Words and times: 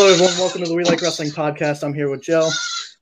Hello, 0.00 0.12
everyone. 0.12 0.38
Welcome 0.38 0.62
to 0.62 0.68
the 0.68 0.76
We 0.76 0.84
Like 0.84 1.02
Wrestling 1.02 1.30
podcast. 1.30 1.82
I'm 1.82 1.92
here 1.92 2.08
with 2.08 2.22
Joe, 2.22 2.48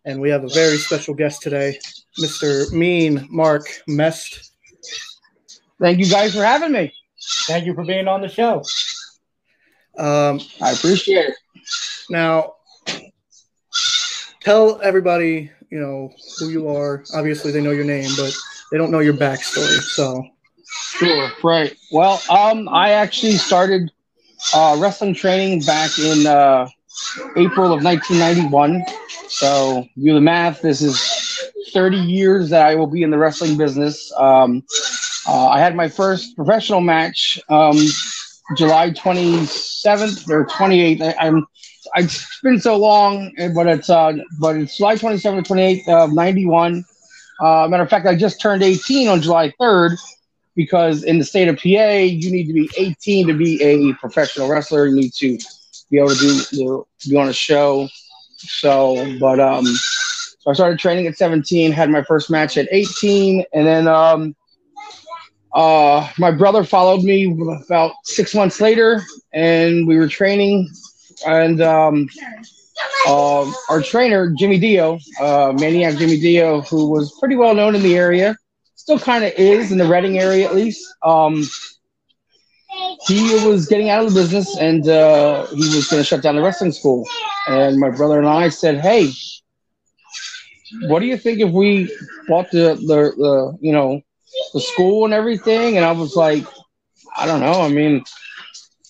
and 0.07 0.19
we 0.19 0.31
have 0.31 0.45
a 0.45 0.49
very 0.49 0.79
special 0.79 1.13
guest 1.13 1.43
today, 1.43 1.79
Mr. 2.19 2.73
Mean 2.73 3.29
Mark 3.29 3.65
Mest. 3.87 4.55
Thank 5.79 5.99
you 5.99 6.07
guys 6.07 6.35
for 6.35 6.43
having 6.43 6.73
me. 6.73 6.95
Thank 7.49 7.67
you 7.67 7.75
for 7.75 7.85
being 7.85 8.09
on 8.09 8.23
the 8.23 8.31
show. 8.31 8.63
Um, 9.99 10.41
I 10.63 10.73
appreciate 10.73 11.27
it. 11.27 11.35
now, 12.09 12.55
tell 14.41 14.81
everybody, 14.81 15.51
you 15.71 15.79
know, 15.79 16.15
who 16.39 16.49
you 16.49 16.67
are. 16.71 17.05
Obviously, 17.13 17.53
they 17.53 17.61
know 17.61 17.73
your 17.73 17.85
name, 17.85 18.09
but 18.17 18.35
they 18.73 18.79
don't 18.79 18.91
know 18.91 19.01
your 19.01 19.13
backstory. 19.13 19.83
So, 19.83 20.27
Sure, 20.97 21.31
right. 21.45 21.77
Well, 21.93 22.23
um, 22.31 22.71
I 22.71 22.93
actually 22.93 23.33
started 23.33 23.93
uh, 24.55 24.79
wrestling 24.81 25.13
training 25.13 25.61
back 25.61 25.99
in 25.99 26.27
uh, 26.27 26.69
April 27.37 27.73
of 27.73 27.83
1991. 27.83 28.85
So, 29.29 29.87
do 30.03 30.15
the 30.15 30.21
math. 30.21 30.63
This 30.63 30.83
is 30.83 31.01
30 31.73 31.97
years 31.97 32.51
that 32.51 32.67
I 32.67 32.75
will 32.75 32.87
be 32.87 33.03
in 33.03 33.11
the 33.11 33.19
wrestling 33.19 33.57
business. 33.57 34.13
Um, 34.17 34.63
uh, 35.29 35.49
I 35.49 35.59
had 35.59 35.75
my 35.75 35.89
first 35.89 36.37
professional 36.37 36.81
match 36.81 37.41
um, 37.49 37.77
July 38.57 38.91
27th 38.91 40.29
or 40.31 40.47
28th. 40.47 41.03
I, 41.03 41.27
I'm 41.27 41.47
it's 41.97 42.41
been 42.43 42.61
so 42.61 42.77
long, 42.77 43.33
but 43.55 43.67
it's 43.67 43.91
uh, 43.91 44.13
but 44.41 44.57
it's 44.57 44.77
July 44.77 44.97
27th, 44.97 45.47
28th 45.47 45.89
of 45.89 46.13
91. 46.13 46.85
Uh, 47.41 47.69
matter 47.69 47.83
of 47.83 47.91
fact, 47.91 48.07
I 48.07 48.17
just 48.17 48.41
turned 48.41 48.63
18 48.63 49.09
on 49.09 49.21
July 49.21 49.53
3rd 49.61 49.97
because 50.55 51.05
in 51.05 51.19
the 51.19 51.25
state 51.25 51.49
of 51.49 51.57
PA, 51.57 51.99
you 51.99 52.31
need 52.31 52.47
to 52.47 52.53
be 52.53 52.69
18 52.77 53.29
to 53.29 53.35
be 53.35 53.63
a 53.63 53.93
professional 53.95 54.49
wrestler. 54.49 54.87
You 54.87 54.97
need 54.97 55.13
to 55.15 55.39
be 55.91 55.99
able 55.99 56.11
to 56.11 56.45
do 56.51 56.87
to 57.01 57.09
be 57.09 57.17
on 57.17 57.29
a 57.29 57.33
show. 57.33 57.89
So, 58.39 59.19
but 59.19 59.41
um, 59.41 59.65
so 59.65 60.51
I 60.51 60.53
started 60.53 60.79
training 60.79 61.07
at 61.07 61.17
17, 61.17 61.73
had 61.73 61.91
my 61.91 62.03
first 62.03 62.31
match 62.31 62.57
at 62.57 62.69
18, 62.71 63.45
and 63.53 63.67
then 63.67 63.89
um, 63.89 64.37
uh, 65.55 66.09
my 66.19 66.31
brother 66.31 66.63
followed 66.65 67.03
me 67.03 67.37
about 67.65 67.93
six 68.05 68.35
months 68.35 68.61
later, 68.61 69.03
and 69.33 69.87
we 69.87 69.97
were 69.97 70.07
training, 70.07 70.71
and 71.27 71.63
um, 71.63 72.09
uh, 73.07 73.51
our 73.71 73.81
trainer 73.83 74.33
Jimmy 74.39 74.59
Dio, 74.59 74.99
uh, 75.21 75.53
Maniac 75.59 75.97
Jimmy 75.97 76.21
Dio, 76.21 76.61
who 76.63 76.91
was 76.91 77.17
pretty 77.19 77.37
well 77.37 77.55
known 77.55 77.75
in 77.75 77.83
the 77.83 77.97
area, 77.97 78.37
still 78.75 78.99
kind 78.99 79.25
of 79.25 79.33
is 79.33 79.73
in 79.73 79.79
the 79.79 79.87
Reading 79.87 80.19
area 80.19 80.47
at 80.47 80.55
least. 80.55 80.87
Um, 81.03 81.45
he 83.07 83.47
was 83.47 83.67
getting 83.67 83.91
out 83.91 84.05
of 84.05 84.13
the 84.13 84.21
business, 84.21 84.57
and 84.59 84.89
uh, 84.89 85.47
he 85.47 85.75
was 85.75 85.89
going 85.89 86.01
to 86.01 86.05
shut 86.05 86.23
down 86.23 86.37
the 86.37 86.43
wrestling 86.43 86.73
school. 86.73 87.07
And 87.49 87.79
my 87.79 87.91
brother 87.91 88.19
and 88.19 88.29
I 88.29 88.49
said, 88.49 88.81
"Hey, 88.81 89.11
what 90.89 91.01
do 91.01 91.07
you 91.07 91.17
think 91.17 91.41
if 91.41 91.51
we 91.51 91.95
bought 92.29 92.51
the 92.51 92.75
the, 92.75 93.13
the 93.17 93.59
you 93.61 93.73
know 93.73 94.01
the 94.55 94.61
school 94.61 95.05
and 95.05 95.15
everything?" 95.15 95.77
And 95.77 95.85
I 95.85 95.93
was 95.93 96.17
like, 96.17 96.45
"I 97.17 97.27
don't 97.27 97.41
know. 97.41 97.61
I 97.61 97.69
mean." 97.69 98.05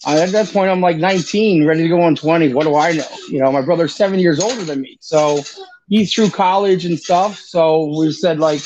I, 0.05 0.21
at 0.21 0.31
that 0.31 0.47
point, 0.53 0.71
I'm 0.71 0.81
like 0.81 0.99
19, 0.99 1.67
ready 1.67 1.83
to 1.83 1.89
go 1.89 2.01
on 2.01 2.15
20. 2.15 2.55
What 2.55 2.63
do 2.65 2.77
I 2.77 2.93
know? 2.93 3.09
You 3.29 3.41
know, 3.41 3.51
my 3.51 3.61
brother's 3.61 3.93
seven 3.93 4.21
years 4.21 4.39
older 4.39 4.63
than 4.63 4.81
me, 4.81 4.99
so 5.01 5.43
he's 5.89 6.15
through 6.15 6.31
college 6.31 6.85
and 6.85 6.97
stuff. 6.97 7.39
So 7.41 7.93
we 7.99 8.13
said 8.13 8.39
like, 8.39 8.63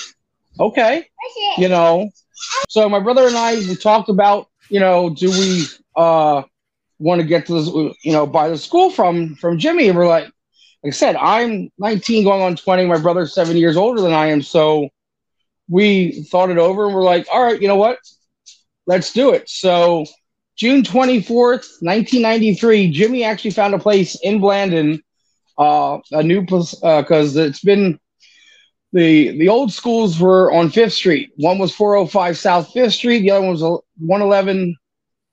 okay, 0.59 1.09
you 1.57 1.69
know. 1.69 2.11
So 2.69 2.91
my 2.91 3.01
brother 3.01 3.27
and 3.27 3.37
I 3.37 3.57
we 3.57 3.75
talked 3.75 4.11
about, 4.11 4.50
you 4.71 4.81
know, 4.81 5.11
do 5.11 5.31
we 5.31 5.65
uh 5.97 6.43
want 6.99 7.21
to 7.21 7.27
get 7.27 7.47
to 7.47 7.55
this, 7.55 7.69
you 8.05 8.13
know, 8.13 8.27
buy 8.27 8.49
the 8.49 8.59
school 8.59 8.91
from 8.91 9.37
from 9.37 9.59
Jimmy? 9.59 9.89
And 9.89 9.99
we're 9.99 10.09
like, 10.09 10.25
like 10.83 10.87
I 10.87 10.91
said, 10.91 11.17
I'm 11.17 11.71
19 11.79 12.25
going 12.25 12.43
on 12.43 12.57
20. 12.57 12.87
My 12.87 12.99
brother's 12.99 13.35
seven 13.35 13.57
years 13.57 13.77
older 13.77 14.01
than 14.01 14.13
I 14.13 14.29
am, 14.29 14.43
so 14.43 14.89
we 15.69 16.25
thought 16.31 16.51
it 16.51 16.59
over 16.59 16.87
and 16.87 16.95
we're 16.95 17.05
like, 17.05 17.27
all 17.33 17.45
right, 17.45 17.61
you 17.61 17.69
know 17.69 17.77
what? 17.77 17.99
Let's 18.87 19.13
do 19.13 19.33
it. 19.35 19.49
So 19.49 20.05
June 20.57 20.83
24th, 20.83 21.83
1993, 21.83 22.91
Jimmy 22.91 23.25
actually 23.25 23.53
found 23.53 23.75
a 23.75 23.79
place 23.79 24.17
in 24.23 24.41
Blandon, 24.41 25.01
uh, 25.59 25.99
a 26.13 26.23
new 26.23 26.45
place, 26.45 26.75
uh, 26.83 27.03
because 27.03 27.37
it's 27.37 27.61
been 27.61 28.00
the 28.93 29.39
the 29.39 29.49
old 29.49 29.73
schools 29.73 30.19
were 30.19 30.53
on 30.53 30.71
Fifth 30.71 30.95
Street. 30.95 31.31
One 31.37 31.59
was 31.59 31.75
405 31.75 32.37
South 32.37 32.73
Fifth 32.73 32.95
Street. 32.95 33.21
The 33.21 33.31
other 33.31 33.43
one 33.43 33.51
was 33.51 33.63
111, 33.63 34.77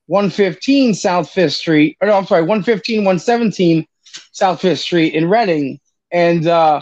115 0.06 0.94
South 0.94 1.30
Fifth 1.30 1.54
Street. 1.54 1.98
Or 2.02 2.08
no, 2.08 2.18
I'm 2.18 2.26
sorry, 2.26 2.42
115, 2.42 3.00
117 3.00 3.86
South 4.32 4.62
Fifth 4.62 4.80
Street 4.80 5.14
in 5.14 5.30
Reading. 5.30 5.80
And 6.12 6.48
uh, 6.48 6.82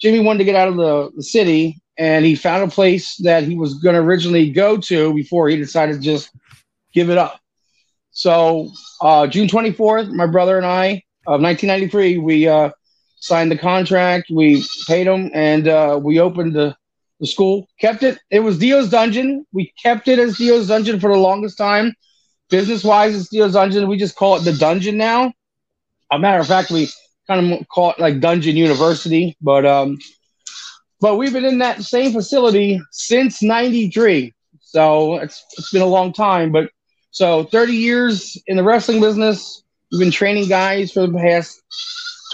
Jimmy 0.00 0.20
wanted 0.20 0.38
to 0.38 0.44
get 0.44 0.54
out 0.54 0.68
of 0.68 0.76
the, 0.76 1.10
the 1.16 1.22
city, 1.22 1.80
and 1.98 2.24
he 2.24 2.34
found 2.34 2.62
a 2.62 2.72
place 2.72 3.16
that 3.18 3.44
he 3.44 3.56
was 3.56 3.74
going 3.74 3.94
to 3.94 4.00
originally 4.00 4.50
go 4.50 4.76
to 4.76 5.12
before 5.14 5.48
he 5.48 5.56
decided 5.56 5.96
to 5.96 6.00
just 6.00 6.30
give 6.92 7.10
it 7.10 7.18
up. 7.18 7.40
So 8.12 8.70
uh, 9.02 9.26
June 9.26 9.48
24th, 9.48 10.10
my 10.12 10.26
brother 10.26 10.56
and 10.56 10.66
I 10.66 11.02
of 11.26 11.40
1993, 11.40 12.18
we 12.18 12.46
uh, 12.46 12.70
signed 13.24 13.50
the 13.50 13.58
contract. 13.58 14.30
We 14.30 14.62
paid 14.86 15.06
him, 15.06 15.30
and 15.32 15.66
uh, 15.66 15.98
we 16.02 16.20
opened 16.20 16.54
the, 16.54 16.76
the 17.20 17.26
school. 17.26 17.66
Kept 17.80 18.02
it. 18.02 18.18
It 18.30 18.40
was 18.40 18.58
Dio's 18.58 18.90
Dungeon. 18.90 19.46
We 19.52 19.72
kept 19.82 20.08
it 20.08 20.18
as 20.18 20.36
Dio's 20.36 20.68
Dungeon 20.68 21.00
for 21.00 21.10
the 21.10 21.18
longest 21.18 21.56
time. 21.56 21.94
Business 22.50 22.84
wise, 22.84 23.18
it's 23.18 23.30
Dio's 23.30 23.54
Dungeon. 23.54 23.88
We 23.88 23.96
just 23.96 24.16
call 24.16 24.36
it 24.36 24.40
the 24.40 24.52
Dungeon 24.52 24.98
now. 24.98 25.32
A 26.12 26.18
matter 26.18 26.38
of 26.38 26.46
fact, 26.46 26.70
we 26.70 26.90
kind 27.26 27.52
of 27.52 27.66
call 27.68 27.92
it 27.92 27.98
like 27.98 28.20
Dungeon 28.20 28.56
University, 28.56 29.36
but 29.40 29.64
um, 29.64 29.98
but 31.00 31.16
we've 31.16 31.32
been 31.32 31.46
in 31.46 31.58
that 31.58 31.82
same 31.82 32.12
facility 32.12 32.78
since 32.90 33.42
'93. 33.42 34.34
So 34.60 35.14
it's 35.16 35.42
it's 35.56 35.72
been 35.72 35.82
a 35.82 35.86
long 35.86 36.12
time, 36.12 36.52
but 36.52 36.68
so 37.10 37.44
30 37.44 37.72
years 37.72 38.36
in 38.46 38.56
the 38.56 38.62
wrestling 38.62 39.00
business. 39.00 39.62
We've 39.90 40.00
been 40.00 40.10
training 40.10 40.48
guys 40.48 40.92
for 40.92 41.06
the 41.06 41.16
past 41.16 41.62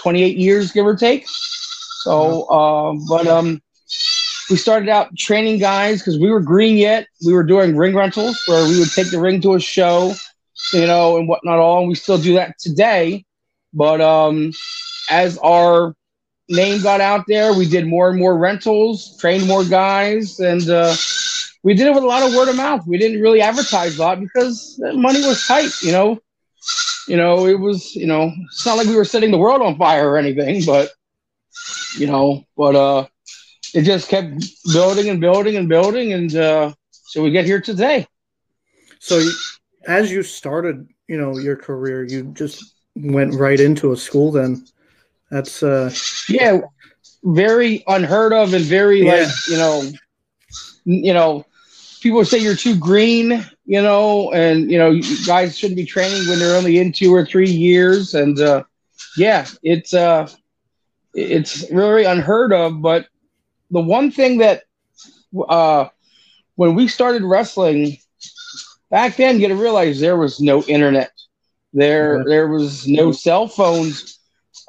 28 0.01 0.37
years, 0.37 0.71
give 0.71 0.85
or 0.85 0.95
take. 0.95 1.25
So, 2.03 2.43
uh, 2.43 2.93
but 3.07 3.27
um, 3.27 3.61
we 4.49 4.57
started 4.57 4.89
out 4.89 5.15
training 5.15 5.59
guys 5.59 5.99
because 5.99 6.19
we 6.19 6.29
were 6.29 6.41
green 6.41 6.77
yet. 6.77 7.07
We 7.25 7.33
were 7.33 7.43
doing 7.43 7.75
ring 7.77 7.95
rentals 7.95 8.41
where 8.47 8.67
we 8.67 8.79
would 8.79 8.91
take 8.91 9.11
the 9.11 9.19
ring 9.19 9.41
to 9.41 9.53
a 9.53 9.59
show, 9.59 10.13
you 10.73 10.87
know, 10.87 11.17
and 11.17 11.27
whatnot. 11.27 11.59
All 11.59 11.79
and 11.79 11.87
we 11.87 11.95
still 11.95 12.17
do 12.17 12.33
that 12.35 12.57
today. 12.59 13.23
But 13.73 14.01
um, 14.01 14.51
as 15.09 15.37
our 15.37 15.95
name 16.49 16.81
got 16.81 17.01
out 17.01 17.25
there, 17.27 17.53
we 17.53 17.67
did 17.67 17.87
more 17.87 18.09
and 18.09 18.19
more 18.19 18.37
rentals, 18.37 19.17
trained 19.17 19.47
more 19.47 19.63
guys, 19.63 20.39
and 20.39 20.67
uh, 20.69 20.95
we 21.63 21.73
did 21.73 21.87
it 21.87 21.93
with 21.93 22.03
a 22.03 22.07
lot 22.07 22.23
of 22.23 22.33
word 22.35 22.49
of 22.49 22.55
mouth. 22.55 22.85
We 22.87 22.97
didn't 22.97 23.21
really 23.21 23.41
advertise 23.41 23.97
a 23.97 24.01
lot 24.01 24.19
because 24.19 24.79
money 24.93 25.25
was 25.25 25.45
tight, 25.45 25.71
you 25.81 25.91
know. 25.91 26.19
You 27.07 27.17
know, 27.17 27.47
it 27.47 27.59
was, 27.59 27.95
you 27.95 28.07
know, 28.07 28.31
it's 28.45 28.65
not 28.65 28.77
like 28.77 28.87
we 28.87 28.95
were 28.95 29.05
setting 29.05 29.31
the 29.31 29.37
world 29.37 29.61
on 29.61 29.77
fire 29.77 30.09
or 30.09 30.17
anything, 30.17 30.63
but 30.65 30.89
you 31.97 32.07
know, 32.07 32.45
but 32.57 32.75
uh 32.75 33.05
it 33.73 33.83
just 33.83 34.09
kept 34.09 34.31
building 34.73 35.09
and 35.09 35.19
building 35.19 35.55
and 35.57 35.67
building 35.69 36.13
and 36.13 36.35
uh 36.35 36.71
so 36.91 37.21
we 37.23 37.31
get 37.31 37.45
here 37.45 37.61
today. 37.61 38.07
So 38.99 39.19
as 39.87 40.11
you 40.11 40.23
started, 40.23 40.87
you 41.07 41.17
know, 41.17 41.37
your 41.37 41.55
career, 41.55 42.03
you 42.03 42.23
just 42.33 42.75
went 42.95 43.33
right 43.33 43.59
into 43.59 43.91
a 43.91 43.97
school 43.97 44.31
then. 44.31 44.65
That's 45.29 45.63
uh 45.63 45.91
yeah, 46.29 46.59
very 47.23 47.83
unheard 47.87 48.33
of 48.33 48.53
and 48.53 48.63
very 48.63 49.01
Yeah. 49.01 49.23
like, 49.25 49.29
you 49.49 49.57
know, 49.57 49.83
you 50.85 51.13
know, 51.13 51.45
people 52.01 52.25
say 52.25 52.39
you're 52.39 52.55
too 52.55 52.75
green, 52.75 53.45
you 53.65 53.81
know, 53.81 54.31
and 54.33 54.69
you 54.69 54.77
know, 54.77 54.89
you 54.89 55.25
guys 55.25 55.57
shouldn't 55.57 55.77
be 55.77 55.85
training 55.85 56.27
when 56.27 56.39
they're 56.39 56.57
only 56.57 56.79
in 56.79 56.91
two 56.91 57.13
or 57.13 57.25
three 57.25 57.49
years. 57.49 58.13
And 58.15 58.39
uh, 58.39 58.63
yeah, 59.15 59.47
it's 59.63 59.93
uh, 59.93 60.27
it's 61.13 61.69
really 61.71 62.03
unheard 62.03 62.53
of. 62.53 62.81
But 62.81 63.07
the 63.69 63.81
one 63.81 64.11
thing 64.11 64.39
that 64.39 64.63
uh, 65.47 65.87
when 66.55 66.75
we 66.75 66.87
started 66.87 67.23
wrestling 67.23 67.97
back 68.89 69.15
then, 69.15 69.39
you 69.39 69.47
got 69.47 69.55
to 69.55 69.61
realize 69.61 69.99
there 69.99 70.17
was 70.17 70.41
no 70.41 70.63
internet, 70.63 71.11
there 71.73 72.23
there 72.25 72.47
was 72.47 72.87
no 72.87 73.11
cell 73.11 73.47
phones. 73.47 74.17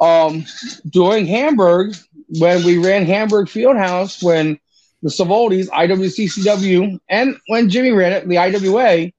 Um, 0.00 0.44
doing 0.88 1.26
Hamburg 1.26 1.94
when 2.40 2.64
we 2.64 2.78
ran 2.78 3.06
Hamburg 3.06 3.46
Fieldhouse 3.46 4.22
when 4.22 4.58
the 5.02 5.10
Savoldis, 5.10 5.68
IWCCW, 5.68 6.98
and 7.08 7.36
when 7.48 7.68
Jimmy 7.68 7.90
ran 7.90 8.12
it, 8.12 8.28
the 8.28 8.38
IWA, 8.38 9.10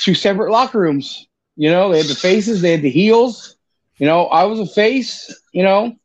two 0.00 0.14
separate 0.14 0.50
locker 0.50 0.80
rooms. 0.80 1.26
You 1.56 1.70
know, 1.70 1.90
they 1.90 1.98
had 1.98 2.06
the 2.06 2.14
faces, 2.14 2.60
they 2.60 2.72
had 2.72 2.82
the 2.82 2.90
heels. 2.90 3.56
You 3.98 4.06
know, 4.06 4.26
I 4.26 4.44
was 4.44 4.60
a 4.60 4.66
face, 4.66 5.32
you 5.52 5.62
know, 5.62 5.96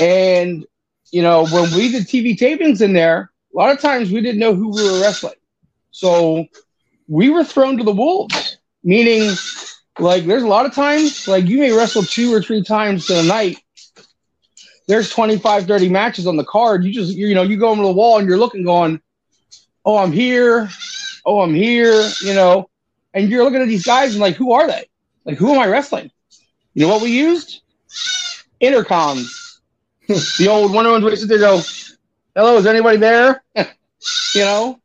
and, 0.00 0.64
you 1.10 1.22
know, 1.22 1.46
when 1.46 1.72
we 1.74 1.90
did 1.90 2.04
TV 2.04 2.36
tapings 2.36 2.80
in 2.80 2.92
there, 2.92 3.30
a 3.54 3.56
lot 3.56 3.72
of 3.72 3.80
times 3.80 4.10
we 4.10 4.20
didn't 4.20 4.40
know 4.40 4.54
who 4.54 4.70
we 4.70 4.82
were 4.82 5.00
wrestling. 5.00 5.34
So 5.90 6.46
we 7.08 7.30
were 7.30 7.44
thrown 7.44 7.76
to 7.78 7.84
the 7.84 7.92
wolves, 7.92 8.58
meaning 8.82 9.30
like 9.98 10.24
there's 10.24 10.42
a 10.42 10.48
lot 10.48 10.66
of 10.66 10.74
times, 10.74 11.28
like 11.28 11.46
you 11.46 11.58
may 11.58 11.72
wrestle 11.72 12.02
two 12.02 12.32
or 12.32 12.42
three 12.42 12.62
times 12.62 13.10
in 13.10 13.24
a 13.24 13.28
night. 13.28 13.58
There's 14.86 15.10
25, 15.10 15.66
30 15.66 15.88
matches 15.88 16.26
on 16.26 16.36
the 16.36 16.44
card. 16.44 16.84
You 16.84 16.92
just, 16.92 17.14
you 17.14 17.34
know, 17.34 17.42
you 17.42 17.56
go 17.56 17.72
into 17.72 17.84
the 17.84 17.92
wall 17.92 18.18
and 18.18 18.28
you're 18.28 18.38
looking, 18.38 18.64
going, 18.64 19.00
oh, 19.84 19.96
I'm 19.96 20.12
here. 20.12 20.68
Oh, 21.24 21.40
I'm 21.40 21.54
here, 21.54 22.08
you 22.22 22.34
know. 22.34 22.68
And 23.14 23.30
you're 23.30 23.44
looking 23.44 23.62
at 23.62 23.68
these 23.68 23.84
guys 23.84 24.12
and 24.12 24.20
like, 24.20 24.36
who 24.36 24.52
are 24.52 24.66
they? 24.66 24.86
Like, 25.24 25.38
who 25.38 25.52
am 25.52 25.58
I 25.58 25.66
wrestling? 25.66 26.10
You 26.74 26.86
know 26.86 26.92
what 26.92 27.02
we 27.02 27.10
used? 27.10 27.62
Intercoms. 28.60 29.58
the 30.08 30.48
old 30.48 30.72
one 30.72 30.86
on 30.86 31.02
one 31.02 31.16
sit 31.16 31.28
there 31.28 31.38
go, 31.38 31.62
hello, 32.36 32.56
is 32.58 32.66
anybody 32.66 32.98
there? 32.98 33.42
you 33.56 34.40
know? 34.40 34.80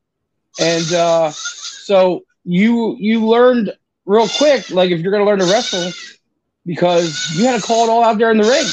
And 0.59 0.93
uh, 0.93 1.31
so 1.31 2.23
you 2.43 2.95
you 2.99 3.25
learned 3.25 3.73
real 4.05 4.27
quick, 4.27 4.69
like 4.69 4.91
if 4.91 4.99
you're 4.99 5.11
gonna 5.11 5.25
learn 5.25 5.39
to 5.39 5.45
wrestle, 5.45 5.91
because 6.65 7.35
you 7.35 7.45
had 7.45 7.59
to 7.59 7.65
call 7.65 7.87
it 7.87 7.89
all 7.89 8.03
out 8.03 8.17
there 8.17 8.31
in 8.31 8.37
the 8.37 8.47
ring. 8.47 8.65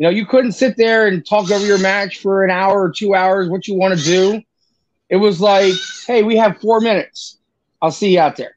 You 0.00 0.06
know, 0.06 0.10
you 0.12 0.24
couldn't 0.24 0.52
sit 0.52 0.78
there 0.78 1.06
and 1.06 1.26
talk 1.26 1.50
over 1.50 1.66
your 1.66 1.78
match 1.78 2.20
for 2.20 2.42
an 2.42 2.50
hour 2.50 2.80
or 2.80 2.90
two 2.90 3.14
hours, 3.14 3.50
what 3.50 3.68
you 3.68 3.74
want 3.74 3.98
to 3.98 4.02
do. 4.02 4.40
It 5.10 5.16
was 5.16 5.42
like, 5.42 5.74
hey, 6.06 6.22
we 6.22 6.38
have 6.38 6.58
four 6.58 6.80
minutes. 6.80 7.38
I'll 7.82 7.90
see 7.90 8.14
you 8.14 8.18
out 8.18 8.36
there. 8.36 8.56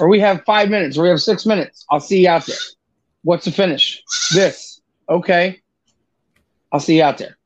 Or 0.00 0.08
we 0.08 0.18
have 0.18 0.42
five 0.44 0.68
minutes, 0.68 0.98
or 0.98 1.02
we 1.04 1.10
have 1.10 1.22
six 1.22 1.46
minutes. 1.46 1.86
I'll 1.88 2.00
see 2.00 2.22
you 2.22 2.28
out 2.28 2.44
there. 2.46 2.56
What's 3.22 3.44
the 3.44 3.52
finish? 3.52 4.02
This. 4.34 4.80
Okay. 5.08 5.60
I'll 6.72 6.80
see 6.80 6.96
you 6.96 7.04
out 7.04 7.18
there. 7.18 7.38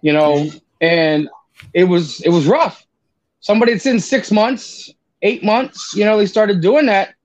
You 0.00 0.14
know, 0.14 0.50
and 0.80 1.28
it 1.74 1.84
was 1.84 2.22
it 2.22 2.30
was 2.30 2.46
rough. 2.46 2.86
Somebody 3.40 3.74
that's 3.74 3.84
in 3.84 4.00
six 4.00 4.32
months, 4.32 4.90
eight 5.20 5.44
months, 5.44 5.92
you 5.94 6.06
know, 6.06 6.16
they 6.16 6.24
started 6.24 6.62
doing 6.62 6.86
that. 6.86 7.16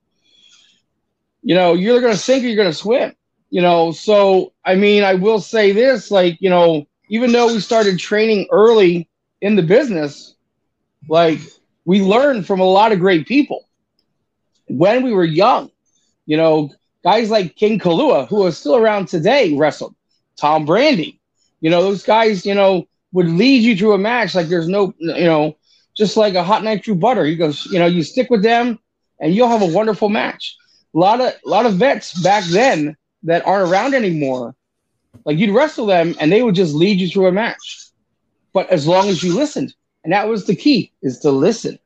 You 1.41 1.55
know, 1.55 1.73
you're 1.73 2.01
gonna 2.01 2.17
sink 2.17 2.43
or 2.43 2.47
you're 2.47 2.57
gonna 2.57 2.73
swim. 2.73 3.15
You 3.53 3.61
know, 3.61 3.91
so 3.91 4.51
I 4.65 4.73
mean, 4.73 5.03
I 5.03 5.13
will 5.13 5.39
say 5.39 5.73
this, 5.73 6.09
like, 6.09 6.41
you 6.41 6.49
know, 6.49 6.87
even 7.07 7.31
though 7.31 7.53
we 7.53 7.59
started 7.59 7.99
training 7.99 8.47
early 8.49 9.07
in 9.41 9.55
the 9.55 9.61
business, 9.61 10.33
like 11.07 11.37
we 11.85 12.01
learned 12.01 12.47
from 12.47 12.61
a 12.61 12.65
lot 12.65 12.91
of 12.91 12.99
great 12.99 13.27
people 13.27 13.69
when 14.69 15.03
we 15.03 15.13
were 15.13 15.23
young. 15.23 15.69
You 16.25 16.37
know, 16.37 16.71
guys 17.03 17.29
like 17.29 17.55
King 17.55 17.77
Kaluha, 17.77 18.27
who 18.27 18.43
is 18.47 18.57
still 18.57 18.75
around 18.75 19.07
today, 19.07 19.55
wrestled. 19.55 19.93
Tom 20.35 20.65
Brandi. 20.65 21.19
You 21.61 21.69
know, 21.69 21.83
those 21.83 22.01
guys, 22.01 22.47
you 22.47 22.55
know, 22.55 22.87
would 23.11 23.29
lead 23.29 23.61
you 23.61 23.77
through 23.77 23.93
a 23.93 23.99
match 23.99 24.33
like 24.33 24.47
there's 24.47 24.67
no, 24.67 24.95
you 24.97 25.25
know, 25.25 25.57
just 25.95 26.17
like 26.17 26.33
a 26.33 26.43
hot 26.43 26.63
knife 26.63 26.83
through 26.83 26.95
butter. 26.95 27.23
He 27.23 27.35
goes, 27.35 27.67
you 27.67 27.77
know, 27.77 27.85
you 27.85 28.01
stick 28.01 28.31
with 28.31 28.41
them 28.41 28.79
and 29.19 29.35
you'll 29.35 29.47
have 29.47 29.61
a 29.61 29.67
wonderful 29.77 30.09
match. 30.09 30.57
A 30.95 30.97
lot 30.97 31.21
of 31.21 31.27
a 31.27 31.47
lot 31.47 31.67
of 31.67 31.75
vets 31.75 32.19
back 32.23 32.45
then 32.45 32.97
that 33.23 33.45
aren't 33.45 33.69
around 33.69 33.93
anymore, 33.93 34.55
like 35.25 35.37
you'd 35.37 35.55
wrestle 35.55 35.85
them 35.85 36.15
and 36.19 36.31
they 36.31 36.41
would 36.41 36.55
just 36.55 36.73
lead 36.73 36.99
you 36.99 37.07
through 37.07 37.27
a 37.27 37.31
match. 37.31 37.89
But 38.53 38.69
as 38.69 38.87
long 38.87 39.09
as 39.09 39.23
you 39.23 39.35
listened, 39.35 39.73
and 40.03 40.13
that 40.13 40.27
was 40.27 40.45
the 40.45 40.55
key, 40.55 40.91
is 41.01 41.19
to 41.19 41.31
listen. 41.31 41.79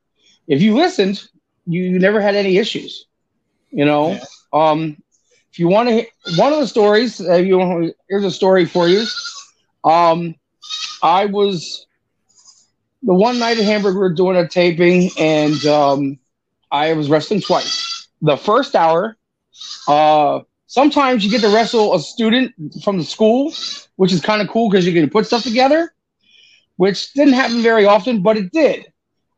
If 0.47 0.61
you 0.61 0.75
listened, 0.75 1.23
you 1.65 1.99
never 1.99 2.19
had 2.19 2.35
any 2.35 2.57
issues. 2.57 3.05
You 3.69 3.85
know, 3.85 4.11
yeah. 4.11 4.23
um, 4.53 4.97
if 5.51 5.59
you 5.59 5.67
want 5.67 5.89
to, 5.89 6.05
one 6.37 6.53
of 6.53 6.59
the 6.59 6.67
stories, 6.67 7.21
uh, 7.21 7.35
you 7.35 7.57
want, 7.57 7.95
here's 8.09 8.23
a 8.23 8.31
story 8.31 8.65
for 8.65 8.87
you. 8.87 9.05
Um, 9.83 10.35
I 11.03 11.25
was 11.25 11.85
the 13.03 13.13
one 13.13 13.39
night 13.39 13.57
at 13.57 13.63
Hamburg, 13.63 13.95
we 13.95 13.99
were 13.99 14.13
doing 14.13 14.37
a 14.37 14.47
taping, 14.47 15.11
and 15.17 15.65
um, 15.65 16.19
I 16.71 16.93
was 16.93 17.09
wrestling 17.09 17.41
twice. 17.41 18.07
The 18.21 18.37
first 18.37 18.75
hour, 18.75 19.15
uh, 19.87 20.41
sometimes 20.67 21.25
you 21.25 21.31
get 21.31 21.41
to 21.41 21.49
wrestle 21.49 21.95
a 21.95 21.99
student 21.99 22.53
from 22.83 22.97
the 22.97 23.03
school, 23.03 23.53
which 23.95 24.13
is 24.13 24.21
kind 24.21 24.41
of 24.41 24.47
cool 24.47 24.69
because 24.69 24.85
you 24.85 24.93
can 24.93 25.09
put 25.09 25.25
stuff 25.25 25.43
together, 25.43 25.93
which 26.75 27.13
didn't 27.13 27.33
happen 27.33 27.61
very 27.61 27.85
often, 27.85 28.21
but 28.21 28.37
it 28.37 28.51
did. 28.51 28.85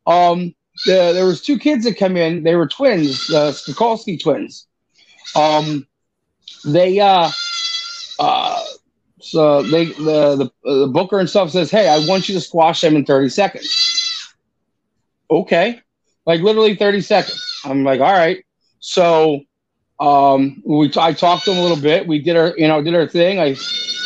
Um, 0.05 0.53
the, 0.85 1.13
there 1.13 1.25
was 1.25 1.41
two 1.41 1.57
kids 1.57 1.85
that 1.85 1.97
come 1.97 2.17
in. 2.17 2.43
They 2.43 2.55
were 2.55 2.67
twins, 2.67 3.27
the 3.27 3.51
Skokolski 3.51 4.21
twins. 4.21 4.67
Um, 5.35 5.87
they 6.65 6.99
uh, 6.99 7.29
uh, 8.19 8.63
so 9.21 9.61
they 9.63 9.85
the, 9.85 10.51
the 10.63 10.77
the 10.77 10.87
booker 10.87 11.19
and 11.19 11.29
stuff 11.29 11.51
says, 11.51 11.69
"Hey, 11.69 11.87
I 11.87 12.05
want 12.07 12.27
you 12.27 12.35
to 12.35 12.41
squash 12.41 12.81
them 12.81 12.95
in 12.95 13.05
30 13.05 13.29
seconds." 13.29 14.35
Okay, 15.29 15.81
like 16.25 16.41
literally 16.41 16.75
30 16.75 17.01
seconds. 17.01 17.61
I'm 17.65 17.83
like, 17.83 17.99
all 17.99 18.13
right. 18.13 18.43
So 18.79 19.41
um, 19.99 20.61
we 20.65 20.91
I 20.97 21.13
talked 21.13 21.45
to 21.45 21.51
them 21.51 21.59
a 21.59 21.61
little 21.61 21.81
bit. 21.81 22.07
We 22.07 22.19
did 22.19 22.35
our 22.35 22.53
you 22.57 22.67
know 22.67 22.81
did 22.81 22.95
our 22.95 23.07
thing. 23.07 23.39
I 23.39 23.55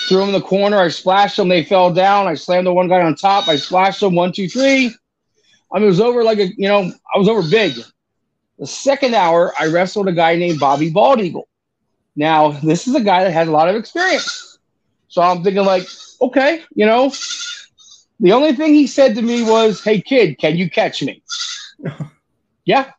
threw 0.07 0.19
them 0.19 0.29
in 0.29 0.33
the 0.33 0.41
corner. 0.41 0.79
I 0.79 0.89
splashed 0.89 1.37
them. 1.37 1.49
They 1.49 1.63
fell 1.63 1.93
down. 1.93 2.27
I 2.27 2.33
slammed 2.33 2.67
the 2.67 2.73
one 2.73 2.87
guy 2.87 3.01
on 3.01 3.15
top. 3.15 3.47
I 3.47 3.55
splashed 3.55 3.99
them. 3.99 4.15
One, 4.15 4.31
two, 4.31 4.49
three. 4.49 4.93
I 5.71 5.77
mean, 5.77 5.85
it 5.85 5.87
was 5.87 6.01
over 6.01 6.23
like 6.23 6.39
a 6.39 6.47
you 6.47 6.67
know 6.67 6.91
I 7.13 7.17
was 7.17 7.29
over 7.29 7.47
big. 7.47 7.73
The 8.59 8.67
second 8.67 9.13
hour, 9.15 9.53
I 9.59 9.67
wrestled 9.67 10.07
a 10.07 10.11
guy 10.13 10.35
named 10.35 10.59
Bobby 10.59 10.89
Bold 10.89 11.19
Eagle. 11.19 11.47
Now, 12.15 12.51
this 12.51 12.87
is 12.87 12.95
a 12.95 13.01
guy 13.01 13.23
that 13.23 13.31
has 13.31 13.47
a 13.47 13.51
lot 13.51 13.67
of 13.67 13.75
experience. 13.75 14.59
So 15.07 15.21
I'm 15.21 15.43
thinking, 15.43 15.65
like, 15.65 15.87
okay, 16.21 16.63
you 16.75 16.85
know, 16.85 17.11
the 18.19 18.31
only 18.31 18.53
thing 18.53 18.73
he 18.73 18.87
said 18.87 19.15
to 19.15 19.21
me 19.21 19.43
was, 19.43 19.83
"Hey, 19.83 20.01
kid, 20.01 20.37
can 20.37 20.55
you 20.55 20.69
catch 20.69 21.03
me?" 21.03 21.21
yeah, 22.65 22.91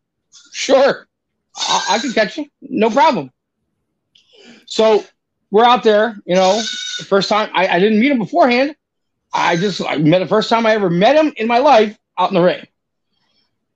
sure, 0.52 1.08
I-, 1.56 1.86
I 1.90 1.98
can 1.98 2.12
catch 2.12 2.38
you, 2.38 2.46
no 2.60 2.90
problem. 2.90 3.30
So 4.66 5.04
we're 5.50 5.64
out 5.64 5.82
there, 5.82 6.16
you 6.26 6.34
know. 6.34 6.56
The 6.98 7.04
first 7.04 7.28
time 7.28 7.50
I, 7.54 7.66
I 7.66 7.78
didn't 7.78 8.00
meet 8.00 8.12
him 8.12 8.18
beforehand. 8.18 8.76
I 9.32 9.56
just 9.56 9.82
I 9.84 9.96
met 9.96 10.20
the 10.20 10.26
first 10.26 10.48
time 10.48 10.66
I 10.66 10.74
ever 10.74 10.90
met 10.90 11.16
him 11.16 11.32
in 11.36 11.46
my 11.46 11.58
life 11.58 11.98
out 12.18 12.30
in 12.30 12.34
the 12.34 12.42
ring. 12.42 12.66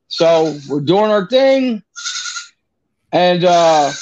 So 0.08 0.56
we're 0.68 0.80
doing 0.80 1.10
our 1.10 1.26
thing, 1.26 1.82
and 3.12 3.44
uh, 3.44 3.92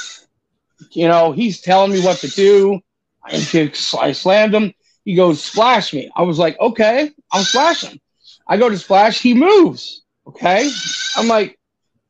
you 0.93 1.08
know 1.08 1.32
he's 1.32 1.61
telling 1.61 1.93
me 1.93 2.02
what 2.02 2.19
to 2.19 2.28
do. 2.28 2.81
I, 3.25 3.73
I 4.00 4.12
slammed 4.12 4.55
him. 4.55 4.73
He 5.05 5.14
goes, 5.14 5.42
splash 5.42 5.92
me. 5.92 6.11
I 6.16 6.23
was 6.23 6.38
like, 6.38 6.59
okay, 6.59 7.11
I'll 7.33 7.45
splash 7.45 7.83
him. 7.83 8.00
I 8.49 8.56
go 8.56 8.68
to 8.68 8.78
splash. 8.78 9.21
He 9.21 9.35
moves. 9.35 10.02
Okay. 10.26 10.71
I'm 11.16 11.28
like, 11.28 11.59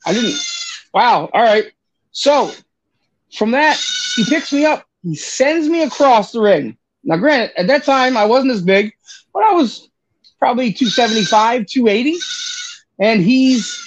I 0.07 0.13
didn't. 0.13 0.39
Wow. 0.97 1.29
All 1.35 1.43
right. 1.43 1.67
So 2.13 2.51
from 3.37 3.51
that, 3.51 3.79
he 4.15 4.25
picks 4.25 4.51
me 4.51 4.65
up. 4.65 4.87
He 5.03 5.15
sends 5.15 5.69
me 5.69 5.83
across 5.83 6.33
the 6.33 6.41
ring. 6.41 6.79
Now, 7.05 7.19
granted, 7.19 7.53
at 7.61 7.67
that 7.67 7.85
time, 7.85 8.17
I 8.17 8.25
wasn't 8.25 8.53
as 8.53 8.63
big, 8.63 8.95
but 9.35 9.45
I 9.45 9.53
was 9.53 9.91
probably 10.39 10.73
275, 10.73 11.67
280. 11.67 12.19
And 12.99 13.21
he's 13.21 13.79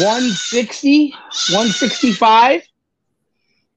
160, 0.00 1.10
165. 1.10 2.62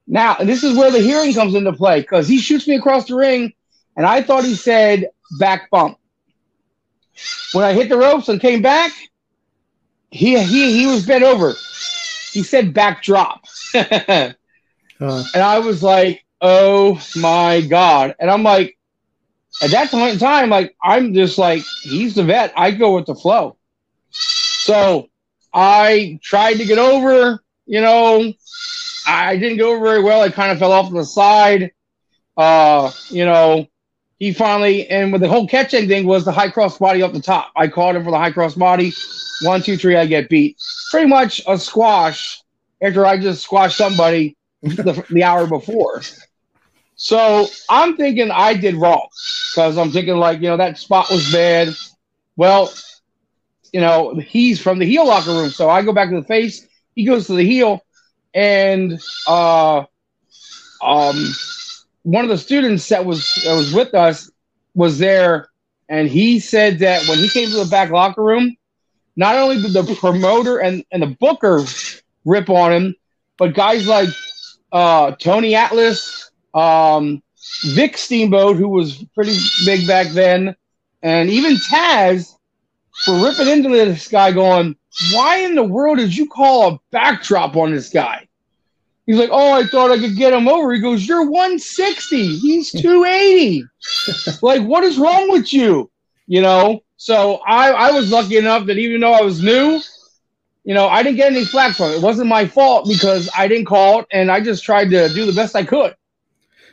Now, 0.07 0.37
this 0.37 0.63
is 0.63 0.75
where 0.75 0.89
the 0.89 0.97
hearing 0.97 1.31
comes 1.31 1.53
into 1.53 1.73
play 1.73 2.01
because 2.01 2.27
he 2.27 2.39
shoots 2.39 2.67
me 2.67 2.73
across 2.73 3.05
the 3.07 3.13
ring, 3.13 3.53
and 3.95 4.07
I 4.07 4.23
thought 4.23 4.45
he 4.45 4.55
said 4.55 5.09
back 5.39 5.69
bump. 5.69 5.99
When 7.53 7.63
I 7.63 7.73
hit 7.73 7.87
the 7.87 7.97
ropes 7.97 8.29
and 8.29 8.41
came 8.41 8.63
back, 8.63 8.91
he 10.11 10.37
he 10.43 10.73
he 10.79 10.85
was 10.87 11.05
bent 11.05 11.23
over. 11.23 11.53
He 12.31 12.43
said 12.43 12.73
back 12.73 13.01
drop. 13.01 13.45
uh. 13.73 14.33
And 14.99 15.43
I 15.43 15.59
was 15.59 15.81
like, 15.81 16.23
oh 16.41 17.01
my 17.15 17.61
God. 17.61 18.15
And 18.19 18.29
I'm 18.29 18.43
like, 18.43 18.77
at 19.63 19.71
that 19.71 19.89
point 19.89 20.13
in 20.13 20.19
time, 20.19 20.49
like 20.49 20.75
I'm 20.83 21.13
just 21.13 21.37
like, 21.37 21.63
he's 21.81 22.15
the 22.15 22.23
vet. 22.23 22.53
I 22.55 22.71
go 22.71 22.95
with 22.95 23.05
the 23.05 23.15
flow. 23.15 23.57
So 24.11 25.09
I 25.53 26.19
tried 26.21 26.55
to 26.55 26.65
get 26.65 26.77
over, 26.77 27.43
you 27.65 27.81
know, 27.81 28.33
I 29.07 29.37
didn't 29.37 29.57
go 29.57 29.79
very 29.79 30.01
well. 30.03 30.21
I 30.21 30.29
kind 30.29 30.51
of 30.51 30.59
fell 30.59 30.71
off 30.71 30.91
the 30.91 31.03
side. 31.03 31.71
Uh, 32.37 32.91
you 33.09 33.25
know, 33.25 33.67
he 34.21 34.31
finally 34.31 34.87
and 34.87 35.11
with 35.11 35.19
the 35.19 35.27
whole 35.27 35.47
catch 35.47 35.73
ending 35.73 36.05
was 36.05 36.23
the 36.23 36.31
high 36.31 36.47
cross 36.47 36.77
body 36.77 37.01
up 37.01 37.11
the 37.11 37.19
top. 37.19 37.51
I 37.55 37.67
called 37.67 37.95
him 37.95 38.03
for 38.03 38.11
the 38.11 38.19
high 38.19 38.29
cross 38.29 38.53
body. 38.53 38.93
One, 39.41 39.63
two, 39.63 39.77
three, 39.77 39.95
I 39.95 40.05
get 40.05 40.29
beat. 40.29 40.57
Pretty 40.91 41.07
much 41.07 41.41
a 41.47 41.57
squash 41.57 42.39
after 42.83 43.03
I 43.03 43.17
just 43.17 43.41
squashed 43.41 43.77
somebody 43.77 44.37
the, 44.61 45.03
the 45.09 45.23
hour 45.23 45.47
before. 45.47 46.03
So 46.93 47.47
I'm 47.67 47.97
thinking 47.97 48.29
I 48.29 48.53
did 48.53 48.75
wrong 48.75 49.07
because 49.51 49.75
I'm 49.79 49.89
thinking 49.89 50.17
like, 50.17 50.39
you 50.39 50.49
know, 50.49 50.57
that 50.57 50.77
spot 50.77 51.09
was 51.09 51.31
bad. 51.31 51.73
Well, 52.35 52.71
you 53.73 53.81
know, 53.81 54.13
he's 54.13 54.61
from 54.61 54.77
the 54.77 54.85
heel 54.85 55.07
locker 55.07 55.31
room. 55.31 55.49
So 55.49 55.67
I 55.67 55.81
go 55.81 55.93
back 55.93 56.11
to 56.11 56.15
the 56.15 56.27
face. 56.27 56.67
He 56.93 57.05
goes 57.05 57.25
to 57.25 57.33
the 57.33 57.43
heel 57.43 57.81
and 58.35 59.01
uh, 59.27 59.83
um, 60.83 61.33
one 62.03 62.23
of 62.23 62.29
the 62.29 62.37
students 62.37 62.87
that 62.89 63.05
was 63.05 63.23
that 63.45 63.55
was 63.55 63.73
with 63.73 63.93
us 63.93 64.31
was 64.73 64.97
there, 64.97 65.49
and 65.89 66.07
he 66.07 66.39
said 66.39 66.79
that 66.79 67.07
when 67.07 67.19
he 67.19 67.29
came 67.29 67.49
to 67.49 67.63
the 67.63 67.69
back 67.69 67.91
locker 67.91 68.23
room, 68.23 68.55
not 69.15 69.35
only 69.35 69.61
did 69.61 69.73
the 69.73 69.95
promoter 69.99 70.59
and, 70.59 70.83
and 70.91 71.03
the 71.03 71.15
booker 71.19 71.63
rip 72.25 72.49
on 72.49 72.71
him. 72.73 72.95
But 73.37 73.53
guys 73.53 73.87
like 73.87 74.09
uh, 74.71 75.11
Tony 75.11 75.55
Atlas, 75.55 76.31
um, 76.53 77.21
Vic 77.73 77.97
Steamboat, 77.97 78.57
who 78.57 78.69
was 78.69 79.03
pretty 79.15 79.35
big 79.65 79.87
back 79.87 80.07
then, 80.09 80.55
and 81.01 81.29
even 81.29 81.55
Taz 81.55 82.35
for 83.05 83.23
ripping 83.23 83.47
into 83.47 83.69
this 83.69 84.07
guy, 84.07 84.31
going, 84.31 84.75
"Why 85.11 85.37
in 85.37 85.55
the 85.55 85.63
world 85.63 85.97
did 85.97 86.15
you 86.15 86.27
call 86.27 86.73
a 86.73 86.79
backdrop 86.91 87.55
on 87.55 87.71
this 87.71 87.89
guy?" 87.89 88.27
He's 89.05 89.17
like, 89.17 89.29
"Oh, 89.31 89.51
I 89.51 89.65
thought 89.65 89.91
I 89.91 89.99
could 89.99 90.15
get 90.15 90.33
him 90.33 90.47
over." 90.47 90.73
He 90.73 90.79
goes, 90.79 91.07
"You're 91.07 91.25
160. 91.29 92.37
He's 92.37 92.71
280. 92.81 93.63
like, 94.41 94.61
what 94.63 94.83
is 94.83 94.97
wrong 94.97 95.31
with 95.31 95.53
you?" 95.53 95.89
You 96.27 96.41
know. 96.41 96.83
So 96.97 97.37
I, 97.47 97.71
I 97.71 97.91
was 97.91 98.11
lucky 98.11 98.37
enough 98.37 98.67
that 98.67 98.77
even 98.77 99.01
though 99.01 99.13
I 99.13 99.21
was 99.21 99.41
new, 99.41 99.81
you 100.63 100.75
know, 100.75 100.87
I 100.87 101.01
didn't 101.01 101.17
get 101.17 101.31
any 101.31 101.45
flack 101.45 101.75
from 101.75 101.91
it. 101.91 101.95
It 101.95 102.03
wasn't 102.03 102.29
my 102.29 102.45
fault 102.45 102.87
because 102.87 103.27
I 103.35 103.47
didn't 103.47 103.65
call 103.65 104.01
it, 104.01 104.07
and 104.11 104.31
I 104.31 104.39
just 104.39 104.63
tried 104.63 104.91
to 104.91 105.09
do 105.09 105.25
the 105.25 105.33
best 105.33 105.55
I 105.55 105.63
could. 105.63 105.95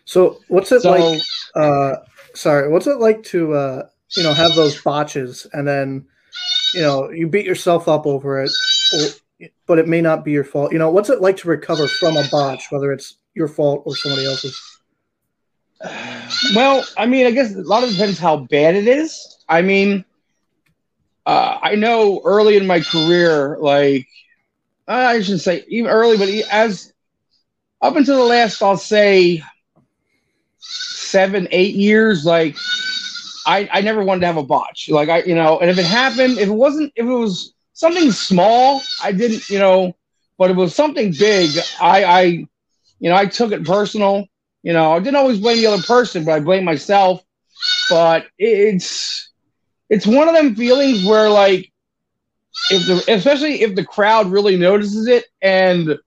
So 0.04 0.40
what's 0.48 0.70
it 0.72 0.82
so, 0.82 0.90
like? 0.90 1.22
Uh, 1.54 1.96
sorry, 2.34 2.68
what's 2.68 2.86
it 2.86 2.98
like 2.98 3.22
to 3.24 3.54
uh, 3.54 3.88
you 4.16 4.22
know 4.22 4.34
have 4.34 4.54
those 4.54 4.80
botches 4.82 5.46
and 5.52 5.66
then 5.66 6.06
you 6.74 6.82
know 6.82 7.10
you 7.10 7.26
beat 7.26 7.46
yourself 7.46 7.88
up 7.88 8.06
over 8.06 8.42
it, 8.42 8.50
or, 8.94 9.08
but 9.66 9.78
it 9.78 9.86
may 9.86 10.00
not 10.00 10.24
be 10.24 10.32
your 10.32 10.44
fault. 10.44 10.72
You 10.72 10.78
know, 10.78 10.90
what's 10.90 11.10
it 11.10 11.20
like 11.20 11.36
to 11.38 11.48
recover 11.48 11.86
from 11.86 12.16
a 12.16 12.26
botch, 12.30 12.70
whether 12.70 12.92
it's 12.92 13.18
your 13.34 13.48
fault 13.48 13.82
or 13.86 13.94
somebody 13.94 14.26
else's? 14.26 14.60
Well, 16.54 16.84
I 16.96 17.06
mean, 17.06 17.26
I 17.26 17.30
guess 17.30 17.54
a 17.54 17.60
lot 17.60 17.84
of 17.84 17.90
it 17.90 17.92
depends 17.92 18.18
how 18.18 18.38
bad 18.38 18.74
it 18.74 18.88
is. 18.88 19.38
I 19.48 19.62
mean, 19.62 20.04
uh, 21.24 21.58
I 21.62 21.74
know 21.76 22.20
early 22.24 22.56
in 22.56 22.66
my 22.66 22.80
career, 22.80 23.58
like 23.60 24.06
I 24.88 25.20
shouldn't 25.20 25.42
say 25.42 25.64
even 25.68 25.90
early, 25.90 26.16
but 26.16 26.28
as 26.50 26.92
up 27.80 27.96
until 27.96 28.16
the 28.16 28.24
last, 28.24 28.62
I'll 28.62 28.76
say 28.76 29.42
seven, 30.58 31.46
eight 31.50 31.74
years, 31.74 32.24
like 32.24 32.56
I, 33.46 33.68
I 33.72 33.80
never 33.82 34.02
wanted 34.02 34.20
to 34.20 34.26
have 34.26 34.36
a 34.36 34.42
botch. 34.42 34.88
Like 34.88 35.08
I, 35.08 35.22
you 35.22 35.34
know, 35.34 35.60
and 35.60 35.70
if 35.70 35.78
it 35.78 35.86
happened, 35.86 36.38
if 36.38 36.48
it 36.48 36.52
wasn't, 36.52 36.92
if 36.96 37.06
it 37.06 37.12
was 37.12 37.54
something 37.78 38.10
small, 38.12 38.82
I 39.02 39.12
didn't, 39.12 39.48
you 39.48 39.58
know, 39.58 39.94
but 40.38 40.50
it 40.50 40.56
was 40.56 40.74
something 40.74 41.14
big, 41.18 41.50
I, 41.80 42.04
I, 42.04 42.22
you 42.24 43.10
know, 43.10 43.16
I 43.16 43.26
took 43.26 43.52
it 43.52 43.64
personal. 43.64 44.26
You 44.62 44.72
know, 44.72 44.92
I 44.92 44.98
didn't 44.98 45.16
always 45.16 45.40
blame 45.40 45.58
the 45.58 45.66
other 45.66 45.82
person, 45.82 46.24
but 46.24 46.32
I 46.32 46.40
blame 46.40 46.64
myself. 46.64 47.24
But 47.90 48.26
it's 48.38 49.30
it's 49.90 50.06
one 50.06 50.28
of 50.28 50.34
them 50.34 50.54
feelings 50.54 51.04
where 51.04 51.30
like 51.30 51.72
if 52.70 52.86
the 52.86 53.12
especially 53.14 53.62
if 53.62 53.74
the 53.74 53.84
crowd 53.84 54.30
really 54.30 54.56
notices 54.56 55.06
it 55.08 55.24
and 55.42 55.98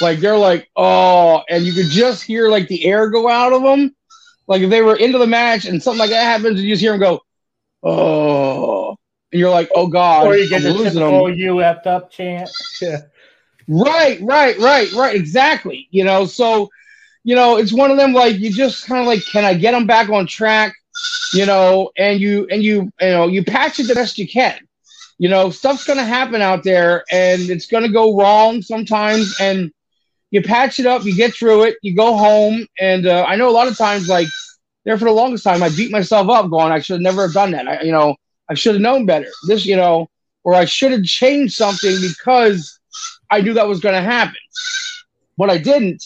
like 0.00 0.18
they're 0.20 0.38
like 0.38 0.68
oh 0.76 1.42
and 1.48 1.64
you 1.64 1.72
could 1.72 1.88
just 1.90 2.22
hear 2.22 2.48
like 2.48 2.68
the 2.68 2.84
air 2.84 3.08
go 3.10 3.28
out 3.28 3.52
of 3.52 3.62
them 3.62 3.94
like 4.46 4.62
if 4.62 4.70
they 4.70 4.82
were 4.82 4.96
into 4.96 5.18
the 5.18 5.26
match 5.26 5.64
and 5.64 5.82
something 5.82 5.98
like 5.98 6.10
that 6.10 6.24
happens 6.24 6.62
you 6.62 6.68
just 6.72 6.82
hear 6.82 6.92
them 6.92 7.00
go 7.00 7.20
oh 7.82 8.71
you're 9.32 9.50
like 9.50 9.70
oh 9.74 9.86
god 9.86 10.26
or 10.26 10.36
you 10.36 10.48
get 10.48 10.64
I'm 10.64 10.76
the 10.76 10.84
typical 10.84 11.26
them. 11.26 11.34
you 11.34 11.54
effed 11.56 11.86
up 11.86 12.10
chant 12.10 12.50
yeah 12.82 12.98
right 13.68 14.20
right 14.20 14.58
right 14.58 14.92
right 14.92 15.16
exactly 15.16 15.88
you 15.90 16.04
know 16.04 16.26
so 16.26 16.68
you 17.24 17.34
know 17.34 17.56
it's 17.56 17.72
one 17.72 17.90
of 17.90 17.96
them 17.96 18.12
like 18.12 18.38
you 18.38 18.50
just 18.50 18.86
kind 18.86 19.00
of 19.00 19.06
like 19.06 19.24
can 19.32 19.44
i 19.44 19.54
get 19.54 19.72
them 19.72 19.86
back 19.86 20.08
on 20.08 20.26
track 20.26 20.74
you 21.32 21.46
know, 21.46 21.90
and 21.96 22.20
you 22.20 22.46
and 22.50 22.62
you 22.62 22.92
you 23.00 23.08
know 23.08 23.26
you 23.26 23.44
patch 23.44 23.80
it 23.80 23.88
the 23.88 23.94
best 23.94 24.18
you 24.18 24.28
can. 24.28 24.58
You 25.18 25.28
know, 25.28 25.50
stuff's 25.50 25.84
gonna 25.84 26.04
happen 26.04 26.42
out 26.42 26.62
there, 26.64 27.04
and 27.10 27.42
it's 27.50 27.66
gonna 27.66 27.88
go 27.88 28.16
wrong 28.16 28.62
sometimes, 28.62 29.36
and 29.40 29.70
you 30.30 30.42
patch 30.42 30.78
it 30.78 30.86
up, 30.86 31.04
you 31.04 31.14
get 31.14 31.34
through 31.34 31.64
it, 31.64 31.76
you 31.82 31.94
go 31.94 32.16
home, 32.16 32.66
and 32.78 33.06
uh, 33.06 33.24
I 33.26 33.36
know 33.36 33.48
a 33.48 33.52
lot 33.52 33.68
of 33.68 33.76
times, 33.76 34.08
like 34.08 34.28
there 34.84 34.98
for 34.98 35.04
the 35.04 35.12
longest 35.12 35.44
time, 35.44 35.62
I 35.62 35.68
beat 35.70 35.92
myself 35.92 36.28
up, 36.28 36.50
going, 36.50 36.72
I 36.72 36.80
should 36.80 37.00
never 37.00 37.22
have 37.22 37.34
done 37.34 37.52
that. 37.52 37.68
I, 37.68 37.82
you 37.82 37.92
know, 37.92 38.16
I 38.52 38.54
should 38.54 38.74
have 38.74 38.82
known 38.82 39.06
better. 39.06 39.28
This, 39.48 39.64
you 39.64 39.76
know, 39.76 40.10
or 40.44 40.52
I 40.52 40.66
should 40.66 40.92
have 40.92 41.04
changed 41.04 41.54
something 41.54 41.96
because 42.02 42.78
I 43.30 43.40
knew 43.40 43.54
that 43.54 43.66
was 43.66 43.80
going 43.80 43.94
to 43.94 44.02
happen, 44.02 44.36
but 45.38 45.48
I 45.48 45.56
didn't. 45.56 46.04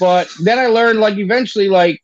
But 0.00 0.32
then 0.42 0.58
I 0.58 0.68
learned, 0.68 1.00
like, 1.00 1.18
eventually, 1.18 1.68
like, 1.68 2.00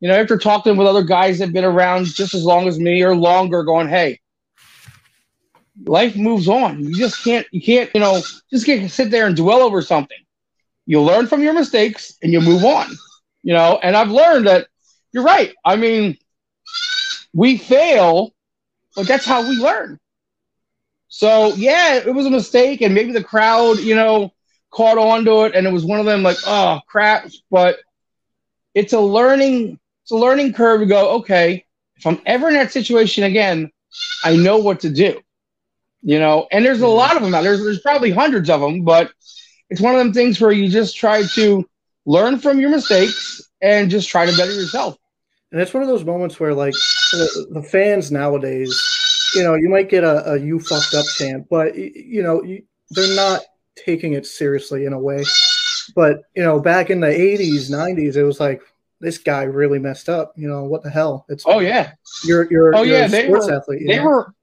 you 0.00 0.08
know, 0.08 0.16
after 0.16 0.36
talking 0.36 0.76
with 0.76 0.88
other 0.88 1.04
guys 1.04 1.38
that 1.38 1.46
have 1.46 1.54
been 1.54 1.64
around 1.64 2.06
just 2.06 2.34
as 2.34 2.44
long 2.44 2.66
as 2.66 2.80
me 2.80 3.00
or 3.04 3.14
longer, 3.14 3.62
going, 3.62 3.88
hey, 3.88 4.18
life 5.84 6.16
moves 6.16 6.48
on. 6.48 6.82
You 6.82 6.96
just 6.96 7.22
can't, 7.22 7.46
you 7.52 7.62
can't, 7.62 7.90
you 7.94 8.00
know, 8.00 8.20
just 8.50 8.66
can't 8.66 8.90
sit 8.90 9.12
there 9.12 9.28
and 9.28 9.36
dwell 9.36 9.62
over 9.62 9.82
something. 9.82 10.18
You 10.86 11.00
learn 11.00 11.28
from 11.28 11.44
your 11.44 11.52
mistakes 11.52 12.18
and 12.24 12.32
you 12.32 12.40
move 12.40 12.64
on, 12.64 12.88
you 13.44 13.54
know. 13.54 13.78
And 13.84 13.96
I've 13.96 14.10
learned 14.10 14.48
that 14.48 14.66
you're 15.12 15.22
right. 15.22 15.54
I 15.64 15.76
mean, 15.76 16.18
we 17.32 17.56
fail, 17.56 18.31
but 18.94 19.06
that's 19.06 19.24
how 19.24 19.48
we 19.48 19.56
learn. 19.56 19.98
So 21.08 21.54
yeah, 21.54 21.96
it 21.96 22.14
was 22.14 22.26
a 22.26 22.30
mistake, 22.30 22.80
and 22.80 22.94
maybe 22.94 23.12
the 23.12 23.24
crowd, 23.24 23.78
you 23.78 23.94
know, 23.94 24.32
caught 24.70 24.98
on 24.98 25.24
to 25.26 25.44
it, 25.44 25.54
and 25.54 25.66
it 25.66 25.72
was 25.72 25.84
one 25.84 26.00
of 26.00 26.06
them 26.06 26.22
like, 26.22 26.38
oh 26.46 26.80
crap. 26.86 27.28
But 27.50 27.78
it's 28.74 28.92
a 28.92 29.00
learning 29.00 29.78
it's 30.02 30.10
a 30.10 30.16
learning 30.16 30.52
curve 30.52 30.80
to 30.80 30.86
go, 30.86 31.16
okay, 31.16 31.64
if 31.96 32.06
I'm 32.06 32.20
ever 32.26 32.48
in 32.48 32.54
that 32.54 32.72
situation 32.72 33.24
again, 33.24 33.70
I 34.24 34.36
know 34.36 34.58
what 34.58 34.80
to 34.80 34.90
do. 34.90 35.20
You 36.02 36.18
know, 36.18 36.48
and 36.50 36.64
there's 36.64 36.80
a 36.80 36.84
mm-hmm. 36.84 36.96
lot 36.96 37.16
of 37.16 37.22
them 37.22 37.34
out. 37.34 37.42
There's 37.42 37.62
there's 37.62 37.80
probably 37.80 38.10
hundreds 38.10 38.50
of 38.50 38.60
them, 38.60 38.82
but 38.82 39.12
it's 39.70 39.80
one 39.80 39.94
of 39.94 39.98
them 39.98 40.12
things 40.12 40.40
where 40.40 40.50
you 40.50 40.68
just 40.68 40.96
try 40.96 41.22
to 41.34 41.68
learn 42.04 42.38
from 42.38 42.58
your 42.58 42.70
mistakes 42.70 43.48
and 43.60 43.90
just 43.90 44.08
try 44.08 44.26
to 44.26 44.36
better 44.36 44.52
yourself. 44.52 44.96
And 45.52 45.60
it's 45.60 45.72
one 45.72 45.82
of 45.82 45.88
those 45.88 46.04
moments 46.04 46.40
where 46.40 46.54
like 46.54 46.74
the, 47.16 47.46
the 47.50 47.62
fans 47.62 48.10
nowadays, 48.10 48.78
you 49.34 49.42
know, 49.42 49.54
you 49.54 49.68
might 49.68 49.88
get 49.88 50.04
a, 50.04 50.32
a 50.32 50.38
you 50.38 50.58
fucked 50.60 50.94
up 50.94 51.06
chant, 51.16 51.48
but 51.48 51.74
you 51.76 52.22
know, 52.22 52.42
you, 52.42 52.62
they're 52.90 53.16
not 53.16 53.42
taking 53.76 54.12
it 54.12 54.26
seriously 54.26 54.84
in 54.84 54.92
a 54.92 54.98
way. 54.98 55.24
But 55.94 56.22
you 56.34 56.42
know, 56.42 56.60
back 56.60 56.90
in 56.90 57.00
the 57.00 57.08
80s, 57.08 57.70
90s, 57.70 58.16
it 58.16 58.22
was 58.22 58.40
like, 58.40 58.62
this 59.02 59.18
guy 59.18 59.42
really 59.42 59.80
messed 59.80 60.08
up. 60.08 60.32
You 60.36 60.48
know 60.48 60.64
what 60.64 60.82
the 60.82 60.90
hell? 60.90 61.26
It's 61.28 61.44
oh 61.46 61.58
yeah, 61.58 61.92
you're 62.24 62.50
you're 62.50 62.74
oh 62.74 62.82
you're 62.82 62.98
yeah, 62.98 63.06
they 63.08 63.28
were 63.28 63.52
athlete, 63.52 63.82
they 63.86 63.96
know? 63.96 64.04
were 64.04 64.34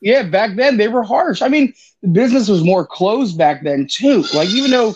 yeah 0.00 0.24
back 0.24 0.56
then 0.56 0.76
they 0.76 0.88
were 0.88 1.04
harsh. 1.04 1.40
I 1.40 1.48
mean, 1.48 1.72
the 2.02 2.08
business 2.08 2.48
was 2.48 2.64
more 2.64 2.84
closed 2.84 3.38
back 3.38 3.62
then 3.62 3.86
too. 3.88 4.24
Like 4.34 4.48
even 4.50 4.72
though 4.72 4.94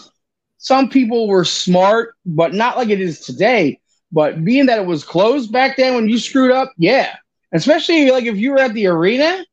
some 0.59 0.91
people 0.91 1.29
were 1.29 1.45
smart, 1.45 2.15
but 2.27 2.53
not 2.53 2.77
like 2.77 2.89
it 2.91 3.01
is 3.01 3.21
today. 3.21 3.81
But 4.13 4.45
being 4.45 4.67
that 4.67 4.79
it 4.79 4.87
was 4.87 5.05
closed 5.05 5.53
back 5.53 5.77
then 5.77 5.95
when 5.95 6.09
you 6.09 6.19
screwed 6.19 6.53
up, 6.53 6.73
yeah, 6.79 7.17
especially 7.53 8.11
like 8.11 8.25
if 8.25 8.37
you 8.37 8.53
were 8.53 8.61
at 8.61 8.75
the 8.75 8.87
arena 8.87 9.45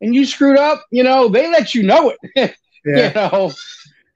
and 0.00 0.14
you 0.14 0.26
screwed 0.26 0.58
up, 0.58 0.84
you 0.90 1.02
know 1.02 1.28
they 1.28 1.50
let 1.50 1.74
you 1.74 1.82
know 1.82 2.10
it. 2.10 2.18
yeah. 2.84 3.08
You 3.08 3.14
know, 3.14 3.52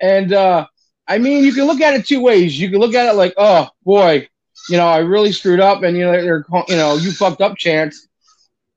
and 0.01 0.33
uh, 0.33 0.67
I 1.07 1.19
mean 1.19 1.45
you 1.45 1.53
can 1.53 1.65
look 1.65 1.81
at 1.81 1.95
it 1.95 2.07
two 2.07 2.21
ways. 2.21 2.59
You 2.59 2.71
can 2.71 2.81
look 2.81 2.95
at 2.95 3.09
it 3.09 3.17
like, 3.17 3.35
oh 3.37 3.69
boy, 3.85 4.29
you 4.69 4.77
know, 4.77 4.87
I 4.87 4.99
really 4.99 5.33
screwed 5.33 5.61
up, 5.61 5.83
and 5.83 5.97
you 5.97 6.05
know, 6.05 6.13
they're 6.13 6.45
you 6.69 6.77
know, 6.77 6.97
you 6.97 7.13
fucked 7.13 7.41
up, 7.41 7.57
chance. 7.57 8.09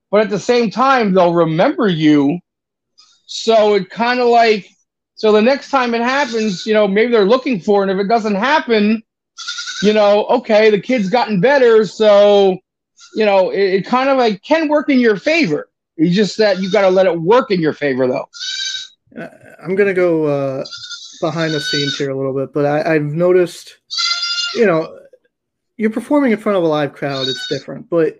But 0.10 0.22
at 0.22 0.30
the 0.30 0.40
same 0.40 0.70
time, 0.70 1.14
they'll 1.14 1.34
remember 1.34 1.88
you. 1.88 2.40
So 3.26 3.76
it 3.76 3.90
kind 3.90 4.20
of 4.20 4.28
like, 4.28 4.70
so 5.16 5.32
the 5.32 5.42
next 5.42 5.70
time 5.70 5.94
it 5.94 6.02
happens, 6.02 6.66
you 6.66 6.74
know, 6.74 6.88
maybe 6.88 7.12
they're 7.12 7.26
looking 7.26 7.60
for, 7.60 7.82
it, 7.82 7.90
and 7.90 8.00
if 8.00 8.06
it 8.06 8.08
doesn't 8.08 8.36
happen, 8.36 9.04
you 9.82 9.94
know, 9.94 10.26
okay, 10.26 10.70
the 10.70 10.80
kid's 10.80 11.10
gotten 11.10 11.40
better, 11.40 11.86
so 11.86 12.58
you 13.16 13.26
know, 13.26 13.50
it, 13.50 13.74
it 13.74 13.86
kind 13.86 14.10
of 14.10 14.18
like 14.18 14.42
can 14.44 14.68
work 14.68 14.90
in 14.90 15.00
your 15.00 15.18
favor. 15.18 15.70
It's 15.98 16.16
just 16.16 16.38
that 16.38 16.60
you 16.60 16.72
got 16.72 16.82
to 16.82 16.90
let 16.90 17.06
it 17.06 17.20
work 17.20 17.52
in 17.52 17.60
your 17.60 17.74
favor, 17.74 18.08
though. 18.08 18.30
Uh, 19.20 19.28
I'm 19.64 19.76
gonna 19.76 19.94
go 19.94 20.26
uh, 20.26 20.66
behind 21.22 21.54
the 21.54 21.62
scenes 21.62 21.98
here 21.98 22.12
a 22.12 22.16
little 22.18 22.34
bit, 22.34 22.54
but 22.54 22.66
I, 22.66 22.96
I've 22.96 23.04
noticed, 23.04 23.78
you 24.54 24.66
know, 24.66 25.00
you're 25.78 25.90
performing 25.90 26.32
in 26.32 26.38
front 26.38 26.58
of 26.58 26.64
a 26.64 26.68
live 26.68 26.94
crowd, 26.94 27.28
it's 27.28 27.48
different. 27.48 27.90
But 27.90 28.20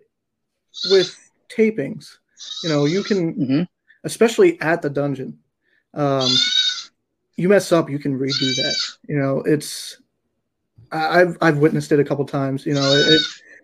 with 0.90 1.16
tapings, 1.50 2.18
you 2.64 2.70
know, 2.70 2.86
you 2.86 3.04
can, 3.04 3.34
mm-hmm. 3.34 3.62
especially 4.04 4.60
at 4.62 4.82
the 4.82 4.90
dungeon, 4.90 5.40
um, 5.94 6.30
you 7.36 7.50
mess 7.50 7.72
up, 7.72 7.90
you 7.90 8.00
can 8.00 8.18
redo 8.18 8.56
that. 8.56 8.76
You 9.08 9.18
know, 9.18 9.42
it's 9.46 10.02
I've 10.92 11.38
I've 11.42 11.58
witnessed 11.58 11.92
it 11.92 12.00
a 12.00 12.04
couple 12.04 12.26
times. 12.26 12.66
You 12.66 12.74
know, 12.74 12.92
it, 12.92 13.22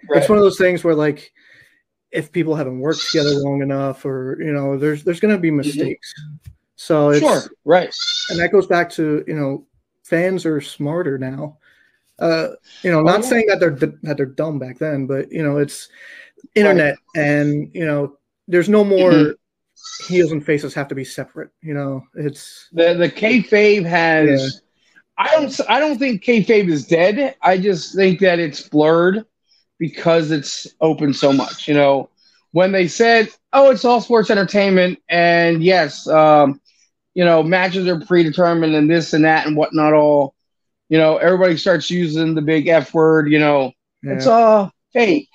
right. 0.10 0.20
it's 0.20 0.30
one 0.30 0.38
of 0.38 0.44
those 0.44 0.58
things 0.58 0.84
where 0.84 0.96
like 0.96 1.32
if 2.12 2.32
people 2.32 2.56
haven't 2.56 2.80
worked 2.80 3.02
together 3.12 3.32
long 3.32 3.62
enough, 3.62 4.06
or 4.06 4.38
you 4.40 4.54
know, 4.54 4.78
there's 4.78 5.04
there's 5.04 5.20
going 5.20 5.34
to 5.34 5.40
be 5.40 5.50
mm-hmm. 5.50 5.58
mistakes. 5.58 6.14
Mm-hmm. 6.20 6.52
So 6.76 7.10
it's 7.10 7.20
sure, 7.20 7.42
right, 7.66 7.94
and 8.30 8.40
that 8.40 8.52
goes 8.52 8.68
back 8.68 8.90
to 8.92 9.24
you 9.28 9.34
know, 9.34 9.66
fans 10.04 10.46
are 10.46 10.62
smarter 10.62 11.18
now. 11.18 11.58
Uh, 12.20 12.50
you 12.84 12.92
know, 12.92 13.02
not 13.02 13.20
oh, 13.20 13.24
yeah. 13.24 13.30
saying 13.30 13.46
that 13.48 13.60
they're 13.60 13.76
that 14.04 14.18
they're 14.18 14.26
dumb 14.26 14.60
back 14.60 14.78
then, 14.78 15.08
but 15.08 15.32
you 15.32 15.44
know, 15.44 15.58
it's 15.58 15.90
internet, 16.56 16.96
right. 17.16 17.24
and 17.24 17.72
you 17.74 17.86
know, 17.86 18.18
there's 18.48 18.70
no 18.70 18.84
more 18.84 19.12
mm-hmm. 19.12 20.14
heels 20.14 20.32
and 20.32 20.46
faces 20.46 20.74
have 20.74 20.88
to 20.90 20.96
be 20.96 21.06
separate. 21.06 21.50
You 21.62 21.74
know, 21.74 22.04
it's 22.16 22.70
the 22.74 22.94
the 22.94 23.10
kayfabe 23.10 23.86
has 23.86 24.63
I 25.18 25.36
don't. 25.36 25.60
I 25.70 25.80
don't 25.80 25.98
think 25.98 26.24
kayfabe 26.24 26.70
is 26.70 26.88
dead. 26.88 27.36
I 27.42 27.58
just 27.58 27.96
think 27.96 28.20
that 28.22 28.40
it's 28.40 28.68
blurred 28.68 29.26
because 29.78 30.32
it's 30.32 30.68
open 30.82 31.14
so 31.14 31.32
much. 31.32 31.68
You 31.68 31.76
know, 31.76 32.10
when 32.52 32.72
they 32.72 32.88
said, 32.88 33.30
"Oh, 33.52 33.70
it's 33.70 33.86
all 33.86 34.02
sports 34.02 34.32
entertainment," 34.32 35.00
and 35.10 35.64
yes, 35.64 36.08
um, 36.08 36.60
you 37.14 37.24
know, 37.24 37.44
matches 37.44 37.88
are 37.88 38.00
predetermined 38.00 38.74
and 38.74 38.90
this 38.90 39.14
and 39.14 39.24
that 39.26 39.46
and 39.46 39.56
whatnot. 39.56 39.94
All, 39.94 40.34
you 40.90 40.98
know, 40.98 41.18
everybody 41.18 41.58
starts 41.58 41.92
using 41.92 42.34
the 42.34 42.42
big 42.42 42.68
F 42.68 42.94
word. 42.94 43.32
You 43.32 43.40
know, 43.40 43.72
yeah. 44.02 44.14
it's 44.14 44.26
all 44.28 44.72
fake. 44.94 45.30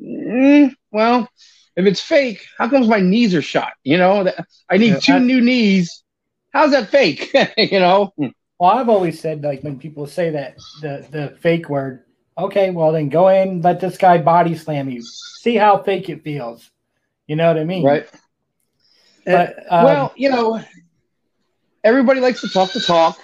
Mm, 0.00 0.72
well, 0.92 1.28
if 1.74 1.84
it's 1.84 2.00
fake, 2.00 2.46
how 2.58 2.68
comes 2.68 2.86
my 2.86 3.00
knees 3.00 3.34
are 3.34 3.42
shot? 3.42 3.72
You 3.82 3.98
know, 3.98 4.30
I 4.68 4.76
need 4.76 4.92
yeah, 4.92 5.00
two 5.00 5.14
I, 5.14 5.18
new 5.18 5.40
knees. 5.40 6.04
How's 6.52 6.70
that 6.70 6.90
fake? 6.90 7.34
you 7.56 7.80
know. 7.80 8.12
Well, 8.60 8.72
I've 8.72 8.90
always 8.90 9.18
said 9.18 9.42
like 9.42 9.62
when 9.62 9.78
people 9.78 10.06
say 10.06 10.28
that 10.30 10.58
the 10.82 11.06
the 11.10 11.36
fake 11.40 11.70
word, 11.70 12.04
okay, 12.36 12.70
well 12.70 12.92
then 12.92 13.08
go 13.08 13.28
in, 13.28 13.62
let 13.62 13.80
this 13.80 13.96
guy 13.96 14.18
body 14.18 14.54
slam 14.54 14.90
you, 14.90 15.02
see 15.02 15.56
how 15.56 15.82
fake 15.82 16.10
it 16.10 16.22
feels. 16.22 16.70
You 17.26 17.36
know 17.36 17.48
what 17.48 17.58
I 17.58 17.64
mean? 17.64 17.86
Right. 17.86 18.06
But, 19.24 19.56
um, 19.70 19.84
well, 19.84 20.12
you 20.14 20.28
know, 20.28 20.62
everybody 21.84 22.20
likes 22.20 22.42
to 22.42 22.48
talk 22.50 22.72
the 22.72 22.80
talk, 22.80 23.18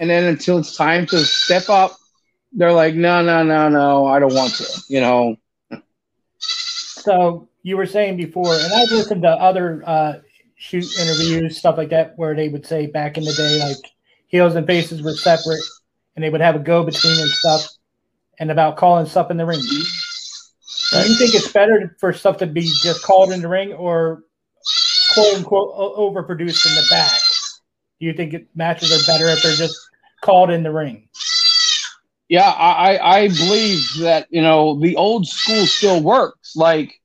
and 0.00 0.08
then 0.08 0.24
until 0.24 0.56
it's 0.56 0.74
time 0.74 1.04
to 1.06 1.18
step 1.18 1.68
up, 1.68 1.96
they're 2.52 2.72
like, 2.72 2.94
no, 2.94 3.22
no, 3.22 3.42
no, 3.42 3.68
no, 3.68 4.06
I 4.06 4.18
don't 4.18 4.34
want 4.34 4.54
to. 4.54 4.82
You 4.88 5.02
know. 5.02 5.36
So 6.38 7.48
you 7.62 7.76
were 7.76 7.86
saying 7.86 8.16
before, 8.16 8.54
and 8.54 8.72
I've 8.72 8.90
listened 8.90 9.20
to 9.22 9.28
other 9.28 9.82
uh, 9.86 10.14
shoot 10.56 10.86
interviews, 10.98 11.58
stuff 11.58 11.76
like 11.76 11.90
that, 11.90 12.16
where 12.16 12.34
they 12.34 12.48
would 12.48 12.64
say 12.64 12.86
back 12.86 13.18
in 13.18 13.24
the 13.24 13.34
day, 13.34 13.58
like 13.58 13.92
heels 14.28 14.54
and 14.54 14.66
faces 14.66 15.02
were 15.02 15.14
separate, 15.14 15.60
and 16.14 16.24
they 16.24 16.30
would 16.30 16.40
have 16.40 16.56
a 16.56 16.60
go 16.60 16.84
between 16.84 17.18
and 17.18 17.30
stuff, 17.30 17.66
and 18.38 18.50
about 18.50 18.76
calling 18.76 19.06
stuff 19.06 19.30
in 19.30 19.36
the 19.36 19.44
ring. 19.44 19.60
Do 19.60 21.08
you 21.08 21.16
think 21.16 21.34
it's 21.34 21.52
better 21.52 21.96
for 21.98 22.12
stuff 22.12 22.38
to 22.38 22.46
be 22.46 22.62
just 22.82 23.02
called 23.02 23.32
in 23.32 23.42
the 23.42 23.48
ring, 23.48 23.72
or 23.72 24.22
quote 25.12 25.34
unquote 25.36 25.74
overproduced 25.96 26.66
in 26.66 26.74
the 26.74 26.86
back? 26.90 27.20
Do 28.00 28.06
you 28.06 28.12
think 28.12 28.34
it, 28.34 28.48
matches 28.54 28.92
are 28.92 29.12
better 29.12 29.26
if 29.26 29.42
they're 29.42 29.56
just 29.56 29.76
called 30.22 30.50
in 30.50 30.62
the 30.62 30.72
ring? 30.72 31.08
Yeah, 32.28 32.48
I, 32.48 32.98
I 32.98 33.28
believe 33.28 33.80
that 34.00 34.26
you 34.30 34.42
know 34.42 34.78
the 34.78 34.96
old 34.96 35.26
school 35.26 35.66
still 35.66 36.02
works. 36.02 36.54
Like, 36.54 37.00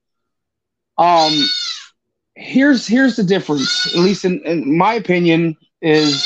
um, 0.97 1.31
here's 2.35 2.85
here's 2.85 3.15
the 3.15 3.23
difference. 3.23 3.87
At 3.87 4.01
least 4.01 4.25
in, 4.25 4.41
in 4.45 4.77
my 4.77 4.93
opinion, 4.93 5.55
is 5.81 6.25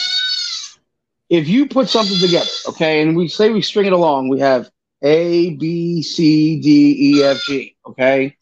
if 1.30 1.48
you 1.48 1.68
put 1.68 1.90
something 1.90 2.20
together, 2.20 2.50
okay, 2.70 3.02
and 3.02 3.16
we 3.16 3.28
say 3.28 3.50
we 3.50 3.62
string 3.62 3.88
it 3.88 3.94
along, 3.94 4.30
we 4.30 4.40
have 4.40 4.70
A, 5.02 5.52
B, 5.56 6.02
C, 6.02 6.60
D, 6.62 7.20
E, 7.20 7.24
F, 7.24 7.44
G, 7.46 7.76
okay. 7.86 8.38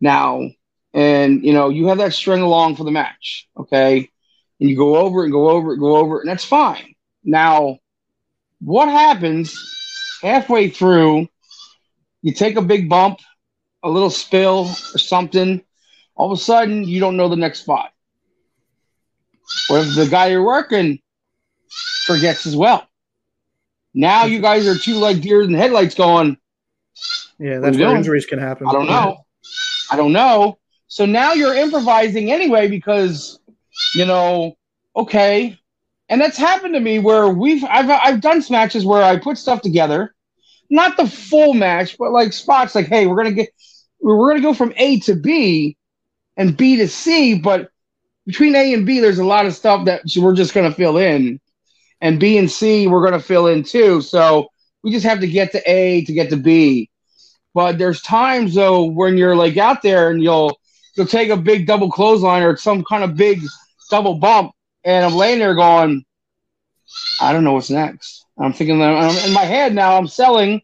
Now, 0.00 0.50
and 0.94 1.44
you 1.44 1.52
know, 1.52 1.68
you 1.68 1.86
have 1.88 1.98
that 1.98 2.12
string 2.12 2.42
along 2.42 2.76
for 2.76 2.84
the 2.84 2.90
match, 2.90 3.48
okay 3.56 4.08
and 4.62 4.70
you 4.70 4.76
go 4.76 4.96
over 4.96 5.24
and 5.24 5.32
go 5.32 5.50
over 5.50 5.72
and 5.72 5.80
go 5.80 5.96
over, 5.96 6.20
and 6.20 6.28
that's 6.28 6.44
fine. 6.44 6.94
Now, 7.24 7.78
what 8.60 8.88
happens 8.88 9.52
halfway 10.22 10.70
through? 10.70 11.26
You 12.22 12.32
take 12.32 12.56
a 12.56 12.62
big 12.62 12.88
bump, 12.88 13.18
a 13.82 13.90
little 13.90 14.08
spill 14.08 14.70
or 14.70 14.98
something. 14.98 15.64
All 16.14 16.30
of 16.30 16.38
a 16.38 16.40
sudden, 16.40 16.84
you 16.84 17.00
don't 17.00 17.16
know 17.16 17.28
the 17.28 17.34
next 17.34 17.62
spot. 17.62 17.90
Or 19.68 19.78
if 19.78 19.96
the 19.96 20.06
guy 20.06 20.28
you're 20.28 20.44
working 20.44 21.00
forgets 22.06 22.46
as 22.46 22.56
well. 22.56 22.86
Now 23.94 24.24
you 24.24 24.40
guys 24.40 24.66
are 24.66 24.76
two 24.76 24.94
like 24.94 25.20
deers 25.20 25.46
in 25.46 25.54
headlights 25.54 25.94
going. 25.94 26.36
Yeah, 27.38 27.58
that's 27.58 27.76
where 27.76 27.96
injuries 27.96 28.26
can 28.26 28.38
happen. 28.38 28.66
I 28.66 28.72
don't 28.72 28.86
know. 28.86 29.24
I 29.90 29.96
don't 29.96 30.12
know. 30.12 30.58
So 30.88 31.06
now 31.06 31.32
you're 31.32 31.54
improvising 31.54 32.30
anyway 32.30 32.68
because 32.68 33.38
you 33.94 34.06
know, 34.06 34.56
okay. 34.96 35.58
And 36.08 36.20
that's 36.20 36.36
happened 36.36 36.74
to 36.74 36.80
me 36.80 36.98
where 36.98 37.28
we've 37.28 37.64
I've 37.64 37.88
I've 37.90 38.20
done 38.20 38.42
matches 38.50 38.84
where 38.84 39.02
I 39.02 39.18
put 39.18 39.38
stuff 39.38 39.62
together, 39.62 40.14
not 40.70 40.96
the 40.96 41.06
full 41.06 41.54
match, 41.54 41.96
but 41.98 42.12
like 42.12 42.32
spots 42.32 42.74
like, 42.74 42.86
hey, 42.86 43.06
we're 43.06 43.16
gonna 43.16 43.32
get 43.32 43.48
we're 44.00 44.28
gonna 44.28 44.42
go 44.42 44.54
from 44.54 44.72
A 44.76 45.00
to 45.00 45.14
B 45.14 45.76
and 46.36 46.56
B 46.56 46.76
to 46.76 46.88
C, 46.88 47.38
but 47.38 47.70
between 48.26 48.54
A 48.54 48.74
and 48.74 48.86
B, 48.86 49.00
there's 49.00 49.18
a 49.18 49.24
lot 49.24 49.46
of 49.46 49.54
stuff 49.54 49.86
that 49.86 50.02
we're 50.16 50.34
just 50.34 50.54
gonna 50.54 50.72
fill 50.72 50.98
in. 50.98 51.40
And 52.02 52.20
B 52.20 52.36
and 52.36 52.50
C 52.50 52.86
we're 52.86 53.02
gonna 53.02 53.20
fill 53.20 53.46
in 53.46 53.62
too. 53.62 54.02
So 54.02 54.48
we 54.82 54.90
just 54.90 55.06
have 55.06 55.20
to 55.20 55.26
get 55.26 55.52
to 55.52 55.70
A 55.70 56.04
to 56.04 56.12
get 56.12 56.28
to 56.30 56.36
B. 56.36 56.90
But 57.54 57.78
there's 57.78 58.02
times 58.02 58.54
though 58.54 58.84
when 58.84 59.16
you're 59.16 59.36
like 59.36 59.56
out 59.56 59.80
there 59.80 60.10
and 60.10 60.22
you'll 60.22 60.58
you'll 60.96 61.06
take 61.06 61.30
a 61.30 61.36
big 61.36 61.66
double 61.66 61.90
clothesline 61.90 62.42
or 62.42 62.56
some 62.56 62.84
kind 62.84 63.04
of 63.04 63.16
big 63.16 63.40
double 63.90 64.14
bump, 64.14 64.52
and 64.84 65.04
I'm 65.04 65.14
laying 65.14 65.38
there 65.38 65.54
going, 65.54 66.04
I 67.20 67.32
don't 67.32 67.44
know 67.44 67.52
what's 67.52 67.70
next. 67.70 68.26
I'm 68.38 68.52
thinking 68.52 68.78
that 68.80 69.26
in 69.26 69.32
my 69.32 69.44
head 69.44 69.74
now. 69.74 69.96
I'm 69.96 70.08
selling, 70.08 70.62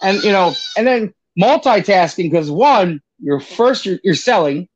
and 0.00 0.22
you 0.22 0.32
know, 0.32 0.54
and 0.76 0.86
then 0.86 1.14
multitasking 1.38 2.30
because 2.30 2.50
one, 2.50 3.00
you're 3.18 3.40
first 3.40 3.84
you're, 3.84 3.98
you're 4.02 4.14
selling, 4.14 4.68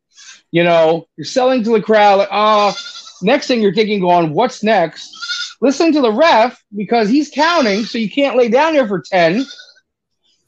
you 0.51 0.64
know, 0.64 1.07
you're 1.16 1.25
selling 1.25 1.64
to 1.64 1.70
the 1.70 1.83
crowd. 1.83 2.18
Like, 2.18 2.29
oh, 2.31 2.75
next 3.22 3.46
thing 3.46 3.62
you're 3.62 3.75
thinking, 3.75 4.01
going, 4.01 4.35
what's 4.35 4.62
next? 4.62 5.11
Listen 5.62 5.92
to 5.92 6.01
the 6.01 6.12
ref 6.12 6.61
because 6.77 7.09
he's 7.09 7.31
counting, 7.31 7.85
so 7.85 7.96
you 7.96 8.11
can't 8.11 8.37
lay 8.37 8.48
down 8.48 8.72
there 8.75 8.88
for 8.88 9.01
ten. 9.01 9.46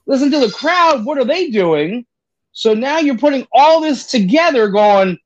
Listen 0.07 0.29
to 0.33 0.41
the 0.41 0.51
crowd. 0.51 1.05
What 1.05 1.19
are 1.19 1.25
they 1.25 1.51
doing? 1.51 2.05
So 2.51 2.75
now 2.75 2.99
you're 2.99 3.17
putting 3.17 3.47
all 3.53 3.81
this 3.81 4.07
together, 4.07 4.69
going, 4.69 5.17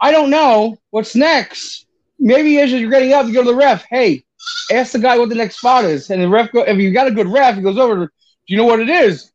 I 0.00 0.12
don't 0.12 0.30
know 0.30 0.78
what's 0.90 1.14
next. 1.14 1.84
Maybe 2.18 2.58
as 2.58 2.72
you're 2.72 2.90
getting 2.90 3.12
up, 3.12 3.26
you 3.26 3.34
go 3.34 3.44
to 3.44 3.50
the 3.50 3.54
ref. 3.54 3.84
Hey, 3.90 4.24
ask 4.72 4.92
the 4.92 4.98
guy 4.98 5.18
what 5.18 5.28
the 5.28 5.34
next 5.34 5.58
spot 5.58 5.84
is, 5.84 6.08
and 6.08 6.22
the 6.22 6.28
ref. 6.28 6.50
Go, 6.50 6.62
if 6.62 6.78
you 6.78 6.90
got 6.90 7.06
a 7.06 7.12
good 7.12 7.28
ref, 7.28 7.56
he 7.56 7.60
goes 7.60 7.76
over. 7.76 8.06
Do 8.06 8.10
you 8.46 8.56
know 8.56 8.64
what 8.64 8.80
it 8.80 8.88
is? 8.88 9.30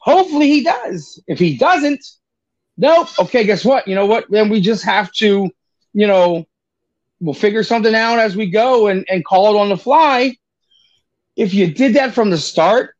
Hopefully 0.00 0.48
he 0.48 0.64
does. 0.64 1.22
If 1.28 1.38
he 1.38 1.56
doesn't, 1.56 2.04
nope. 2.76 3.08
Okay, 3.20 3.44
guess 3.44 3.64
what? 3.64 3.86
You 3.86 3.94
know 3.94 4.06
what? 4.06 4.28
Then 4.30 4.48
we 4.48 4.60
just 4.60 4.84
have 4.84 5.12
to, 5.12 5.48
you 5.92 6.06
know, 6.08 6.44
we'll 7.20 7.34
figure 7.34 7.62
something 7.62 7.94
out 7.94 8.18
as 8.18 8.36
we 8.36 8.50
go 8.50 8.86
and, 8.88 9.04
and 9.08 9.24
call 9.24 9.54
it 9.54 9.58
on 9.58 9.68
the 9.68 9.76
fly. 9.76 10.36
If 11.36 11.54
you 11.54 11.72
did 11.72 11.94
that 11.94 12.14
from 12.14 12.30
the 12.30 12.38
start, 12.38 12.94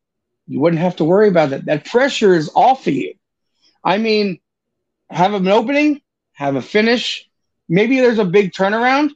you 0.47 0.61
wouldn't 0.61 0.83
have 0.83 0.97
to 0.97 1.05
worry 1.05 1.29
about 1.29 1.51
that. 1.51 1.67
That 1.67 1.85
pressure 1.85 2.35
is 2.35 2.51
off 2.55 2.87
of 2.87 2.95
you. 2.95 3.15
I 3.85 3.99
mean, 3.99 4.41
have 5.11 5.35
an 5.35 5.49
opening, 5.49 6.01
have 6.33 6.57
a 6.57 6.63
finish. 6.63 7.29
Maybe 7.69 8.01
there's 8.01 8.19
a 8.19 8.25
big 8.25 8.53
turnaround, 8.53 9.11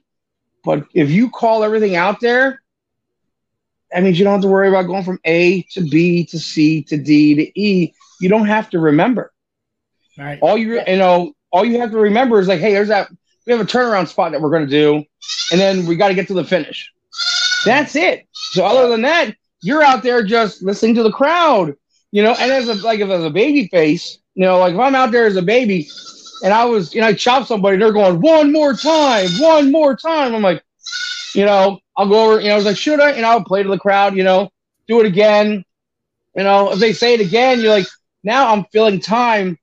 but 0.64 0.84
if 0.94 1.10
you 1.10 1.30
call 1.30 1.64
everything 1.64 1.96
out 1.96 2.20
there, 2.20 2.62
that 3.90 4.02
means 4.02 4.18
you 4.18 4.24
don't 4.24 4.34
have 4.34 4.42
to 4.42 4.48
worry 4.48 4.68
about 4.68 4.82
going 4.82 5.04
from 5.04 5.20
A 5.24 5.62
to 5.72 5.82
B 5.82 6.24
to 6.26 6.38
C 6.38 6.82
to 6.84 6.96
D 6.96 7.34
to 7.34 7.60
E. 7.60 7.92
You 8.20 8.28
don't 8.28 8.46
have 8.46 8.70
to 8.70 8.78
remember. 8.78 9.32
Right. 10.18 10.38
All 10.40 10.56
you 10.56 10.80
you 10.86 10.96
know, 10.96 11.32
all 11.50 11.64
you 11.64 11.80
have 11.80 11.90
to 11.90 11.98
remember 11.98 12.40
is 12.40 12.48
like, 12.48 12.60
hey, 12.60 12.72
there's 12.72 12.88
that. 12.88 13.08
We 13.46 13.52
have 13.52 13.60
a 13.60 13.64
turnaround 13.64 14.08
spot 14.08 14.32
that 14.32 14.40
we're 14.40 14.50
going 14.50 14.66
to 14.66 14.70
do, 14.70 15.04
and 15.50 15.60
then 15.60 15.86
we 15.86 15.96
got 15.96 16.08
to 16.08 16.14
get 16.14 16.28
to 16.28 16.34
the 16.34 16.44
finish. 16.44 16.90
That's 17.64 17.96
it. 17.96 18.26
So 18.32 18.64
other 18.64 18.88
than 18.88 19.02
that, 19.02 19.34
you're 19.62 19.82
out 19.82 20.02
there 20.02 20.22
just 20.22 20.62
listening 20.62 20.94
to 20.96 21.02
the 21.02 21.12
crowd, 21.12 21.74
you 22.10 22.22
know. 22.22 22.34
And 22.38 22.52
as 22.52 22.68
a 22.68 22.74
like 22.84 23.00
if 23.00 23.08
as 23.08 23.24
a 23.24 23.30
baby 23.30 23.68
face, 23.68 24.18
you 24.34 24.44
know, 24.44 24.58
like 24.58 24.74
if 24.74 24.80
I'm 24.80 24.94
out 24.94 25.12
there 25.12 25.26
as 25.26 25.36
a 25.36 25.42
baby, 25.42 25.88
and 26.42 26.52
I 26.52 26.64
was, 26.64 26.94
you 26.94 27.00
know, 27.00 27.08
I 27.08 27.14
chopped 27.14 27.48
somebody. 27.48 27.76
They're 27.76 27.92
going 27.92 28.20
one 28.20 28.52
more 28.52 28.74
time, 28.74 29.28
one 29.38 29.70
more 29.70 29.96
time. 29.96 30.34
I'm 30.34 30.42
like, 30.42 30.62
you 31.34 31.44
know, 31.44 31.78
I'll 31.96 32.08
go 32.08 32.32
over. 32.32 32.40
You 32.40 32.48
know, 32.48 32.54
I 32.54 32.56
was 32.56 32.64
like, 32.64 32.76
should 32.76 33.00
I? 33.00 33.12
And 33.12 33.24
I'll 33.24 33.44
play 33.44 33.62
to 33.62 33.68
the 33.68 33.78
crowd. 33.78 34.16
You 34.16 34.24
know, 34.24 34.50
do 34.88 35.00
it 35.00 35.06
again. 35.06 35.64
You 36.36 36.44
know, 36.44 36.72
if 36.72 36.78
they 36.78 36.92
say 36.92 37.14
it 37.14 37.20
again, 37.20 37.60
you're 37.60 37.70
like, 37.70 37.86
now 38.24 38.52
I'm 38.52 38.64
filling 38.72 39.00
time. 39.00 39.58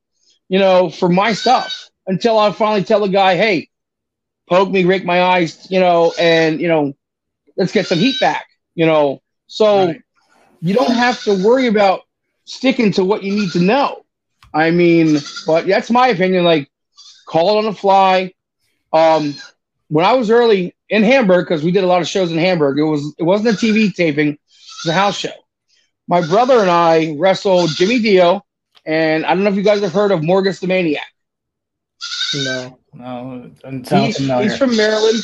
You 0.48 0.58
know, 0.58 0.90
for 0.90 1.10
my 1.10 1.34
stuff 1.34 1.90
until 2.08 2.40
I 2.40 2.52
finally 2.52 2.84
tell 2.84 3.02
the 3.02 3.08
guy, 3.08 3.36
hey, 3.36 3.69
poke 4.50 4.70
me, 4.70 4.84
rake 4.84 5.06
my 5.06 5.22
eyes. 5.22 5.68
You 5.70 5.80
know, 5.80 6.14
and 6.20 6.60
you 6.60 6.68
know, 6.68 6.94
let's 7.58 7.72
get 7.72 7.88
some 7.88 8.00
heat 8.00 8.16
back. 8.20 8.48
You 8.76 8.86
know, 8.86 9.22
so 9.48 9.88
right. 9.88 10.02
you 10.62 10.74
don't 10.74 10.92
have 10.92 11.22
to 11.24 11.44
worry 11.46 11.68
about 11.68 12.02
sticking 12.46 12.92
to 12.94 13.04
what 13.04 13.24
you 13.24 13.34
need 13.34 13.52
to 13.52 13.60
know. 13.60 14.04
I 14.54 14.72
mean, 14.72 15.20
but 15.46 15.68
that's 15.68 15.92
my 15.92 16.08
opinion. 16.08 16.44
Like, 16.44 16.70
call 17.28 17.56
it 17.56 17.58
on 17.60 17.66
the 17.66 17.74
fly. 17.74 18.34
Um, 18.92 19.36
when 19.90 20.06
I 20.06 20.14
was 20.14 20.32
early 20.32 20.76
in 20.90 21.04
Hamburg, 21.04 21.46
because 21.46 21.64
we 21.64 21.72
did 21.72 21.84
a 21.84 21.88
lot 21.88 22.02
of 22.02 22.08
shows 22.08 22.32
in 22.32 22.38
Hamburg, 22.38 22.80
it 22.80 22.84
was 22.84 23.14
it 23.18 23.24
wasn't 23.24 23.50
a 23.50 23.66
TV 23.66 23.94
taping, 23.94 24.30
it 24.30 24.40
was 24.86 24.92
a 24.92 24.94
house 24.94 25.18
show. 25.18 25.30
My 26.08 26.26
brother 26.26 26.60
and 26.60 26.72
I 26.72 27.16
wrestled 27.20 27.70
Jimmy 27.76 28.00
Dio, 28.00 28.44
and 28.86 29.26
I 29.26 29.36
don't 29.36 29.44
know 29.44 29.52
if 29.52 29.56
you 29.56 29.62
guys 29.62 29.82
have 29.82 29.94
heard 29.94 30.12
of 30.12 30.22
Morgus 30.22 30.60
the 30.60 30.68
Maniac. 30.68 31.06
No, 32.34 32.79
no, 32.94 33.52
he's, 33.70 34.18
he's, 34.18 34.58
from 34.58 34.76
Maryland. 34.76 35.20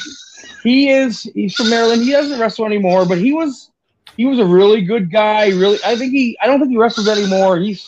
he 0.64 0.90
is 0.90 1.24
he's 1.34 1.56
from 1.56 1.70
Maryland. 1.70 2.04
He 2.04 2.12
doesn't 2.12 2.40
wrestle 2.40 2.66
anymore, 2.66 3.06
but 3.06 3.18
he 3.18 3.34
was 3.34 3.72
he 4.18 4.26
was 4.26 4.40
a 4.40 4.46
really 4.46 4.82
good 4.82 5.12
guy. 5.12 5.48
Really, 5.50 5.80
I 5.86 5.96
think 5.96 6.12
he 6.12 6.38
I 6.42 6.48
don't 6.48 6.60
think 6.60 6.72
he 6.72 6.78
wrestles 6.78 7.08
anymore. 7.08 7.58
He's 7.60 7.84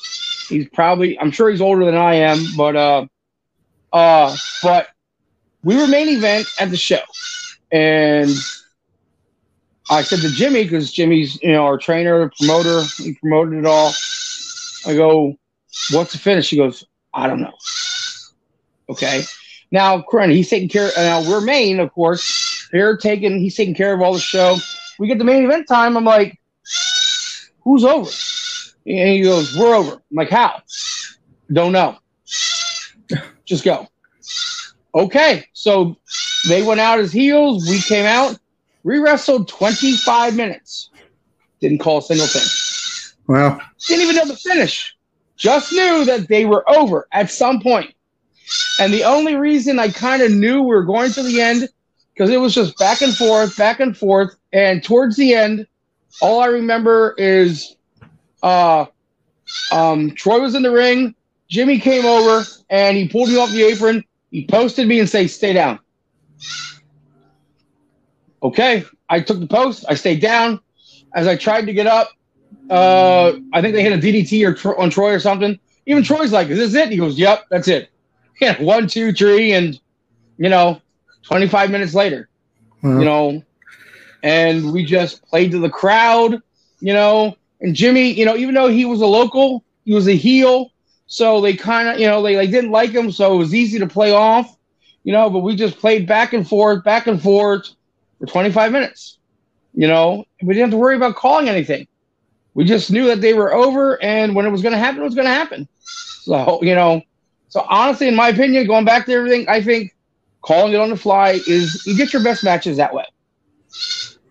he's 0.50 0.68
probably 0.70 1.20
I'm 1.20 1.32
sure 1.32 1.50
he's 1.50 1.62
older 1.62 1.86
than 1.86 1.96
I 1.96 2.16
am, 2.16 2.44
but 2.56 2.76
uh 2.76 3.06
uh 3.94 4.36
but 4.64 4.88
we 5.64 5.76
were 5.76 5.88
main 5.88 6.10
event 6.10 6.48
at 6.60 6.70
the 6.70 6.78
show, 6.78 7.02
and 7.72 8.30
I 9.90 10.02
said 10.02 10.20
to 10.20 10.30
Jimmy 10.30 10.64
because 10.64 10.92
Jimmy's 10.92 11.42
you 11.42 11.52
know 11.52 11.66
our 11.66 11.78
trainer, 11.78 12.32
promoter, 12.40 12.84
he 12.98 13.14
promoted 13.14 13.60
it 13.60 13.66
all. 13.66 13.94
I 14.86 14.96
go, 14.96 15.36
what's 15.92 16.14
the 16.14 16.18
finish? 16.18 16.50
He 16.50 16.58
goes, 16.58 16.86
I 17.14 17.28
don't 17.28 17.42
know. 17.42 17.54
Okay. 18.90 19.24
Now, 19.72 20.02
Corinne, 20.02 20.30
he's 20.30 20.50
taking 20.50 20.70
care. 20.70 20.88
Of, 20.88 20.98
now 20.98 21.30
we're 21.30 21.42
main, 21.42 21.80
of 21.80 21.92
course. 21.94 22.68
They're 22.72 22.98
taking. 22.98 23.40
He's 23.40 23.56
taking 23.56 23.76
care 23.76 23.94
of 23.94 24.02
all 24.02 24.14
the 24.14 24.20
show. 24.20 24.58
We 25.00 25.08
get 25.08 25.18
the 25.18 25.26
main 25.26 25.44
event 25.44 25.68
time. 25.68 25.98
I'm 25.98 26.06
like, 26.06 26.40
who's 27.64 27.84
over? 27.84 28.10
And 28.86 29.10
he 29.10 29.22
goes, 29.22 29.56
we're 29.58 29.76
over. 29.76 29.94
I'm 29.94 30.16
like, 30.16 30.30
how? 30.30 30.62
Don't 31.52 31.72
know. 31.72 31.98
Just 33.46 33.64
go. 33.64 33.88
Okay. 34.96 35.46
So 35.54 35.98
they 36.48 36.64
went 36.64 36.80
out 36.80 37.00
as 37.00 37.12
heels. 37.12 37.68
We 37.70 37.82
came 37.82 38.06
out. 38.06 38.40
We 38.84 39.00
wrestled 39.00 39.50
25 39.50 40.36
minutes. 40.36 40.90
Didn't 41.60 41.80
call 41.80 41.98
a 41.98 42.02
single 42.02 42.28
thing. 42.28 42.48
Wow. 43.28 43.60
Didn't 43.88 44.04
even 44.04 44.16
know 44.16 44.26
the 44.26 44.36
finish. 44.38 44.96
Just 45.36 45.72
knew 45.74 46.06
that 46.06 46.28
they 46.30 46.46
were 46.46 46.68
over 46.70 47.08
at 47.12 47.30
some 47.30 47.62
point. 47.62 47.94
And 48.80 48.94
the 48.94 49.04
only 49.04 49.36
reason 49.36 49.80
I 49.80 49.90
kind 49.90 50.22
of 50.22 50.32
knew 50.32 50.62
we 50.62 50.68
were 50.68 50.84
going 50.84 51.12
to 51.12 51.24
the 51.24 51.42
end 51.42 51.68
because 52.14 52.30
it 52.30 52.38
was 52.38 52.54
just 52.54 52.78
back 52.78 53.02
and 53.02 53.16
forth, 53.16 53.58
back 53.58 53.80
and 53.80 53.96
forth. 53.96 54.36
And 54.54 54.84
towards 54.84 55.16
the 55.16 55.34
end, 55.34 55.68
all 56.22 56.40
I 56.40 56.48
remember 56.48 57.16
is 57.18 57.76
uh, 58.44 58.86
um, 59.72 60.12
Troy 60.12 60.40
was 60.40 60.56
in 60.56 60.64
the 60.64 60.72
ring. 60.72 61.16
Jimmy 61.50 61.80
came 61.80 62.06
over 62.06 62.44
and 62.70 62.98
he 62.98 63.08
pulled 63.08 63.30
me 63.30 63.38
off 63.38 63.52
the 63.52 63.64
apron. 63.64 64.04
He 64.32 64.46
posted 64.46 64.88
me 64.88 65.00
and 65.00 65.10
say, 65.10 65.28
"Stay 65.28 65.54
down." 65.54 65.80
Okay, 68.44 68.84
I 69.10 69.22
took 69.22 69.40
the 69.40 69.48
post. 69.48 69.86
I 69.88 69.96
stayed 69.96 70.22
down. 70.22 70.60
As 71.16 71.26
I 71.26 71.38
tried 71.38 71.66
to 71.66 71.74
get 71.74 71.88
up, 71.88 72.10
uh, 72.70 73.34
I 73.54 73.62
think 73.62 73.74
they 73.74 73.82
hit 73.82 73.94
a 73.94 73.98
DDT 73.98 74.66
or 74.66 74.80
on 74.80 74.90
Troy 74.90 75.14
or 75.14 75.20
something. 75.20 75.58
Even 75.86 76.04
Troy's 76.04 76.34
like, 76.34 76.50
"Is 76.50 76.58
this 76.58 76.74
it?" 76.76 76.92
He 76.92 76.98
goes, 76.98 77.18
"Yep, 77.18 77.46
that's 77.50 77.70
it." 77.70 77.90
Yeah, 78.42 78.62
one, 78.62 78.88
two, 78.88 79.14
three, 79.14 79.54
and 79.54 79.80
you 80.38 80.50
know, 80.50 80.82
25 81.24 81.72
minutes 81.72 81.94
later, 81.94 82.30
you 82.94 83.06
know, 83.06 83.44
and 84.24 84.72
we 84.72 84.86
just 84.86 85.24
played 85.26 85.52
to 85.52 85.60
the 85.60 85.70
crowd, 85.70 86.42
you 86.80 86.94
know. 86.94 87.36
And 87.62 87.76
Jimmy, 87.76 88.12
you 88.12 88.26
know, 88.26 88.36
even 88.36 88.54
though 88.54 88.68
he 88.68 88.86
was 88.86 89.02
a 89.02 89.08
local, 89.08 89.64
he 89.86 89.94
was 89.94 90.08
a 90.08 90.16
heel, 90.16 90.72
so 91.08 91.42
they 91.42 91.56
kind 91.56 91.88
of, 91.88 92.00
you 92.00 92.08
know, 92.08 92.22
they, 92.22 92.36
they 92.36 92.48
didn't 92.48 92.72
like 92.72 92.92
him, 92.92 93.12
so 93.12 93.34
it 93.36 93.38
was 93.38 93.54
easy 93.56 93.80
to 93.80 93.88
play 93.88 94.12
off, 94.12 94.56
you 95.04 95.12
know. 95.14 95.30
But 95.30 95.40
we 95.40 95.56
just 95.56 95.80
played 95.80 96.08
back 96.08 96.34
and 96.34 96.48
forth, 96.48 96.84
back 96.84 97.08
and 97.08 97.22
forth 97.22 97.70
for 98.20 98.26
25 98.28 98.72
minutes, 98.72 99.18
you 99.74 99.88
know. 99.88 100.26
We 100.42 100.54
didn't 100.54 100.70
have 100.70 100.72
to 100.72 100.78
worry 100.78 100.96
about 100.96 101.16
calling 101.16 101.50
anything. 101.50 101.88
We 102.54 102.66
just 102.66 102.92
knew 102.92 103.08
that 103.08 103.22
they 103.22 103.34
were 103.34 103.54
over, 103.54 104.02
and 104.04 104.36
when 104.36 104.46
it 104.46 104.52
was 104.52 104.62
going 104.62 104.74
to 104.74 104.80
happen, 104.80 105.02
it 105.02 105.06
was 105.06 105.16
going 105.16 105.28
to 105.28 105.34
happen. 105.34 105.68
So, 105.80 106.60
you 106.62 106.76
know, 106.76 107.02
so 107.50 107.66
honestly, 107.70 108.08
in 108.08 108.16
my 108.16 108.30
opinion, 108.30 108.68
going 108.68 108.86
back 108.86 109.06
to 109.06 109.14
everything, 109.14 109.48
I 109.48 109.62
think 109.62 109.96
calling 110.42 110.74
it 110.74 110.80
on 110.80 110.90
the 110.90 110.98
fly 110.98 111.40
is 111.48 111.86
you 111.86 111.96
get 111.96 112.14
your 112.14 112.24
best 112.24 112.44
matches 112.44 112.78
that 112.78 112.94
way. 112.94 113.06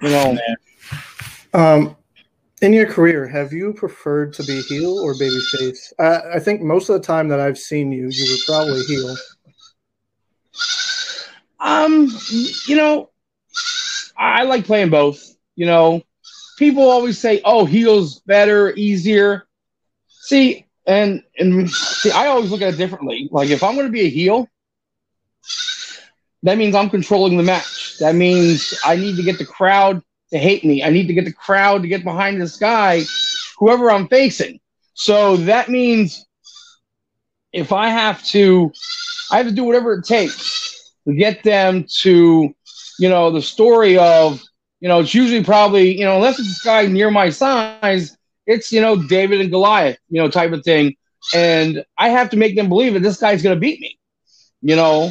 You 0.03 0.09
know. 0.11 0.39
Um, 1.55 1.97
in 2.63 2.73
your 2.73 2.87
career, 2.87 3.27
have 3.27 3.53
you 3.53 3.73
preferred 3.73 4.33
to 4.35 4.43
be 4.45 4.61
heel 4.63 4.99
or 4.99 5.15
babyface? 5.15 5.93
I, 5.99 6.37
I 6.37 6.39
think 6.39 6.63
most 6.63 6.89
of 6.89 6.95
the 6.95 7.07
time 7.07 7.29
that 7.29 7.41
I've 7.41 7.59
seen 7.59 7.93
you, 7.93 8.09
you 8.11 8.33
were 8.33 8.39
probably 8.47 8.83
heel. 8.85 9.17
Um, 11.61 12.09
you 12.67 12.77
know, 12.77 13.11
I 14.17 14.45
like 14.45 14.65
playing 14.65 14.91
both. 14.91 15.35
You 15.55 15.67
know, 15.67 16.03
people 16.59 16.83
always 16.83 17.19
say, 17.19 17.41
"Oh, 17.45 17.65
heel's 17.65 18.21
better, 18.21 18.75
easier." 18.75 19.47
See, 20.09 20.66
and 20.87 21.23
and 21.39 21.71
see, 21.71 22.11
I 22.11 22.29
always 22.29 22.51
look 22.51 22.63
at 22.63 22.75
it 22.75 22.77
differently. 22.77 23.29
Like 23.31 23.51
if 23.51 23.63
I'm 23.63 23.75
going 23.75 23.87
to 23.87 23.93
be 23.93 24.03
a 24.03 24.09
heel, 24.09 24.49
that 26.43 26.59
means 26.59 26.75
I'm 26.75 26.91
controlling 26.91 27.37
the 27.37 27.43
match. 27.43 27.99
That 27.99 28.15
means 28.15 28.75
I 28.85 28.97
need 28.97 29.17
to 29.17 29.23
get 29.23 29.39
the 29.39 29.47
crowd 29.47 30.03
to 30.31 30.39
hate 30.39 30.65
me. 30.65 30.83
I 30.83 30.91
need 30.91 31.07
to 31.09 31.15
get 31.15 31.25
the 31.25 31.33
crowd 31.33 31.83
to 31.83 31.89
get 31.89 32.05
behind 32.05 32.41
this 32.41 32.57
guy, 32.57 33.03
whoever 33.59 33.91
I'm 33.91 34.09
facing. 34.09 34.61
So 34.95 35.37
that 35.39 35.69
means 35.69 36.27
if 37.53 37.73
I 37.73 37.89
have 37.89 38.25
to, 38.27 38.73
I 39.31 39.39
have 39.39 39.47
to 39.47 39.53
do 39.53 39.65
whatever 39.65 39.95
it 39.95 40.05
takes 40.05 40.93
to 41.07 41.15
get 41.15 41.43
them 41.43 41.87
to 42.01 42.55
you 42.99 43.09
know, 43.09 43.31
the 43.31 43.43
story 43.43 43.99
of, 43.99 44.43
you 44.81 44.89
know, 44.89 45.01
it's 45.01 45.15
usually 45.15 45.45
probably, 45.45 45.97
you 45.97 46.05
know, 46.05 46.17
unless 46.17 46.39
it's 46.39 46.49
this 46.49 46.63
guy 46.63 46.87
near 46.87 47.11
my 47.11 47.31
size, 47.31 48.16
it's, 48.47 48.73
you 48.73 48.81
know, 48.81 48.97
David 48.97 49.41
and 49.41 49.51
Goliath, 49.51 49.99
you 50.09 50.21
know, 50.21 50.29
type 50.31 50.53
of 50.53 50.65
thing. 50.65 50.95
And 51.35 51.85
I 51.99 52.11
have 52.11 52.31
to 52.31 52.37
make 52.37 52.57
them 52.57 52.69
believe 52.69 52.95
that 52.95 53.03
this 53.03 53.19
guy's 53.19 53.43
going 53.43 53.57
to 53.57 53.61
beat 53.61 53.81
me, 53.81 53.99
you 54.63 54.77
know. 54.77 55.11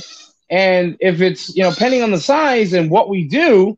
And 0.50 0.98
if 1.00 1.22
it's, 1.22 1.56
you 1.56 1.64
know, 1.64 1.72
depending 1.72 2.04
on 2.04 2.12
the 2.12 2.20
size 2.20 2.74
and 2.74 2.90
what 2.90 3.10
we 3.10 3.28
do, 3.28 3.78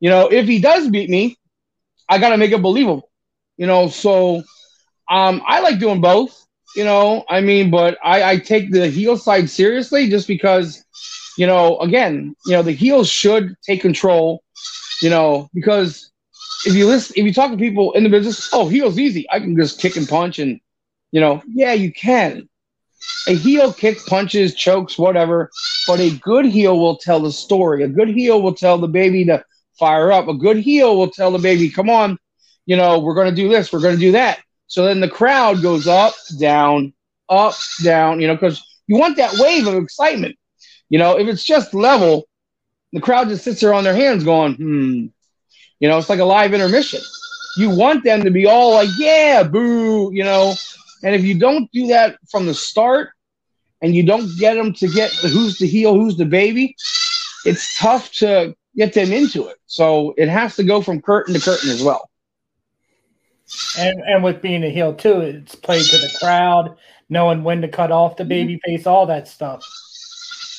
you 0.00 0.10
know, 0.10 0.28
if 0.28 0.46
he 0.46 0.60
does 0.60 0.88
beat 0.88 1.10
me, 1.10 1.36
I 2.08 2.18
got 2.18 2.30
to 2.30 2.36
make 2.38 2.52
it 2.52 2.62
believable, 2.62 3.10
you 3.56 3.66
know. 3.66 3.88
So 3.88 4.42
um, 5.10 5.42
I 5.46 5.60
like 5.60 5.78
doing 5.78 6.00
both, 6.00 6.46
you 6.76 6.84
know. 6.84 7.24
I 7.28 7.40
mean, 7.40 7.70
but 7.70 7.98
I, 8.04 8.32
I 8.32 8.38
take 8.38 8.70
the 8.72 8.88
heel 8.88 9.16
side 9.16 9.48
seriously 9.50 10.08
just 10.08 10.26
because 10.28 10.84
you 11.36 11.46
know, 11.46 11.78
again, 11.78 12.34
you 12.46 12.52
know, 12.52 12.62
the 12.62 12.72
heels 12.72 13.08
should 13.08 13.54
take 13.62 13.80
control, 13.80 14.42
you 15.02 15.10
know, 15.10 15.48
because 15.54 16.10
if 16.66 16.74
you 16.74 16.86
listen, 16.86 17.14
if 17.16 17.24
you 17.24 17.32
talk 17.32 17.50
to 17.50 17.56
people 17.56 17.92
in 17.92 18.04
the 18.04 18.10
business, 18.10 18.48
oh, 18.52 18.68
heels 18.68 18.98
easy. 18.98 19.26
I 19.30 19.40
can 19.40 19.56
just 19.56 19.80
kick 19.80 19.96
and 19.96 20.08
punch 20.08 20.38
and, 20.38 20.60
you 21.12 21.20
know, 21.20 21.42
yeah, 21.46 21.72
you 21.72 21.92
can. 21.92 22.48
A 23.28 23.34
heel 23.34 23.72
kick 23.72 23.98
punches, 24.06 24.54
chokes, 24.54 24.98
whatever, 24.98 25.50
but 25.86 26.00
a 26.00 26.16
good 26.18 26.46
heel 26.46 26.78
will 26.78 26.96
tell 26.96 27.20
the 27.20 27.32
story. 27.32 27.82
A 27.82 27.88
good 27.88 28.08
heel 28.08 28.40
will 28.40 28.54
tell 28.54 28.78
the 28.78 28.88
baby 28.88 29.24
to 29.26 29.44
fire 29.78 30.10
up. 30.10 30.28
A 30.28 30.34
good 30.34 30.56
heel 30.56 30.96
will 30.96 31.10
tell 31.10 31.30
the 31.30 31.38
baby, 31.38 31.68
come 31.68 31.90
on, 31.90 32.18
you 32.66 32.76
know, 32.76 32.98
we're 32.98 33.14
going 33.14 33.28
to 33.28 33.34
do 33.34 33.48
this, 33.48 33.72
we're 33.72 33.80
going 33.80 33.94
to 33.94 34.00
do 34.00 34.12
that. 34.12 34.40
So 34.66 34.84
then 34.84 35.00
the 35.00 35.08
crowd 35.08 35.62
goes 35.62 35.86
up, 35.86 36.14
down, 36.38 36.94
up, 37.28 37.54
down, 37.82 38.20
you 38.20 38.26
know, 38.26 38.34
because 38.34 38.62
you 38.86 38.96
want 38.96 39.16
that 39.18 39.34
wave 39.38 39.66
of 39.66 39.74
excitement. 39.74 40.36
You 40.88 40.98
know, 40.98 41.18
if 41.18 41.28
it's 41.28 41.44
just 41.44 41.74
level, 41.74 42.28
the 42.92 43.00
crowd 43.00 43.28
just 43.28 43.44
sits 43.44 43.60
there 43.60 43.74
on 43.74 43.84
their 43.84 43.94
hands 43.94 44.24
going, 44.24 44.54
hmm. 44.54 45.06
You 45.84 45.90
know, 45.90 45.98
it's 45.98 46.08
like 46.08 46.18
a 46.18 46.24
live 46.24 46.54
intermission. 46.54 47.02
You 47.58 47.68
want 47.68 48.04
them 48.04 48.24
to 48.24 48.30
be 48.30 48.46
all 48.46 48.72
like, 48.72 48.88
yeah, 48.96 49.42
boo, 49.42 50.10
you 50.14 50.24
know. 50.24 50.54
And 51.02 51.14
if 51.14 51.22
you 51.24 51.38
don't 51.38 51.70
do 51.72 51.88
that 51.88 52.16
from 52.30 52.46
the 52.46 52.54
start 52.54 53.10
and 53.82 53.94
you 53.94 54.02
don't 54.02 54.26
get 54.38 54.54
them 54.54 54.72
to 54.72 54.88
get 54.88 55.12
the 55.20 55.28
who's 55.28 55.58
the 55.58 55.66
heel, 55.66 55.94
who's 55.94 56.16
the 56.16 56.24
baby, 56.24 56.74
it's 57.44 57.78
tough 57.78 58.10
to 58.12 58.56
get 58.74 58.94
them 58.94 59.12
into 59.12 59.46
it. 59.46 59.58
So 59.66 60.14
it 60.16 60.30
has 60.30 60.56
to 60.56 60.64
go 60.64 60.80
from 60.80 61.02
curtain 61.02 61.34
to 61.34 61.40
curtain 61.40 61.68
as 61.68 61.82
well. 61.82 62.08
And 63.78 64.00
and 64.06 64.24
with 64.24 64.40
being 64.40 64.64
a 64.64 64.70
heel 64.70 64.94
too, 64.94 65.20
it's 65.20 65.54
played 65.54 65.84
to 65.84 65.98
the 65.98 66.16
crowd, 66.18 66.78
knowing 67.10 67.44
when 67.44 67.60
to 67.60 67.68
cut 67.68 67.92
off 67.92 68.16
the 68.16 68.22
mm-hmm. 68.22 68.30
baby 68.30 68.60
face, 68.64 68.86
all 68.86 69.04
that 69.04 69.28
stuff. 69.28 69.62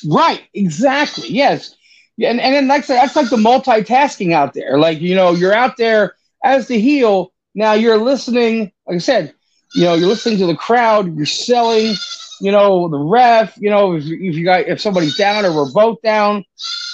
Right, 0.08 0.44
exactly. 0.54 1.30
Yes. 1.30 1.75
And 2.22 2.40
and 2.40 2.54
then 2.54 2.68
that's 2.68 2.88
that's 2.88 3.16
like 3.16 3.30
the 3.30 3.36
multitasking 3.36 4.32
out 4.32 4.54
there. 4.54 4.78
Like, 4.78 5.00
you 5.00 5.14
know, 5.14 5.32
you're 5.32 5.54
out 5.54 5.76
there 5.76 6.16
as 6.42 6.66
the 6.66 6.78
heel. 6.78 7.32
Now 7.54 7.72
you're 7.72 7.98
listening, 7.98 8.72
like 8.86 8.96
I 8.96 8.98
said, 8.98 9.34
you 9.74 9.84
know, 9.84 9.94
you're 9.94 10.08
listening 10.08 10.38
to 10.38 10.46
the 10.46 10.56
crowd, 10.56 11.14
you're 11.16 11.26
selling, 11.26 11.94
you 12.40 12.52
know, 12.52 12.88
the 12.88 12.98
ref, 12.98 13.56
you 13.58 13.70
know, 13.70 13.94
if, 13.96 14.04
if 14.04 14.34
you 14.34 14.44
got 14.44 14.66
if 14.66 14.80
somebody's 14.80 15.16
down 15.16 15.44
or 15.44 15.54
we're 15.54 15.72
both 15.72 16.00
down, 16.02 16.44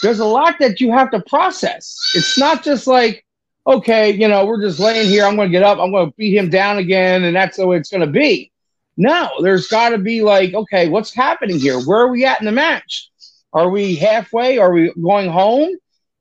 there's 0.03 0.21
a 0.21 0.25
lot 0.25 0.59
that 0.59 0.81
you 0.81 0.91
have 0.93 1.11
to 1.13 1.21
process. 1.23 1.97
It's 2.15 2.39
not 2.39 2.65
just 2.65 2.87
like, 2.87 3.25
okay, 3.67 4.11
you 4.11 4.27
know, 4.27 4.45
we're 4.45 4.63
just 4.63 4.81
laying 4.81 5.09
here, 5.09 5.25
I'm 5.25 5.37
gonna 5.37 5.49
get 5.49 5.63
up, 5.63 5.79
I'm 5.79 5.93
gonna 5.93 6.13
beat 6.17 6.37
him 6.37 6.51
down 6.51 6.79
again, 6.79 7.25
and 7.25 7.37
that's 7.37 7.57
the 7.57 7.67
way 7.67 7.77
it's 7.77 7.91
gonna 7.91 8.07
be. 8.07 8.53
No, 8.97 9.31
there's 9.41 9.69
got 9.69 9.91
to 9.91 9.99
be 9.99 10.23
like, 10.23 10.53
okay, 10.55 10.89
what's 10.89 11.15
happening 11.15 11.59
here? 11.59 11.81
Where 11.81 12.01
are 12.01 12.09
we 12.09 12.25
at 12.25 12.41
in 12.41 12.47
the 12.47 12.53
match? 12.53 13.11
Are 13.53 13.69
we 13.71 13.95
halfway? 13.97 14.59
Are 14.59 14.73
we 14.73 14.93
going 15.01 15.31
home? 15.31 15.71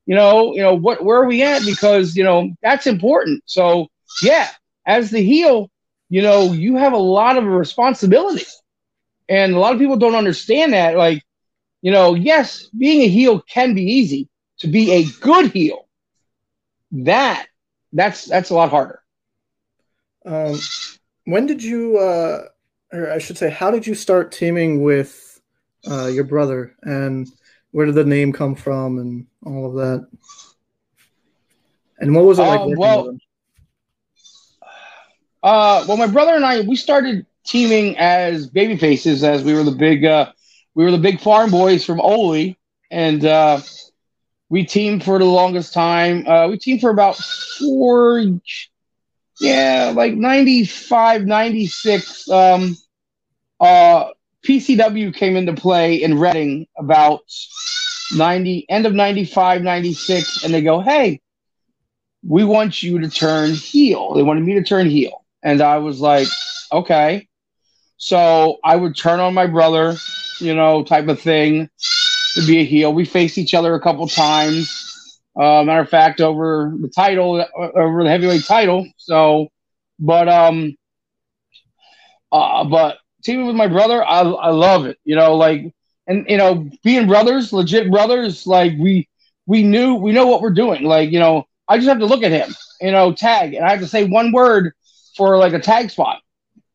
You 0.06 0.16
know, 0.16 0.54
you 0.54 0.62
know 0.62 0.76
what? 0.76 1.04
Where 1.04 1.22
are 1.22 1.28
we 1.28 1.44
at? 1.44 1.66
Because 1.66 2.16
you 2.16 2.24
know 2.24 2.52
that's 2.62 2.88
important. 2.88 3.44
So 3.46 3.88
yeah, 4.22 4.50
as 4.86 5.12
the 5.12 5.24
heel, 5.24 5.70
you 6.10 6.22
know 6.22 6.52
you 6.52 6.76
have 6.78 6.94
a 6.94 6.98
lot 6.98 7.38
of 7.38 7.46
responsibility, 7.46 8.46
and 9.30 9.54
a 9.54 9.60
lot 9.60 9.74
of 9.74 9.80
people 9.80 9.98
don't 9.98 10.16
understand 10.16 10.74
that. 10.74 10.98
Like, 10.98 11.24
you 11.82 11.92
know, 11.92 12.16
yes, 12.16 12.68
being 12.78 13.02
a 13.04 13.08
heel 13.08 13.42
can 13.42 13.74
be 13.74 13.84
easy. 13.84 14.28
to 14.62 14.68
be 14.68 14.92
a 14.92 15.06
good 15.22 15.52
heel, 15.52 15.88
that 16.92 17.48
that's 17.94 18.26
that's 18.26 18.52
a 18.52 18.54
lot 18.54 18.70
harder. 18.70 19.02
Um, 20.26 20.58
when 21.26 21.48
did 21.48 21.64
you, 21.64 21.98
uh, 21.98 22.44
or 22.94 23.12
I 23.12 23.18
should 23.18 23.38
say, 23.38 23.50
how 23.50 23.72
did 23.72 23.88
you 23.88 23.96
start 23.96 24.32
teaming 24.32 24.84
with 24.84 25.31
uh, 25.90 26.08
your 26.08 26.24
brother, 26.24 26.76
and 26.82 27.28
where 27.72 27.86
did 27.86 27.96
the 27.96 28.04
name 28.04 28.34
come 28.34 28.56
from, 28.56 29.00
and 29.00 29.28
all 29.46 29.66
of 29.66 29.74
that? 29.76 30.08
And 32.00 32.16
what 32.16 32.26
was 32.26 32.40
it 32.40 32.44
like? 32.44 32.62
Uh, 32.62 32.68
well. 32.78 33.18
Uh, 35.44 35.84
well, 35.88 35.98
my 35.98 36.06
brother 36.06 36.36
and 36.36 36.46
I 36.46 36.62
we 36.62 36.76
started 36.76 37.26
teaming 37.46 37.98
as 37.98 38.48
baby 38.48 38.78
faces 38.78 39.24
as 39.24 39.44
we 39.44 39.54
were 39.54 39.64
the 39.64 39.72
big 39.72 40.06
uh, 40.06 40.32
we 40.76 40.84
were 40.84 40.92
the 40.92 40.98
big 40.98 41.20
farm 41.20 41.50
boys 41.50 41.84
from 41.84 42.00
Oley, 42.00 42.60
and 42.92 43.26
uh, 43.26 43.60
we 44.50 44.66
teamed 44.66 45.04
for 45.04 45.18
the 45.18 45.26
longest 45.26 45.74
time. 45.74 46.28
Uh, 46.28 46.48
we 46.48 46.58
teamed 46.58 46.82
for 46.82 46.90
about 46.90 47.16
four, 47.16 48.24
yeah, 49.40 49.94
like 49.96 50.14
95, 50.14 51.26
96. 51.26 52.30
Um, 52.30 52.78
uh, 53.60 54.10
PCW 54.46 55.14
came 55.14 55.36
into 55.36 55.54
play 55.54 56.02
in 56.02 56.18
Reading 56.18 56.68
about 56.78 57.22
90, 58.16 58.66
end 58.70 58.86
of 58.86 58.94
95, 58.94 59.62
96, 59.62 60.44
and 60.44 60.54
they 60.54 60.62
go, 60.62 60.82
hey, 60.82 61.22
we 62.28 62.44
want 62.44 62.82
you 62.84 63.00
to 63.00 63.10
turn 63.10 63.52
heel. 63.52 64.14
They 64.14 64.24
wanted 64.24 64.44
me 64.44 64.56
to 64.56 64.64
turn 64.64 64.90
heel. 64.90 65.26
And 65.44 65.62
I 65.62 65.78
was 65.78 66.00
like, 66.00 66.28
okay. 66.72 67.28
So 67.98 68.58
I 68.64 68.76
would 68.76 68.96
turn 68.96 69.20
on 69.20 69.34
my 69.34 69.48
brother, 69.48 69.96
you 70.40 70.56
know, 70.56 70.84
type 70.84 71.08
of 71.08 71.20
thing 71.20 71.70
to 72.36 72.46
be 72.46 72.60
a 72.60 72.64
heel. 72.64 72.94
We 72.94 73.06
faced 73.06 73.38
each 73.38 73.54
other 73.54 73.74
a 73.76 73.80
couple 73.82 74.08
times. 74.08 75.20
Uh, 75.36 75.64
matter 75.64 75.82
of 75.82 75.90
fact, 75.90 76.20
over 76.20 76.74
the 76.80 76.90
title, 76.90 77.46
over 77.56 78.04
the 78.04 78.10
heavyweight 78.10 78.46
title. 78.46 78.88
So, 78.98 79.48
but 80.00 80.28
um, 80.28 80.76
uh, 82.32 82.64
but 82.66 82.98
teaming 83.24 83.48
with 83.48 83.56
my 83.56 83.68
brother, 83.68 84.04
I 84.04 84.22
I 84.22 84.50
love 84.50 84.86
it. 84.86 84.98
You 85.04 85.16
know, 85.16 85.36
like 85.36 85.74
and 86.08 86.26
you 86.30 86.38
know, 86.38 86.70
being 86.84 87.08
brothers, 87.08 87.54
legit 87.54 87.90
brothers, 87.90 88.46
like 88.46 88.74
we 88.80 89.08
we 89.46 89.64
knew 89.64 89.96
we 89.96 90.12
know 90.12 90.28
what 90.28 90.42
we're 90.42 90.52
doing. 90.52 90.84
Like 90.84 91.12
you 91.12 91.20
know, 91.20 91.46
I 91.68 91.78
just 91.78 91.90
have 91.90 92.00
to 92.00 92.06
look 92.06 92.24
at 92.24 92.32
him, 92.32 92.54
you 92.82 92.92
know, 92.92 93.14
tag, 93.14 93.54
and 93.54 93.66
I 93.66 93.72
have 93.72 93.80
to 93.80 93.88
say 93.88 94.06
one 94.06 94.32
word 94.32 94.74
for 95.16 95.38
like 95.38 95.54
a 95.54 95.60
tag 95.60 95.90
spot. 95.90 96.22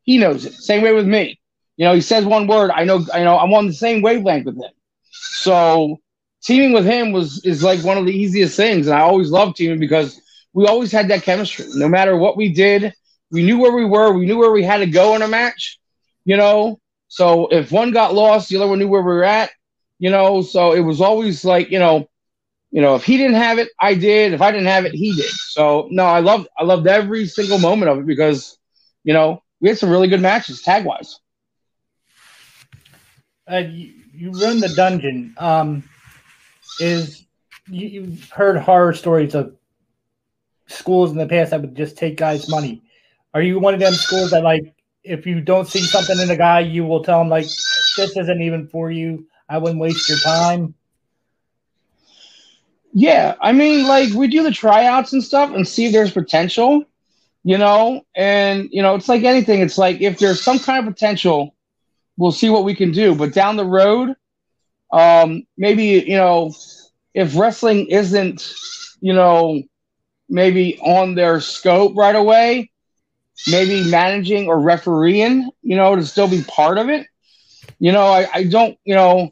He 0.02 0.18
knows 0.18 0.44
it. 0.44 0.54
Same 0.54 0.82
way 0.82 0.92
with 0.92 1.06
me. 1.06 1.38
You 1.76 1.86
know, 1.86 1.94
he 1.94 2.00
says 2.00 2.24
one 2.24 2.46
word. 2.46 2.70
I 2.70 2.84
know. 2.84 3.04
I 3.12 3.24
know. 3.24 3.38
I'm 3.38 3.52
on 3.52 3.66
the 3.66 3.72
same 3.74 4.02
wavelength 4.02 4.46
with 4.46 4.56
him. 4.56 4.72
So 5.10 6.00
teaming 6.42 6.72
with 6.72 6.86
him 6.86 7.12
was 7.12 7.44
is 7.44 7.62
like 7.62 7.84
one 7.84 7.98
of 7.98 8.06
the 8.06 8.12
easiest 8.16 8.56
things, 8.56 8.86
and 8.86 8.96
I 8.96 9.02
always 9.02 9.30
loved 9.30 9.56
teaming 9.56 9.80
because 9.80 10.20
we 10.52 10.66
always 10.66 10.92
had 10.92 11.08
that 11.08 11.22
chemistry. 11.22 11.66
No 11.74 11.88
matter 11.88 12.16
what 12.16 12.36
we 12.36 12.52
did, 12.52 12.94
we 13.30 13.44
knew 13.44 13.58
where 13.58 13.72
we 13.72 13.84
were. 13.84 14.12
We 14.12 14.26
knew 14.26 14.38
where 14.38 14.52
we 14.52 14.62
had 14.62 14.78
to 14.78 14.86
go 14.86 15.14
in 15.14 15.22
a 15.22 15.28
match. 15.28 15.78
You 16.26 16.36
know, 16.36 16.80
so 17.08 17.46
if 17.46 17.72
one 17.72 17.92
got 17.92 18.12
lost, 18.12 18.50
the 18.50 18.56
other 18.56 18.66
one 18.66 18.80
knew 18.80 18.88
where 18.88 19.00
we 19.00 19.06
were 19.06 19.24
at. 19.24 19.50
You 19.98 20.10
know, 20.10 20.42
so 20.42 20.72
it 20.72 20.80
was 20.80 21.00
always 21.00 21.44
like 21.44 21.70
you 21.70 21.78
know, 21.78 22.06
you 22.70 22.82
know, 22.82 22.96
if 22.96 23.04
he 23.04 23.16
didn't 23.16 23.36
have 23.36 23.58
it, 23.58 23.68
I 23.80 23.94
did. 23.94 24.34
If 24.34 24.42
I 24.42 24.50
didn't 24.50 24.66
have 24.66 24.84
it, 24.84 24.92
he 24.92 25.14
did. 25.14 25.30
So 25.30 25.88
no, 25.90 26.04
I 26.04 26.20
loved 26.20 26.48
I 26.58 26.64
loved 26.64 26.86
every 26.86 27.26
single 27.26 27.58
moment 27.58 27.90
of 27.90 27.98
it 28.00 28.06
because, 28.06 28.58
you 29.04 29.14
know, 29.14 29.42
we 29.60 29.68
had 29.70 29.78
some 29.78 29.88
really 29.88 30.08
good 30.08 30.20
matches 30.20 30.60
tag 30.60 30.84
wise. 30.84 31.18
Uh, 33.50 33.58
you, 33.58 33.94
you 34.12 34.30
run 34.32 34.60
the 34.60 34.68
dungeon. 34.68 35.34
Um, 35.38 35.84
is 36.80 37.24
you, 37.68 37.88
you've 37.88 38.30
heard 38.30 38.58
horror 38.58 38.92
stories 38.92 39.34
of 39.34 39.56
schools 40.66 41.12
in 41.12 41.18
the 41.18 41.26
past 41.26 41.52
that 41.52 41.60
would 41.60 41.76
just 41.76 41.96
take 41.96 42.16
guys' 42.16 42.48
money. 42.48 42.82
Are 43.32 43.42
you 43.42 43.58
one 43.58 43.74
of 43.74 43.80
them 43.80 43.94
schools 43.94 44.32
that 44.32 44.42
like 44.42 44.74
if 45.06 45.26
you 45.26 45.40
don't 45.40 45.68
see 45.68 45.80
something 45.80 46.18
in 46.18 46.30
a 46.30 46.36
guy, 46.36 46.60
you 46.60 46.84
will 46.84 47.02
tell 47.02 47.20
him 47.20 47.28
like 47.28 47.46
this 47.96 48.16
isn't 48.16 48.42
even 48.42 48.68
for 48.68 48.90
you. 48.90 49.26
I 49.48 49.58
wouldn't 49.58 49.80
waste 49.80 50.08
your 50.08 50.18
time. 50.18 50.74
Yeah, 52.92 53.34
I 53.40 53.52
mean, 53.52 53.86
like 53.86 54.12
we 54.14 54.26
do 54.26 54.42
the 54.42 54.50
tryouts 54.50 55.12
and 55.12 55.22
stuff 55.22 55.50
and 55.54 55.68
see 55.68 55.86
if 55.86 55.92
there's 55.92 56.12
potential, 56.12 56.84
you 57.44 57.58
know. 57.58 58.04
And 58.14 58.68
you 58.72 58.82
know, 58.82 58.94
it's 58.94 59.08
like 59.08 59.22
anything. 59.22 59.60
It's 59.60 59.78
like 59.78 60.00
if 60.00 60.18
there's 60.18 60.42
some 60.42 60.58
kind 60.58 60.86
of 60.86 60.94
potential, 60.94 61.54
we'll 62.16 62.32
see 62.32 62.48
what 62.48 62.64
we 62.64 62.74
can 62.74 62.92
do. 62.92 63.14
But 63.14 63.34
down 63.34 63.56
the 63.56 63.66
road, 63.66 64.14
um, 64.92 65.46
maybe 65.56 65.84
you 65.84 66.16
know, 66.16 66.54
if 67.14 67.36
wrestling 67.36 67.86
isn't, 67.88 68.52
you 69.00 69.12
know, 69.12 69.62
maybe 70.28 70.78
on 70.80 71.14
their 71.14 71.40
scope 71.40 71.96
right 71.96 72.16
away, 72.16 72.70
maybe 73.48 73.88
managing 73.88 74.48
or 74.48 74.60
refereeing, 74.60 75.50
you 75.62 75.76
know, 75.76 75.96
to 75.96 76.04
still 76.04 76.28
be 76.28 76.42
part 76.42 76.78
of 76.78 76.88
it. 76.88 77.06
You 77.78 77.92
know, 77.92 78.06
I, 78.06 78.26
I 78.32 78.44
don't, 78.44 78.78
you 78.84 78.94
know, 78.94 79.30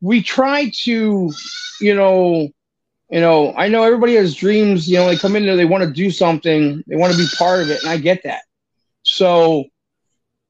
we 0.00 0.22
try 0.22 0.70
to, 0.84 1.32
you 1.80 1.94
know, 1.94 2.48
you 3.10 3.20
know, 3.20 3.54
I 3.56 3.68
know 3.68 3.82
everybody 3.82 4.14
has 4.14 4.34
dreams, 4.34 4.88
you 4.88 4.96
know, 4.96 5.06
they 5.06 5.16
come 5.16 5.36
in 5.36 5.46
there, 5.46 5.56
they 5.56 5.64
want 5.64 5.84
to 5.84 5.90
do 5.90 6.10
something, 6.10 6.82
they 6.86 6.96
want 6.96 7.12
to 7.12 7.18
be 7.18 7.28
part 7.36 7.62
of 7.62 7.70
it, 7.70 7.82
and 7.82 7.90
I 7.90 7.96
get 7.96 8.22
that. 8.24 8.42
So, 9.02 9.64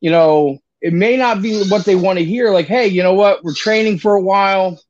you 0.00 0.11
know, 0.11 0.59
it 0.80 0.92
may 0.92 1.16
not 1.16 1.42
be 1.42 1.64
what 1.68 1.85
they 1.85 1.96
want 1.96 2.18
to 2.18 2.24
hear, 2.24 2.50
like, 2.50 2.66
hey, 2.66 2.87
you 2.87 3.02
know 3.02 3.14
what, 3.14 3.42
we're 3.42 3.54
training 3.54 3.98
for 3.98 4.14
a 4.14 4.20
while, 4.20 4.80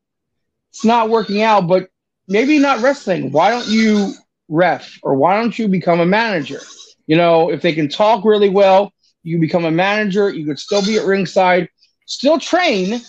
it's 0.70 0.84
not 0.84 1.08
working 1.08 1.42
out, 1.42 1.68
but 1.68 1.88
maybe 2.28 2.58
not 2.58 2.80
wrestling. 2.80 3.32
Why 3.32 3.50
don't 3.50 3.68
you 3.68 4.12
ref 4.48 4.98
or 5.02 5.14
why 5.14 5.40
don't 5.40 5.58
you 5.58 5.68
become 5.68 6.00
a 6.00 6.06
manager? 6.06 6.60
You 7.06 7.16
know, 7.16 7.50
if 7.50 7.62
they 7.62 7.72
can 7.72 7.88
talk 7.88 8.24
really 8.24 8.48
well, 8.48 8.92
you 9.22 9.38
become 9.38 9.64
a 9.64 9.70
manager, 9.70 10.30
you 10.30 10.46
could 10.46 10.58
still 10.58 10.84
be 10.84 10.98
at 10.98 11.06
ringside, 11.06 11.68
still 12.06 12.38
train, 12.38 13.00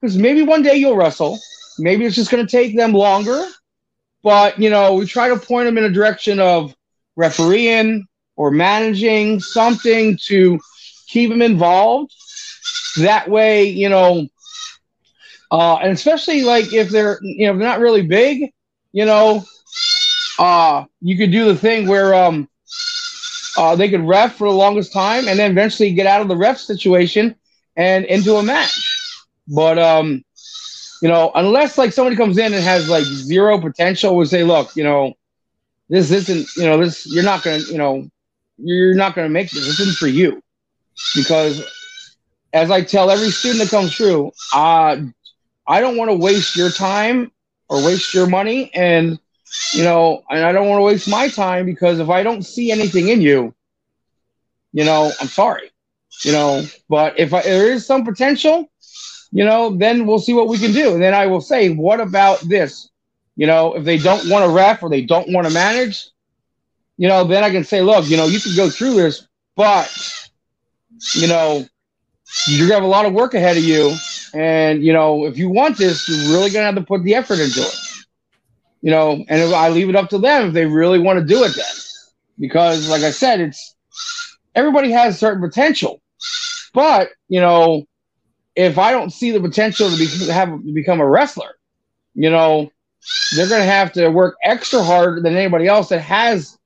because 0.00 0.16
maybe 0.16 0.42
one 0.42 0.62
day 0.62 0.74
you'll 0.76 0.96
wrestle. 0.96 1.38
Maybe 1.78 2.04
it's 2.04 2.16
just 2.16 2.30
going 2.30 2.46
to 2.46 2.50
take 2.50 2.76
them 2.76 2.92
longer. 2.92 3.44
But, 4.22 4.58
you 4.58 4.70
know, 4.70 4.94
we 4.94 5.06
try 5.06 5.28
to 5.28 5.36
point 5.36 5.66
them 5.66 5.78
in 5.78 5.84
a 5.84 5.90
direction 5.90 6.40
of 6.40 6.74
refereeing 7.16 8.06
or 8.36 8.50
managing 8.50 9.40
something 9.40 10.18
to 10.26 10.58
keep 11.08 11.30
them 11.30 11.42
involved. 11.42 12.12
That 12.98 13.28
way, 13.28 13.64
you 13.64 13.88
know, 13.88 14.28
uh, 15.50 15.76
and 15.76 15.92
especially 15.92 16.42
like 16.42 16.72
if 16.72 16.88
they're, 16.88 17.18
you 17.22 17.46
know, 17.46 17.58
they're 17.58 17.68
not 17.68 17.80
really 17.80 18.02
big, 18.02 18.50
you 18.92 19.04
know, 19.04 19.44
uh, 20.38 20.84
you 21.00 21.16
could 21.16 21.30
do 21.30 21.44
the 21.44 21.56
thing 21.56 21.86
where 21.86 22.14
um, 22.14 22.48
uh, 23.56 23.74
they 23.76 23.88
could 23.88 24.06
ref 24.06 24.36
for 24.36 24.48
the 24.48 24.54
longest 24.54 24.92
time 24.92 25.28
and 25.28 25.38
then 25.38 25.50
eventually 25.50 25.92
get 25.92 26.06
out 26.06 26.20
of 26.20 26.28
the 26.28 26.36
ref 26.36 26.58
situation 26.58 27.34
and 27.76 28.04
into 28.06 28.36
a 28.36 28.42
match. 28.42 28.78
But 29.48 29.78
um, 29.78 30.24
you 31.02 31.08
know, 31.08 31.30
unless 31.34 31.78
like 31.78 31.92
somebody 31.92 32.16
comes 32.16 32.38
in 32.38 32.52
and 32.52 32.62
has 32.62 32.88
like 32.88 33.04
zero 33.04 33.58
potential, 33.60 34.16
we 34.16 34.24
say, 34.26 34.42
look, 34.44 34.74
you 34.76 34.84
know, 34.84 35.14
this 35.88 36.10
isn't, 36.10 36.46
you 36.56 36.64
know, 36.64 36.78
this 36.78 37.06
you're 37.12 37.24
not 37.24 37.42
gonna, 37.42 37.58
you 37.58 37.78
know, 37.78 38.08
you're 38.58 38.94
not 38.94 39.14
gonna 39.14 39.28
make 39.28 39.50
this. 39.50 39.66
This 39.66 39.80
isn't 39.80 39.96
for 39.96 40.06
you, 40.06 40.42
because 41.14 41.62
as 42.52 42.70
I 42.70 42.82
tell 42.82 43.10
every 43.10 43.30
student 43.30 43.64
that 43.64 43.70
comes 43.70 43.96
through, 43.96 44.32
uh, 44.54 44.96
I 45.66 45.80
don't 45.80 45.96
want 45.96 46.10
to 46.10 46.16
waste 46.16 46.56
your 46.56 46.70
time 46.70 47.32
or 47.68 47.84
waste 47.84 48.14
your 48.14 48.26
money, 48.26 48.70
and 48.74 49.18
you 49.72 49.84
know, 49.84 50.24
and 50.30 50.44
I 50.44 50.52
don't 50.52 50.68
want 50.68 50.78
to 50.80 50.84
waste 50.84 51.08
my 51.08 51.28
time 51.28 51.66
because 51.66 51.98
if 51.98 52.08
I 52.08 52.22
don't 52.22 52.42
see 52.42 52.70
anything 52.70 53.08
in 53.08 53.20
you, 53.20 53.54
you 54.72 54.84
know, 54.84 55.12
I'm 55.20 55.28
sorry, 55.28 55.70
you 56.22 56.32
know. 56.32 56.64
But 56.88 57.18
if 57.18 57.32
I, 57.32 57.42
there 57.42 57.70
is 57.72 57.86
some 57.86 58.04
potential, 58.04 58.70
you 59.30 59.44
know, 59.44 59.76
then 59.76 60.06
we'll 60.06 60.18
see 60.18 60.32
what 60.32 60.48
we 60.48 60.58
can 60.58 60.72
do. 60.72 60.94
And 60.94 61.02
then 61.02 61.14
I 61.14 61.26
will 61.26 61.40
say, 61.40 61.70
what 61.70 62.00
about 62.00 62.40
this? 62.40 62.90
You 63.36 63.46
know, 63.46 63.74
if 63.74 63.84
they 63.84 63.98
don't 63.98 64.28
want 64.28 64.44
to 64.44 64.50
ref 64.50 64.82
or 64.82 64.90
they 64.90 65.02
don't 65.02 65.32
want 65.32 65.46
to 65.46 65.52
manage, 65.52 66.08
you 66.96 67.08
know, 67.08 67.24
then 67.24 67.42
I 67.42 67.50
can 67.50 67.64
say, 67.64 67.82
look, 67.82 68.08
you 68.08 68.16
know, 68.16 68.26
you 68.26 68.40
can 68.40 68.54
go 68.54 68.70
through 68.70 68.94
this, 68.94 69.26
but 69.56 69.90
you 71.14 71.26
know, 71.26 71.66
you're 72.46 72.68
gonna 72.68 72.74
have 72.74 72.84
a 72.84 72.86
lot 72.86 73.06
of 73.06 73.12
work 73.12 73.34
ahead 73.34 73.56
of 73.56 73.64
you. 73.64 73.94
And 74.34 74.84
you 74.84 74.92
know, 74.92 75.26
if 75.26 75.38
you 75.38 75.48
want 75.48 75.76
this, 75.76 76.08
you're 76.08 76.32
really 76.36 76.50
gonna 76.50 76.66
have 76.66 76.74
to 76.76 76.82
put 76.82 77.02
the 77.04 77.14
effort 77.14 77.38
into 77.38 77.60
it. 77.60 77.83
You 78.84 78.90
know, 78.90 79.24
and 79.30 79.54
I 79.54 79.70
leave 79.70 79.88
it 79.88 79.96
up 79.96 80.10
to 80.10 80.18
them 80.18 80.48
if 80.48 80.52
they 80.52 80.66
really 80.66 80.98
want 80.98 81.18
to 81.18 81.24
do 81.24 81.42
it 81.42 81.56
then. 81.56 81.64
Because 82.38 82.86
like 82.90 83.02
I 83.02 83.12
said, 83.12 83.40
it's 83.40 83.74
everybody 84.54 84.90
has 84.90 85.18
certain 85.18 85.42
potential. 85.42 86.02
But, 86.74 87.08
you 87.28 87.40
know, 87.40 87.86
if 88.54 88.76
I 88.76 88.90
don't 88.90 89.08
see 89.08 89.30
the 89.30 89.40
potential 89.40 89.88
to 89.88 89.96
be 89.96 90.06
have 90.30 90.50
to 90.50 90.72
become 90.74 91.00
a 91.00 91.08
wrestler, 91.08 91.54
you 92.12 92.28
know, 92.28 92.70
they're 93.34 93.48
going 93.48 93.62
to 93.62 93.66
have 93.66 93.90
to 93.94 94.10
work 94.10 94.36
extra 94.44 94.82
hard 94.82 95.22
than 95.22 95.34
anybody 95.34 95.66
else 95.66 95.88
that 95.88 96.02
has, 96.02 96.58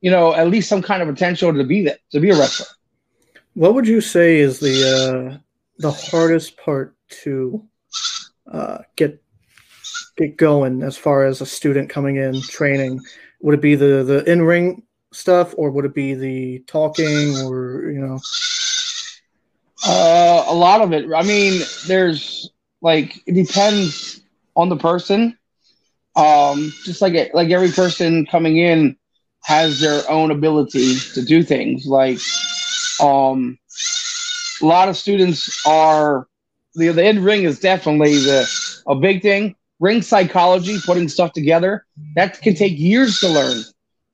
you 0.00 0.10
know, 0.10 0.34
at 0.34 0.48
least 0.48 0.70
some 0.70 0.80
kind 0.80 1.02
of 1.02 1.08
potential 1.08 1.52
to 1.52 1.62
be 1.62 1.84
that 1.84 1.98
to 2.12 2.20
be 2.20 2.30
a 2.30 2.38
wrestler. 2.38 2.68
What 3.52 3.74
would 3.74 3.86
you 3.86 4.00
say 4.00 4.38
is 4.38 4.60
the 4.60 5.34
uh, 5.34 5.38
the 5.76 5.92
hardest 5.92 6.56
part 6.56 6.96
to 7.22 7.62
uh, 8.50 8.78
get 8.96 9.22
get 10.16 10.36
going 10.36 10.82
as 10.82 10.96
far 10.96 11.24
as 11.24 11.40
a 11.40 11.46
student 11.46 11.90
coming 11.90 12.16
in 12.16 12.40
training? 12.42 13.00
Would 13.42 13.54
it 13.54 13.60
be 13.60 13.74
the 13.74 14.02
the 14.02 14.30
in 14.30 14.42
ring 14.42 14.82
stuff, 15.12 15.54
or 15.56 15.70
would 15.70 15.84
it 15.84 15.94
be 15.94 16.14
the 16.14 16.60
talking, 16.66 17.36
or 17.44 17.90
you 17.90 18.00
know? 18.00 18.20
Uh, 19.86 20.44
a 20.48 20.54
lot 20.54 20.80
of 20.80 20.92
it. 20.92 21.06
I 21.14 21.22
mean, 21.22 21.62
there's 21.86 22.50
like 22.80 23.22
it 23.26 23.34
depends 23.34 24.20
on 24.54 24.68
the 24.68 24.76
person. 24.76 25.38
Um, 26.16 26.72
just 26.84 27.02
like 27.02 27.14
it, 27.14 27.34
like 27.34 27.50
every 27.50 27.70
person 27.70 28.24
coming 28.26 28.56
in 28.56 28.96
has 29.42 29.80
their 29.80 30.02
own 30.10 30.30
ability 30.30 30.96
to 31.14 31.22
do 31.22 31.42
things. 31.42 31.86
Like, 31.86 32.18
um, 33.00 33.58
a 34.62 34.66
lot 34.66 34.88
of 34.88 34.96
students 34.96 35.64
are 35.66 36.26
the 36.74 36.88
the 36.88 37.04
end 37.04 37.24
ring 37.24 37.44
is 37.44 37.60
definitely 37.60 38.16
the 38.16 38.48
a 38.86 38.94
big 38.94 39.22
thing. 39.22 39.54
Ring 39.78 40.02
psychology, 40.02 40.78
putting 40.84 41.08
stuff 41.08 41.32
together, 41.32 41.84
that 42.14 42.40
can 42.40 42.54
take 42.54 42.78
years 42.78 43.20
to 43.20 43.28
learn. 43.28 43.62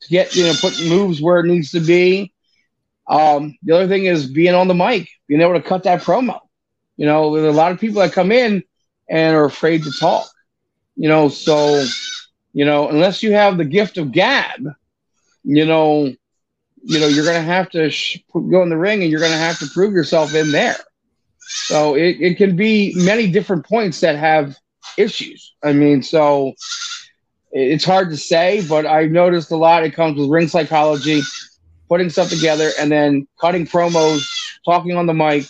To 0.02 0.08
get 0.08 0.34
you 0.34 0.44
know, 0.44 0.54
put 0.60 0.80
moves 0.88 1.22
where 1.22 1.38
it 1.38 1.46
needs 1.46 1.70
to 1.72 1.80
be. 1.80 2.32
Um, 3.08 3.56
the 3.62 3.76
other 3.76 3.88
thing 3.88 4.06
is 4.06 4.26
being 4.26 4.54
on 4.54 4.66
the 4.66 4.74
mic, 4.74 5.08
being 5.28 5.40
able 5.40 5.54
to 5.54 5.62
cut 5.62 5.84
that 5.84 6.02
promo. 6.02 6.40
You 6.96 7.06
know, 7.06 7.34
there's 7.34 7.54
a 7.54 7.56
lot 7.56 7.72
of 7.72 7.78
people 7.78 8.00
that 8.00 8.12
come 8.12 8.32
in 8.32 8.64
and 9.08 9.36
are 9.36 9.44
afraid 9.44 9.84
to 9.84 9.92
talk. 9.92 10.28
You 10.96 11.08
know, 11.08 11.28
so 11.28 11.84
you 12.52 12.64
know, 12.64 12.88
unless 12.88 13.22
you 13.22 13.32
have 13.32 13.56
the 13.56 13.64
gift 13.64 13.96
of 13.98 14.12
gab, 14.12 14.60
you 15.44 15.64
know, 15.64 16.12
you 16.84 17.00
know, 17.00 17.06
you're 17.06 17.24
going 17.24 17.36
to 17.36 17.42
have 17.42 17.70
to 17.70 17.90
sh- 17.90 18.18
go 18.32 18.62
in 18.62 18.68
the 18.68 18.76
ring 18.76 19.02
and 19.02 19.10
you're 19.10 19.20
going 19.20 19.32
to 19.32 19.38
have 19.38 19.58
to 19.60 19.66
prove 19.66 19.94
yourself 19.94 20.34
in 20.34 20.50
there. 20.50 20.76
So 21.38 21.94
it, 21.94 22.16
it 22.20 22.36
can 22.36 22.56
be 22.56 22.92
many 22.96 23.30
different 23.30 23.66
points 23.66 24.00
that 24.00 24.16
have 24.16 24.56
issues. 24.96 25.54
I 25.62 25.72
mean, 25.72 26.02
so 26.02 26.54
it's 27.52 27.84
hard 27.84 28.10
to 28.10 28.16
say, 28.16 28.66
but 28.68 28.86
I've 28.86 29.10
noticed 29.10 29.50
a 29.50 29.56
lot. 29.56 29.84
It 29.84 29.94
comes 29.94 30.18
with 30.18 30.28
ring 30.30 30.48
psychology, 30.48 31.20
putting 31.88 32.10
stuff 32.10 32.30
together, 32.30 32.70
and 32.78 32.90
then 32.90 33.26
cutting 33.40 33.66
promos, 33.66 34.26
talking 34.64 34.96
on 34.96 35.06
the 35.06 35.14
mic, 35.14 35.44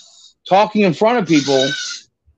talking 0.48 0.82
in 0.82 0.94
front 0.94 1.18
of 1.18 1.28
people, 1.28 1.68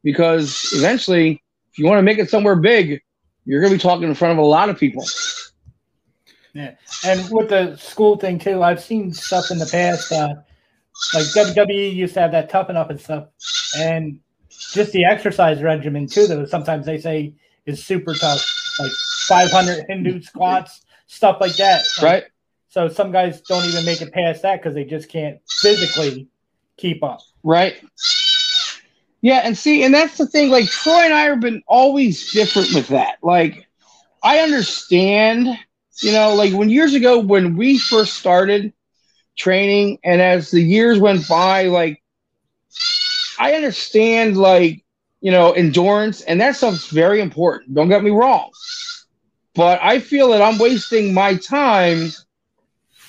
because 0.02 0.70
eventually, 0.72 1.42
if 1.72 1.78
you 1.78 1.86
want 1.86 1.98
to 1.98 2.02
make 2.02 2.18
it 2.18 2.28
somewhere 2.28 2.56
big, 2.56 3.00
you're 3.46 3.60
going 3.60 3.72
to 3.72 3.78
be 3.78 3.82
talking 3.82 4.08
in 4.08 4.14
front 4.14 4.32
of 4.32 4.38
a 4.38 4.46
lot 4.46 4.68
of 4.68 4.78
people. 4.78 5.04
Yeah, 6.52 6.74
and 7.04 7.28
with 7.30 7.48
the 7.48 7.76
school 7.76 8.16
thing 8.16 8.38
too, 8.38 8.62
I've 8.62 8.82
seen 8.82 9.12
stuff 9.12 9.50
in 9.50 9.58
the 9.58 9.66
past. 9.66 10.12
Uh, 10.12 10.34
like 11.12 11.24
WWE 11.24 11.92
used 11.92 12.14
to 12.14 12.20
have 12.20 12.30
that 12.32 12.48
toughen 12.48 12.76
up 12.76 12.90
and 12.90 13.00
stuff, 13.00 13.28
and 13.76 14.20
just 14.74 14.92
the 14.92 15.04
exercise 15.04 15.62
regimen 15.62 16.06
too. 16.06 16.26
Though 16.26 16.44
sometimes 16.46 16.86
they 16.86 16.98
say 16.98 17.34
is 17.66 17.84
super 17.84 18.14
tough, 18.14 18.44
like 18.78 18.92
500 19.28 19.86
Hindu 19.88 20.10
mm-hmm. 20.10 20.20
squats, 20.20 20.82
stuff 21.06 21.38
like 21.40 21.56
that. 21.56 21.84
Like, 21.98 22.04
right. 22.04 22.24
So 22.68 22.88
some 22.88 23.12
guys 23.12 23.40
don't 23.42 23.64
even 23.64 23.84
make 23.84 24.02
it 24.02 24.12
past 24.12 24.42
that 24.42 24.60
because 24.60 24.74
they 24.74 24.84
just 24.84 25.08
can't 25.08 25.38
physically 25.48 26.28
keep 26.76 27.02
up. 27.04 27.20
Right. 27.44 27.76
Yeah, 29.22 29.40
and 29.44 29.56
see, 29.56 29.84
and 29.84 29.94
that's 29.94 30.18
the 30.18 30.26
thing. 30.26 30.50
Like 30.50 30.68
Troy 30.68 31.00
and 31.00 31.14
I 31.14 31.22
have 31.22 31.40
been 31.40 31.62
always 31.66 32.32
different 32.32 32.74
with 32.74 32.88
that. 32.88 33.18
Like, 33.22 33.66
I 34.22 34.40
understand 34.40 35.56
you 36.02 36.12
know, 36.12 36.34
like 36.34 36.52
when 36.52 36.70
years 36.70 36.94
ago 36.94 37.18
when 37.18 37.56
we 37.56 37.78
first 37.78 38.14
started 38.14 38.72
training, 39.36 39.98
and 40.04 40.20
as 40.20 40.50
the 40.50 40.60
years 40.60 40.98
went 40.98 41.28
by, 41.28 41.64
like 41.64 42.02
I 43.38 43.54
understand, 43.54 44.36
like 44.36 44.84
you 45.20 45.30
know, 45.30 45.52
endurance, 45.52 46.20
and 46.22 46.40
that 46.40 46.56
stuff's 46.56 46.88
very 46.88 47.20
important. 47.20 47.74
Don't 47.74 47.88
get 47.88 48.04
me 48.04 48.10
wrong, 48.10 48.50
but 49.54 49.80
I 49.82 49.98
feel 50.00 50.28
that 50.30 50.42
I'm 50.42 50.58
wasting 50.58 51.14
my 51.14 51.36
time 51.36 52.10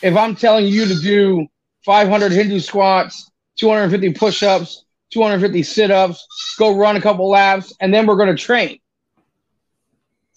if 0.01 0.15
I'm 0.15 0.35
telling 0.35 0.65
you 0.65 0.85
to 0.85 0.95
do 0.95 1.47
500 1.83 2.31
Hindu 2.31 2.59
squats, 2.59 3.31
250 3.57 4.13
push-ups, 4.13 4.85
250 5.11 5.63
sit-ups, 5.63 6.55
go 6.57 6.77
run 6.77 6.95
a 6.95 7.01
couple 7.01 7.29
laps, 7.29 7.73
and 7.79 7.93
then 7.93 8.05
we're 8.05 8.15
going 8.15 8.35
to 8.35 8.41
train 8.41 8.79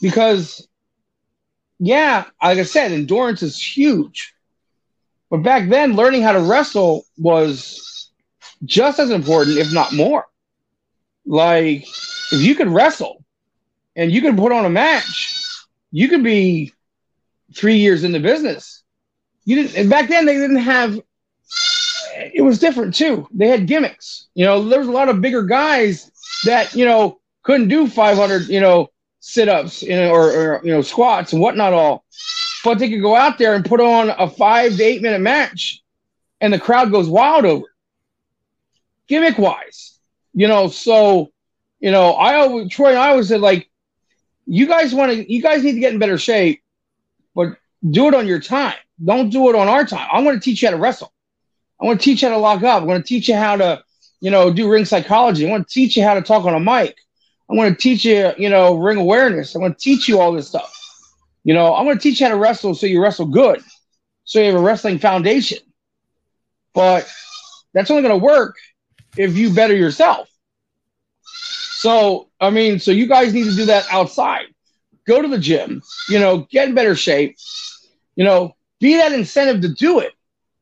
because 0.00 0.68
yeah, 1.78 2.24
like 2.42 2.58
I 2.58 2.62
said, 2.64 2.92
endurance 2.92 3.42
is 3.42 3.60
huge. 3.60 4.34
But 5.30 5.42
back 5.42 5.68
then, 5.68 5.94
learning 5.94 6.22
how 6.22 6.32
to 6.32 6.40
wrestle 6.40 7.04
was 7.16 7.97
just 8.64 8.98
as 8.98 9.10
important, 9.10 9.58
if 9.58 9.72
not 9.72 9.92
more. 9.92 10.26
Like, 11.26 11.86
if 12.32 12.42
you 12.42 12.54
could 12.54 12.68
wrestle 12.68 13.24
and 13.96 14.10
you 14.10 14.20
could 14.20 14.36
put 14.36 14.52
on 14.52 14.64
a 14.64 14.70
match, 14.70 15.66
you 15.90 16.08
could 16.08 16.22
be 16.22 16.72
three 17.54 17.76
years 17.76 18.04
in 18.04 18.12
the 18.12 18.20
business. 18.20 18.82
You 19.44 19.56
didn't, 19.56 19.76
and 19.76 19.90
back 19.90 20.08
then 20.08 20.26
they 20.26 20.34
didn't 20.34 20.56
have. 20.56 21.00
It 22.34 22.42
was 22.42 22.58
different 22.58 22.94
too. 22.94 23.28
They 23.32 23.48
had 23.48 23.66
gimmicks. 23.66 24.28
You 24.34 24.44
know, 24.44 24.68
there 24.68 24.78
was 24.78 24.88
a 24.88 24.92
lot 24.92 25.08
of 25.08 25.20
bigger 25.20 25.42
guys 25.42 26.10
that 26.44 26.74
you 26.74 26.84
know 26.84 27.20
couldn't 27.42 27.68
do 27.68 27.86
500. 27.86 28.48
You 28.48 28.60
know, 28.60 28.88
sit-ups 29.20 29.82
or, 29.82 30.30
or 30.32 30.60
you 30.64 30.70
know 30.72 30.82
squats 30.82 31.32
and 31.32 31.42
whatnot 31.42 31.72
all 31.72 32.04
but 32.64 32.78
they 32.78 32.88
could 32.88 33.02
go 33.02 33.14
out 33.14 33.38
there 33.38 33.54
and 33.54 33.64
put 33.64 33.80
on 33.80 34.10
a 34.10 34.28
five 34.28 34.76
to 34.76 34.82
eight 34.82 35.02
minute 35.02 35.20
match 35.20 35.82
and 36.40 36.52
the 36.52 36.58
crowd 36.58 36.90
goes 36.90 37.08
wild 37.08 37.44
over 37.44 37.64
it. 37.64 37.70
Gimmick 39.08 39.38
wise 39.38 39.98
you 40.32 40.48
know 40.48 40.68
so 40.68 41.28
you 41.80 41.90
know 41.90 42.12
i 42.12 42.36
always 42.36 42.70
troy 42.70 42.90
and 42.90 42.98
i 42.98 43.08
always 43.08 43.28
said 43.28 43.40
like 43.40 43.68
you 44.46 44.66
guys 44.66 44.94
want 44.94 45.12
to 45.12 45.32
you 45.32 45.42
guys 45.42 45.62
need 45.62 45.72
to 45.72 45.80
get 45.80 45.92
in 45.92 45.98
better 45.98 46.18
shape 46.18 46.62
but 47.34 47.56
do 47.90 48.08
it 48.08 48.14
on 48.14 48.26
your 48.26 48.40
time 48.40 48.76
don't 49.04 49.30
do 49.30 49.48
it 49.48 49.54
on 49.54 49.68
our 49.68 49.84
time 49.84 50.08
i 50.12 50.20
want 50.20 50.40
to 50.40 50.44
teach 50.44 50.62
you 50.62 50.68
how 50.68 50.74
to 50.74 50.80
wrestle 50.80 51.12
i 51.80 51.86
want 51.86 52.00
to 52.00 52.04
teach 52.04 52.22
you 52.22 52.28
how 52.28 52.34
to 52.34 52.40
lock 52.40 52.62
up 52.62 52.82
i 52.82 52.86
want 52.86 53.04
to 53.04 53.08
teach 53.08 53.28
you 53.28 53.34
how 53.34 53.56
to 53.56 53.82
you 54.20 54.30
know 54.30 54.52
do 54.52 54.70
ring 54.70 54.84
psychology 54.84 55.46
i 55.46 55.50
want 55.50 55.66
to 55.66 55.72
teach 55.72 55.96
you 55.96 56.02
how 56.02 56.14
to 56.14 56.22
talk 56.22 56.44
on 56.44 56.54
a 56.54 56.60
mic 56.60 56.96
I 57.50 57.54
want 57.54 57.74
to 57.74 57.82
teach 57.82 58.04
you, 58.04 58.32
you 58.36 58.50
know, 58.50 58.76
ring 58.76 58.98
awareness. 58.98 59.56
I 59.56 59.58
want 59.58 59.78
to 59.78 59.82
teach 59.82 60.08
you 60.08 60.20
all 60.20 60.32
this 60.32 60.48
stuff. 60.48 60.74
You 61.44 61.54
know, 61.54 61.74
I'm 61.74 61.86
going 61.86 61.96
to 61.96 62.02
teach 62.02 62.20
you 62.20 62.26
how 62.26 62.32
to 62.32 62.38
wrestle 62.38 62.74
so 62.74 62.86
you 62.86 63.02
wrestle 63.02 63.26
good, 63.26 63.62
so 64.24 64.38
you 64.38 64.46
have 64.46 64.60
a 64.60 64.62
wrestling 64.62 64.98
foundation. 64.98 65.58
But 66.74 67.10
that's 67.72 67.90
only 67.90 68.02
going 68.02 68.18
to 68.18 68.24
work 68.24 68.56
if 69.18 69.36
you 69.36 69.52
better 69.52 69.74
yourself. 69.74 70.28
So, 71.22 72.28
I 72.40 72.50
mean, 72.50 72.78
so 72.78 72.90
you 72.90 73.06
guys 73.06 73.32
need 73.32 73.44
to 73.44 73.54
do 73.54 73.66
that 73.66 73.86
outside. 73.90 74.46
Go 75.06 75.22
to 75.22 75.28
the 75.28 75.38
gym, 75.38 75.82
you 76.08 76.18
know, 76.18 76.46
get 76.50 76.68
in 76.68 76.74
better 76.74 76.94
shape, 76.94 77.36
you 78.16 78.24
know, 78.24 78.54
be 78.80 78.96
that 78.96 79.12
incentive 79.12 79.62
to 79.62 79.68
do 79.74 80.00
it. 80.00 80.12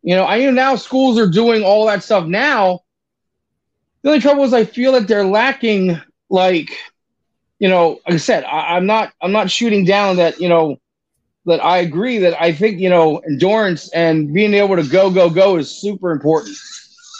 You 0.02 0.14
know, 0.14 0.24
I 0.24 0.40
know 0.44 0.50
now 0.50 0.76
schools 0.76 1.18
are 1.18 1.28
doing 1.28 1.64
all 1.64 1.86
that 1.86 2.04
stuff 2.04 2.26
now. 2.26 2.80
The 4.02 4.10
only 4.10 4.20
trouble 4.20 4.44
is 4.44 4.52
I 4.52 4.64
feel 4.64 4.92
that 4.92 5.08
they're 5.08 5.24
lacking 5.24 6.00
like 6.28 6.70
you 7.58 7.68
know 7.68 8.00
like 8.06 8.14
i 8.14 8.16
said 8.16 8.44
I, 8.44 8.76
i'm 8.76 8.86
not 8.86 9.12
i'm 9.22 9.32
not 9.32 9.50
shooting 9.50 9.84
down 9.84 10.16
that 10.16 10.40
you 10.40 10.48
know 10.48 10.76
that 11.46 11.64
i 11.64 11.78
agree 11.78 12.18
that 12.18 12.40
i 12.40 12.52
think 12.52 12.80
you 12.80 12.90
know 12.90 13.18
endurance 13.18 13.90
and 13.92 14.32
being 14.32 14.54
able 14.54 14.76
to 14.76 14.82
go 14.82 15.10
go 15.10 15.30
go 15.30 15.56
is 15.56 15.70
super 15.70 16.10
important 16.10 16.56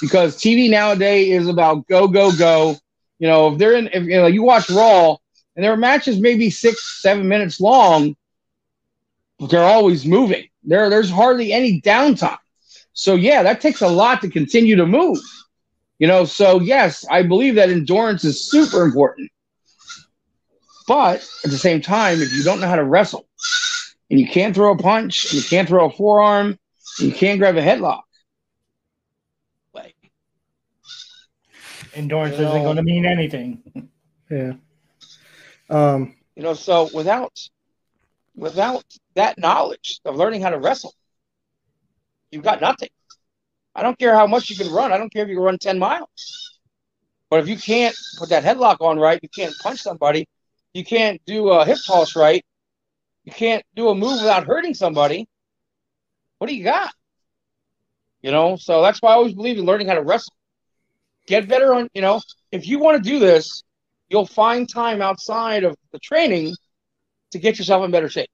because 0.01 0.37
tv 0.37 0.71
nowadays 0.71 1.43
is 1.43 1.49
about 1.49 1.87
go 1.89 2.09
go 2.09 2.31
go. 2.37 2.77
You 3.19 3.29
know 3.29 3.53
if 3.53 3.59
they're 3.59 3.75
in 3.75 3.89
if 3.89 4.05
you 4.05 4.17
know 4.17 4.27
you 4.27 4.43
watch 4.43 4.69
raw 4.71 5.17
and 5.57 5.65
their 5.65 5.77
matches 5.77 6.21
maybe 6.21 6.51
six 6.51 7.03
seven 7.03 7.29
minutes 7.29 7.61
long 7.61 8.17
but 9.39 9.51
they're 9.51 9.63
always 9.63 10.07
moving. 10.07 10.49
There 10.65 10.89
there's 10.91 11.11
hardly 11.11 11.53
any 11.53 11.81
downtime. 11.81 12.39
So 12.93 13.15
yeah 13.15 13.43
that 13.43 13.61
takes 13.61 13.81
a 13.81 13.89
lot 13.89 14.21
to 14.23 14.31
continue 14.31 14.77
to 14.77 14.87
move. 14.87 15.19
You 15.99 16.07
know, 16.09 16.25
so 16.27 16.61
yes, 16.61 17.07
I 17.11 17.23
believe 17.23 17.55
that 17.55 17.71
endurance 17.71 18.25
is 18.25 18.51
super 18.51 18.83
important. 18.85 19.31
But 20.87 21.27
at 21.45 21.51
the 21.51 21.59
same 21.59 21.81
time, 21.81 22.21
if 22.21 22.33
you 22.33 22.45
don't 22.45 22.61
know 22.61 22.69
how 22.69 22.77
to 22.77 22.85
wrestle 22.85 23.27
and 24.11 24.21
you 24.21 24.29
can't 24.29 24.55
throw 24.55 24.73
a 24.73 24.77
punch, 24.79 25.25
and 25.25 25.43
you 25.43 25.49
can't 25.49 25.67
throw 25.69 25.87
a 25.87 25.91
forearm, 25.91 26.59
and 26.99 27.09
you 27.09 27.13
can't 27.13 27.41
grab 27.41 27.57
a 27.57 27.63
headlock, 27.63 28.03
like 29.75 29.97
endurance 31.97 32.39
you 32.39 32.47
isn't 32.47 32.63
going 32.63 32.77
to 32.77 32.83
mean 32.83 33.07
anything. 33.07 33.63
Yeah. 34.31 34.55
Um, 35.71 36.15
you 36.35 36.43
know, 36.43 36.55
so 36.55 36.89
without 36.93 37.33
without 38.35 38.85
that 39.15 39.39
knowledge 39.39 40.01
of 40.05 40.17
learning 40.17 40.43
how 40.43 40.51
to 40.51 40.59
wrestle, 40.59 40.95
you've 42.31 42.45
got 42.45 42.61
nothing. 42.61 42.91
I 43.75 43.83
don't 43.83 43.99
care 43.99 44.15
how 44.15 44.27
much 44.27 44.51
you 44.51 44.57
can 44.57 44.73
run. 44.73 44.93
I 44.93 44.99
don't 44.99 45.13
care 45.13 45.23
if 45.23 45.29
you 45.29 45.37
can 45.37 45.45
run 45.45 45.59
10 45.59 45.79
miles. 45.79 46.61
But 47.31 47.41
if 47.41 47.49
you 47.49 47.57
can't 47.57 47.97
put 48.19 48.29
that 48.29 48.45
headlock 48.45 48.81
on 48.81 48.99
right, 48.99 49.19
you 49.23 49.29
can't 49.29 49.55
punch 49.63 49.81
somebody, 49.81 50.29
you 50.73 50.85
can't 50.85 51.21
do 51.27 51.51
a 51.51 51.65
hip 51.65 51.79
toss 51.87 52.15
right, 52.15 52.45
you 53.25 53.33
can't 53.33 53.65
do 53.75 53.89
a 53.89 53.95
move 53.95 54.21
without 54.21 54.47
hurting 54.47 54.75
somebody, 54.75 55.27
what 56.39 56.49
do 56.49 56.55
you 56.55 56.65
got? 56.65 56.93
You 58.23 58.31
know, 58.31 58.57
so 58.57 58.83
that's 58.83 59.01
why 59.01 59.11
I 59.11 59.15
always 59.15 59.35
believe 59.35 59.59
in 59.59 59.65
learning 59.65 59.89
how 59.89 59.95
to 59.95 60.03
wrestle. 60.03 60.35
Get 61.27 61.49
better 61.49 61.75
on, 61.75 61.89
you 61.95 62.03
know, 62.03 62.21
if 62.53 62.67
you 62.67 62.79
want 62.79 63.03
to 63.03 63.09
do 63.09 63.19
this, 63.19 63.63
you'll 64.09 64.27
find 64.27 64.69
time 64.69 65.03
outside 65.03 65.65
of 65.65 65.77
the 65.93 65.99
training 65.99 66.55
to 67.33 67.39
get 67.39 67.59
yourself 67.59 67.85
in 67.85 67.91
better 67.91 68.09
shape? 68.09 68.31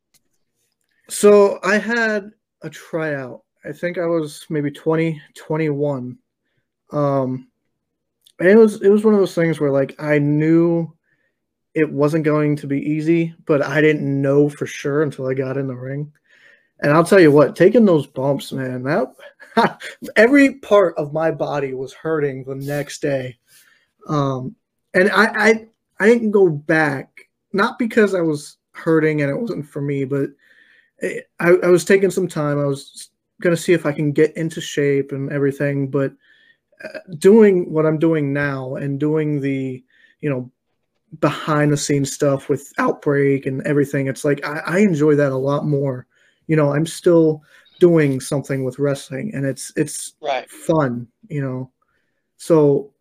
So 1.09 1.59
I 1.63 1.79
had 1.79 2.31
a 2.63 2.71
tryout. 2.71 3.43
I 3.65 3.73
think 3.73 3.99
I 3.99 4.07
was 4.07 4.45
maybe 4.51 4.71
20, 4.71 5.21
21. 5.35 6.19
Um, 6.93 7.49
and 8.39 8.49
it 8.49 8.57
was 8.57 8.83
it 8.83 8.89
was 8.89 9.05
one 9.05 9.15
of 9.15 9.21
those 9.21 9.35
things 9.35 9.61
where 9.61 9.71
like 9.71 9.95
I 10.01 10.19
knew 10.19 10.93
it 11.75 11.91
wasn't 11.91 12.25
going 12.25 12.57
to 12.57 12.67
be 12.67 12.81
easy, 12.81 13.35
but 13.47 13.63
I 13.63 13.81
didn't 13.81 14.21
know 14.21 14.49
for 14.49 14.67
sure 14.67 15.03
until 15.03 15.27
I 15.29 15.35
got 15.35 15.57
in 15.57 15.69
the 15.69 15.77
ring. 15.77 16.13
And 16.83 16.93
I'll 16.93 17.05
tell 17.05 17.21
you 17.21 17.31
what, 17.31 17.55
taking 17.55 17.85
those 17.85 18.09
bumps, 18.09 18.53
man, 18.53 18.83
that 18.83 19.15
every 20.17 20.55
part 20.55 20.97
of 20.99 21.13
my 21.13 21.31
body 21.31 21.75
was 21.75 21.93
hurting 21.93 22.45
the 22.45 22.57
next 22.57 23.01
day. 23.01 23.39
Um, 24.09 24.57
and 24.93 25.11
I, 25.11 25.25
I 25.25 25.69
I 26.01 26.07
didn't 26.07 26.33
go 26.33 26.49
back, 26.49 27.29
not 27.53 27.79
because 27.79 28.15
I 28.15 28.21
was 28.21 28.57
hurting 28.73 29.23
and 29.23 29.31
it 29.31 29.37
wasn't 29.37 29.67
for 29.67 29.81
me, 29.81 30.05
but 30.05 30.31
it, 30.99 31.31
I, 31.39 31.51
I 31.51 31.69
was 31.69 31.85
taking 31.85 32.11
some 32.11 32.27
time. 32.27 32.59
I 32.59 32.65
was 32.65 33.11
gonna 33.41 33.57
see 33.57 33.73
if 33.73 33.87
I 33.87 33.93
can 33.93 34.11
get 34.11 34.37
into 34.37 34.61
shape 34.61 35.13
and 35.13 35.31
everything, 35.31 35.89
but 35.89 36.13
uh, 36.83 36.99
doing 37.19 37.73
what 37.73 37.87
I'm 37.87 37.99
doing 37.99 38.33
now 38.33 38.75
and 38.75 38.99
doing 38.99 39.41
the, 39.41 39.85
you 40.21 40.31
know, 40.31 40.51
behind 41.21 41.73
the 41.73 41.77
scenes 41.77 42.13
stuff 42.13 42.49
with 42.49 42.73
Outbreak 42.79 43.47
and 43.47 43.63
everything, 43.63 44.09
it's 44.09 44.25
like 44.25 44.45
I, 44.45 44.63
I 44.67 44.79
enjoy 44.79 45.15
that 45.15 45.31
a 45.31 45.37
lot 45.37 45.65
more. 45.65 46.09
You 46.53 46.57
know, 46.57 46.75
I'm 46.75 46.85
still 46.85 47.43
doing 47.81 48.21
something 48.21 48.63
with 48.63 48.79
wrestling 48.79 49.33
and 49.35 49.47
it's 49.47 49.73
it's 49.75 50.17
right. 50.21 50.51
fun, 50.51 51.09
you 51.31 51.41
know. 51.41 51.71
So 52.37 52.93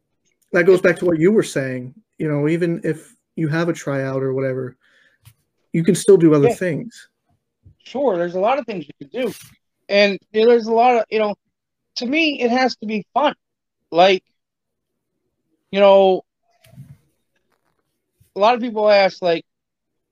that 0.53 0.63
goes 0.63 0.79
back 0.79 0.95
to 0.99 1.05
what 1.05 1.19
you 1.19 1.33
were 1.33 1.43
saying. 1.43 1.93
You 2.17 2.29
know, 2.31 2.47
even 2.47 2.79
if 2.85 3.13
you 3.35 3.49
have 3.49 3.67
a 3.67 3.73
tryout 3.73 4.23
or 4.23 4.33
whatever, 4.33 4.77
you 5.73 5.83
can 5.83 5.95
still 5.95 6.15
do 6.15 6.33
other 6.33 6.47
yeah. 6.47 6.55
things. 6.55 7.09
Sure, 7.83 8.15
there's 8.15 8.35
a 8.35 8.39
lot 8.39 8.57
of 8.57 8.65
things 8.65 8.85
you 8.87 9.05
can 9.05 9.21
do, 9.21 9.33
and 9.89 10.17
you 10.31 10.43
know, 10.43 10.47
there's 10.51 10.67
a 10.67 10.73
lot 10.73 10.95
of 10.95 11.03
you 11.09 11.19
know. 11.19 11.35
To 11.97 12.05
me, 12.05 12.41
it 12.41 12.51
has 12.51 12.77
to 12.77 12.85
be 12.85 13.05
fun. 13.13 13.35
Like, 13.91 14.23
you 15.71 15.81
know, 15.81 16.23
a 18.33 18.39
lot 18.39 18.55
of 18.55 18.61
people 18.61 18.89
ask 18.89 19.21
like, 19.21 19.43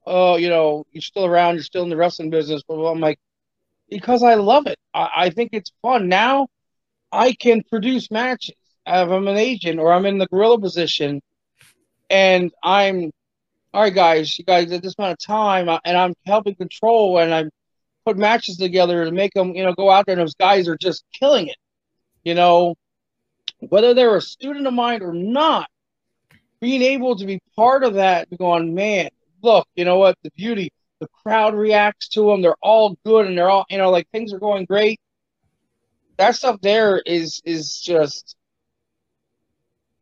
"Oh, 0.06 0.36
you 0.36 0.50
know, 0.50 0.86
you're 0.92 1.02
still 1.02 1.26
around, 1.26 1.56
you're 1.56 1.64
still 1.64 1.84
in 1.84 1.90
the 1.90 1.96
wrestling 1.96 2.32
business," 2.32 2.64
but 2.68 2.76
I'm 2.76 3.00
like, 3.00 3.18
because 3.90 4.24
I 4.24 4.36
love 4.36 4.68
it. 4.68 4.78
I, 4.94 5.10
I 5.16 5.30
think 5.30 5.52
it's 5.54 5.72
fun. 5.82 6.10
Now, 6.10 6.48
I 7.12 7.34
can 7.34 7.64
produce 7.64 8.12
matches 8.12 8.56
if 8.86 9.10
I'm 9.10 9.28
an 9.28 9.38
agent 9.38 9.80
or 9.80 9.94
I'm 9.94 10.06
in 10.06 10.18
the 10.18 10.28
gorilla 10.28 10.60
position 10.60 11.22
and 12.10 12.52
I'm 12.64 13.12
all 13.74 13.84
right, 13.84 13.94
guys, 13.94 14.38
you 14.40 14.46
guys 14.46 14.72
at 14.72 14.82
this 14.82 14.96
amount 14.98 15.14
of 15.14 15.20
time, 15.20 15.70
uh, 15.70 15.78
and 15.86 15.96
I'm 15.96 16.16
helping 16.26 16.56
control 16.56 17.20
and 17.20 17.32
I'm 17.32 17.52
put 18.06 18.18
matches 18.18 18.58
together 18.58 19.06
to 19.06 19.12
make 19.12 19.34
them, 19.34 19.54
you 19.54 19.64
know, 19.64 19.74
go 19.74 19.92
out 19.92 20.08
there 20.08 20.14
and 20.14 20.22
those 20.22 20.34
guys 20.34 20.68
are 20.68 20.78
just 20.78 21.04
killing 21.14 21.48
it. 21.48 21.58
You 22.24 22.34
know, 22.34 22.76
whether 23.60 23.94
they're 23.94 24.16
a 24.16 24.22
student 24.22 24.66
of 24.66 24.74
mine 24.74 25.04
or 25.04 25.14
not, 25.14 25.70
being 26.60 26.82
able 26.82 27.16
to 27.18 27.26
be 27.26 27.40
part 27.56 27.84
of 27.84 27.94
that, 27.96 28.28
going, 28.38 28.74
man, 28.74 29.10
look, 29.44 29.68
you 29.76 29.86
know 29.86 29.98
what, 29.98 30.18
the 30.24 30.32
beauty, 30.36 30.72
the 31.00 31.08
crowd 31.08 31.56
reacts 31.56 32.10
to 32.10 32.28
them, 32.28 32.42
they're 32.42 32.56
all 32.62 32.98
good 33.06 33.28
and 33.28 33.38
they're 33.38 33.50
all, 33.50 33.66
you 33.70 33.78
know, 33.78 33.90
like 33.90 34.10
things 34.10 34.34
are 34.34 34.40
going 34.40 34.66
great. 34.66 35.00
That 36.18 36.36
stuff 36.36 36.60
there 36.62 37.00
is 37.00 37.42
is 37.46 37.80
just 37.80 38.36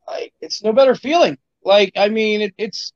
like 0.08 0.34
it's 0.41 0.64
no 0.64 0.74
better 0.74 0.95
feeling. 0.95 1.38
Like 1.64 1.91
I 1.95 2.10
mean, 2.10 2.41
it, 2.41 2.54
it's 2.58 2.93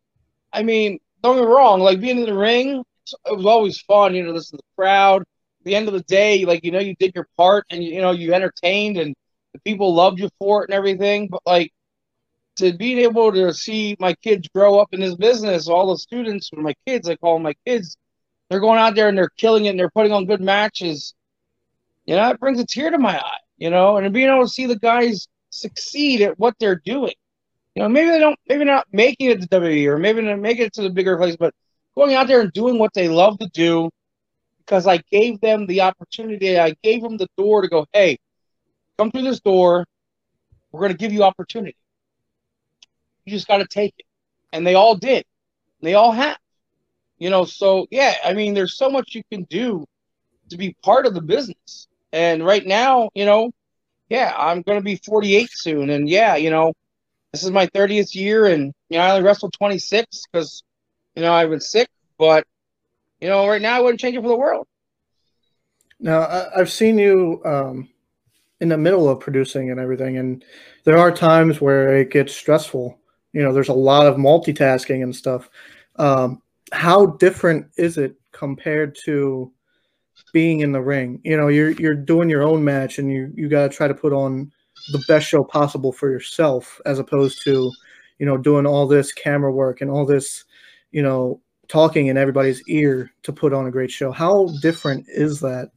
I 0.51 0.63
mean, 0.63 0.99
don't 1.21 1.35
get 1.35 1.45
me 1.45 1.47
wrong. 1.47 1.81
Like 1.81 1.99
being 2.01 2.19
in 2.19 2.25
the 2.25 2.33
ring, 2.33 2.83
it 3.25 3.37
was 3.37 3.45
always 3.45 3.79
fun. 3.81 4.15
You 4.15 4.23
know, 4.23 4.31
listen 4.31 4.57
to 4.57 4.63
the 4.63 4.81
crowd. 4.81 5.21
At 5.21 5.65
the 5.65 5.75
end 5.75 5.87
of 5.87 5.93
the 5.93 6.01
day, 6.01 6.45
like 6.45 6.63
you 6.63 6.71
know, 6.71 6.79
you 6.79 6.95
did 6.95 7.13
your 7.13 7.27
part, 7.37 7.65
and 7.69 7.83
you, 7.83 7.93
you 7.93 8.01
know, 8.01 8.11
you 8.11 8.33
entertained, 8.33 8.97
and 8.97 9.13
the 9.53 9.59
people 9.59 9.93
loved 9.93 10.19
you 10.19 10.29
for 10.39 10.63
it 10.63 10.69
and 10.69 10.75
everything. 10.75 11.27
But 11.27 11.41
like 11.45 11.71
to 12.57 12.73
being 12.73 12.99
able 12.99 13.31
to 13.31 13.53
see 13.53 13.95
my 13.99 14.13
kids 14.15 14.47
grow 14.53 14.79
up 14.79 14.89
in 14.93 14.99
this 14.99 15.15
business, 15.15 15.67
all 15.67 15.91
the 15.91 15.97
students, 15.97 16.49
with 16.51 16.61
my 16.61 16.75
kids, 16.85 17.09
I 17.09 17.15
call 17.15 17.39
my 17.39 17.53
kids, 17.65 17.97
they're 18.49 18.59
going 18.59 18.79
out 18.79 18.95
there 18.95 19.07
and 19.07 19.17
they're 19.17 19.29
killing 19.37 19.65
it 19.65 19.69
and 19.69 19.79
they're 19.79 19.89
putting 19.89 20.11
on 20.11 20.25
good 20.25 20.41
matches. 20.41 21.13
You 22.05 22.15
know, 22.15 22.29
it 22.29 22.39
brings 22.39 22.59
a 22.59 22.65
tear 22.65 22.89
to 22.89 22.97
my 22.97 23.17
eye. 23.17 23.37
You 23.57 23.69
know, 23.69 23.97
and 23.97 24.11
being 24.11 24.27
able 24.27 24.41
to 24.41 24.49
see 24.49 24.65
the 24.65 24.79
guys 24.79 25.27
succeed 25.51 26.21
at 26.21 26.39
what 26.39 26.55
they're 26.59 26.81
doing. 26.83 27.13
You 27.75 27.83
know, 27.83 27.89
maybe 27.89 28.09
they 28.09 28.17
don't, 28.17 28.39
maybe 28.49 28.65
not 28.65 28.87
making 28.91 29.29
it 29.29 29.41
to 29.41 29.47
WWE 29.47 29.85
or 29.85 29.99
maybe 29.99 30.21
not 30.21 30.39
making 30.39 30.65
it 30.65 30.73
to 30.73 30.81
the 30.81 30.89
bigger 30.89 31.15
place, 31.15 31.35
but 31.37 31.53
going 31.95 32.15
out 32.15 32.27
there 32.27 32.41
and 32.41 32.51
doing 32.53 32.79
what 32.79 32.91
they 32.95 33.07
love 33.07 33.37
to 33.37 33.47
do 33.53 33.91
because 34.57 34.87
I 34.87 34.97
gave 35.11 35.41
them 35.41 35.67
the 35.67 35.81
opportunity. 35.81 36.59
I 36.59 36.75
gave 36.81 37.03
them 37.03 37.17
the 37.17 37.27
door 37.37 37.61
to 37.61 37.67
go, 37.67 37.85
hey, 37.93 38.17
come 38.97 39.11
through 39.11 39.23
this 39.23 39.41
door. 39.41 39.85
We're 40.71 40.81
going 40.81 40.93
to 40.93 40.97
give 40.97 41.13
you 41.13 41.23
opportunity. 41.23 41.75
You 43.31 43.37
just 43.37 43.47
got 43.47 43.57
to 43.57 43.67
take 43.67 43.93
it. 43.97 44.05
And 44.51 44.67
they 44.67 44.75
all 44.75 44.95
did. 44.95 45.23
They 45.81 45.93
all 45.93 46.11
have. 46.11 46.37
You 47.17 47.29
know, 47.29 47.45
so 47.45 47.87
yeah, 47.91 48.15
I 48.25 48.33
mean, 48.33 48.53
there's 48.53 48.75
so 48.75 48.89
much 48.89 49.15
you 49.15 49.23
can 49.31 49.43
do 49.43 49.85
to 50.49 50.57
be 50.57 50.75
part 50.83 51.05
of 51.05 51.13
the 51.13 51.21
business. 51.21 51.87
And 52.11 52.45
right 52.45 52.65
now, 52.65 53.09
you 53.13 53.25
know, 53.25 53.51
yeah, 54.09 54.33
I'm 54.37 54.63
going 54.63 54.79
to 54.79 54.83
be 54.83 54.97
48 54.97 55.49
soon. 55.51 55.89
And 55.89 56.09
yeah, 56.09 56.35
you 56.35 56.49
know, 56.49 56.73
this 57.31 57.43
is 57.43 57.51
my 57.51 57.67
30th 57.67 58.13
year. 58.13 58.47
And, 58.47 58.73
you 58.89 58.97
know, 58.97 59.03
I 59.03 59.11
only 59.11 59.23
wrestled 59.23 59.53
26 59.53 60.23
because, 60.31 60.63
you 61.15 61.21
know, 61.21 61.31
I 61.31 61.45
was 61.45 61.71
sick. 61.71 61.87
But, 62.17 62.45
you 63.21 63.29
know, 63.29 63.47
right 63.47 63.61
now 63.61 63.77
I 63.77 63.79
wouldn't 63.79 64.01
change 64.01 64.17
it 64.17 64.21
for 64.21 64.27
the 64.27 64.35
world. 64.35 64.67
Now, 65.99 66.49
I've 66.55 66.71
seen 66.71 66.97
you 66.97 67.41
um, 67.45 67.89
in 68.59 68.69
the 68.69 68.77
middle 68.77 69.07
of 69.07 69.19
producing 69.19 69.69
and 69.71 69.79
everything. 69.79 70.17
And 70.17 70.43
there 70.83 70.97
are 70.97 71.11
times 71.11 71.61
where 71.61 71.97
it 71.97 72.11
gets 72.11 72.35
stressful. 72.35 72.97
You 73.33 73.41
know, 73.43 73.53
there's 73.53 73.69
a 73.69 73.73
lot 73.73 74.07
of 74.07 74.15
multitasking 74.15 75.03
and 75.03 75.15
stuff. 75.15 75.49
Um, 75.97 76.41
how 76.73 77.05
different 77.05 77.67
is 77.77 77.97
it 77.97 78.15
compared 78.31 78.97
to 79.05 79.51
being 80.33 80.61
in 80.61 80.71
the 80.71 80.81
ring. 80.81 81.19
You 81.23 81.37
know, 81.37 81.47
you're 81.47 81.71
you're 81.71 81.95
doing 81.95 82.29
your 82.29 82.43
own 82.43 82.63
match, 82.63 82.99
and 82.99 83.11
you 83.11 83.31
you 83.35 83.49
got 83.49 83.69
to 83.69 83.75
try 83.75 83.87
to 83.87 83.93
put 83.93 84.13
on 84.13 84.51
the 84.91 85.03
best 85.07 85.27
show 85.27 85.43
possible 85.43 85.91
for 85.91 86.09
yourself, 86.09 86.79
as 86.85 86.99
opposed 86.99 87.43
to, 87.43 87.71
you 88.19 88.25
know, 88.25 88.37
doing 88.37 88.65
all 88.65 88.87
this 88.87 89.11
camera 89.13 89.51
work 89.51 89.81
and 89.81 89.91
all 89.91 90.05
this, 90.05 90.45
you 90.91 91.03
know, 91.03 91.39
talking 91.67 92.07
in 92.07 92.17
everybody's 92.17 92.67
ear 92.67 93.11
to 93.23 93.31
put 93.31 93.53
on 93.53 93.67
a 93.67 93.71
great 93.71 93.91
show. 93.91 94.11
How 94.11 94.49
different 94.61 95.05
is 95.07 95.39
that? 95.41 95.71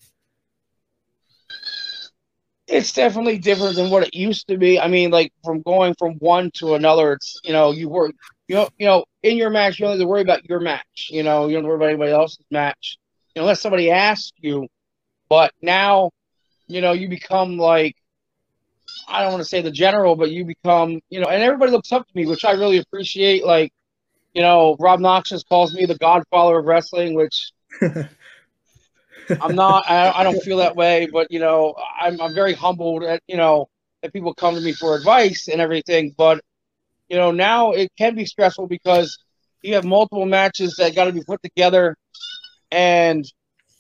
It's 2.74 2.92
definitely 2.92 3.38
different 3.38 3.76
than 3.76 3.90
what 3.90 4.02
it 4.02 4.14
used 4.14 4.48
to 4.48 4.58
be. 4.58 4.80
I 4.80 4.88
mean, 4.88 5.10
like 5.10 5.32
from 5.44 5.62
going 5.62 5.94
from 5.96 6.14
one 6.14 6.50
to 6.56 6.74
another, 6.74 7.12
it's 7.12 7.40
you 7.44 7.52
know, 7.52 7.70
you 7.70 7.88
work 7.88 8.12
you 8.48 8.56
know, 8.56 8.68
you 8.78 8.86
know, 8.86 9.04
in 9.22 9.36
your 9.36 9.50
match, 9.50 9.78
you 9.78 9.86
only 9.86 9.98
have 9.98 10.04
to 10.04 10.08
worry 10.08 10.22
about 10.22 10.44
your 10.48 10.60
match. 10.60 11.08
You 11.10 11.22
know, 11.22 11.48
you 11.48 11.54
don't 11.54 11.66
worry 11.66 11.76
about 11.76 11.88
anybody 11.88 12.12
else's 12.12 12.44
match 12.50 12.98
unless 13.36 13.60
somebody 13.60 13.90
asks 13.90 14.32
you. 14.38 14.68
But 15.28 15.52
now, 15.62 16.10
you 16.66 16.80
know, 16.80 16.92
you 16.92 17.08
become 17.08 17.58
like 17.58 17.96
I 19.08 19.22
don't 19.22 19.32
want 19.32 19.42
to 19.42 19.48
say 19.48 19.62
the 19.62 19.70
general, 19.70 20.16
but 20.16 20.30
you 20.30 20.44
become, 20.44 21.00
you 21.10 21.20
know, 21.20 21.26
and 21.26 21.42
everybody 21.42 21.72
looks 21.72 21.92
up 21.92 22.06
to 22.06 22.16
me, 22.16 22.26
which 22.26 22.44
I 22.44 22.52
really 22.52 22.78
appreciate. 22.78 23.44
Like, 23.44 23.72
you 24.34 24.42
know, 24.42 24.76
Rob 24.78 25.00
Noxious 25.00 25.42
calls 25.44 25.74
me 25.74 25.86
the 25.86 25.98
godfather 25.98 26.58
of 26.58 26.66
wrestling, 26.66 27.14
which 27.14 27.52
I'm 29.40 29.54
not. 29.54 29.84
I, 29.88 30.10
I, 30.10 30.24
don't 30.24 30.42
feel 30.42 30.58
that 30.58 30.76
way, 30.76 31.08
but 31.12 31.28
you 31.30 31.40
know, 31.40 31.74
I'm, 32.00 32.20
I'm 32.20 32.34
very 32.34 32.54
humbled 32.54 33.04
at 33.04 33.22
you 33.26 33.36
know 33.36 33.68
that 34.02 34.12
people 34.12 34.34
come 34.34 34.54
to 34.54 34.60
me 34.60 34.72
for 34.72 34.96
advice 34.96 35.48
and 35.48 35.60
everything. 35.60 36.14
But 36.16 36.42
you 37.08 37.16
know, 37.16 37.30
now 37.30 37.72
it 37.72 37.90
can 37.96 38.14
be 38.14 38.26
stressful 38.26 38.66
because 38.66 39.18
you 39.62 39.74
have 39.74 39.84
multiple 39.84 40.26
matches 40.26 40.76
that 40.78 40.94
got 40.94 41.04
to 41.04 41.12
be 41.12 41.22
put 41.22 41.42
together 41.42 41.96
and 42.70 43.24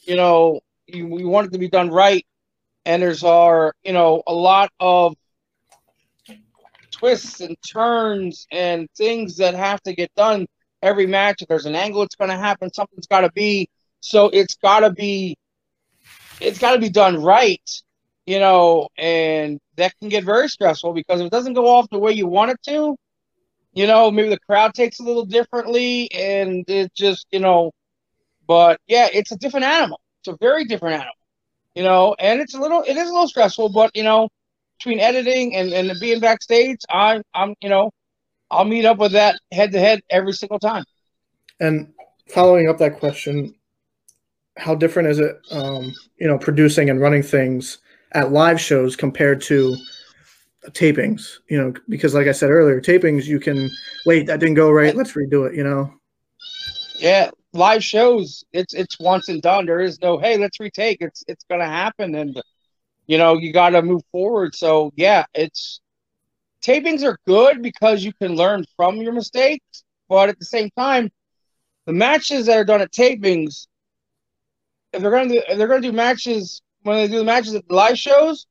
you 0.02 0.16
know 0.16 0.60
you, 0.86 1.06
we 1.06 1.24
want 1.24 1.48
it 1.48 1.52
to 1.52 1.58
be 1.58 1.68
done 1.68 1.90
right 1.90 2.24
and 2.84 3.02
there's 3.02 3.24
our 3.24 3.74
you 3.84 3.92
know 3.92 4.22
a 4.26 4.34
lot 4.34 4.70
of 4.80 5.14
twists 6.90 7.40
and 7.40 7.56
turns 7.68 8.46
and 8.50 8.88
things 8.96 9.36
that 9.36 9.54
have 9.54 9.82
to 9.82 9.94
get 9.94 10.14
done 10.14 10.46
every 10.82 11.06
match 11.06 11.42
if 11.42 11.48
there's 11.48 11.66
an 11.66 11.74
angle 11.74 12.02
it's 12.02 12.14
going 12.14 12.30
to 12.30 12.36
happen 12.36 12.72
something's 12.72 13.06
got 13.06 13.20
to 13.20 13.32
be 13.32 13.68
so 14.04 14.28
it's 14.28 14.54
got 14.56 14.80
to 14.80 14.90
be 14.90 15.36
it's 16.40 16.58
got 16.58 16.72
to 16.72 16.78
be 16.78 16.90
done 16.90 17.22
right 17.22 17.70
you 18.26 18.38
know 18.38 18.88
and 18.98 19.58
that 19.76 19.92
can 19.98 20.08
get 20.08 20.24
very 20.24 20.48
stressful 20.48 20.92
because 20.92 21.20
if 21.20 21.26
it 21.26 21.32
doesn't 21.32 21.54
go 21.54 21.66
off 21.66 21.88
the 21.90 21.98
way 21.98 22.12
you 22.12 22.26
want 22.26 22.50
it 22.50 22.62
to 22.62 22.96
you 23.72 23.86
know 23.86 24.10
maybe 24.10 24.28
the 24.28 24.38
crowd 24.40 24.74
takes 24.74 25.00
a 25.00 25.02
little 25.02 25.24
differently 25.24 26.10
and 26.12 26.64
it 26.68 26.92
just 26.94 27.26
you 27.30 27.40
know 27.40 27.70
but 28.46 28.80
yeah, 28.86 29.08
it's 29.12 29.32
a 29.32 29.36
different 29.36 29.66
animal. 29.66 30.00
It's 30.20 30.28
a 30.28 30.36
very 30.40 30.64
different 30.64 30.96
animal, 30.96 31.14
you 31.74 31.82
know, 31.82 32.14
and 32.18 32.40
it's 32.40 32.54
a 32.54 32.60
little, 32.60 32.82
it 32.82 32.96
is 32.96 33.08
a 33.08 33.12
little 33.12 33.28
stressful, 33.28 33.70
but 33.70 33.90
you 33.94 34.02
know, 34.02 34.28
between 34.78 35.00
editing 35.00 35.54
and, 35.54 35.72
and 35.72 35.98
being 36.00 36.20
backstage, 36.20 36.80
I, 36.90 37.22
I'm, 37.34 37.54
you 37.60 37.68
know, 37.68 37.90
I'll 38.50 38.64
meet 38.64 38.84
up 38.84 38.98
with 38.98 39.12
that 39.12 39.38
head 39.52 39.72
to 39.72 39.78
head 39.78 40.00
every 40.10 40.32
single 40.32 40.58
time. 40.58 40.84
And 41.60 41.92
following 42.28 42.68
up 42.68 42.78
that 42.78 42.98
question, 42.98 43.54
how 44.56 44.74
different 44.74 45.08
is 45.08 45.18
it, 45.18 45.40
um, 45.50 45.92
you 46.18 46.26
know, 46.26 46.38
producing 46.38 46.90
and 46.90 47.00
running 47.00 47.22
things 47.22 47.78
at 48.12 48.32
live 48.32 48.60
shows 48.60 48.96
compared 48.96 49.40
to 49.42 49.76
tapings? 50.68 51.38
You 51.48 51.58
know, 51.58 51.74
because 51.88 52.14
like 52.14 52.26
I 52.26 52.32
said 52.32 52.50
earlier, 52.50 52.80
tapings 52.80 53.26
you 53.26 53.40
can 53.40 53.70
wait 54.06 54.26
that 54.26 54.40
didn't 54.40 54.54
go 54.54 54.70
right, 54.70 54.94
let's 54.94 55.12
redo 55.12 55.48
it. 55.48 55.54
You 55.54 55.64
know. 55.64 55.92
Yeah, 56.96 57.30
live 57.52 57.82
shows 57.82 58.44
it's 58.52 58.74
it's 58.74 58.98
once 58.98 59.28
and 59.28 59.42
done. 59.42 59.66
There 59.66 59.80
is 59.80 60.00
no 60.00 60.18
hey, 60.18 60.36
let's 60.36 60.60
retake. 60.60 60.98
It's 61.00 61.24
it's 61.26 61.44
gonna 61.50 61.66
happen, 61.66 62.14
and 62.14 62.40
you 63.06 63.18
know 63.18 63.36
you 63.38 63.52
got 63.52 63.70
to 63.70 63.82
move 63.82 64.02
forward. 64.12 64.54
So 64.54 64.92
yeah, 64.96 65.24
it's 65.34 65.80
tapings 66.62 67.02
are 67.02 67.18
good 67.26 67.62
because 67.62 68.04
you 68.04 68.12
can 68.14 68.36
learn 68.36 68.64
from 68.76 68.96
your 68.96 69.12
mistakes, 69.12 69.84
but 70.08 70.28
at 70.28 70.38
the 70.38 70.44
same 70.44 70.70
time, 70.76 71.10
the 71.86 71.92
matches 71.92 72.46
that 72.46 72.56
are 72.56 72.64
done 72.64 72.80
at 72.80 72.92
tapings 72.92 73.66
if 74.94 75.02
they're 75.02 75.10
gonna 75.10 75.28
do 75.28 75.42
if 75.48 75.58
they're 75.58 75.68
gonna 75.68 75.80
do 75.80 75.92
matches 75.92 76.62
when 76.82 76.96
they 76.96 77.08
do 77.08 77.18
the 77.18 77.24
matches 77.24 77.54
at 77.54 77.66
the 77.66 77.74
live 77.74 77.98
shows, 77.98 78.46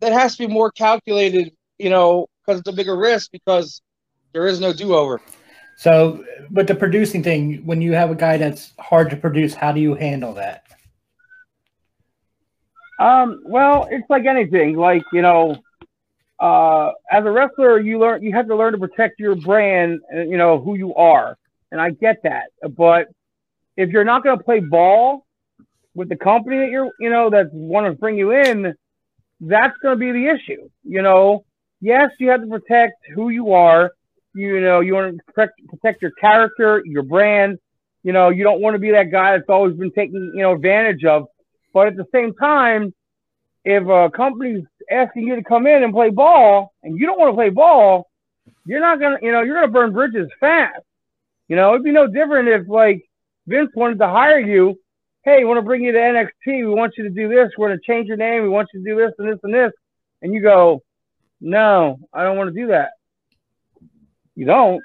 that 0.00 0.12
has 0.12 0.36
to 0.36 0.46
be 0.46 0.52
more 0.52 0.70
calculated, 0.70 1.52
you 1.78 1.90
know, 1.90 2.26
because 2.40 2.60
it's 2.60 2.68
a 2.68 2.72
bigger 2.72 2.96
risk 2.96 3.30
because 3.32 3.82
there 4.32 4.46
is 4.46 4.60
no 4.60 4.72
do 4.72 4.94
over. 4.94 5.20
So, 5.76 6.24
but 6.50 6.66
the 6.66 6.74
producing 6.74 7.22
thing, 7.22 7.66
when 7.66 7.82
you 7.82 7.92
have 7.92 8.10
a 8.10 8.14
guy 8.14 8.36
that's 8.36 8.72
hard 8.78 9.10
to 9.10 9.16
produce, 9.16 9.54
how 9.54 9.72
do 9.72 9.80
you 9.80 9.94
handle 9.94 10.34
that? 10.34 10.64
Um, 13.00 13.42
well, 13.44 13.88
it's 13.90 14.08
like 14.08 14.24
anything. 14.24 14.76
Like 14.76 15.02
you 15.12 15.22
know, 15.22 15.56
uh, 16.38 16.92
as 17.10 17.24
a 17.24 17.30
wrestler, 17.30 17.80
you 17.80 17.98
learn 17.98 18.22
you 18.22 18.32
have 18.32 18.46
to 18.46 18.56
learn 18.56 18.72
to 18.72 18.78
protect 18.78 19.18
your 19.18 19.34
brand, 19.34 20.00
and 20.10 20.30
you 20.30 20.38
know 20.38 20.60
who 20.60 20.76
you 20.76 20.94
are. 20.94 21.36
And 21.72 21.80
I 21.80 21.90
get 21.90 22.22
that, 22.22 22.50
but 22.76 23.08
if 23.76 23.90
you're 23.90 24.04
not 24.04 24.22
going 24.22 24.38
to 24.38 24.44
play 24.44 24.60
ball, 24.60 25.23
with 25.94 26.08
the 26.08 26.16
company 26.16 26.58
that 26.58 26.70
you're, 26.70 26.90
you 26.98 27.10
know, 27.10 27.30
that 27.30 27.52
want 27.52 27.86
to 27.86 27.92
bring 27.92 28.18
you 28.18 28.32
in, 28.32 28.74
that's 29.40 29.76
going 29.78 29.98
to 29.98 29.98
be 29.98 30.12
the 30.12 30.26
issue. 30.26 30.68
You 30.82 31.02
know, 31.02 31.44
yes, 31.80 32.10
you 32.18 32.30
have 32.30 32.40
to 32.40 32.46
protect 32.46 32.94
who 33.14 33.28
you 33.30 33.52
are. 33.52 33.92
You 34.34 34.60
know, 34.60 34.80
you 34.80 34.94
want 34.94 35.16
to 35.16 35.32
protect, 35.32 35.66
protect 35.68 36.02
your 36.02 36.10
character, 36.12 36.82
your 36.84 37.02
brand. 37.02 37.58
You 38.02 38.12
know, 38.12 38.30
you 38.30 38.42
don't 38.42 38.60
want 38.60 38.74
to 38.74 38.80
be 38.80 38.90
that 38.90 39.10
guy 39.10 39.36
that's 39.36 39.48
always 39.48 39.76
been 39.76 39.92
taken, 39.92 40.32
you 40.34 40.42
know, 40.42 40.52
advantage 40.52 41.04
of. 41.04 41.26
But 41.72 41.88
at 41.88 41.96
the 41.96 42.06
same 42.12 42.34
time, 42.34 42.92
if 43.64 43.86
a 43.88 44.10
company's 44.10 44.64
asking 44.90 45.28
you 45.28 45.36
to 45.36 45.42
come 45.42 45.66
in 45.66 45.82
and 45.82 45.92
play 45.92 46.10
ball 46.10 46.72
and 46.82 46.98
you 46.98 47.06
don't 47.06 47.18
want 47.18 47.30
to 47.30 47.36
play 47.36 47.48
ball, 47.48 48.08
you're 48.66 48.80
not 48.80 49.00
gonna, 49.00 49.18
you 49.22 49.32
know, 49.32 49.42
you're 49.42 49.54
gonna 49.54 49.72
burn 49.72 49.92
bridges 49.92 50.28
fast. 50.40 50.82
You 51.48 51.56
know, 51.56 51.70
it'd 51.70 51.84
be 51.84 51.92
no 51.92 52.06
different 52.06 52.48
if 52.48 52.68
like 52.68 53.02
Vince 53.46 53.70
wanted 53.74 53.98
to 54.00 54.08
hire 54.08 54.40
you 54.40 54.78
hey, 55.24 55.38
we 55.38 55.44
want 55.44 55.58
to 55.58 55.62
bring 55.62 55.82
you 55.82 55.92
to 55.92 55.98
NXT. 55.98 56.28
We 56.46 56.66
want 56.66 56.94
you 56.96 57.04
to 57.04 57.10
do 57.10 57.28
this. 57.28 57.50
We're 57.56 57.68
going 57.68 57.78
to 57.78 57.86
change 57.86 58.08
your 58.08 58.16
name. 58.16 58.42
We 58.42 58.48
want 58.48 58.68
you 58.74 58.84
to 58.84 58.90
do 58.90 58.96
this 58.96 59.12
and 59.18 59.28
this 59.28 59.38
and 59.42 59.54
this. 59.54 59.72
And 60.22 60.34
you 60.34 60.42
go, 60.42 60.82
no, 61.40 61.98
I 62.12 62.24
don't 62.24 62.36
want 62.36 62.54
to 62.54 62.60
do 62.60 62.68
that. 62.68 62.90
You 64.36 64.46
don't? 64.46 64.82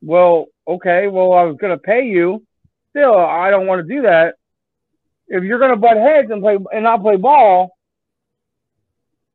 Well, 0.00 0.46
okay. 0.66 1.08
Well, 1.08 1.32
I 1.32 1.42
was 1.42 1.56
going 1.56 1.76
to 1.76 1.78
pay 1.78 2.06
you. 2.06 2.42
Still, 2.90 3.16
I 3.16 3.50
don't 3.50 3.66
want 3.66 3.86
to 3.86 3.94
do 3.94 4.02
that. 4.02 4.34
If 5.28 5.44
you're 5.44 5.58
going 5.58 5.70
to 5.70 5.76
butt 5.76 5.96
heads 5.96 6.30
and 6.30 6.42
play 6.42 6.58
and 6.72 6.84
not 6.84 7.02
play 7.02 7.16
ball, 7.16 7.76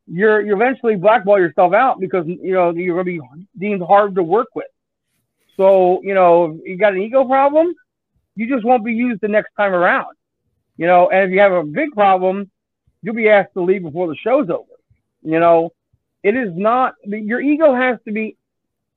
you're 0.05 0.41
you 0.45 0.55
eventually 0.55 0.95
blackball 0.95 1.39
yourself 1.39 1.74
out 1.74 1.99
because 1.99 2.26
you 2.28 2.53
know 2.53 2.72
you're 2.72 3.03
going 3.03 3.18
to 3.18 3.22
be 3.22 3.39
deemed 3.58 3.82
hard 3.82 4.16
to 4.16 4.24
work 4.24 4.47
with. 4.55 4.68
So 5.58 6.01
you 6.03 6.14
know, 6.14 6.60
you 6.64 6.78
got 6.78 6.93
an 6.93 7.01
ego 7.01 7.26
problem, 7.26 7.74
you 8.36 8.47
just 8.47 8.64
won't 8.64 8.86
be 8.86 8.93
used 8.93 9.22
the 9.22 9.28
next 9.28 9.53
time 9.58 9.74
around. 9.74 10.16
You 10.78 10.86
know, 10.86 11.09
and 11.09 11.25
if 11.25 11.32
you 11.32 11.39
have 11.39 11.51
a 11.51 11.63
big 11.63 11.91
problem, 11.91 12.49
you'll 13.01 13.15
be 13.15 13.30
asked 13.30 13.53
to 13.53 13.61
leave 13.61 13.84
before 13.84 14.07
the 14.07 14.15
show's 14.15 14.49
over. 14.49 14.63
You 15.23 15.39
know, 15.39 15.73
it 16.23 16.36
is 16.36 16.55
not 16.55 16.95
your 17.05 17.41
ego 17.41 17.73
has 17.73 17.97
to 18.05 18.11
be 18.11 18.38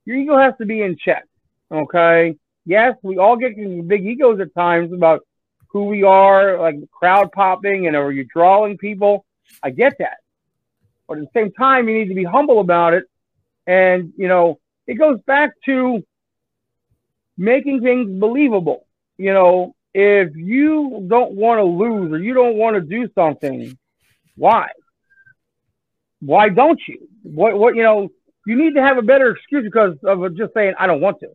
your 0.05 0.17
ego 0.17 0.37
has 0.37 0.53
to 0.59 0.65
be 0.65 0.81
in 0.81 0.97
check. 0.97 1.25
Okay. 1.71 2.35
Yes, 2.65 2.95
we 3.01 3.17
all 3.17 3.37
get 3.37 3.55
big 3.87 4.05
egos 4.05 4.39
at 4.39 4.53
times 4.53 4.93
about 4.93 5.25
who 5.69 5.85
we 5.85 6.03
are, 6.03 6.59
like 6.59 6.75
crowd 6.91 7.31
popping 7.31 7.87
and 7.87 7.95
are 7.95 8.11
you 8.11 8.25
drawing 8.25 8.77
people. 8.77 9.25
I 9.63 9.71
get 9.71 9.97
that. 9.99 10.17
But 11.07 11.17
at 11.17 11.23
the 11.25 11.39
same 11.39 11.51
time, 11.51 11.89
you 11.89 11.97
need 11.97 12.09
to 12.09 12.15
be 12.15 12.23
humble 12.23 12.59
about 12.59 12.93
it. 12.93 13.05
And, 13.65 14.13
you 14.17 14.27
know, 14.27 14.59
it 14.87 14.95
goes 14.95 15.19
back 15.21 15.51
to 15.65 16.03
making 17.37 17.81
things 17.81 18.19
believable. 18.19 18.85
You 19.17 19.33
know, 19.33 19.75
if 19.93 20.35
you 20.35 21.05
don't 21.07 21.33
want 21.33 21.59
to 21.59 21.63
lose 21.63 22.11
or 22.11 22.19
you 22.19 22.33
don't 22.33 22.55
want 22.55 22.75
to 22.75 22.81
do 22.81 23.09
something, 23.13 23.77
why? 24.35 24.69
Why 26.19 26.49
don't 26.49 26.79
you? 26.87 27.07
What 27.23 27.57
what 27.57 27.75
you 27.75 27.83
know, 27.83 28.09
you 28.45 28.55
need 28.55 28.75
to 28.75 28.81
have 28.81 28.97
a 28.97 29.01
better 29.01 29.31
excuse 29.31 29.63
because 29.63 29.97
of 30.03 30.35
just 30.35 30.53
saying 30.53 30.75
I 30.79 30.87
don't 30.87 31.01
want 31.01 31.19
to. 31.21 31.29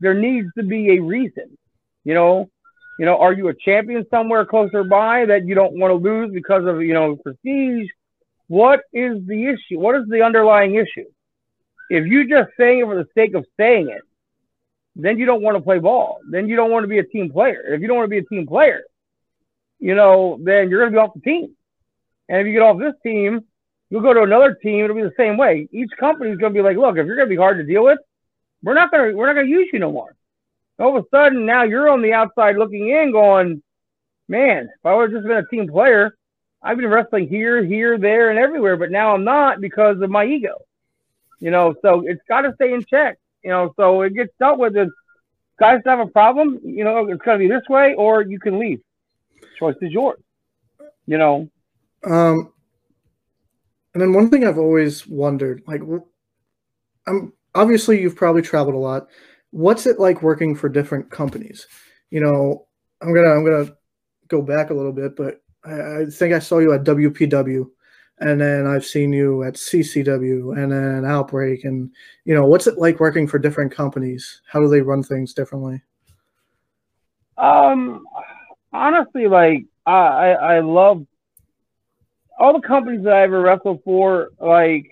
There 0.00 0.14
needs 0.14 0.48
to 0.56 0.62
be 0.62 0.96
a 0.96 1.02
reason. 1.02 1.56
You 2.04 2.14
know, 2.14 2.50
you 2.98 3.06
know, 3.06 3.18
are 3.18 3.32
you 3.32 3.48
a 3.48 3.54
champion 3.54 4.06
somewhere 4.10 4.44
closer 4.44 4.84
by 4.84 5.26
that 5.26 5.46
you 5.46 5.54
don't 5.54 5.78
want 5.78 5.90
to 5.90 5.96
lose 5.96 6.32
because 6.32 6.66
of, 6.66 6.82
you 6.82 6.94
know, 6.94 7.16
prestige? 7.16 7.88
What 8.46 8.80
is 8.92 9.26
the 9.26 9.46
issue? 9.46 9.80
What 9.80 9.96
is 9.96 10.06
the 10.08 10.22
underlying 10.22 10.74
issue? 10.74 11.06
If 11.90 12.06
you 12.06 12.28
just 12.28 12.50
saying 12.58 12.80
it 12.80 12.86
for 12.86 12.96
the 12.96 13.08
sake 13.14 13.34
of 13.34 13.46
saying 13.58 13.88
it, 13.88 14.02
then 14.96 15.18
you 15.18 15.26
don't 15.26 15.42
want 15.42 15.56
to 15.56 15.62
play 15.62 15.78
ball. 15.78 16.20
Then 16.28 16.48
you 16.48 16.56
don't 16.56 16.70
want 16.70 16.84
to 16.84 16.88
be 16.88 16.98
a 16.98 17.04
team 17.04 17.30
player. 17.30 17.74
If 17.74 17.80
you 17.80 17.88
don't 17.88 17.96
want 17.96 18.06
to 18.06 18.10
be 18.10 18.18
a 18.18 18.24
team 18.24 18.46
player, 18.46 18.84
you 19.80 19.94
know, 19.94 20.38
then 20.40 20.70
you're 20.70 20.80
going 20.80 20.92
to 20.92 20.96
be 20.96 21.00
off 21.00 21.14
the 21.14 21.20
team. 21.20 21.56
And 22.28 22.40
if 22.40 22.46
you 22.46 22.52
get 22.52 22.62
off 22.62 22.78
this 22.78 22.94
team, 23.02 23.44
you'll 23.90 24.02
go 24.02 24.14
to 24.14 24.22
another 24.22 24.54
team. 24.54 24.84
It'll 24.84 24.96
be 24.96 25.02
the 25.02 25.12
same 25.16 25.36
way. 25.36 25.68
Each 25.72 25.90
company 25.98 26.30
is 26.30 26.38
going 26.38 26.52
to 26.52 26.58
be 26.58 26.62
like, 26.62 26.76
look, 26.76 26.96
if 26.96 27.06
you're 27.06 27.16
going 27.16 27.28
to 27.28 27.34
be 27.34 27.36
hard 27.36 27.58
to 27.58 27.64
deal 27.64 27.84
with, 27.84 27.98
we're 28.62 28.74
not 28.74 28.90
going 28.90 29.10
to 29.10 29.16
we're 29.16 29.26
not 29.26 29.34
going 29.34 29.46
to 29.46 29.52
use 29.52 29.68
you 29.72 29.78
no 29.78 29.92
more. 29.92 30.14
All 30.78 30.96
of 30.96 31.04
a 31.04 31.08
sudden, 31.08 31.44
now 31.44 31.62
you're 31.62 31.88
on 31.88 32.02
the 32.02 32.12
outside 32.12 32.56
looking 32.56 32.88
in, 32.88 33.12
going, 33.12 33.62
man, 34.28 34.70
if 34.74 34.86
I 34.86 34.94
would 34.94 35.12
have 35.12 35.20
just 35.20 35.28
been 35.28 35.36
a 35.36 35.46
team 35.46 35.68
player, 35.68 36.16
I've 36.62 36.78
been 36.78 36.88
wrestling 36.88 37.28
here, 37.28 37.62
here, 37.62 37.98
there, 37.98 38.30
and 38.30 38.38
everywhere, 38.38 38.76
but 38.76 38.90
now 38.90 39.14
I'm 39.14 39.22
not 39.22 39.60
because 39.60 40.00
of 40.00 40.10
my 40.10 40.24
ego. 40.24 40.62
You 41.38 41.50
know, 41.50 41.74
so 41.82 42.06
it's 42.06 42.22
got 42.26 42.40
to 42.40 42.54
stay 42.54 42.72
in 42.72 42.84
check. 42.84 43.18
You 43.44 43.50
know, 43.50 43.74
so 43.76 44.02
it 44.02 44.14
gets 44.14 44.32
dealt 44.38 44.58
with. 44.58 44.76
As 44.76 44.88
guys 45.60 45.80
have 45.86 46.00
a 46.00 46.06
problem, 46.06 46.60
you 46.64 46.82
know, 46.84 47.06
it's 47.06 47.22
going 47.22 47.38
to 47.38 47.42
be 47.46 47.48
this 47.48 47.62
way, 47.68 47.94
or 47.94 48.22
you 48.22 48.40
can 48.40 48.58
leave. 48.58 48.80
Choice 49.58 49.76
is 49.82 49.92
yours. 49.92 50.20
You 51.06 51.18
know. 51.18 51.48
Um, 52.04 52.52
and 53.92 54.02
then 54.02 54.12
one 54.12 54.30
thing 54.30 54.44
I've 54.44 54.58
always 54.58 55.06
wondered, 55.06 55.62
like, 55.66 55.82
I'm 57.06 57.32
obviously 57.54 58.00
you've 58.00 58.16
probably 58.16 58.42
traveled 58.42 58.74
a 58.74 58.78
lot. 58.78 59.08
What's 59.50 59.86
it 59.86 60.00
like 60.00 60.22
working 60.22 60.56
for 60.56 60.68
different 60.68 61.10
companies? 61.10 61.66
You 62.10 62.20
know, 62.20 62.66
I'm 63.00 63.14
gonna 63.14 63.30
I'm 63.30 63.44
gonna 63.44 63.76
go 64.28 64.42
back 64.42 64.70
a 64.70 64.74
little 64.74 64.92
bit, 64.92 65.16
but 65.16 65.40
I, 65.64 66.02
I 66.02 66.06
think 66.06 66.34
I 66.34 66.38
saw 66.38 66.58
you 66.58 66.72
at 66.72 66.84
WPW 66.84 67.66
and 68.18 68.40
then 68.40 68.66
I've 68.66 68.84
seen 68.84 69.12
you 69.12 69.42
at 69.42 69.54
CCW 69.54 70.56
and 70.56 70.70
then 70.70 71.04
Outbreak, 71.04 71.64
and 71.64 71.90
you 72.24 72.34
know, 72.34 72.46
what's 72.46 72.66
it 72.66 72.78
like 72.78 73.00
working 73.00 73.26
for 73.26 73.38
different 73.38 73.72
companies? 73.72 74.42
How 74.46 74.60
do 74.60 74.68
they 74.68 74.80
run 74.80 75.02
things 75.02 75.34
differently? 75.34 75.82
Um, 77.36 78.04
honestly, 78.72 79.26
like 79.26 79.64
I 79.86 80.30
I 80.32 80.60
love 80.60 81.06
all 82.38 82.52
the 82.52 82.66
companies 82.66 83.04
that 83.04 83.12
I 83.12 83.22
ever 83.22 83.40
wrestled 83.40 83.82
for. 83.84 84.30
Like 84.38 84.86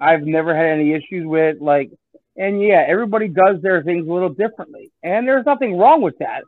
I've 0.00 0.22
never 0.22 0.56
had 0.56 0.78
any 0.78 0.92
issues 0.92 1.26
with. 1.26 1.60
Like, 1.60 1.90
and 2.36 2.62
yeah, 2.62 2.84
everybody 2.88 3.28
does 3.28 3.60
their 3.60 3.82
things 3.82 4.08
a 4.08 4.12
little 4.12 4.32
differently, 4.32 4.90
and 5.02 5.28
there's 5.28 5.46
nothing 5.46 5.76
wrong 5.76 6.00
with 6.00 6.18
that 6.18 6.42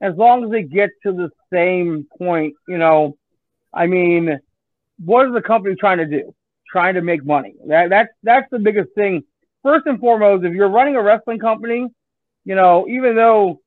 as 0.00 0.16
long 0.16 0.44
as 0.44 0.50
they 0.50 0.62
get 0.62 0.90
to 1.04 1.12
the 1.12 1.30
same 1.52 2.06
point. 2.18 2.54
You 2.66 2.78
know, 2.78 3.16
I 3.72 3.86
mean 3.86 4.40
what 5.04 5.26
is 5.26 5.32
the 5.32 5.42
company 5.42 5.74
trying 5.76 5.98
to 5.98 6.06
do? 6.06 6.34
Trying 6.70 6.94
to 6.94 7.02
make 7.02 7.24
money. 7.24 7.54
That, 7.66 7.90
that's 7.90 8.10
that's 8.22 8.50
the 8.50 8.58
biggest 8.58 8.90
thing. 8.94 9.24
First 9.62 9.86
and 9.86 9.98
foremost, 9.98 10.44
if 10.44 10.52
you're 10.52 10.68
running 10.68 10.96
a 10.96 11.02
wrestling 11.02 11.38
company, 11.38 11.88
you 12.44 12.54
know, 12.54 12.86
even 12.88 13.16
though 13.16 13.60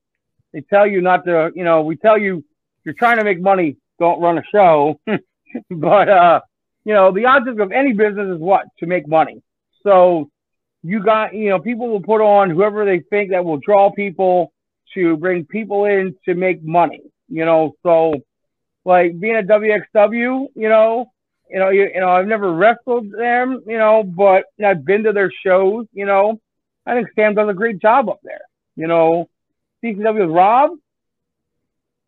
they 0.53 0.61
tell 0.61 0.87
you 0.87 1.01
not 1.01 1.25
to, 1.25 1.51
you 1.55 1.63
know, 1.63 1.81
we 1.81 1.95
tell 1.95 2.17
you 2.17 2.43
you're 2.83 2.93
trying 2.93 3.17
to 3.17 3.23
make 3.23 3.41
money, 3.41 3.77
don't 3.99 4.21
run 4.21 4.37
a 4.37 4.43
show. 4.51 4.99
but 5.69 6.09
uh, 6.09 6.41
you 6.85 6.93
know, 6.93 7.11
the 7.11 7.25
object 7.25 7.59
of 7.59 7.71
any 7.71 7.93
business 7.93 8.35
is 8.35 8.39
what? 8.39 8.65
To 8.79 8.85
make 8.85 9.07
money. 9.07 9.41
So 9.83 10.29
you 10.83 11.03
got, 11.03 11.33
you 11.33 11.49
know, 11.49 11.59
people 11.59 11.89
will 11.89 12.01
put 12.01 12.21
on 12.21 12.49
whoever 12.49 12.85
they 12.85 12.99
think 12.99 13.31
that 13.31 13.45
will 13.45 13.57
draw 13.57 13.91
people 13.91 14.51
to 14.93 15.17
bring 15.17 15.45
people 15.45 15.85
in 15.85 16.15
to 16.25 16.35
make 16.35 16.63
money. 16.63 17.01
You 17.27 17.45
know, 17.45 17.75
so 17.83 18.13
like 18.83 19.19
being 19.19 19.37
a 19.37 19.43
WXW, 19.43 20.47
you 20.55 20.69
know, 20.69 21.11
you 21.51 21.59
know, 21.59 21.69
you, 21.69 21.89
you 21.93 21.99
know, 21.99 22.09
I've 22.09 22.27
never 22.27 22.53
wrestled 22.53 23.11
them, 23.11 23.61
you 23.67 23.77
know, 23.77 24.03
but 24.03 24.45
I've 24.63 24.85
been 24.85 25.03
to 25.03 25.11
their 25.11 25.31
shows, 25.45 25.85
you 25.93 26.05
know. 26.05 26.39
I 26.85 26.95
think 26.95 27.09
Sam 27.15 27.35
does 27.35 27.49
a 27.49 27.53
great 27.53 27.79
job 27.79 28.09
up 28.09 28.19
there. 28.23 28.41
You 28.75 28.87
know, 28.87 29.29
CCW 29.83 30.27
with 30.27 30.35
Rob, 30.35 30.71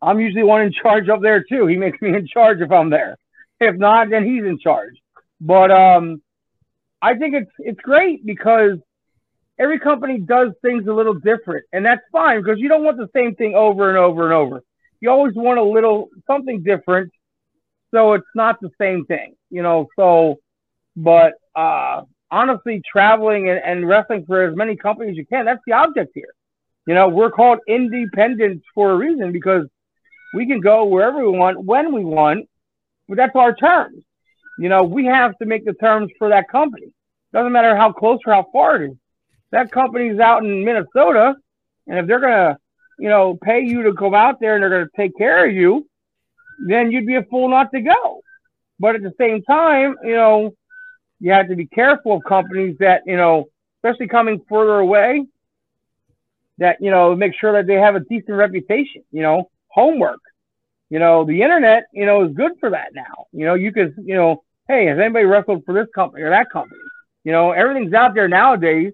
I'm 0.00 0.20
usually 0.20 0.42
one 0.42 0.62
in 0.62 0.72
charge 0.72 1.08
up 1.08 1.20
there 1.20 1.44
too. 1.44 1.66
He 1.66 1.76
makes 1.76 2.00
me 2.00 2.14
in 2.16 2.26
charge 2.26 2.60
if 2.60 2.70
I'm 2.70 2.90
there. 2.90 3.16
If 3.60 3.76
not, 3.76 4.10
then 4.10 4.24
he's 4.24 4.44
in 4.44 4.58
charge. 4.58 4.94
But 5.40 5.70
um, 5.70 6.22
I 7.00 7.14
think 7.14 7.34
it's 7.34 7.50
it's 7.58 7.80
great 7.80 8.24
because 8.24 8.78
every 9.58 9.78
company 9.78 10.18
does 10.18 10.52
things 10.62 10.86
a 10.86 10.92
little 10.92 11.14
different, 11.14 11.66
and 11.72 11.84
that's 11.84 12.02
fine 12.12 12.42
because 12.42 12.58
you 12.58 12.68
don't 12.68 12.84
want 12.84 12.96
the 12.96 13.10
same 13.14 13.34
thing 13.34 13.54
over 13.54 13.88
and 13.88 13.98
over 13.98 14.24
and 14.24 14.32
over. 14.32 14.62
You 15.00 15.10
always 15.10 15.34
want 15.34 15.58
a 15.58 15.64
little 15.64 16.08
something 16.26 16.62
different, 16.62 17.12
so 17.94 18.14
it's 18.14 18.26
not 18.34 18.60
the 18.60 18.70
same 18.78 19.04
thing, 19.06 19.36
you 19.50 19.62
know. 19.62 19.88
So, 19.96 20.40
but 20.96 21.34
uh, 21.54 22.02
honestly, 22.30 22.82
traveling 22.90 23.48
and, 23.48 23.60
and 23.64 23.88
wrestling 23.88 24.24
for 24.26 24.42
as 24.42 24.56
many 24.56 24.76
companies 24.76 25.12
as 25.12 25.16
you 25.18 25.26
can—that's 25.26 25.62
the 25.66 25.74
object 25.74 26.10
here. 26.14 26.34
You 26.86 26.94
know, 26.94 27.08
we're 27.08 27.30
called 27.30 27.60
independent 27.68 28.62
for 28.74 28.90
a 28.90 28.96
reason 28.96 29.32
because 29.32 29.66
we 30.34 30.46
can 30.46 30.60
go 30.60 30.84
wherever 30.84 31.18
we 31.18 31.38
want, 31.38 31.62
when 31.64 31.94
we 31.94 32.04
want, 32.04 32.48
but 33.08 33.16
that's 33.16 33.36
our 33.36 33.54
terms. 33.54 34.02
You 34.58 34.68
know, 34.68 34.82
we 34.82 35.06
have 35.06 35.38
to 35.38 35.46
make 35.46 35.64
the 35.64 35.72
terms 35.74 36.10
for 36.18 36.28
that 36.28 36.48
company. 36.48 36.92
Doesn't 37.32 37.52
matter 37.52 37.76
how 37.76 37.92
close 37.92 38.18
or 38.26 38.34
how 38.34 38.46
far 38.52 38.82
it 38.82 38.90
is. 38.90 38.96
That 39.52 39.70
company's 39.70 40.18
out 40.18 40.44
in 40.44 40.64
Minnesota, 40.64 41.36
and 41.86 41.98
if 41.98 42.06
they're 42.06 42.20
gonna, 42.20 42.58
you 42.98 43.08
know, 43.08 43.38
pay 43.40 43.60
you 43.60 43.84
to 43.84 43.94
come 43.94 44.14
out 44.14 44.40
there 44.40 44.54
and 44.54 44.62
they're 44.62 44.70
gonna 44.70 44.90
take 44.96 45.16
care 45.16 45.46
of 45.46 45.54
you, 45.54 45.86
then 46.66 46.90
you'd 46.90 47.06
be 47.06 47.16
a 47.16 47.24
fool 47.24 47.48
not 47.48 47.70
to 47.72 47.80
go. 47.80 48.22
But 48.78 48.96
at 48.96 49.02
the 49.02 49.14
same 49.18 49.42
time, 49.42 49.96
you 50.02 50.14
know, 50.14 50.54
you 51.20 51.32
have 51.32 51.48
to 51.48 51.56
be 51.56 51.66
careful 51.66 52.16
of 52.16 52.24
companies 52.24 52.76
that, 52.80 53.02
you 53.06 53.16
know, 53.16 53.46
especially 53.78 54.08
coming 54.08 54.40
further 54.48 54.78
away, 54.78 55.24
that, 56.58 56.78
you 56.80 56.90
know, 56.90 57.14
make 57.14 57.34
sure 57.34 57.52
that 57.52 57.66
they 57.66 57.74
have 57.74 57.94
a 57.94 58.00
decent 58.00 58.36
reputation, 58.36 59.02
you 59.10 59.22
know, 59.22 59.50
homework. 59.68 60.20
You 60.90 60.98
know, 60.98 61.24
the 61.24 61.42
internet, 61.42 61.84
you 61.92 62.06
know, 62.06 62.24
is 62.24 62.34
good 62.34 62.52
for 62.60 62.70
that 62.70 62.94
now. 62.94 63.26
You 63.32 63.46
know, 63.46 63.54
you 63.54 63.72
could, 63.72 63.94
you 64.04 64.14
know, 64.14 64.44
hey, 64.68 64.86
has 64.86 64.98
anybody 64.98 65.24
wrestled 65.24 65.64
for 65.64 65.74
this 65.74 65.88
company 65.94 66.22
or 66.22 66.30
that 66.30 66.50
company? 66.50 66.80
You 67.24 67.32
know, 67.32 67.52
everything's 67.52 67.94
out 67.94 68.14
there 68.14 68.28
nowadays. 68.28 68.92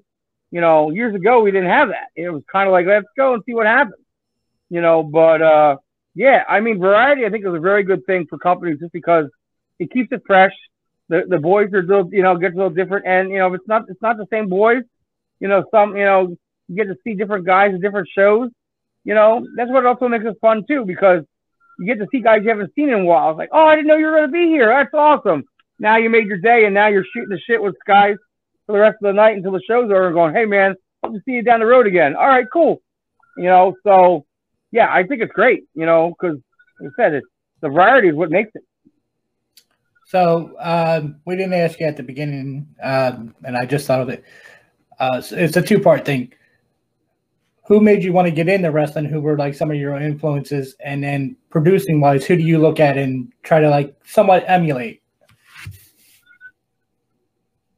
You 0.50 0.60
know, 0.60 0.90
years 0.90 1.14
ago 1.14 1.42
we 1.42 1.50
didn't 1.50 1.70
have 1.70 1.88
that. 1.88 2.08
It 2.16 2.30
was 2.30 2.42
kind 2.50 2.68
of 2.68 2.72
like, 2.72 2.86
let's 2.86 3.06
go 3.16 3.34
and 3.34 3.42
see 3.44 3.54
what 3.54 3.66
happens. 3.66 4.04
You 4.68 4.80
know, 4.80 5.02
but 5.02 5.42
uh 5.42 5.76
yeah, 6.14 6.44
I 6.48 6.60
mean, 6.60 6.78
variety 6.78 7.24
I 7.24 7.30
think 7.30 7.46
is 7.46 7.54
a 7.54 7.60
very 7.60 7.82
good 7.82 8.04
thing 8.06 8.26
for 8.28 8.38
companies 8.38 8.78
just 8.80 8.92
because 8.92 9.26
it 9.78 9.90
keeps 9.92 10.12
it 10.12 10.22
fresh. 10.26 10.52
The 11.08 11.24
the 11.28 11.38
boys 11.38 11.72
are 11.72 11.82
little, 11.82 12.08
you 12.12 12.22
know, 12.22 12.36
gets 12.36 12.54
a 12.54 12.56
little 12.56 12.70
different, 12.70 13.06
and 13.06 13.30
you 13.30 13.38
know, 13.38 13.52
it's 13.54 13.66
not 13.66 13.82
it's 13.88 14.02
not 14.02 14.16
the 14.16 14.26
same 14.30 14.48
boys. 14.48 14.82
You 15.40 15.48
know, 15.48 15.64
some 15.70 15.96
you 15.96 16.04
know 16.04 16.36
you 16.68 16.76
get 16.76 16.84
to 16.84 16.96
see 17.04 17.14
different 17.14 17.46
guys 17.46 17.74
at 17.74 17.80
different 17.80 18.08
shows. 18.14 18.50
You 19.04 19.14
know, 19.14 19.46
that's 19.56 19.70
what 19.70 19.86
also 19.86 20.08
makes 20.08 20.24
it 20.24 20.36
fun 20.40 20.64
too 20.68 20.84
because 20.84 21.24
you 21.78 21.86
get 21.86 21.98
to 21.98 22.06
see 22.12 22.20
guys 22.20 22.40
you 22.42 22.50
haven't 22.50 22.74
seen 22.74 22.90
in 22.90 23.00
a 23.00 23.04
while. 23.04 23.30
It's 23.30 23.38
like, 23.38 23.48
oh, 23.52 23.64
I 23.64 23.74
didn't 23.74 23.88
know 23.88 23.96
you 23.96 24.06
were 24.06 24.18
going 24.18 24.28
to 24.28 24.32
be 24.32 24.46
here. 24.48 24.68
That's 24.68 24.92
awesome. 24.92 25.44
Now 25.78 25.96
you 25.96 26.10
made 26.10 26.26
your 26.26 26.36
day, 26.36 26.66
and 26.66 26.74
now 26.74 26.88
you're 26.88 27.06
shooting 27.14 27.30
the 27.30 27.40
shit 27.40 27.62
with 27.62 27.74
guys 27.86 28.16
for 28.66 28.72
the 28.72 28.78
rest 28.78 28.96
of 29.02 29.06
the 29.06 29.12
night 29.14 29.36
until 29.36 29.52
the 29.52 29.62
show's 29.66 29.84
over. 29.84 30.06
And 30.06 30.14
going, 30.14 30.34
hey 30.34 30.44
man, 30.44 30.74
hope 31.02 31.14
to 31.14 31.20
see 31.24 31.32
you 31.32 31.42
down 31.42 31.60
the 31.60 31.66
road 31.66 31.86
again. 31.86 32.14
All 32.14 32.28
right, 32.28 32.46
cool. 32.52 32.82
You 33.36 33.44
know, 33.44 33.74
so 33.84 34.26
yeah, 34.70 34.92
I 34.92 35.04
think 35.04 35.22
it's 35.22 35.32
great. 35.32 35.64
You 35.74 35.86
know, 35.86 36.10
because 36.10 36.38
like 36.80 36.92
I 36.98 37.02
said, 37.02 37.14
it's 37.14 37.26
the 37.60 37.68
variety 37.68 38.08
is 38.08 38.14
what 38.14 38.30
makes 38.30 38.50
it. 38.54 38.62
So 40.06 40.56
um, 40.58 41.20
we 41.24 41.36
didn't 41.36 41.54
ask 41.54 41.78
you 41.78 41.86
at 41.86 41.96
the 41.96 42.02
beginning, 42.02 42.66
um, 42.82 43.34
and 43.44 43.56
I 43.56 43.64
just 43.64 43.86
thought 43.86 44.00
of 44.00 44.08
it. 44.08 44.24
Uh, 44.98 45.22
it's 45.30 45.56
a 45.56 45.62
two-part 45.62 46.04
thing 46.04 46.32
who 47.70 47.78
made 47.78 48.02
you 48.02 48.12
want 48.12 48.26
to 48.26 48.32
get 48.32 48.48
into 48.48 48.68
wrestling? 48.72 49.04
Who 49.04 49.20
were 49.20 49.38
like 49.38 49.54
some 49.54 49.70
of 49.70 49.76
your 49.76 49.94
influences? 49.94 50.74
And 50.84 51.04
then 51.04 51.36
producing 51.50 52.00
wise, 52.00 52.26
who 52.26 52.34
do 52.34 52.42
you 52.42 52.58
look 52.58 52.80
at 52.80 52.98
and 52.98 53.32
try 53.44 53.60
to 53.60 53.70
like 53.70 53.94
somewhat 54.04 54.42
emulate? 54.48 55.02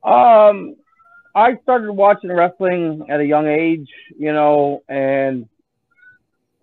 Um, 0.03 0.76
I 1.34 1.59
started 1.62 1.93
watching 1.93 2.32
wrestling 2.32 3.05
at 3.11 3.20
a 3.20 3.26
young 3.26 3.47
age, 3.47 3.90
you 4.18 4.32
know, 4.32 4.82
and 4.88 5.47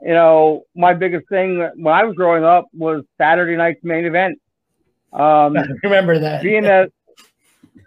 you 0.01 0.13
know, 0.13 0.63
my 0.75 0.93
biggest 0.93 1.27
thing 1.29 1.59
when 1.75 1.93
I 1.93 2.03
was 2.03 2.15
growing 2.15 2.43
up 2.43 2.65
was 2.73 3.03
Saturday 3.17 3.55
night's 3.55 3.83
main 3.83 4.05
event. 4.05 4.39
Um, 5.11 5.57
I 5.57 5.65
remember 5.83 6.19
that 6.19 6.41
being 6.41 6.65
a 6.65 6.87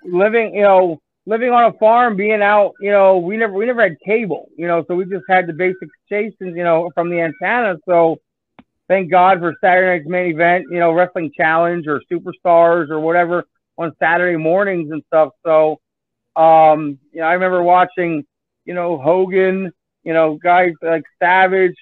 living, 0.04 0.54
you 0.54 0.62
know, 0.62 1.00
living 1.26 1.50
on 1.50 1.64
a 1.64 1.78
farm, 1.78 2.16
being 2.16 2.42
out, 2.42 2.72
you 2.80 2.90
know, 2.90 3.18
we 3.18 3.36
never 3.36 3.52
we 3.52 3.66
never 3.66 3.82
had 3.82 3.96
cable, 4.04 4.48
you 4.56 4.66
know, 4.66 4.84
so 4.88 4.94
we 4.94 5.04
just 5.04 5.24
had 5.28 5.46
the 5.46 5.52
basic 5.52 5.88
stations, 6.06 6.56
you 6.56 6.64
know, 6.64 6.90
from 6.94 7.10
the 7.10 7.20
antenna. 7.20 7.76
So 7.88 8.18
thank 8.88 9.10
God 9.10 9.38
for 9.40 9.54
Saturday 9.60 9.98
night's 9.98 10.10
main 10.10 10.32
event, 10.32 10.66
you 10.70 10.78
know, 10.78 10.92
wrestling 10.92 11.32
challenge 11.36 11.86
or 11.86 12.02
superstars 12.12 12.90
or 12.90 13.00
whatever 13.00 13.44
on 13.78 13.92
Saturday 13.98 14.36
mornings 14.36 14.90
and 14.90 15.02
stuff. 15.06 15.30
So 15.44 15.78
um, 16.36 16.98
you 17.12 17.20
know, 17.20 17.26
I 17.26 17.32
remember 17.34 17.62
watching, 17.62 18.24
you 18.64 18.74
know, 18.74 18.98
Hogan, 18.98 19.72
you 20.02 20.12
know, 20.12 20.38
guys 20.42 20.72
like 20.82 21.04
Savage, 21.22 21.76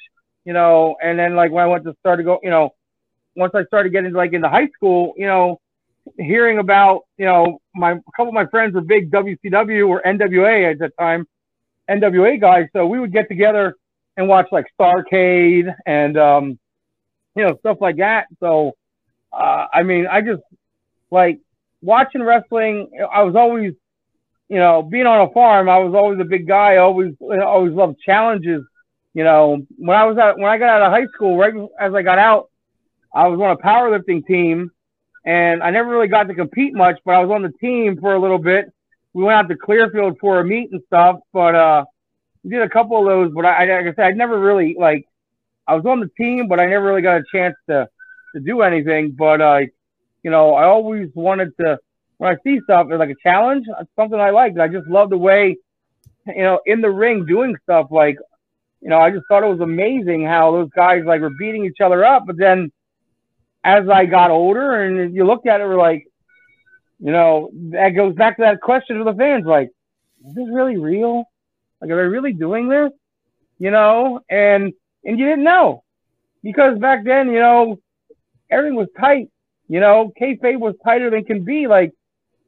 you 0.51 0.55
know, 0.55 0.96
and 1.01 1.16
then 1.16 1.36
like 1.36 1.53
when 1.53 1.62
I 1.62 1.68
went 1.68 1.84
to 1.84 1.94
start 2.01 2.18
to 2.18 2.24
go, 2.24 2.40
you 2.42 2.51
know, 2.51 2.74
once 3.36 3.53
I 3.55 3.62
started 3.66 3.92
getting 3.92 4.12
like 4.12 4.32
into 4.32 4.48
high 4.48 4.66
school, 4.74 5.14
you 5.16 5.28
know, 5.28 5.61
hearing 6.18 6.59
about, 6.59 7.03
you 7.18 7.24
know, 7.24 7.61
my 7.72 7.92
a 7.92 8.12
couple 8.16 8.30
of 8.30 8.34
my 8.34 8.46
friends 8.46 8.74
were 8.74 8.80
big 8.80 9.12
WCW 9.12 9.88
or 9.88 10.03
NWA 10.03 10.72
at 10.72 10.80
the 10.80 10.88
time, 10.98 11.24
NWA 11.88 12.40
guys. 12.40 12.66
So 12.72 12.84
we 12.84 12.98
would 12.98 13.12
get 13.12 13.28
together 13.28 13.76
and 14.16 14.26
watch 14.26 14.48
like 14.51 14.66
Starcade 14.76 15.72
and 15.86 16.18
um, 16.18 16.59
you 17.36 17.44
know 17.44 17.57
stuff 17.61 17.76
like 17.80 17.98
that. 17.98 18.26
So 18.40 18.72
uh, 19.32 19.66
I 19.72 19.84
mean, 19.84 20.09
I 20.09 20.20
just 20.20 20.42
like 21.12 21.38
watching 21.80 22.24
wrestling. 22.24 22.90
I 23.09 23.22
was 23.22 23.36
always, 23.36 23.74
you 24.48 24.59
know, 24.59 24.82
being 24.82 25.07
on 25.07 25.28
a 25.28 25.32
farm. 25.32 25.68
I 25.68 25.78
was 25.78 25.94
always 25.94 26.18
a 26.18 26.24
big 26.24 26.48
guy. 26.48 26.78
Always, 26.78 27.14
always 27.20 27.72
loved 27.72 28.01
challenges. 28.05 28.64
You 29.14 29.24
know, 29.24 29.66
when 29.76 29.96
I 29.96 30.04
was 30.04 30.18
out, 30.18 30.38
when 30.38 30.50
I 30.50 30.58
got 30.58 30.70
out 30.80 30.82
of 30.82 30.92
high 30.92 31.06
school, 31.14 31.36
right 31.36 31.52
as 31.80 31.94
I 31.94 32.02
got 32.02 32.18
out, 32.18 32.50
I 33.12 33.26
was 33.28 33.40
on 33.40 33.50
a 33.50 33.56
powerlifting 33.56 34.24
team 34.26 34.70
and 35.24 35.62
I 35.62 35.70
never 35.70 35.90
really 35.90 36.08
got 36.08 36.28
to 36.28 36.34
compete 36.34 36.74
much, 36.74 36.98
but 37.04 37.14
I 37.14 37.24
was 37.24 37.30
on 37.30 37.42
the 37.42 37.52
team 37.61 37.98
for 38.00 38.14
a 38.14 38.18
little 38.20 38.38
bit. 38.38 38.72
We 39.12 39.24
went 39.24 39.36
out 39.36 39.48
to 39.48 39.56
Clearfield 39.56 40.18
for 40.20 40.40
a 40.40 40.44
meet 40.44 40.70
and 40.72 40.80
stuff, 40.86 41.18
but 41.32 41.54
uh, 41.54 41.84
we 42.44 42.50
did 42.50 42.62
a 42.62 42.68
couple 42.68 42.98
of 42.98 43.06
those. 43.06 43.32
But 43.34 43.44
I, 43.44 43.64
like 43.64 43.92
I 43.92 43.94
said, 43.94 44.06
I 44.06 44.11
never 44.12 44.38
really 44.38 44.76
like. 44.78 45.06
I 45.66 45.74
was 45.74 45.84
on 45.84 46.00
the 46.00 46.08
team, 46.16 46.48
but 46.48 46.61
I 46.61 46.66
never 46.66 46.86
really 46.86 47.02
got 47.02 47.20
a 47.20 47.24
chance 47.30 47.54
to 47.68 47.88
to 48.34 48.40
do 48.40 48.62
anything. 48.62 49.14
But 49.18 49.40
uh, 49.40 49.61
you 50.22 50.30
know, 50.30 50.54
I 50.54 50.64
always 50.64 51.08
wanted 51.14 51.56
to. 51.61 51.78
When 52.18 52.32
I 52.32 52.36
see 52.44 52.61
stuff, 52.64 52.86
it's 52.90 52.98
like 52.98 53.11
a 53.11 53.14
challenge. 53.22 53.66
It's 53.80 53.90
something 53.96 54.20
I 54.20 54.30
like. 54.30 54.58
I 54.58 54.68
just 54.68 54.86
love 54.86 55.11
the 55.11 55.16
way, 55.16 55.56
you 56.26 56.42
know, 56.42 56.61
in 56.66 56.82
the 56.82 56.90
ring 56.90 57.24
doing 57.24 57.56
stuff. 57.62 57.86
Like, 57.90 58.18
you 58.81 58.89
know, 58.89 58.99
I 58.99 59.11
just 59.11 59.24
thought 59.28 59.43
it 59.43 59.51
was 59.51 59.61
amazing 59.61 60.24
how 60.24 60.53
those 60.53 60.70
guys 60.74 61.03
like 61.05 61.20
were 61.20 61.31
beating 61.39 61.64
each 61.64 61.81
other 61.81 62.05
up, 62.05 62.24
but 62.26 62.37
then 62.39 62.70
as 63.62 63.89
I 63.89 64.07
got 64.07 64.31
older 64.31 64.83
and 64.83 65.14
you 65.14 65.26
looked 65.26 65.47
at 65.47 65.61
it, 65.61 65.64
we're 65.64 65.76
like, 65.76 66.07
you 66.99 67.12
know, 67.12 67.51
that 67.72 67.91
goes 67.91 68.14
back 68.14 68.37
to 68.37 68.43
that 68.43 68.61
question 68.61 68.99
of 68.99 69.07
the 69.07 69.14
fans, 69.14 69.45
like, 69.47 69.70
is 70.26 70.35
this 70.35 70.49
really 70.51 70.76
real? 70.76 71.24
Like, 71.81 71.91
are 71.91 71.97
they 71.97 72.09
really 72.09 72.33
doing 72.33 72.68
this? 72.68 72.91
You 73.59 73.70
know, 73.70 74.20
and 74.31 74.72
and 75.05 75.18
you 75.18 75.26
didn't 75.26 75.45
know 75.45 75.83
because 76.43 76.78
back 76.78 77.05
then, 77.05 77.31
you 77.31 77.41
know, 77.41 77.78
everything 78.51 78.76
was 78.76 78.89
tight. 78.99 79.28
You 79.68 79.81
know, 79.81 80.12
kayfabe 80.20 80.59
was 80.59 80.74
tighter 80.85 81.11
than 81.11 81.24
can 81.24 81.45
be. 81.45 81.66
Like, 81.66 81.93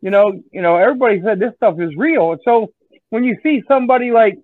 you 0.00 0.10
know, 0.10 0.32
you 0.50 0.62
know, 0.62 0.76
everybody 0.76 1.20
said 1.22 1.38
this 1.38 1.54
stuff 1.56 1.78
is 1.80 1.94
real. 1.96 2.36
So 2.44 2.72
when 3.10 3.24
you 3.24 3.38
see 3.42 3.62
somebody 3.68 4.10
like, 4.10 4.38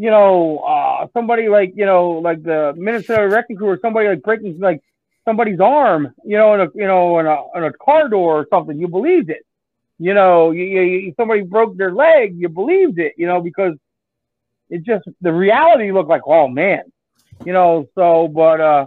you 0.00 0.10
know, 0.10 0.60
uh, 0.60 1.08
somebody 1.12 1.50
like, 1.50 1.74
you 1.76 1.84
know, 1.84 2.12
like 2.12 2.42
the 2.42 2.72
Minnesota 2.74 3.28
Wrecking 3.28 3.56
Crew 3.56 3.68
or 3.68 3.78
somebody 3.82 4.08
like 4.08 4.22
breaking 4.22 4.58
like 4.58 4.82
somebody's 5.26 5.60
arm, 5.60 6.14
you 6.24 6.38
know, 6.38 6.54
in 6.54 6.60
a 6.62 6.68
you 6.74 6.86
know 6.86 7.18
in 7.18 7.26
a 7.26 7.36
in 7.54 7.64
a 7.64 7.72
car 7.74 8.08
door 8.08 8.40
or 8.40 8.46
something, 8.48 8.78
you 8.78 8.88
believed 8.88 9.28
it. 9.28 9.44
You 9.98 10.14
know, 10.14 10.52
you, 10.52 10.64
you, 10.64 11.14
somebody 11.18 11.42
broke 11.42 11.76
their 11.76 11.92
leg, 11.92 12.34
you 12.34 12.48
believed 12.48 12.98
it. 12.98 13.12
You 13.18 13.26
know, 13.26 13.42
because 13.42 13.74
it 14.70 14.84
just 14.84 15.04
the 15.20 15.34
reality 15.34 15.92
looked 15.92 16.08
like, 16.08 16.22
oh 16.24 16.48
man, 16.48 16.84
you 17.44 17.52
know. 17.52 17.86
So, 17.94 18.26
but 18.26 18.58
uh, 18.58 18.86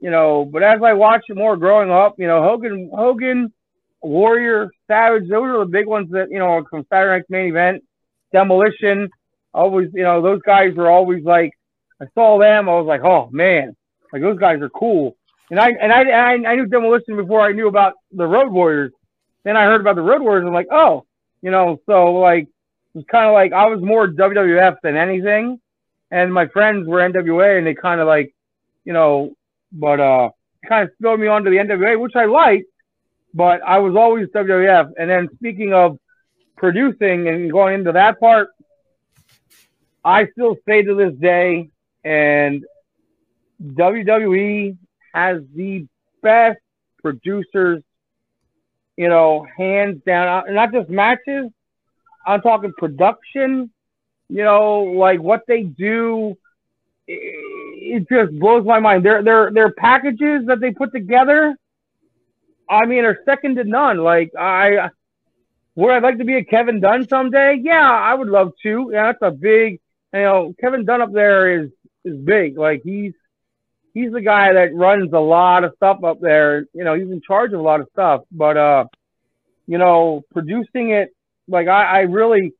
you 0.00 0.10
know, 0.10 0.44
but 0.44 0.64
as 0.64 0.82
I 0.82 0.94
watched 0.94 1.32
more 1.32 1.56
growing 1.56 1.92
up, 1.92 2.16
you 2.18 2.26
know, 2.26 2.42
Hogan, 2.42 2.90
Hogan, 2.92 3.52
Warrior, 4.02 4.72
Savage, 4.88 5.28
those 5.28 5.44
are 5.44 5.60
the 5.60 5.66
big 5.66 5.86
ones 5.86 6.10
that 6.10 6.32
you 6.32 6.40
know 6.40 6.64
from 6.68 6.84
Saturday 6.90 7.18
Night's 7.18 7.30
Main 7.30 7.50
Event, 7.50 7.84
Demolition. 8.32 9.08
Always, 9.58 9.88
you 9.92 10.04
know, 10.04 10.22
those 10.22 10.40
guys 10.42 10.74
were 10.76 10.88
always 10.88 11.24
like, 11.24 11.50
I 12.00 12.06
saw 12.14 12.38
them, 12.38 12.68
I 12.68 12.74
was 12.74 12.86
like, 12.86 13.02
oh 13.02 13.28
man, 13.32 13.74
like 14.12 14.22
those 14.22 14.38
guys 14.38 14.60
are 14.60 14.68
cool. 14.70 15.16
And 15.50 15.58
I 15.58 15.70
and 15.70 15.92
I, 15.92 16.02
I 16.02 16.32
I 16.50 16.54
knew 16.54 16.66
Demolition 16.66 17.16
before 17.16 17.40
I 17.40 17.50
knew 17.52 17.66
about 17.66 17.94
the 18.12 18.26
Road 18.26 18.52
Warriors. 18.52 18.92
Then 19.42 19.56
I 19.56 19.64
heard 19.64 19.80
about 19.80 19.96
the 19.96 20.02
Road 20.02 20.22
Warriors. 20.22 20.46
I'm 20.46 20.54
like, 20.54 20.68
oh, 20.70 21.06
you 21.42 21.50
know, 21.50 21.80
so 21.86 22.12
like 22.12 22.46
it's 22.94 23.08
kind 23.10 23.26
of 23.26 23.32
like 23.32 23.52
I 23.52 23.66
was 23.66 23.80
more 23.82 24.06
WWF 24.06 24.76
than 24.82 24.96
anything, 24.96 25.60
and 26.10 26.32
my 26.32 26.46
friends 26.46 26.86
were 26.86 27.00
NWA, 27.00 27.58
and 27.58 27.66
they 27.66 27.74
kind 27.74 28.00
of 28.00 28.06
like, 28.06 28.32
you 28.84 28.92
know, 28.92 29.34
but 29.72 29.98
uh, 29.98 30.30
kind 30.68 30.88
of 30.88 30.94
spilled 30.98 31.18
me 31.18 31.26
onto 31.26 31.50
the 31.50 31.56
NWA, 31.56 31.98
which 31.98 32.14
I 32.14 32.26
liked, 32.26 32.66
but 33.34 33.60
I 33.62 33.78
was 33.78 33.96
always 33.96 34.28
WWF. 34.28 34.92
And 34.98 35.10
then 35.10 35.28
speaking 35.34 35.72
of 35.72 35.98
producing 36.56 37.28
and 37.28 37.50
going 37.50 37.74
into 37.74 37.92
that 37.92 38.20
part, 38.20 38.50
I 40.08 40.26
still 40.28 40.56
say 40.66 40.82
to 40.82 40.94
this 40.94 41.12
day, 41.20 41.68
and 42.02 42.64
WWE 43.62 44.78
has 45.12 45.42
the 45.54 45.86
best 46.22 46.60
producers, 47.02 47.82
you 48.96 49.10
know, 49.10 49.46
hands 49.58 50.00
down. 50.06 50.26
Uh, 50.48 50.52
not 50.52 50.72
just 50.72 50.88
matches. 50.88 51.50
I'm 52.26 52.40
talking 52.40 52.72
production. 52.78 53.70
You 54.30 54.44
know, 54.44 54.80
like 54.80 55.20
what 55.20 55.42
they 55.46 55.64
do. 55.64 56.38
It 57.06 58.06
just 58.10 58.38
blows 58.38 58.64
my 58.64 58.80
mind. 58.80 59.04
Their 59.04 59.22
their 59.22 59.50
their 59.52 59.72
packages 59.72 60.46
that 60.46 60.60
they 60.60 60.70
put 60.72 60.90
together. 60.92 61.54
I 62.70 62.86
mean, 62.86 63.04
are 63.04 63.18
second 63.26 63.56
to 63.56 63.64
none. 63.64 63.98
Like 63.98 64.30
I, 64.38 64.88
would 65.74 65.90
I 65.90 65.98
like 65.98 66.16
to 66.16 66.24
be 66.24 66.36
a 66.36 66.44
Kevin 66.44 66.80
Dunn 66.80 67.06
someday? 67.08 67.60
Yeah, 67.62 67.90
I 67.90 68.14
would 68.14 68.28
love 68.28 68.52
to. 68.62 68.88
Yeah, 68.90 69.12
that's 69.12 69.18
a 69.20 69.30
big. 69.30 69.80
You 70.12 70.20
know, 70.20 70.54
Kevin 70.60 70.84
Dunn 70.84 71.02
up 71.02 71.12
there 71.12 71.62
is 71.62 71.70
is 72.04 72.16
big. 72.16 72.56
Like 72.56 72.82
he's 72.84 73.12
he's 73.94 74.12
the 74.12 74.20
guy 74.20 74.52
that 74.52 74.74
runs 74.74 75.12
a 75.12 75.18
lot 75.18 75.64
of 75.64 75.72
stuff 75.76 76.02
up 76.04 76.20
there. 76.20 76.66
You 76.72 76.84
know, 76.84 76.94
he's 76.94 77.10
in 77.10 77.20
charge 77.20 77.52
of 77.52 77.60
a 77.60 77.62
lot 77.62 77.80
of 77.80 77.88
stuff. 77.92 78.22
But 78.30 78.56
uh, 78.56 78.84
you 79.66 79.78
know, 79.78 80.22
producing 80.32 80.90
it, 80.90 81.10
like 81.46 81.68
I, 81.68 81.84
I 81.84 82.00
really 82.00 82.52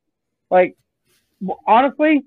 like 0.50 0.76
honestly, 1.66 2.24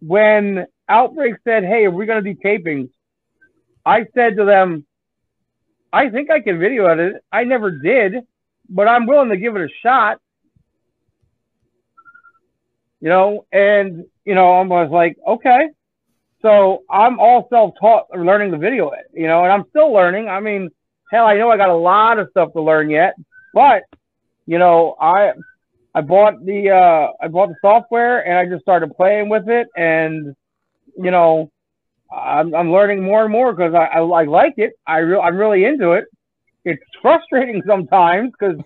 when 0.00 0.66
Outbreak 0.88 1.36
said, 1.44 1.64
Hey, 1.64 1.84
are 1.84 1.90
we 1.90 2.06
gonna 2.06 2.22
do 2.22 2.34
tapings? 2.34 2.90
I 3.84 4.06
said 4.14 4.36
to 4.36 4.44
them, 4.44 4.86
I 5.92 6.10
think 6.10 6.30
I 6.30 6.40
can 6.40 6.58
video 6.58 6.86
edit 6.86 7.16
it. 7.16 7.24
I 7.30 7.44
never 7.44 7.70
did, 7.70 8.14
but 8.68 8.88
I'm 8.88 9.06
willing 9.06 9.30
to 9.30 9.36
give 9.36 9.56
it 9.56 9.62
a 9.62 9.68
shot. 9.82 10.18
You 13.00 13.08
know, 13.08 13.46
and 13.52 14.04
you 14.24 14.34
know, 14.34 14.52
I 14.52 14.62
was 14.62 14.90
like, 14.90 15.16
okay. 15.26 15.68
So 16.42 16.82
I'm 16.90 17.18
all 17.18 17.46
self-taught 17.50 18.08
learning 18.14 18.50
the 18.50 18.58
video 18.58 18.92
you 19.14 19.26
know, 19.26 19.44
and 19.44 19.52
I'm 19.52 19.64
still 19.70 19.92
learning. 19.92 20.28
I 20.28 20.40
mean, 20.40 20.70
hell, 21.10 21.26
I 21.26 21.36
know 21.36 21.50
I 21.50 21.56
got 21.56 21.70
a 21.70 21.74
lot 21.74 22.18
of 22.18 22.28
stuff 22.30 22.52
to 22.52 22.60
learn 22.60 22.90
yet, 22.90 23.14
but 23.54 23.82
you 24.46 24.58
know, 24.58 24.94
I 25.00 25.32
I 25.94 26.00
bought 26.00 26.44
the 26.44 26.70
uh, 26.70 27.24
I 27.24 27.28
bought 27.28 27.48
the 27.48 27.56
software 27.62 28.26
and 28.26 28.38
I 28.38 28.46
just 28.52 28.62
started 28.62 28.94
playing 28.96 29.28
with 29.28 29.48
it, 29.48 29.68
and 29.76 30.34
you 30.96 31.10
know, 31.10 31.50
I'm, 32.12 32.54
I'm 32.54 32.72
learning 32.72 33.02
more 33.02 33.24
and 33.24 33.32
more 33.32 33.52
because 33.52 33.74
I, 33.74 33.84
I, 33.84 34.00
I 34.00 34.24
like 34.24 34.54
it. 34.56 34.72
I 34.86 34.98
re- 34.98 35.18
I'm 35.18 35.36
really 35.36 35.64
into 35.64 35.92
it. 35.92 36.04
It's 36.64 36.82
frustrating 37.02 37.62
sometimes 37.66 38.32
because 38.38 38.56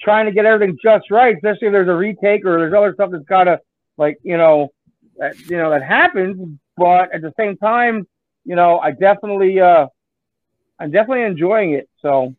trying 0.00 0.26
to 0.26 0.32
get 0.32 0.44
everything 0.44 0.78
just 0.82 1.10
right, 1.10 1.34
especially 1.34 1.68
if 1.68 1.72
there's 1.72 1.88
a 1.88 1.94
retake 1.94 2.44
or 2.44 2.58
there's 2.58 2.74
other 2.74 2.94
stuff 2.94 3.10
that's 3.12 3.24
got 3.24 3.44
to 3.44 3.58
like 3.96 4.18
you 4.22 4.36
know 4.36 4.72
that 5.18 5.38
you 5.40 5.56
know 5.56 5.70
that 5.70 5.82
happens. 5.82 6.58
But 6.76 7.14
at 7.14 7.22
the 7.22 7.32
same 7.38 7.56
time, 7.56 8.06
you 8.44 8.56
know, 8.56 8.78
I 8.78 8.92
definitely 8.92 9.60
uh, 9.60 9.86
I'm 10.78 10.90
definitely 10.90 11.24
enjoying 11.24 11.72
it. 11.72 11.88
So. 12.00 12.34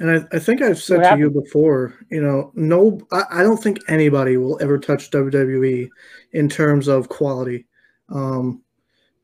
And 0.00 0.10
I, 0.10 0.36
I 0.36 0.40
think 0.40 0.60
I've 0.60 0.82
said 0.82 1.08
to 1.08 1.18
you 1.18 1.30
before, 1.30 1.94
you 2.10 2.20
know, 2.20 2.50
no, 2.54 3.00
I, 3.12 3.22
I 3.30 3.42
don't 3.44 3.62
think 3.62 3.78
anybody 3.86 4.36
will 4.36 4.60
ever 4.60 4.76
touch 4.76 5.08
WWE 5.12 5.88
in 6.32 6.48
terms 6.48 6.88
of 6.88 7.08
quality. 7.08 7.66
Um, 8.08 8.62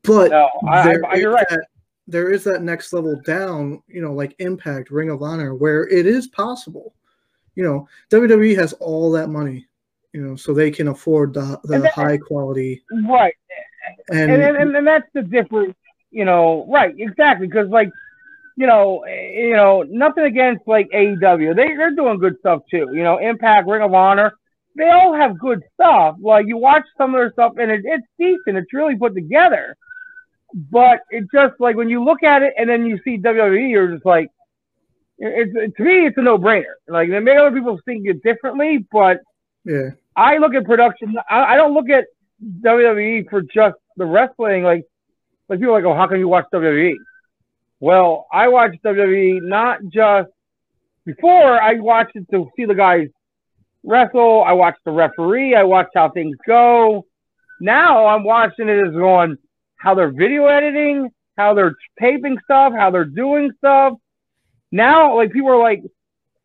but 0.05 0.31
no, 0.31 0.49
I, 0.69 0.97
I, 1.09 1.15
you're 1.17 1.33
right. 1.33 1.47
That, 1.51 1.67
there 2.07 2.31
is 2.31 2.45
that 2.45 2.63
next 2.63 2.93
level 2.93 3.21
down, 3.25 3.83
you 3.89 4.01
know, 4.01 4.13
like 4.13 4.35
Impact, 4.39 4.91
Ring 4.91 5.11
of 5.11 5.23
Honor, 5.23 5.55
where 5.55 5.89
it 5.89 6.07
is 6.07 6.29
possible. 6.29 6.95
You 7.55 7.65
know, 7.65 7.89
WWE 8.11 8.57
has 8.57 8.73
all 8.75 9.11
that 9.13 9.29
money, 9.29 9.67
you 10.13 10.21
know, 10.21 10.37
so 10.37 10.53
they 10.53 10.71
can 10.71 10.89
afford 10.89 11.35
the, 11.35 11.61
the 11.65 11.79
that, 11.79 11.93
high 11.93 12.19
quality. 12.19 12.83
Right. 13.09 13.35
And, 14.11 14.31
and, 14.31 14.57
and, 14.57 14.77
and 14.77 14.87
that's 14.87 15.09
the 15.15 15.23
difference, 15.23 15.75
you 16.11 16.25
know, 16.25 16.67
right, 16.69 16.95
exactly. 16.97 17.47
Because, 17.47 17.69
like, 17.69 17.91
you 18.57 18.67
know, 18.67 19.01
eh, 19.09 19.49
you 19.49 19.57
know, 19.57 19.83
nothing 19.89 20.25
against 20.25 20.67
like 20.67 20.91
AEW. 20.91 21.57
They 21.57 21.75
they're 21.77 21.95
doing 21.95 22.19
good 22.19 22.37
stuff 22.41 22.63
too. 22.71 22.91
You 22.93 23.03
know, 23.03 23.19
Impact, 23.19 23.67
Ring 23.67 23.83
of 23.83 23.95
Honor, 23.95 24.35
they 24.77 24.91
all 24.91 25.15
have 25.15 25.39
good 25.39 25.63
stuff. 25.75 26.17
Like 26.21 26.47
you 26.47 26.59
watch 26.59 26.85
some 26.99 27.15
of 27.15 27.21
their 27.21 27.33
stuff 27.33 27.55
and 27.59 27.71
it, 27.71 27.83
it's 27.85 28.07
decent. 28.19 28.59
It's 28.59 28.73
really 28.73 28.97
put 28.97 29.15
together. 29.15 29.77
But 30.53 31.01
it 31.11 31.25
just 31.33 31.55
like 31.59 31.77
when 31.77 31.89
you 31.89 32.05
look 32.05 32.23
at 32.23 32.43
it 32.43 32.53
and 32.59 32.69
then 32.69 32.85
you 32.85 33.01
see 33.05 33.17
WWE, 33.17 33.71
you're 33.71 33.95
just 33.95 34.05
like, 34.05 34.31
it's 35.19 35.77
to 35.77 35.83
me, 35.83 36.07
it's 36.07 36.19
a 36.19 36.23
no 36.23 36.37
brainer. 36.37 36.75
Like 36.87 37.09
maybe 37.09 37.31
other 37.33 37.53
people 37.53 37.79
think 37.85 38.07
it 38.07 38.23
differently, 38.23 38.85
but 38.93 39.21
yeah, 39.65 39.91
I 40.21 40.37
look 40.37 40.55
at 40.55 40.65
production. 40.67 41.17
I, 41.31 41.55
I 41.55 41.57
don't 41.57 41.73
look 41.73 41.89
at 41.89 42.05
WWE 42.61 43.31
for 43.31 43.41
just 43.41 43.77
the 43.97 44.05
wrestling. 44.05 44.65
Like 44.65 44.85
like 45.49 45.61
people 45.61 45.75
are 45.75 45.83
like, 45.83 45.85
oh, 45.85 45.97
how 45.97 46.07
can 46.07 46.19
you 46.19 46.29
watch 46.29 46.45
WWE? 46.53 46.93
Well, 47.81 48.27
I 48.31 48.49
watch 48.49 48.73
WWE 48.85 49.41
not 49.43 49.79
just 49.89 50.29
before 51.07 51.61
I 51.61 51.75
watched 51.75 52.17
it 52.17 52.27
to 52.33 52.51
see 52.55 52.67
the 52.67 52.75
guys 52.75 53.09
wrestle. 53.83 54.45
I 54.45 54.53
watch 54.53 54.77
the 54.85 54.91
referee. 54.93 55.55
I 55.55 55.63
watch 55.63 55.89
how 55.95 56.11
things 56.11 56.37
go. 56.47 57.07
Now 57.63 58.07
I'm 58.07 58.23
watching 58.23 58.69
it 58.69 58.87
as 58.87 58.93
going 58.93 59.39
how 59.77 59.95
they're 59.95 60.13
video 60.13 60.45
editing, 60.47 61.09
how 61.39 61.55
they're 61.55 61.75
taping 61.99 62.37
stuff, 62.45 62.75
how 62.77 62.91
they're 62.91 63.07
doing 63.07 63.51
stuff. 63.57 63.95
Now, 64.71 65.17
like 65.17 65.33
people 65.33 65.51
are 65.51 65.59
like, 65.59 65.83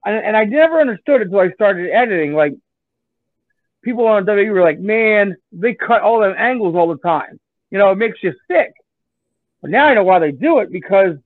and, 0.05 0.15
and 0.15 0.38
I 0.38 0.45
never 0.45 0.80
understood 0.80 1.19
it 1.19 1.26
until 1.26 1.41
I 1.41 1.51
started 1.51 1.91
editing. 1.91 2.34
Like 2.34 2.53
people 3.86 4.07
on 4.07 4.25
WWE 4.25 4.51
were 4.51 4.63
like, 4.63 4.79
man, 4.79 5.38
they 5.51 5.75
cut 5.75 6.01
all 6.01 6.19
them 6.19 6.33
angles 6.38 6.75
all 6.75 6.88
the 6.88 6.97
time. 6.97 7.39
You 7.69 7.77
know, 7.77 7.91
it 7.91 7.97
makes 7.97 8.21
you 8.21 8.33
sick. 8.47 8.73
But 9.61 9.69
now 9.69 9.86
I 9.86 9.93
know 9.93 10.03
why 10.03 10.19
they 10.19 10.31
do 10.31 10.59
it 10.59 10.71
because 10.71 11.17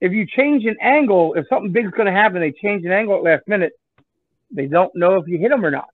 if 0.00 0.12
you 0.12 0.24
change 0.26 0.64
an 0.64 0.76
angle, 0.80 1.34
if 1.34 1.46
something 1.48 1.72
big's 1.72 1.90
going 1.90 2.06
to 2.06 2.12
happen, 2.12 2.40
they 2.40 2.52
change 2.52 2.84
an 2.84 2.92
angle 2.92 3.16
at 3.16 3.24
last 3.24 3.46
minute. 3.46 3.72
They 4.50 4.66
don't 4.66 4.94
know 4.94 5.16
if 5.16 5.28
you 5.28 5.38
hit 5.38 5.50
them 5.50 5.64
or 5.64 5.70
not. 5.70 5.90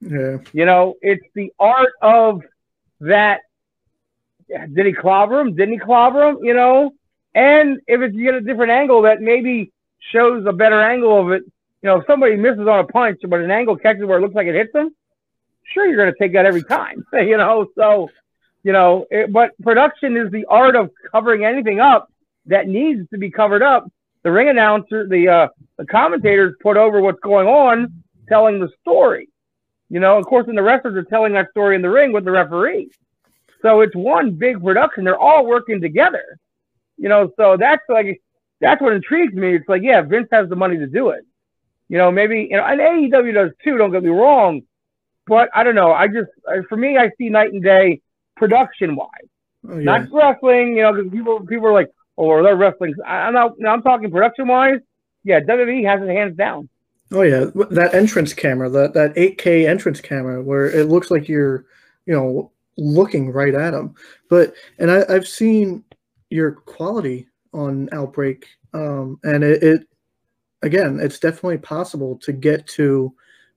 Yeah. 0.00 0.38
You 0.52 0.64
know, 0.64 0.94
it's 1.02 1.24
the 1.34 1.52
art 1.58 1.92
of 2.00 2.42
that 3.00 3.40
did 4.48 4.86
he 4.86 4.92
clobber 4.92 5.40
him? 5.40 5.54
Didn't 5.56 5.74
he 5.74 5.78
clobber 5.78 6.28
him? 6.28 6.38
You 6.42 6.54
know, 6.54 6.92
and 7.34 7.80
if 7.86 8.00
it's 8.00 8.14
you 8.14 8.24
get 8.24 8.34
a 8.34 8.40
different 8.40 8.72
angle 8.72 9.02
that 9.02 9.20
maybe 9.20 9.72
shows 10.12 10.46
a 10.46 10.52
better 10.52 10.80
angle 10.80 11.20
of 11.20 11.32
it, 11.32 11.42
you 11.86 11.92
know, 11.92 12.00
if 12.00 12.06
somebody 12.08 12.34
misses 12.34 12.66
on 12.66 12.80
a 12.80 12.84
punch, 12.84 13.20
but 13.28 13.38
an 13.38 13.52
angle 13.52 13.76
catches 13.76 14.04
where 14.04 14.18
it 14.18 14.20
looks 14.20 14.34
like 14.34 14.48
it 14.48 14.56
hits 14.56 14.72
them, 14.72 14.90
sure 15.72 15.86
you're 15.86 15.96
going 15.96 16.12
to 16.12 16.18
take 16.18 16.32
that 16.32 16.44
every 16.44 16.64
time. 16.64 17.06
you 17.12 17.36
know, 17.36 17.68
so 17.76 18.10
you 18.64 18.72
know, 18.72 19.06
it, 19.08 19.32
but 19.32 19.56
production 19.62 20.16
is 20.16 20.28
the 20.32 20.46
art 20.46 20.74
of 20.74 20.90
covering 21.12 21.44
anything 21.44 21.78
up 21.78 22.10
that 22.46 22.66
needs 22.66 23.08
to 23.10 23.18
be 23.18 23.30
covered 23.30 23.62
up. 23.62 23.88
The 24.24 24.32
ring 24.32 24.48
announcer, 24.48 25.06
the 25.06 25.28
uh, 25.28 25.48
the 25.78 25.86
commentators 25.86 26.56
put 26.60 26.76
over 26.76 27.00
what's 27.00 27.20
going 27.20 27.46
on, 27.46 28.02
telling 28.28 28.58
the 28.58 28.68
story. 28.80 29.28
You 29.88 30.00
know, 30.00 30.18
of 30.18 30.26
course, 30.26 30.48
and 30.48 30.58
the 30.58 30.64
wrestlers 30.64 30.96
are 30.96 31.08
telling 31.08 31.34
that 31.34 31.50
story 31.52 31.76
in 31.76 31.82
the 31.82 31.90
ring 31.90 32.12
with 32.12 32.24
the 32.24 32.32
referee. 32.32 32.90
So 33.62 33.82
it's 33.82 33.94
one 33.94 34.32
big 34.32 34.60
production. 34.60 35.04
They're 35.04 35.16
all 35.16 35.46
working 35.46 35.80
together. 35.80 36.36
You 36.96 37.08
know, 37.08 37.30
so 37.36 37.56
that's 37.56 37.82
like 37.88 38.20
that's 38.60 38.82
what 38.82 38.92
intrigues 38.92 39.34
me. 39.34 39.54
It's 39.54 39.68
like, 39.68 39.82
yeah, 39.84 40.02
Vince 40.02 40.26
has 40.32 40.48
the 40.48 40.56
money 40.56 40.78
to 40.78 40.88
do 40.88 41.10
it. 41.10 41.24
You 41.88 41.98
know, 41.98 42.10
maybe 42.10 42.48
you 42.50 42.56
know, 42.56 42.64
and 42.64 42.80
AEW 42.80 43.34
does 43.34 43.50
too. 43.62 43.78
Don't 43.78 43.92
get 43.92 44.02
me 44.02 44.10
wrong, 44.10 44.62
but 45.26 45.48
I 45.54 45.62
don't 45.62 45.74
know. 45.74 45.92
I 45.92 46.08
just 46.08 46.30
for 46.68 46.76
me, 46.76 46.98
I 46.98 47.10
see 47.18 47.28
night 47.28 47.52
and 47.52 47.62
day 47.62 48.00
production 48.36 48.96
wise, 48.96 49.08
oh, 49.68 49.78
yeah. 49.78 49.84
not 49.84 50.12
wrestling. 50.12 50.76
You 50.76 50.82
know, 50.82 50.92
because 50.92 51.10
people 51.12 51.40
people 51.46 51.66
are 51.66 51.72
like, 51.72 51.90
oh, 52.18 52.42
they're 52.42 52.56
wrestling. 52.56 52.94
I, 53.06 53.28
am 53.28 53.34
not. 53.34 53.52
I'm 53.66 53.82
talking 53.82 54.10
production 54.10 54.48
wise. 54.48 54.80
Yeah, 55.24 55.40
WWE 55.40 55.84
has 55.86 56.02
it 56.02 56.12
hands 56.12 56.36
down. 56.36 56.68
Oh 57.12 57.22
yeah, 57.22 57.46
that 57.70 57.94
entrance 57.94 58.32
camera, 58.32 58.68
that 58.70 58.94
that 58.94 59.14
8K 59.14 59.68
entrance 59.68 60.00
camera, 60.00 60.42
where 60.42 60.68
it 60.68 60.88
looks 60.88 61.10
like 61.10 61.28
you're, 61.28 61.64
you 62.04 62.12
know, 62.12 62.50
looking 62.76 63.30
right 63.30 63.54
at 63.54 63.70
them. 63.70 63.94
But 64.28 64.54
and 64.78 64.90
I, 64.90 65.12
have 65.12 65.28
seen 65.28 65.84
your 66.30 66.52
quality 66.52 67.28
on 67.52 67.88
Outbreak, 67.92 68.46
um, 68.74 69.20
and 69.22 69.44
it, 69.44 69.62
it 69.62 69.88
again, 70.62 70.98
it's 71.00 71.18
definitely 71.18 71.58
possible 71.58 72.16
to 72.18 72.32
get 72.32 72.66
to 72.68 73.12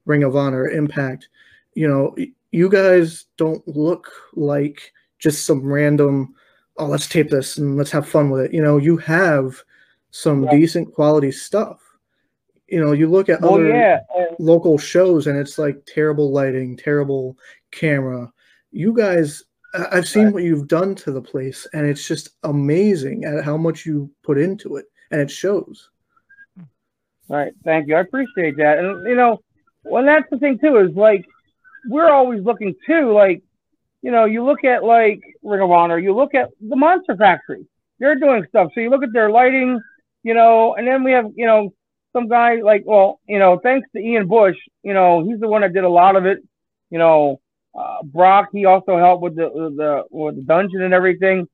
Ring 0.06 0.24
of 0.24 0.36
Honor, 0.36 0.70
Impact. 0.70 1.30
You 1.74 1.88
know, 1.88 2.16
you 2.52 2.70
guys 2.70 3.26
don't 3.38 3.66
look 3.68 4.12
like 4.34 4.94
just 5.20 5.46
some 5.46 5.72
random. 5.72 6.34
Oh, 6.78 6.88
let's 6.88 7.08
tape 7.08 7.30
this 7.30 7.58
and 7.58 7.78
let's 7.78 7.92
have 7.92 8.08
fun 8.08 8.30
with 8.30 8.46
it. 8.46 8.54
You 8.54 8.62
know, 8.62 8.78
you 8.78 8.98
have 8.98 9.62
some 10.12 10.44
yeah. 10.44 10.52
decent 10.52 10.94
quality 10.94 11.32
stuff. 11.32 11.82
You 12.68 12.80
know, 12.84 12.92
you 12.92 13.10
look 13.10 13.30
at 13.30 13.44
other 13.44 13.68
yeah. 13.68 14.00
local 14.38 14.78
shows 14.78 15.28
and 15.28 15.38
it's 15.38 15.58
like 15.58 15.86
terrible 15.86 16.32
lighting, 16.32 16.78
terrible 16.78 17.38
camera, 17.72 18.32
you 18.72 18.94
guys 18.94 19.44
I've 19.74 20.08
seen 20.08 20.32
what 20.32 20.44
you've 20.44 20.68
done 20.68 20.96
to 20.96 21.12
the 21.12 21.22
place, 21.22 21.68
and 21.74 21.86
it's 21.86 22.08
just 22.08 22.30
amazing 22.44 23.26
at 23.26 23.44
how 23.44 23.56
much 23.56 23.86
you 23.86 24.10
put 24.24 24.40
into 24.40 24.78
it, 24.78 24.86
and 25.12 25.22
it 25.22 25.30
shows. 25.30 25.92
All 27.30 27.38
right, 27.38 27.54
thank 27.64 27.88
you. 27.88 27.96
I 27.96 28.02
appreciate 28.02 28.58
that. 28.58 28.80
And 28.80 29.08
you 29.08 29.16
know, 29.16 29.42
well, 29.84 30.04
that's 30.04 30.30
the 30.32 30.40
thing 30.40 30.58
too 30.60 30.78
is 30.78 30.96
like 30.96 31.26
we're 31.88 32.10
always 32.10 32.44
looking 32.44 32.76
too. 32.86 33.14
Like, 33.14 33.42
you 34.02 34.12
know, 34.12 34.26
you 34.26 34.44
look 34.44 34.64
at 34.64 34.84
like 34.84 35.22
Ring 35.44 35.62
of 35.62 35.72
Honor, 35.72 36.00
you 36.00 36.16
look 36.16 36.34
at 36.34 36.50
the 36.60 36.76
Monster 36.76 37.16
Factory. 37.16 37.66
They're 38.00 38.16
doing 38.16 38.46
stuff. 38.50 38.72
So 38.74 38.82
you 38.82 38.90
look 38.90 39.04
at 39.04 39.14
their 39.14 39.30
lighting, 39.30 39.80
you 40.24 40.34
know, 40.34 40.76
and 40.76 40.88
then 40.88 41.04
we 41.04 41.12
have 41.12 41.32
you 41.36 41.46
know 41.46 41.74
some 42.14 42.28
guy 42.28 42.56
like 42.62 42.84
well, 42.86 43.20
you 43.28 43.38
know, 43.40 43.60
thanks 43.62 43.88
to 43.96 44.00
Ian 44.02 44.28
Bush, 44.28 44.58
you 44.84 44.94
know, 44.94 45.24
he's 45.24 45.40
the 45.40 45.48
one 45.48 45.62
that 45.62 45.74
did 45.74 45.84
a 45.84 45.90
lot 45.90 46.16
of 46.16 46.26
it. 46.26 46.40
You 46.90 46.98
know, 46.98 47.40
uh, 47.78 47.98
Brock, 48.04 48.50
he 48.52 48.66
also 48.66 48.98
helped 48.98 49.22
with 49.22 49.36
the 49.36 49.50
the 49.50 50.04
with 50.10 50.36
the 50.36 50.42
dungeon 50.42 50.82
and 50.82 50.94
everything. 50.94 51.48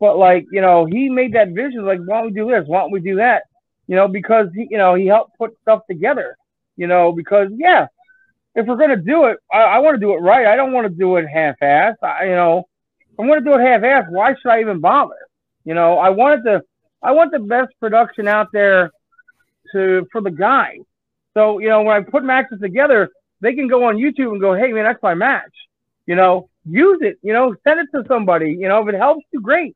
But 0.00 0.18
like, 0.18 0.44
you 0.52 0.60
know, 0.60 0.84
he 0.84 1.08
made 1.08 1.32
that 1.32 1.50
vision. 1.50 1.86
Like, 1.86 2.00
why 2.00 2.18
don't 2.20 2.26
we 2.26 2.32
do 2.32 2.50
this? 2.50 2.64
Why 2.66 2.80
don't 2.80 2.90
we 2.90 3.00
do 3.00 3.16
that? 3.16 3.44
You 3.86 3.96
know, 3.96 4.08
because 4.08 4.48
he, 4.54 4.66
you 4.70 4.78
know, 4.78 4.94
he 4.94 5.06
helped 5.06 5.36
put 5.38 5.56
stuff 5.62 5.82
together. 5.88 6.36
You 6.76 6.86
know, 6.86 7.12
because 7.12 7.48
yeah, 7.56 7.86
if 8.54 8.66
we're 8.66 8.76
gonna 8.76 8.96
do 8.96 9.26
it, 9.26 9.38
I, 9.52 9.62
I 9.62 9.78
want 9.78 9.96
to 9.96 10.00
do 10.00 10.12
it 10.14 10.18
right. 10.18 10.46
I 10.46 10.56
don't 10.56 10.72
want 10.72 10.86
to 10.86 10.92
do 10.92 11.16
it 11.16 11.26
half-ass. 11.26 11.96
I, 12.02 12.24
you 12.24 12.34
know, 12.34 12.64
if 13.12 13.20
I'm 13.20 13.28
gonna 13.28 13.40
do 13.40 13.54
it 13.54 13.60
half-ass, 13.60 14.06
why 14.08 14.34
should 14.34 14.50
I 14.50 14.60
even 14.60 14.80
bother? 14.80 15.18
You 15.64 15.74
know, 15.74 15.98
I 15.98 16.10
wanted 16.10 16.44
to, 16.44 16.62
I 17.02 17.12
want 17.12 17.32
the 17.32 17.38
best 17.38 17.72
production 17.80 18.28
out 18.28 18.48
there 18.52 18.90
to 19.72 20.06
for 20.12 20.20
the 20.20 20.30
guys. 20.30 20.78
So 21.34 21.58
you 21.58 21.68
know, 21.68 21.82
when 21.82 21.96
I 21.96 22.00
put 22.00 22.24
matches 22.24 22.60
together, 22.60 23.10
they 23.40 23.54
can 23.54 23.68
go 23.68 23.84
on 23.84 23.96
YouTube 23.96 24.32
and 24.32 24.40
go, 24.40 24.54
"Hey, 24.54 24.72
man, 24.72 24.84
that's 24.84 25.02
my 25.02 25.14
match." 25.14 25.52
You 26.06 26.14
know, 26.14 26.48
use 26.64 26.98
it. 27.02 27.18
You 27.22 27.32
know, 27.32 27.54
send 27.64 27.80
it 27.80 27.88
to 27.94 28.04
somebody. 28.06 28.50
You 28.52 28.68
know, 28.68 28.86
if 28.86 28.94
it 28.94 28.98
helps 28.98 29.24
you, 29.32 29.40
great. 29.40 29.74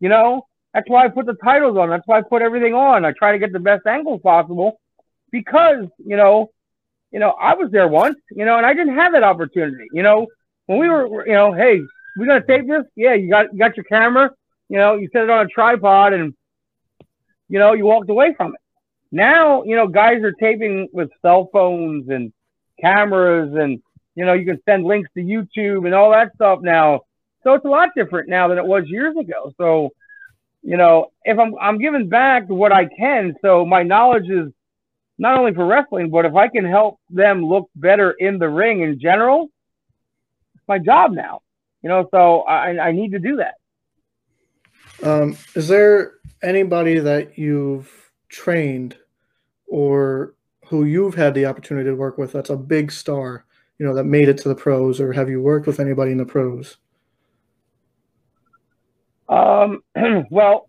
You 0.00 0.08
know, 0.08 0.46
that's 0.74 0.88
why 0.88 1.04
I 1.04 1.08
put 1.08 1.26
the 1.26 1.34
titles 1.34 1.78
on. 1.78 1.88
That's 1.88 2.06
why 2.06 2.18
I 2.18 2.22
put 2.22 2.42
everything 2.42 2.74
on. 2.74 3.04
I 3.04 3.12
try 3.12 3.32
to 3.32 3.38
get 3.38 3.52
the 3.52 3.60
best 3.60 3.86
angles 3.86 4.20
possible 4.22 4.80
because 5.30 5.86
you 6.04 6.16
know, 6.16 6.50
you 7.12 7.20
know, 7.20 7.30
I 7.30 7.54
was 7.54 7.70
there 7.70 7.88
once. 7.88 8.18
You 8.32 8.44
know, 8.44 8.58
and 8.58 8.66
I 8.66 8.74
didn't 8.74 8.96
have 8.96 9.12
that 9.12 9.22
opportunity. 9.22 9.86
You 9.92 10.02
know, 10.02 10.26
when 10.66 10.78
we 10.78 10.88
were, 10.88 11.26
you 11.26 11.32
know, 11.32 11.52
hey, 11.52 11.80
we're 12.18 12.26
gonna 12.26 12.46
tape 12.46 12.68
this? 12.68 12.84
Yeah, 12.96 13.14
you 13.14 13.30
got 13.30 13.52
you 13.52 13.58
got 13.58 13.76
your 13.76 13.84
camera. 13.84 14.30
You 14.68 14.78
know, 14.78 14.96
you 14.96 15.08
set 15.12 15.22
it 15.22 15.30
on 15.30 15.46
a 15.46 15.48
tripod 15.48 16.12
and 16.12 16.34
you 17.48 17.58
know 17.58 17.72
you 17.72 17.84
walked 17.84 18.10
away 18.10 18.34
from 18.36 18.54
it. 18.54 18.60
Now, 19.12 19.62
you 19.62 19.76
know, 19.76 19.86
guys 19.86 20.22
are 20.22 20.32
taping 20.32 20.88
with 20.92 21.08
cell 21.22 21.48
phones 21.52 22.08
and 22.08 22.32
cameras 22.80 23.54
and 23.54 23.80
you 24.14 24.24
know, 24.24 24.32
you 24.32 24.44
can 24.44 24.60
send 24.64 24.84
links 24.84 25.10
to 25.14 25.22
YouTube 25.22 25.86
and 25.86 25.94
all 25.94 26.10
that 26.12 26.34
stuff 26.34 26.60
now. 26.62 27.00
So 27.42 27.54
it's 27.54 27.64
a 27.64 27.68
lot 27.68 27.90
different 27.96 28.28
now 28.28 28.48
than 28.48 28.58
it 28.58 28.64
was 28.64 28.84
years 28.86 29.16
ago. 29.16 29.52
So, 29.58 29.90
you 30.64 30.78
know, 30.78 31.12
if 31.24 31.38
I'm 31.38 31.54
I'm 31.60 31.78
giving 31.78 32.08
back 32.08 32.48
what 32.48 32.72
I 32.72 32.86
can, 32.86 33.36
so 33.42 33.66
my 33.66 33.82
knowledge 33.82 34.30
is 34.30 34.50
not 35.18 35.38
only 35.38 35.52
for 35.52 35.66
wrestling, 35.66 36.10
but 36.10 36.24
if 36.24 36.34
I 36.34 36.48
can 36.48 36.64
help 36.64 36.98
them 37.10 37.44
look 37.44 37.68
better 37.76 38.12
in 38.12 38.38
the 38.38 38.48
ring 38.48 38.80
in 38.80 38.98
general, 38.98 39.50
it's 40.54 40.64
my 40.66 40.78
job 40.78 41.12
now. 41.12 41.42
You 41.82 41.90
know, 41.90 42.08
so 42.10 42.40
I, 42.40 42.88
I 42.88 42.92
need 42.92 43.12
to 43.12 43.18
do 43.18 43.36
that. 43.36 43.54
Um, 45.02 45.36
is 45.54 45.68
there 45.68 46.14
anybody 46.42 46.98
that 46.98 47.36
you've 47.36 48.10
trained 48.30 48.96
or 49.66 50.34
who 50.66 50.84
you've 50.84 51.14
had 51.14 51.34
the 51.34 51.44
opportunity 51.44 51.90
to 51.90 51.94
work 51.94 52.16
with 52.16 52.32
that's 52.32 52.48
a 52.48 52.56
big 52.56 52.90
star, 52.90 53.44
you 53.78 53.84
know, 53.84 53.94
that 53.94 54.04
made 54.04 54.30
it 54.30 54.38
to 54.38 54.48
the 54.48 54.54
pros, 54.54 54.98
or 54.98 55.12
have 55.12 55.28
you 55.28 55.42
worked 55.42 55.66
with 55.66 55.78
anybody 55.78 56.12
in 56.12 56.18
the 56.18 56.24
pros? 56.24 56.78
Um, 59.28 59.82
well, 60.30 60.66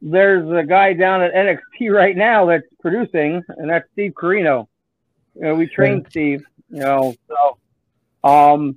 there's 0.00 0.48
a 0.50 0.64
guy 0.64 0.92
down 0.92 1.22
at 1.22 1.34
NXT 1.34 1.92
right 1.92 2.16
now 2.16 2.46
that's 2.46 2.66
producing, 2.80 3.42
and 3.48 3.70
that's 3.70 3.86
Steve 3.92 4.12
Corino. 4.12 4.68
You 5.34 5.42
know, 5.42 5.54
we 5.54 5.66
trained 5.66 6.06
Steve. 6.10 6.44
You 6.70 6.80
know, 6.80 7.14
so 7.28 8.28
um, 8.28 8.76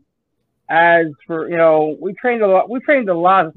as 0.69 1.07
for 1.27 1.49
you 1.49 1.57
know, 1.57 1.97
we 1.99 2.13
trained 2.13 2.41
a 2.41 2.47
lot. 2.47 2.69
We 2.69 2.79
trained 2.79 3.09
a 3.09 3.15
lot. 3.15 3.53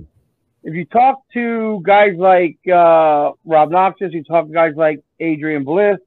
If 0.63 0.75
you 0.75 0.85
talk 0.87 1.21
to 1.35 1.83
guys 1.85 2.17
like 2.17 2.57
uh, 2.67 3.33
Rob 3.45 3.71
Noxious, 3.71 4.13
you 4.13 4.25
talk 4.25 4.47
to 4.47 4.53
guys 4.53 4.75
like 4.77 5.03
Adrian 5.21 5.65
Bliss. 5.65 5.99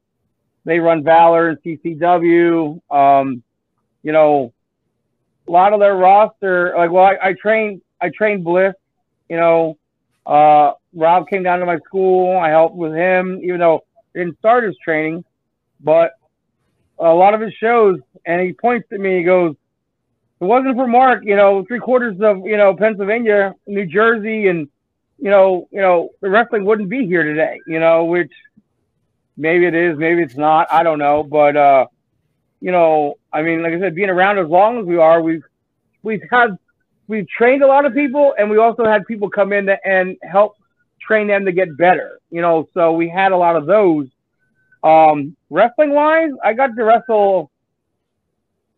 They 0.65 0.79
run 0.79 1.03
Valor 1.03 1.49
and 1.49 1.57
CCW. 1.61 2.81
Um, 2.91 3.43
you 4.03 4.11
know, 4.11 4.53
a 5.47 5.51
lot 5.51 5.73
of 5.73 5.79
their 5.79 5.95
roster. 5.95 6.73
Like, 6.75 6.91
well, 6.91 7.05
I, 7.05 7.29
I 7.29 7.33
trained. 7.33 7.81
I 8.01 8.09
trained 8.09 8.43
Bliss. 8.43 8.73
You 9.29 9.37
know, 9.37 9.77
uh, 10.25 10.73
Rob 10.93 11.27
came 11.27 11.43
down 11.43 11.59
to 11.59 11.65
my 11.65 11.77
school. 11.79 12.37
I 12.37 12.49
helped 12.49 12.75
with 12.75 12.93
him, 12.93 13.39
even 13.43 13.59
though 13.59 13.83
I 14.15 14.19
didn't 14.19 14.37
start 14.39 14.63
his 14.63 14.77
training, 14.83 15.23
but 15.79 16.11
a 16.99 17.13
lot 17.13 17.33
of 17.33 17.41
his 17.41 17.53
shows. 17.53 17.99
And 18.25 18.41
he 18.41 18.53
points 18.53 18.87
at 18.91 18.99
me. 18.99 19.17
He 19.17 19.23
goes, 19.23 19.51
"If 19.51 20.41
it 20.41 20.45
wasn't 20.45 20.75
for 20.75 20.87
Mark, 20.87 21.23
you 21.23 21.35
know, 21.35 21.63
three 21.65 21.79
quarters 21.79 22.19
of 22.21 22.45
you 22.45 22.57
know 22.57 22.75
Pennsylvania, 22.75 23.55
New 23.67 23.85
Jersey, 23.85 24.47
and 24.47 24.67
you 25.19 25.29
know, 25.29 25.67
you 25.71 25.81
know, 25.81 26.09
the 26.21 26.29
wrestling 26.29 26.65
wouldn't 26.65 26.89
be 26.89 27.05
here 27.05 27.23
today. 27.23 27.59
You 27.67 27.79
know, 27.79 28.05
which 28.05 28.31
maybe 29.37 29.65
it 29.65 29.75
is, 29.75 29.97
maybe 29.97 30.21
it's 30.21 30.35
not. 30.35 30.67
I 30.71 30.83
don't 30.83 30.99
know, 30.99 31.23
but 31.23 31.55
uh, 31.55 31.87
you 32.59 32.71
know, 32.71 33.15
I 33.31 33.43
mean, 33.43 33.61
like 33.63 33.73
I 33.73 33.79
said, 33.79 33.95
being 33.95 34.09
around 34.09 34.39
as 34.39 34.47
long 34.47 34.79
as 34.79 34.85
we 34.85 34.97
are, 34.97 35.21
we've 35.21 35.43
we've 36.03 36.23
had 36.31 36.57
we've 37.07 37.27
trained 37.27 37.63
a 37.63 37.67
lot 37.67 37.85
of 37.85 37.93
people, 37.93 38.35
and 38.37 38.49
we 38.49 38.57
also 38.57 38.85
had 38.85 39.05
people 39.05 39.29
come 39.29 39.53
in 39.53 39.65
to, 39.67 39.77
and 39.87 40.17
help 40.23 40.55
train 40.99 41.27
them 41.27 41.45
to 41.45 41.51
get 41.51 41.75
better. 41.77 42.19
You 42.29 42.41
know, 42.41 42.67
so 42.73 42.93
we 42.93 43.09
had 43.09 43.31
a 43.31 43.37
lot 43.37 43.55
of 43.55 43.65
those. 43.65 44.07
Um, 44.83 45.35
wrestling 45.49 45.91
wise, 45.91 46.31
I 46.43 46.53
got 46.53 46.75
to 46.75 46.83
wrestle 46.83 47.51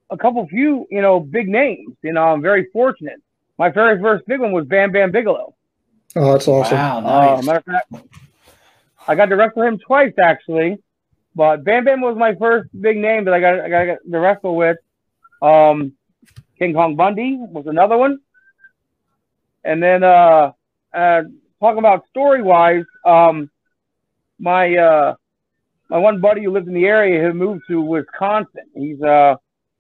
a 0.10 0.18
couple 0.18 0.48
few, 0.48 0.88
you 0.90 1.02
know, 1.02 1.20
big 1.20 1.48
names. 1.48 1.96
You 2.02 2.14
know, 2.14 2.24
I'm 2.24 2.42
very 2.42 2.68
fortunate. 2.72 3.22
My 3.58 3.70
very 3.70 4.02
first 4.02 4.26
big 4.26 4.40
one 4.40 4.52
was 4.52 4.66
Bam 4.66 4.92
Bam 4.92 5.12
Bigelow. 5.12 5.54
Oh, 6.16 6.32
that's 6.32 6.48
awesome. 6.48 6.78
Wow, 6.78 6.98
Uh, 7.00 7.36
nice. 7.36 7.46
matter 7.46 7.58
of 7.60 7.66
fact, 7.66 8.08
I 9.08 9.16
got 9.16 9.26
to 9.26 9.36
wrestle 9.36 9.62
him 9.64 9.78
twice 9.78 10.14
actually, 10.22 10.78
but 11.36 11.64
Bam 11.64 11.84
Bam 11.86 12.02
was 12.02 12.16
my 12.18 12.34
first 12.36 12.70
big 12.80 12.98
name 12.98 13.26
that 13.26 13.34
I 13.34 13.40
got 13.40 13.60
I 13.60 13.70
got 13.70 13.98
to 14.10 14.20
wrestle 14.20 14.56
with. 14.56 14.78
Um, 15.42 15.94
King 16.60 16.74
Kong 16.74 16.96
Bundy 16.96 17.38
was 17.40 17.66
another 17.68 17.98
one, 17.98 18.20
and 19.64 19.82
then 19.82 20.04
uh, 20.04 20.52
uh, 20.94 21.22
talking 21.60 21.80
about 21.80 22.08
story 22.10 22.42
wise, 22.44 22.86
um, 23.06 23.50
my 24.40 24.76
uh, 24.76 25.16
my 25.90 25.98
one 25.98 26.22
buddy 26.22 26.44
who 26.44 26.52
lived 26.52 26.68
in 26.68 26.74
the 26.74 26.86
area 26.86 27.22
who 27.22 27.34
moved 27.34 27.64
to 27.70 27.82
Wisconsin. 27.82 28.66
He's 28.76 29.02
uh, 29.02 29.36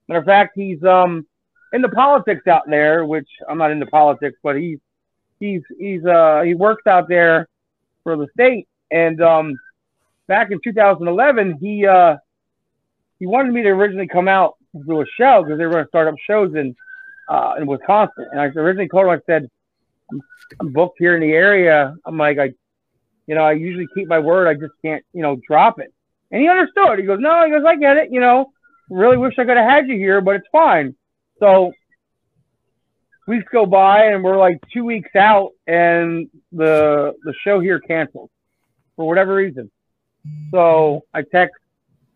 matter 0.07 0.19
of 0.19 0.25
fact, 0.25 0.53
he's 0.55 0.83
um 0.83 1.27
in 1.73 1.81
the 1.81 1.89
politics 1.89 2.47
out 2.47 2.63
there, 2.67 3.05
which 3.05 3.27
I'm 3.47 3.57
not 3.57 3.71
into 3.71 3.85
politics, 3.85 4.39
but 4.41 4.55
he's 4.57 4.79
he's 5.39 5.61
he's 5.77 6.05
uh 6.05 6.41
he 6.45 6.53
works 6.53 6.87
out 6.87 7.07
there 7.07 7.47
for 8.03 8.15
the 8.15 8.27
state 8.33 8.67
and 8.91 9.21
um 9.21 9.59
back 10.27 10.51
in 10.51 10.59
2011 10.63 11.57
he 11.61 11.85
uh 11.85 12.15
he 13.19 13.25
wanted 13.25 13.53
me 13.53 13.61
to 13.63 13.69
originally 13.69 14.07
come 14.07 14.27
out 14.27 14.55
do 14.73 15.01
a 15.01 15.05
show 15.17 15.43
because 15.43 15.57
they 15.57 15.65
were 15.65 15.71
going 15.71 15.83
to 15.83 15.89
start 15.89 16.07
up 16.07 16.15
shows 16.25 16.55
in 16.55 16.75
uh 17.27 17.55
in 17.57 17.67
Wisconsin. 17.67 18.27
And 18.31 18.39
I 18.39 18.45
originally 18.45 18.89
told 18.89 19.05
him 19.05 19.11
I 19.11 19.19
said 19.25 19.49
I'm, 20.11 20.21
I'm 20.59 20.73
booked 20.73 20.97
here 20.99 21.15
in 21.15 21.21
the 21.21 21.31
area. 21.31 21.95
I'm 22.05 22.17
like 22.17 22.37
I 22.39 22.53
you 23.27 23.35
know 23.35 23.43
I 23.43 23.53
usually 23.53 23.87
keep 23.95 24.07
my 24.07 24.19
word 24.19 24.47
I 24.47 24.53
just 24.53 24.73
can't 24.83 25.03
you 25.13 25.21
know 25.21 25.39
drop 25.47 25.79
it. 25.79 25.93
And 26.31 26.41
he 26.41 26.47
understood. 26.47 26.99
He 26.99 27.05
goes 27.05 27.19
no 27.19 27.45
he 27.45 27.51
goes 27.51 27.63
I 27.65 27.75
get 27.75 27.97
it 27.97 28.11
you 28.11 28.19
know. 28.19 28.51
Really 28.89 29.17
wish 29.17 29.35
I 29.37 29.45
could 29.45 29.57
have 29.57 29.69
had 29.69 29.87
you 29.87 29.95
here 29.95 30.21
but 30.21 30.35
it's 30.35 30.47
fine. 30.51 30.95
So 31.39 31.73
weeks 33.27 33.45
go 33.51 33.65
by 33.65 34.05
and 34.05 34.23
we're 34.23 34.37
like 34.37 34.59
two 34.73 34.83
weeks 34.83 35.15
out 35.15 35.51
and 35.67 36.27
the 36.51 37.13
the 37.23 37.33
show 37.43 37.59
here 37.59 37.79
canceled 37.79 38.29
for 38.95 39.07
whatever 39.07 39.35
reason. 39.35 39.71
So 40.51 41.03
I 41.13 41.21
text 41.21 41.55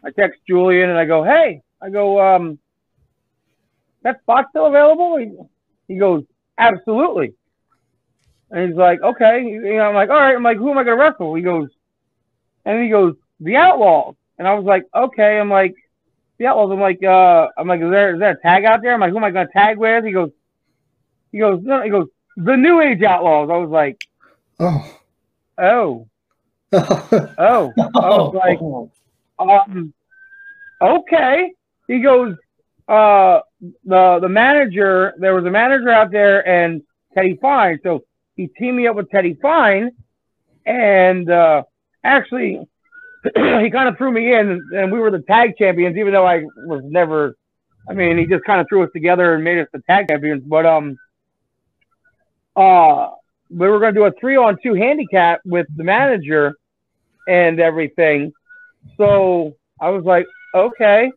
I 0.04 0.12
text 0.12 0.42
Julian 0.48 0.90
and 0.90 1.00
I 1.00 1.06
go, 1.06 1.24
Hey, 1.24 1.62
I 1.84 1.90
go, 1.90 2.22
um 2.22 2.60
that 4.04 4.22
spot 4.22 4.46
still 4.50 4.68
available? 4.68 5.18
He, 5.18 5.32
he 5.88 6.00
goes, 6.00 6.24
Absolutely. 6.58 7.34
And 8.52 8.70
he's 8.70 8.78
like, 8.78 9.02
Okay. 9.02 9.44
You 9.44 9.62
know, 9.78 9.90
I'm 9.90 9.96
like, 9.96 10.10
All 10.10 10.16
right, 10.18 10.36
I'm 10.36 10.44
like, 10.44 10.58
who 10.58 10.72
am 10.72 10.78
I 10.78 10.84
gonna 10.84 10.98
wrestle? 10.98 11.36
He 11.36 11.42
goes 11.42 11.70
and 12.66 12.82
he 12.82 12.90
goes, 12.90 13.16
The 13.40 13.56
Outlaws. 13.58 14.16
And 14.40 14.48
I 14.48 14.54
was 14.54 14.66
like, 14.66 14.86
Okay, 14.96 15.40
I'm 15.40 15.50
like, 15.50 15.76
the 16.40 16.48
Outlaws, 16.48 16.72
I'm 16.72 16.80
like, 16.80 17.04
uh 17.04 17.48
I'm 17.58 17.68
like, 17.68 17.82
is 17.82 17.90
there 17.92 18.14
is 18.14 18.20
there 18.20 18.32
a 18.32 18.42
tag 18.42 18.66
out 18.66 18.82
there? 18.82 18.94
I'm 18.94 19.00
like, 19.00 19.12
who 19.12 19.18
am 19.18 19.24
I 19.24 19.32
gonna 19.32 19.50
tag 19.52 19.78
with? 19.78 20.06
He 20.06 20.12
goes, 20.12 20.32
he 21.32 21.40
goes, 21.40 21.62
no, 21.64 21.82
he 21.82 21.90
goes, 21.90 22.08
the 22.38 22.56
New 22.56 22.82
Age 22.82 23.04
Outlaws. 23.04 23.50
I 23.52 23.58
was 23.58 23.70
like, 23.70 24.02
Oh. 24.60 24.94
oh, 25.58 26.08
oh. 26.74 27.74
I 27.78 27.90
was 27.90 28.36
like, 28.36 28.60
um, 29.70 29.94
okay. 30.82 31.52
He 31.88 32.00
goes, 32.00 32.36
uh, 32.88 33.40
the 33.86 34.20
the 34.22 34.30
manager, 34.30 35.14
there 35.18 35.34
was 35.34 35.46
a 35.46 35.52
manager 35.52 35.90
out 35.90 36.12
there 36.12 36.48
and 36.48 36.82
Teddy 37.14 37.38
Fine. 37.42 37.80
So 37.84 38.04
he 38.36 38.48
teamed 38.48 38.78
me 38.78 38.88
up 38.88 38.96
with 38.96 39.10
Teddy 39.10 39.38
Fine, 39.42 39.92
and 40.66 41.30
uh, 41.30 41.64
actually 42.04 42.60
he 43.36 43.70
kind 43.70 43.88
of 43.88 43.98
threw 43.98 44.12
me 44.12 44.34
in, 44.34 44.62
and 44.76 44.92
we 44.92 45.00
were 45.00 45.12
the 45.12 45.22
tag 45.22 45.56
champions, 45.58 45.98
even 45.98 46.14
though 46.14 46.26
I 46.26 46.44
was 46.66 46.82
never. 46.84 47.36
I 47.88 47.94
mean, 47.94 48.18
he 48.18 48.26
just 48.26 48.46
kind 48.46 48.62
of 48.62 48.68
threw 48.70 48.84
us 48.84 48.90
together 48.94 49.36
and 49.36 49.44
made 49.44 49.60
us 49.60 49.68
the 49.74 49.80
tag 49.80 50.08
champions. 50.08 50.44
But 50.46 50.66
um, 50.66 50.98
uh, 52.56 53.10
we 53.50 53.68
were 53.68 53.80
going 53.80 53.94
to 53.94 54.00
do 54.00 54.06
a 54.06 54.12
three 54.20 54.38
on 54.38 54.58
two 54.62 54.74
handicap 54.74 55.42
with 55.46 55.68
the 55.76 55.84
manager 55.84 56.56
and 57.28 57.60
everything. 57.60 58.32
So 58.98 59.56
I 59.80 59.90
was 59.90 60.04
like, 60.04 60.26
okay. 60.54 61.12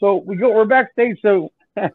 So 0.00 0.16
we 0.16 0.36
go, 0.36 0.54
we're 0.54 0.64
backstage. 0.64 1.18
So 1.22 1.50
it, 1.76 1.92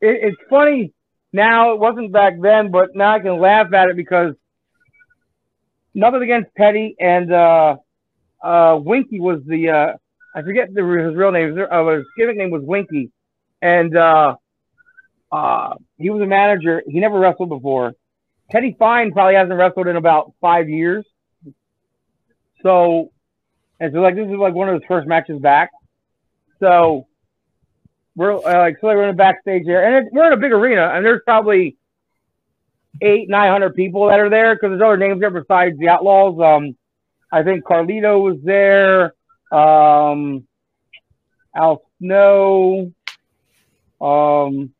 it's 0.00 0.36
funny 0.48 0.92
now. 1.32 1.72
It 1.72 1.80
wasn't 1.80 2.12
back 2.12 2.34
then, 2.40 2.70
but 2.70 2.94
now 2.94 3.14
I 3.14 3.20
can 3.20 3.40
laugh 3.40 3.72
at 3.72 3.90
it 3.90 3.96
because 3.96 4.34
nothing 5.94 6.22
against 6.22 6.50
Teddy 6.56 6.96
and 6.98 7.32
uh, 7.32 7.76
uh, 8.42 8.78
Winky 8.82 9.20
was 9.20 9.40
the 9.46 9.70
uh, 9.70 9.92
I 10.34 10.42
forget 10.42 10.72
the, 10.72 10.82
his 10.82 11.14
real 11.14 11.30
name. 11.30 11.56
Uh, 11.70 11.86
his 11.96 12.04
gimmick 12.16 12.36
name 12.36 12.50
was 12.50 12.62
Winky, 12.64 13.10
and 13.62 13.96
uh, 13.96 14.34
uh, 15.30 15.74
he 15.96 16.10
was 16.10 16.22
a 16.22 16.26
manager. 16.26 16.82
He 16.86 16.98
never 17.00 17.18
wrestled 17.18 17.50
before. 17.50 17.92
Teddy 18.50 18.76
Fine 18.78 19.12
probably 19.12 19.36
hasn't 19.36 19.58
wrestled 19.58 19.86
in 19.86 19.96
about 19.96 20.32
five 20.40 20.68
years. 20.68 21.06
So, 22.62 23.10
and 23.78 23.92
so 23.92 24.00
like 24.00 24.16
this 24.16 24.26
is 24.26 24.36
like 24.36 24.54
one 24.54 24.68
of 24.68 24.74
his 24.74 24.82
first 24.88 25.06
matches 25.06 25.40
back. 25.40 25.70
So 26.60 27.06
we're 28.16 28.36
uh, 28.36 28.58
like 28.58 28.78
so 28.80 28.88
we're 28.88 29.04
in 29.04 29.16
the 29.16 29.16
backstage 29.16 29.64
there, 29.66 29.84
and 29.84 30.06
it, 30.06 30.12
we're 30.12 30.26
in 30.26 30.32
a 30.32 30.36
big 30.36 30.52
arena, 30.52 30.90
and 30.94 31.04
there's 31.04 31.22
probably 31.24 31.76
eight 33.00 33.28
nine 33.28 33.50
hundred 33.50 33.74
people 33.74 34.08
that 34.08 34.20
are 34.20 34.30
there 34.30 34.54
because 34.54 34.70
there's 34.70 34.82
other 34.82 34.96
names 34.96 35.20
there 35.20 35.30
besides 35.30 35.78
the 35.78 35.88
Outlaws. 35.88 36.40
Um, 36.40 36.76
I 37.32 37.42
think 37.42 37.64
Carlito 37.64 38.22
was 38.22 38.38
there. 38.42 39.14
Um, 39.52 40.46
Al 41.54 41.82
Snow. 41.98 42.92
Um, 44.00 44.74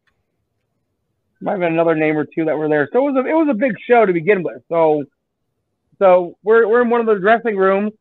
might 1.40 1.52
have 1.52 1.60
been 1.60 1.72
another 1.72 1.94
name 1.94 2.16
or 2.16 2.24
two 2.24 2.46
that 2.46 2.56
were 2.56 2.68
there. 2.68 2.88
So 2.92 3.06
it 3.06 3.12
was 3.12 3.24
a, 3.24 3.28
it 3.28 3.34
was 3.34 3.48
a 3.50 3.54
big 3.54 3.74
show 3.86 4.06
to 4.06 4.12
begin 4.12 4.42
with. 4.42 4.62
So 4.68 5.04
so 5.98 6.36
we're 6.42 6.66
we're 6.66 6.82
in 6.82 6.90
one 6.90 7.00
of 7.00 7.06
the 7.06 7.16
dressing 7.16 7.56
rooms, 7.56 7.92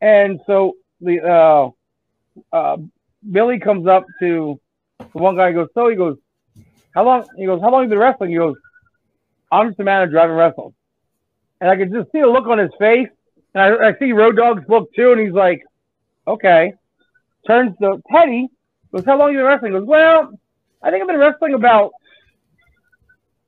and 0.00 0.40
so 0.46 0.74
the 1.00 1.22
uh, 1.22 1.70
uh, 2.52 2.76
Billy 3.30 3.58
comes 3.58 3.86
up 3.86 4.04
to 4.20 4.60
the 4.98 5.18
one 5.18 5.36
guy. 5.36 5.52
goes, 5.52 5.68
so 5.74 5.88
he 5.88 5.96
goes, 5.96 6.16
how 6.94 7.04
long? 7.04 7.24
He 7.36 7.46
goes, 7.46 7.60
how 7.60 7.70
long 7.70 7.82
you 7.82 7.88
been 7.88 7.98
wrestling? 7.98 8.30
He 8.30 8.36
goes, 8.36 8.56
I'm 9.50 9.68
just 9.68 9.80
a 9.80 9.84
man 9.84 10.08
I 10.14 10.20
haven't 10.20 10.36
wrestled, 10.36 10.74
and 11.60 11.70
I 11.70 11.76
could 11.76 11.92
just 11.92 12.10
see 12.12 12.20
a 12.20 12.28
look 12.28 12.46
on 12.46 12.58
his 12.58 12.70
face, 12.78 13.08
and 13.54 13.62
I, 13.62 13.88
I 13.88 13.98
see 13.98 14.12
Road 14.12 14.36
Dogg's 14.36 14.64
book 14.66 14.92
too, 14.94 15.12
and 15.12 15.20
he's 15.20 15.32
like, 15.32 15.62
okay. 16.26 16.72
Turns 17.46 17.76
to 17.80 18.02
Teddy, 18.12 18.48
goes, 18.92 19.04
how 19.04 19.18
long 19.18 19.32
you 19.32 19.38
been 19.38 19.46
wrestling? 19.46 19.72
He 19.72 19.78
goes, 19.78 19.86
well, 19.86 20.32
I 20.82 20.90
think 20.90 21.02
I've 21.02 21.08
been 21.08 21.18
wrestling 21.18 21.54
about 21.54 21.92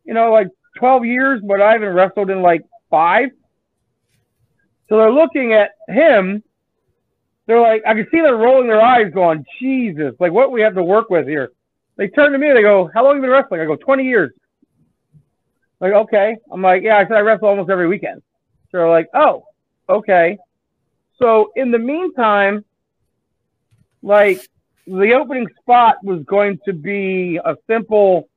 you 0.09 0.15
know, 0.15 0.33
like 0.33 0.49
12 0.79 1.05
years, 1.05 1.43
but 1.47 1.61
I 1.61 1.73
haven't 1.73 1.93
wrestled 1.93 2.31
in 2.31 2.41
like 2.41 2.65
five. 2.91 3.29
So 4.89 4.97
they're 4.97 5.13
looking 5.13 5.53
at 5.53 5.73
him. 5.87 6.43
They're 7.49 7.63
like, 7.63 7.83
I 7.87 7.95
can 7.95 8.07
see 8.11 8.21
they're 8.21 8.37
rolling 8.37 8.69
their 8.69 8.83
eyes, 8.83 9.11
going, 9.13 9.43
Jesus, 9.59 10.15
like 10.21 10.33
what 10.33 10.53
we 10.53 10.61
have 10.61 10.75
to 10.75 10.85
work 10.85 11.09
with 11.09 11.27
here. 11.27 11.51
They 11.97 12.09
turn 12.09 12.33
to 12.33 12.39
me, 12.39 12.53
they 12.53 12.61
go, 12.61 12.91
How 12.93 13.03
long 13.03 13.15
have 13.15 13.17
you 13.17 13.23
been 13.23 13.31
wrestling? 13.31 13.63
I 13.63 13.65
go, 13.65 13.75
20 13.75 14.05
years. 14.05 14.33
Like, 15.81 15.95
okay. 15.95 16.37
I'm 16.53 16.61
like, 16.61 16.83
Yeah, 16.83 16.99
I 16.99 17.05
said 17.05 17.15
I 17.15 17.21
wrestle 17.21 17.49
almost 17.49 17.71
every 17.71 17.89
weekend. 17.89 18.21
So 18.71 18.79
they're 18.79 18.91
like, 18.91 19.09
Oh, 19.15 19.45
okay. 19.89 20.37
So 21.19 21.51
in 21.57 21.71
the 21.71 21.79
meantime, 21.79 22.67
like 24.03 24.47
the 24.87 25.15
opening 25.15 25.49
spot 25.59 25.97
was 26.05 26.23
going 26.25 26.59
to 26.67 26.75
be 26.75 27.41
a 27.43 27.57
simple 27.67 28.29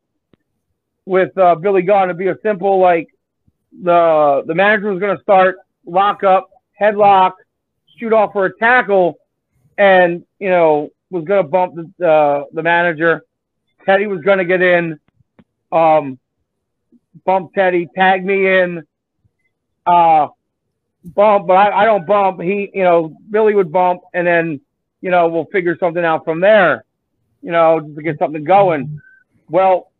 with 1.05 1.38
uh, 1.38 1.55
Billy 1.55 1.82
Gunn 1.82 2.07
to 2.07 2.14
be 2.14 2.28
a 2.28 2.38
simple 2.41 2.80
like 2.80 3.09
the 3.84 4.43
the 4.47 4.55
manager 4.55 4.89
was 4.89 5.01
going 5.01 5.18
to 5.18 5.22
start 5.22 5.57
lock 5.86 6.24
up, 6.24 6.49
headlock, 6.80 7.34
shoot 8.02 8.14
off 8.14 8.34
for 8.34 8.45
a 8.45 8.58
tackle, 8.58 9.20
and 9.78 10.26
you 10.39 10.49
know 10.49 10.89
was 11.10 11.24
going 11.26 11.43
to 11.43 11.49
bump 11.49 11.76
the 11.76 12.08
uh, 12.08 12.45
the 12.52 12.64
manager. 12.64 13.24
Teddy 13.86 14.08
was 14.08 14.22
going 14.22 14.39
to 14.39 14.45
get 14.45 14.62
in, 14.62 14.99
um, 15.72 16.20
bump 17.26 17.54
Teddy, 17.54 17.88
tag 17.95 18.24
me 18.24 18.47
in, 18.47 18.84
uh, 19.88 20.28
bump, 21.04 21.47
but 21.47 21.54
I, 21.54 21.82
I 21.82 21.86
don't 21.86 22.06
bump. 22.06 22.41
He, 22.41 22.70
you 22.74 22.84
know, 22.84 23.16
Billy 23.30 23.56
would 23.56 23.72
bump, 23.72 24.02
and 24.14 24.26
then 24.26 24.62
you 25.02 25.12
know 25.12 25.30
we'll 25.30 25.45
figure 25.45 25.78
something 25.80 26.04
out 26.04 26.26
from 26.26 26.41
there. 26.41 26.86
You 27.41 27.52
know, 27.52 27.80
to 27.80 28.02
get 28.02 28.18
something 28.20 28.43
going. 28.43 28.99
Well, 29.49 29.91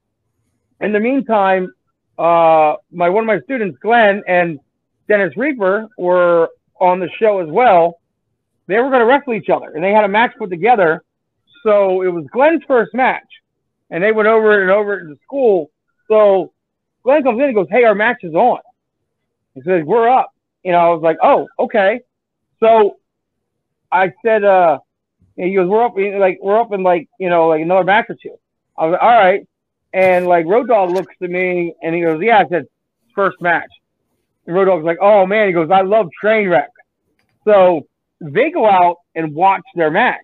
in 0.80 0.94
the 0.94 1.00
meantime, 1.00 1.74
uh, 2.18 2.76
my 2.92 3.10
one 3.10 3.24
of 3.24 3.28
my 3.28 3.42
students, 3.42 3.78
Glenn 3.80 4.24
and 4.28 4.60
Dennis 5.08 5.36
Reaper, 5.36 5.88
were 5.98 6.50
on 6.82 7.00
the 7.00 7.10
show 7.20 7.40
as 7.40 7.50
well. 7.50 8.00
They 8.68 8.78
were 8.80 8.90
going 8.90 9.00
to 9.00 9.06
wrestle 9.06 9.34
each 9.34 9.50
other, 9.50 9.72
and 9.72 9.84
they 9.84 9.92
had 9.92 10.04
a 10.04 10.10
match 10.10 10.34
put 10.38 10.50
together. 10.50 11.04
So 11.64 12.02
it 12.02 12.08
was 12.08 12.26
Glenn's 12.32 12.64
first 12.68 12.94
match, 12.94 13.28
and 13.90 14.04
they 14.04 14.12
went 14.12 14.28
over 14.28 14.62
and 14.62 14.72
over 14.72 15.00
in 15.00 15.10
the 15.10 15.18
school. 15.24 15.72
So 16.08 16.52
Glenn 17.04 17.24
comes 17.24 17.40
in 17.40 17.46
and 17.46 17.56
goes, 17.56 17.68
"Hey, 17.70 17.84
our 17.84 17.96
match 17.96 18.24
is 18.24 18.34
on." 18.34 18.60
He 19.56 19.62
says, 19.62 19.84
"We're 19.86 20.10
up." 20.10 20.34
You 20.64 20.72
know, 20.72 20.80
I 20.80 20.90
was 20.90 21.02
like, 21.02 21.18
"Oh, 21.22 21.48
okay." 21.60 22.02
So 22.60 22.98
I 23.92 24.12
said, 24.24 24.44
uh, 24.44 24.80
he 25.36 25.54
goes, 25.54 25.70
"We're 25.70 25.84
up, 25.84 25.96
like 25.96 26.40
we're 26.42 26.60
up 26.60 26.74
in 26.74 26.84
like 26.84 27.10
you 27.20 27.30
know 27.30 27.48
like 27.48 27.62
another 27.62 27.84
match 27.84 28.06
or 28.10 28.16
two. 28.16 28.38
I 28.78 28.86
was 28.86 28.94
like, 28.94 29.04
"All 29.04 29.10
right." 29.10 29.48
And 29.94 30.28
like 30.28 30.46
Road 30.46 30.68
Dogg 30.68 30.92
looks 30.92 31.14
to 31.22 31.28
me 31.28 31.74
and 31.82 31.94
he 31.94 32.02
goes, 32.02 32.22
Yeah, 32.22 32.40
I 32.40 32.48
said 32.48 32.68
first 33.14 33.42
match. 33.42 33.70
And 34.46 34.56
Road 34.56 34.66
Dogg's 34.66 34.86
like, 34.86 34.98
Oh 35.02 35.26
man, 35.26 35.48
he 35.48 35.54
goes, 35.54 35.70
I 35.72 35.82
love 35.82 36.08
Trainwreck. 36.24 36.68
So 37.46 37.88
they 38.20 38.52
go 38.52 38.68
out 38.68 38.98
and 39.16 39.34
watch 39.34 39.64
their 39.76 39.92
match. 39.92 40.20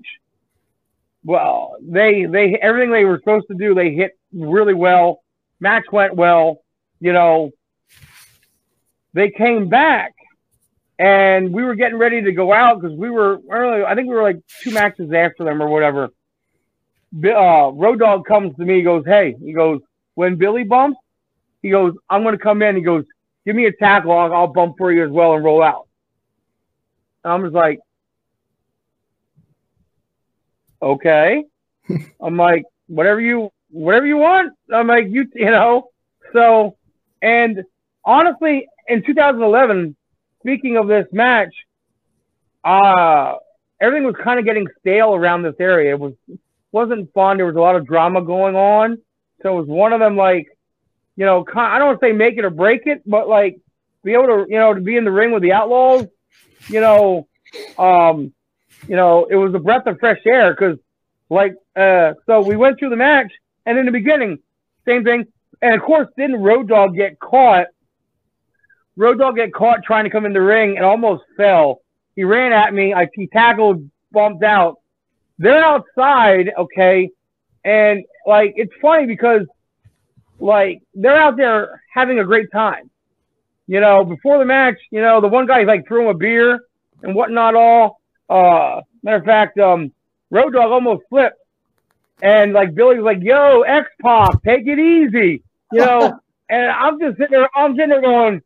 Well, 1.23 1.75
they 1.81 2.25
they 2.25 2.57
everything 2.61 2.91
they 2.91 3.05
were 3.05 3.19
supposed 3.19 3.47
to 3.49 3.55
do, 3.55 3.73
they 3.73 3.91
hit 3.91 4.17
really 4.33 4.73
well. 4.73 5.21
Match 5.59 5.85
went 5.91 6.15
well, 6.15 6.61
you 6.99 7.13
know. 7.13 7.51
They 9.13 9.31
came 9.31 9.67
back 9.67 10.13
and 10.99 11.51
we 11.51 11.63
were 11.63 11.73
getting 11.73 11.97
ready 11.97 12.21
to 12.21 12.31
go 12.31 12.53
out 12.53 12.79
because 12.79 12.95
we 12.95 13.09
were 13.09 13.39
early. 13.49 13.83
I 13.83 13.95
think 13.95 14.07
we 14.07 14.13
were 14.13 14.21
like 14.21 14.39
two 14.61 14.71
matches 14.71 15.11
after 15.11 15.43
them 15.43 15.61
or 15.61 15.67
whatever 15.67 16.11
uh, 17.15 17.71
Road 17.73 17.99
Dogg 17.99 18.25
comes 18.25 18.55
to 18.57 18.65
me. 18.65 18.77
He 18.77 18.83
goes, 18.83 19.03
"Hey," 19.05 19.35
he 19.43 19.53
goes, 19.53 19.81
"When 20.15 20.35
Billy 20.35 20.63
bumps, 20.63 20.99
he 21.61 21.69
goes, 21.69 21.93
I'm 22.09 22.23
going 22.23 22.37
to 22.37 22.43
come 22.43 22.61
in." 22.61 22.75
He 22.75 22.81
goes, 22.81 23.05
"Give 23.47 23.55
me 23.55 23.65
a 23.65 23.71
tackle. 23.71 24.11
I'll, 24.11 24.33
I'll 24.33 24.47
bump 24.47 24.75
for 24.77 24.91
you 24.91 25.05
as 25.05 25.09
well 25.09 25.33
and 25.33 25.43
roll 25.43 25.63
out." 25.63 25.87
And 27.23 27.31
I'm 27.31 27.43
just 27.43 27.55
like, 27.55 27.79
"Okay." 30.81 31.45
I'm 32.21 32.35
like, 32.35 32.65
"Whatever 32.87 33.21
you, 33.21 33.49
whatever 33.69 34.05
you 34.05 34.17
want." 34.17 34.53
I'm 34.71 34.87
like, 34.87 35.05
"You, 35.07 35.25
you 35.33 35.49
know." 35.49 35.91
So, 36.33 36.75
and 37.21 37.63
honestly, 38.03 38.67
in 38.89 39.01
2011, 39.03 39.95
speaking 40.41 40.75
of 40.75 40.89
this 40.89 41.07
match, 41.13 41.53
uh, 42.65 43.35
everything 43.79 44.05
was 44.05 44.15
kind 44.21 44.39
of 44.39 44.45
getting 44.45 44.67
stale 44.81 45.15
around 45.15 45.43
this 45.43 45.55
area. 45.57 45.93
It 45.93 45.99
was 45.99 46.11
wasn't 46.73 47.13
fun. 47.13 47.37
There 47.37 47.45
was 47.45 47.55
a 47.55 47.61
lot 47.61 47.77
of 47.77 47.87
drama 47.87 48.21
going 48.21 48.55
on. 48.55 48.97
So 49.41 49.53
it 49.53 49.61
was 49.61 49.67
one 49.67 49.93
of 49.93 49.99
them 49.99 50.17
like, 50.17 50.47
you 51.17 51.25
know, 51.25 51.45
I 51.55 51.79
don't 51.79 51.99
say 51.99 52.13
make 52.13 52.37
it 52.37 52.45
or 52.45 52.49
break 52.49 52.83
it, 52.85 53.01
but 53.05 53.27
like 53.27 53.59
be 54.03 54.13
able 54.13 54.27
to, 54.27 54.45
you 54.47 54.57
know, 54.57 54.73
to 54.73 54.79
be 54.79 54.95
in 54.95 55.03
the 55.03 55.11
ring 55.11 55.31
with 55.31 55.41
the 55.41 55.51
Outlaws, 55.51 56.05
you 56.67 56.79
know, 56.79 57.27
um, 57.77 58.33
you 58.87 58.95
know, 58.95 59.25
it 59.25 59.35
was 59.35 59.53
a 59.53 59.59
breath 59.59 59.87
of 59.87 59.99
fresh 59.99 60.21
air 60.25 60.53
because, 60.53 60.77
like, 61.29 61.55
uh, 61.75 62.13
so 62.25 62.41
we 62.41 62.55
went 62.55 62.79
through 62.79 62.89
the 62.89 62.95
match, 62.95 63.31
and 63.65 63.77
in 63.77 63.85
the 63.85 63.91
beginning, 63.91 64.39
same 64.85 65.03
thing, 65.03 65.25
and 65.61 65.73
of 65.73 65.81
course, 65.81 66.07
didn't 66.15 66.41
Road 66.41 66.69
Dogg 66.69 66.95
get 66.95 67.19
caught? 67.19 67.67
Road 68.95 69.17
Dogg 69.17 69.35
get 69.35 69.53
caught 69.53 69.83
trying 69.83 70.05
to 70.05 70.09
come 70.09 70.25
in 70.25 70.33
the 70.33 70.41
ring 70.41 70.77
and 70.77 70.85
almost 70.85 71.23
fell. 71.35 71.81
He 72.15 72.23
ran 72.23 72.53
at 72.53 72.73
me. 72.73 72.93
I 72.93 73.09
he 73.13 73.27
tackled, 73.27 73.89
bumped 74.11 74.43
out, 74.43 74.77
they're 75.39 75.63
outside, 75.63 76.51
okay, 76.57 77.09
and 77.65 78.03
like 78.25 78.53
it's 78.55 78.73
funny 78.81 79.05
because 79.05 79.41
like 80.39 80.81
they're 80.93 81.17
out 81.17 81.37
there 81.37 81.81
having 81.93 82.19
a 82.19 82.25
great 82.25 82.51
time. 82.51 82.89
You 83.67 83.81
know, 83.81 84.05
before 84.05 84.37
the 84.37 84.45
match, 84.45 84.77
you 84.91 85.01
know, 85.01 85.19
the 85.19 85.27
one 85.27 85.45
guy 85.45 85.63
like 85.63 85.87
threw 85.87 86.03
him 86.03 86.15
a 86.15 86.17
beer 86.17 86.59
and 87.03 87.15
whatnot 87.15 87.55
all. 87.55 87.99
Uh 88.29 88.81
matter 89.03 89.17
of 89.17 89.25
fact, 89.25 89.57
um 89.59 89.91
Road 90.29 90.53
Dogg 90.53 90.71
almost 90.71 91.03
flipped, 91.09 91.39
and 92.21 92.53
like 92.53 92.75
Billy's 92.75 93.01
like, 93.01 93.19
"Yo, 93.21 93.61
X 93.61 93.89
Pac, 94.01 94.43
take 94.43 94.67
it 94.67 94.79
easy," 94.79 95.43
you 95.71 95.79
know. 95.79 96.19
and 96.49 96.69
I'm 96.69 96.99
just 96.99 97.17
sitting 97.17 97.31
there, 97.31 97.49
I'm 97.55 97.73
sitting 97.75 97.89
there 97.89 98.01
going, 98.01 98.41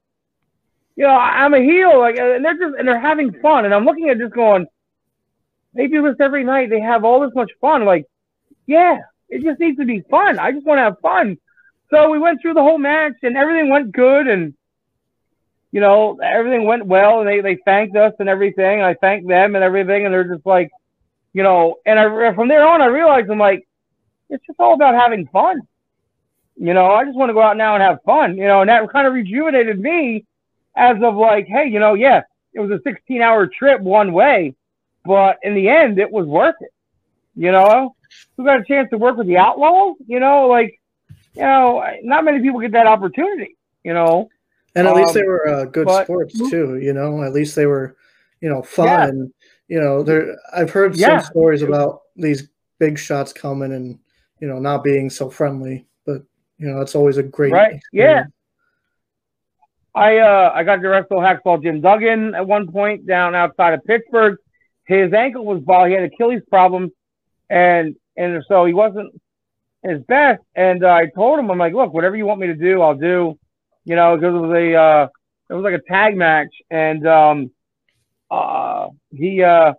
you 0.96 1.04
know, 1.04 1.14
I'm 1.14 1.54
a 1.54 1.60
heel, 1.60 2.00
like, 2.00 2.18
and 2.18 2.44
they're 2.44 2.58
just 2.58 2.76
and 2.78 2.88
they're 2.88 3.00
having 3.00 3.34
fun, 3.42 3.66
and 3.66 3.74
I'm 3.74 3.86
looking 3.86 4.10
at 4.10 4.18
this 4.18 4.32
going, 4.32 4.68
they 5.74 5.88
do 5.88 6.04
this 6.04 6.18
every 6.20 6.44
night. 6.44 6.70
They 6.70 6.82
have 6.82 7.04
all 7.04 7.22
this 7.22 7.34
much 7.36 7.52
fun. 7.62 7.86
Like, 7.86 8.06
yeah, 8.68 9.00
it 9.30 9.44
just 9.44 9.60
needs 9.60 9.78
to 9.78 9.86
be 9.86 10.02
fun. 10.10 10.38
I 10.38 10.52
just 10.52 10.66
want 10.66 10.80
to 10.80 10.84
have 10.84 11.00
fun. 11.02 11.38
So 11.92 12.10
we 12.10 12.18
went 12.18 12.42
through 12.42 12.54
the 12.56 12.62
whole 12.62 12.78
match, 12.78 13.14
and 13.22 13.38
everything 13.38 13.70
went 13.70 13.92
good, 13.92 14.28
and 14.28 14.54
you 15.72 15.80
know, 15.80 16.18
everything 16.22 16.66
went 16.66 16.86
well, 16.86 17.20
and 17.20 17.28
they 17.28 17.42
they 17.42 17.58
thanked 17.64 17.96
us 17.96 18.14
and 18.20 18.28
everything. 18.28 18.82
I 18.82 18.94
thanked 18.96 19.28
them 19.28 19.56
and 19.56 19.64
everything, 19.64 20.06
and 20.06 20.14
they're 20.14 20.24
just 20.24 20.46
like, 20.46 20.72
you 21.34 21.44
know, 21.44 21.76
and 21.86 22.00
I 22.00 22.34
from 22.34 22.48
there 22.48 22.68
on, 22.68 22.82
I 22.82 22.88
realized 22.88 23.30
I'm 23.30 23.38
like, 23.38 23.68
it's 24.30 24.46
just 24.46 24.60
all 24.60 24.74
about 24.74 24.96
having 24.96 25.28
fun. 25.28 25.62
You 26.58 26.74
know, 26.74 26.92
I 26.92 27.06
just 27.06 27.18
want 27.18 27.30
to 27.30 27.34
go 27.34 27.42
out 27.42 27.58
now 27.58 27.76
and 27.76 27.84
have 27.84 28.02
fun. 28.04 28.38
You 28.38 28.48
know, 28.48 28.62
and 28.62 28.70
that 28.70 28.90
kind 28.92 29.08
of 29.08 29.14
rejuvenated 29.14 29.80
me 29.80 30.26
as 30.76 30.98
of 31.04 31.16
like, 31.16 31.48
hey, 31.48 31.68
you 31.68 31.80
know, 31.80 31.94
yes, 31.94 32.26
it 32.54 32.60
was 32.60 32.72
a 32.72 32.82
16 32.84 33.22
hour 33.22 33.48
trip 33.48 33.82
one 33.82 34.14
way, 34.14 34.56
but 35.06 35.38
in 35.44 35.56
the 35.56 35.70
end, 35.70 36.00
it 36.00 36.12
was 36.12 36.26
worth 36.26 36.56
it. 36.62 36.74
You 37.36 37.52
know, 37.52 37.96
we 38.38 38.46
got 38.46 38.60
a 38.60 38.66
chance 38.66 38.90
to 38.90 38.98
work 38.98 39.18
with 39.18 39.28
the 39.28 39.38
Outlaws? 39.38 39.96
You 40.06 40.20
know, 40.20 40.48
like, 40.48 40.81
you 41.34 41.42
know, 41.42 41.84
not 42.04 42.26
many 42.26 42.42
people 42.42 42.60
get 42.60 42.72
that 42.74 42.88
opportunity. 42.88 43.58
You 43.84 43.94
know, 43.94 44.30
and 44.76 44.88
at 44.88 44.94
um, 44.94 45.02
least 45.02 45.14
they 45.14 45.24
were 45.24 45.48
uh, 45.48 45.66
good 45.66 45.86
but, 45.86 46.06
sports 46.06 46.38
too. 46.50 46.78
You 46.78 46.94
know, 46.94 47.24
at 47.24 47.34
least 47.34 47.56
they 47.56 47.66
were, 47.66 47.98
you 48.42 48.50
know, 48.50 48.62
fun. 48.62 48.88
Yeah. 48.88 49.08
And 49.08 49.34
you 49.68 49.80
know, 49.80 50.04
there 50.04 50.38
I've 50.54 50.72
heard 50.72 50.96
yeah. 50.96 51.20
some 51.20 51.32
stories 51.32 51.62
about 51.62 52.02
these 52.16 52.50
big 52.80 52.98
shots 52.98 53.32
coming 53.34 53.74
and 53.74 54.00
you 54.40 54.48
know 54.48 54.60
not 54.60 54.84
being 54.84 55.10
so 55.10 55.30
friendly, 55.30 55.86
but 56.06 56.24
you 56.58 56.68
know, 56.68 56.82
it's 56.82 56.96
always 56.96 57.18
a 57.18 57.24
great 57.24 57.54
right. 57.54 57.76
Experience. 57.76 58.28
Yeah. 58.28 58.36
I 59.94 60.18
uh 60.20 60.52
I 60.54 60.64
got 60.64 60.78
to 60.78 60.88
wrestle 60.88 61.18
Hacksaw 61.18 61.62
Jim 61.62 61.82
Duggan 61.82 62.34
at 62.36 62.48
one 62.48 62.72
point 62.72 63.06
down 63.06 63.36
outside 63.36 63.74
of 63.74 63.84
Pittsburgh. 63.84 64.38
His 64.86 65.14
ankle 65.14 65.46
was 65.46 65.62
ball. 65.62 65.86
He 65.86 65.94
had 65.94 66.04
Achilles 66.04 66.44
problems, 66.50 66.92
and 67.50 67.96
and 68.16 68.44
so 68.48 68.66
he 68.66 68.74
wasn't 68.74 69.14
his 69.84 70.02
best. 70.08 70.42
And 70.56 70.84
uh, 70.84 70.90
I 70.90 71.08
told 71.16 71.40
him, 71.40 71.50
I'm 71.50 71.58
like, 71.58 71.74
look, 71.74 71.94
whatever 71.94 72.16
you 72.16 72.26
want 72.26 72.40
me 72.40 72.48
to 72.48 72.56
do, 72.56 72.82
I'll 72.82 72.96
do. 72.96 73.38
You 73.84 73.96
know, 73.96 74.16
because 74.16 74.36
it 74.36 74.38
was 74.38 74.52
a 74.52 74.76
uh, 74.76 75.08
it 75.50 75.54
was 75.54 75.64
like 75.64 75.74
a 75.74 75.92
tag 75.92 76.16
match, 76.16 76.54
and 76.70 77.08
um, 77.08 77.52
uh, 78.30 78.90
he 79.10 79.42
uh, 79.42 79.74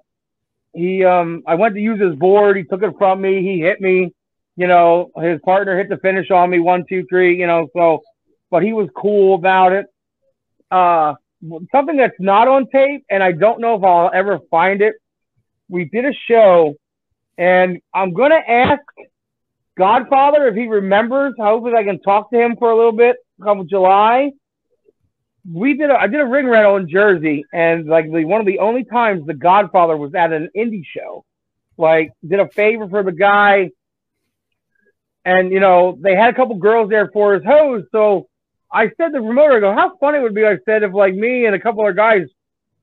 he 0.74 1.04
um, 1.04 1.44
I 1.46 1.54
went 1.54 1.76
to 1.76 1.80
use 1.80 2.00
his 2.00 2.16
board. 2.16 2.56
He 2.56 2.64
took 2.64 2.82
it 2.82 2.94
from 2.98 3.20
me. 3.20 3.42
He 3.42 3.60
hit 3.60 3.80
me. 3.80 4.12
You 4.56 4.66
know, 4.66 5.12
his 5.16 5.40
partner 5.44 5.78
hit 5.78 5.88
the 5.88 5.98
finish 5.98 6.32
on 6.32 6.50
me. 6.50 6.58
One, 6.58 6.84
two, 6.88 7.06
three. 7.08 7.38
You 7.38 7.46
know, 7.46 7.68
so 7.76 8.02
but 8.50 8.64
he 8.64 8.72
was 8.72 8.88
cool 8.96 9.36
about 9.36 9.72
it 9.72 9.86
uh, 10.72 11.14
something 11.70 11.96
that's 11.96 12.18
not 12.18 12.48
on 12.48 12.66
tape, 12.68 13.04
and 13.10 13.22
I 13.22 13.32
don't 13.32 13.60
know 13.60 13.76
if 13.76 13.84
I'll 13.84 14.10
ever 14.12 14.40
find 14.50 14.80
it. 14.80 14.94
We 15.68 15.84
did 15.84 16.06
a 16.06 16.12
show, 16.28 16.74
and 17.38 17.80
I'm 17.94 18.12
gonna 18.12 18.42
ask 18.48 18.80
Godfather 19.82 20.46
if 20.46 20.54
he 20.54 20.68
remembers. 20.68 21.34
Hopefully, 21.36 21.74
I 21.76 21.82
can 21.82 22.00
talk 22.00 22.30
to 22.30 22.40
him 22.40 22.54
for 22.56 22.70
a 22.70 22.76
little 22.76 22.92
bit. 22.92 23.16
Come 23.42 23.66
July, 23.68 24.30
we 25.52 25.76
did. 25.76 25.90
A, 25.90 25.94
I 25.94 26.06
did 26.06 26.20
a 26.20 26.24
ring 26.24 26.46
rental 26.46 26.76
in 26.76 26.88
Jersey, 26.88 27.44
and 27.52 27.86
like 27.86 28.04
the, 28.04 28.24
one 28.24 28.40
of 28.40 28.46
the 28.46 28.60
only 28.60 28.84
times 28.84 29.26
the 29.26 29.34
Godfather 29.34 29.96
was 29.96 30.14
at 30.14 30.32
an 30.32 30.50
indie 30.56 30.84
show. 30.86 31.24
Like, 31.76 32.12
did 32.24 32.38
a 32.38 32.48
favor 32.48 32.88
for 32.88 33.02
the 33.02 33.10
guy, 33.10 33.70
and 35.24 35.50
you 35.50 35.58
know 35.58 35.98
they 36.00 36.14
had 36.14 36.32
a 36.32 36.36
couple 36.36 36.54
girls 36.58 36.88
there 36.88 37.10
for 37.12 37.34
his 37.34 37.44
hose, 37.44 37.82
so 37.90 38.28
I 38.70 38.84
said 38.96 39.08
to 39.08 39.12
the 39.14 39.18
promoter, 39.18 39.56
I 39.56 39.60
go, 39.60 39.74
how 39.74 39.96
funny 39.96 40.18
it 40.18 40.22
would 40.22 40.34
be, 40.34 40.46
I 40.46 40.58
said, 40.64 40.84
if 40.84 40.94
like 40.94 41.14
me 41.14 41.46
and 41.46 41.56
a 41.56 41.60
couple 41.60 41.88
of 41.88 41.96
guys 41.96 42.28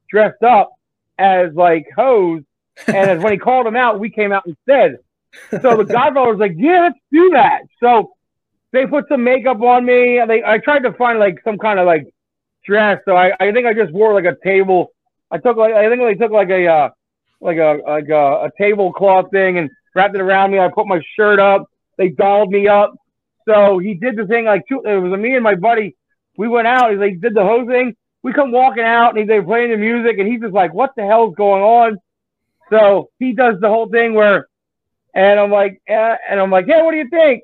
dressed 0.09 0.43
up 0.43 0.71
as 1.17 1.53
like 1.53 1.85
hoes, 1.95 2.41
and 2.87 3.09
as 3.09 3.23
when 3.23 3.31
he 3.31 3.39
called 3.39 3.67
them 3.67 3.77
out, 3.77 4.01
we 4.01 4.09
came 4.09 4.33
out 4.33 4.45
instead. 4.45 4.97
So 5.51 5.77
the 5.77 5.85
Godfather 5.85 6.31
was 6.31 6.39
like, 6.39 6.55
yeah, 6.57 6.81
let's 6.81 6.99
do 7.11 7.29
that. 7.31 7.61
So 7.81 8.13
they 8.71 8.85
put 8.85 9.05
some 9.09 9.23
makeup 9.23 9.61
on 9.61 9.85
me. 9.85 10.21
They, 10.27 10.43
I 10.43 10.57
tried 10.57 10.83
to 10.83 10.93
find 10.93 11.19
like 11.19 11.39
some 11.43 11.57
kind 11.57 11.79
of 11.79 11.85
like 11.85 12.07
dress. 12.65 12.99
So 13.05 13.15
I, 13.15 13.31
I 13.39 13.51
think 13.51 13.65
I 13.65 13.73
just 13.73 13.91
wore 13.91 14.13
like 14.13 14.25
a 14.25 14.37
table. 14.43 14.91
I 15.31 15.37
took 15.37 15.57
like, 15.57 15.73
I 15.73 15.89
think 15.89 16.01
they 16.01 16.15
took 16.15 16.31
like 16.31 16.49
a, 16.49 16.67
uh, 16.67 16.89
like 17.41 17.57
a, 17.57 17.79
like 17.85 18.09
a, 18.09 18.45
a 18.45 18.51
tablecloth 18.59 19.31
thing 19.31 19.57
and 19.57 19.69
wrapped 19.95 20.15
it 20.15 20.21
around 20.21 20.51
me. 20.51 20.59
I 20.59 20.69
put 20.69 20.87
my 20.87 21.01
shirt 21.15 21.39
up. 21.39 21.69
They 21.97 22.09
dolled 22.09 22.49
me 22.49 22.67
up. 22.67 22.93
So 23.47 23.79
he 23.79 23.95
did 23.95 24.15
the 24.15 24.25
thing 24.25 24.45
like 24.45 24.63
two, 24.67 24.81
it 24.85 24.99
was 24.99 25.19
me 25.19 25.35
and 25.35 25.43
my 25.43 25.55
buddy. 25.55 25.95
We 26.37 26.47
went 26.47 26.67
out. 26.67 26.91
He 26.91 26.97
like 26.97 27.19
did 27.19 27.33
the 27.33 27.43
whole 27.43 27.65
thing. 27.65 27.95
We 28.21 28.33
come 28.33 28.51
walking 28.51 28.83
out 28.83 29.17
and 29.17 29.29
they 29.29 29.41
playing 29.41 29.71
the 29.71 29.77
music 29.77 30.19
and 30.19 30.27
he's 30.27 30.41
just 30.41 30.53
like, 30.53 30.73
"What 30.73 30.91
the 30.95 31.05
hell's 31.05 31.35
going 31.35 31.63
on?" 31.63 31.97
So 32.69 33.09
he 33.17 33.33
does 33.33 33.59
the 33.59 33.69
whole 33.69 33.89
thing 33.89 34.13
where, 34.13 34.47
and 35.13 35.39
I'm 35.39 35.51
like, 35.51 35.81
eh, 35.87 36.15
and 36.29 36.39
I'm 36.39 36.51
like, 36.51 36.67
"Yeah, 36.67 36.81
what 36.81 36.91
do 36.91 36.97
you 36.97 37.09
think?" 37.09 37.43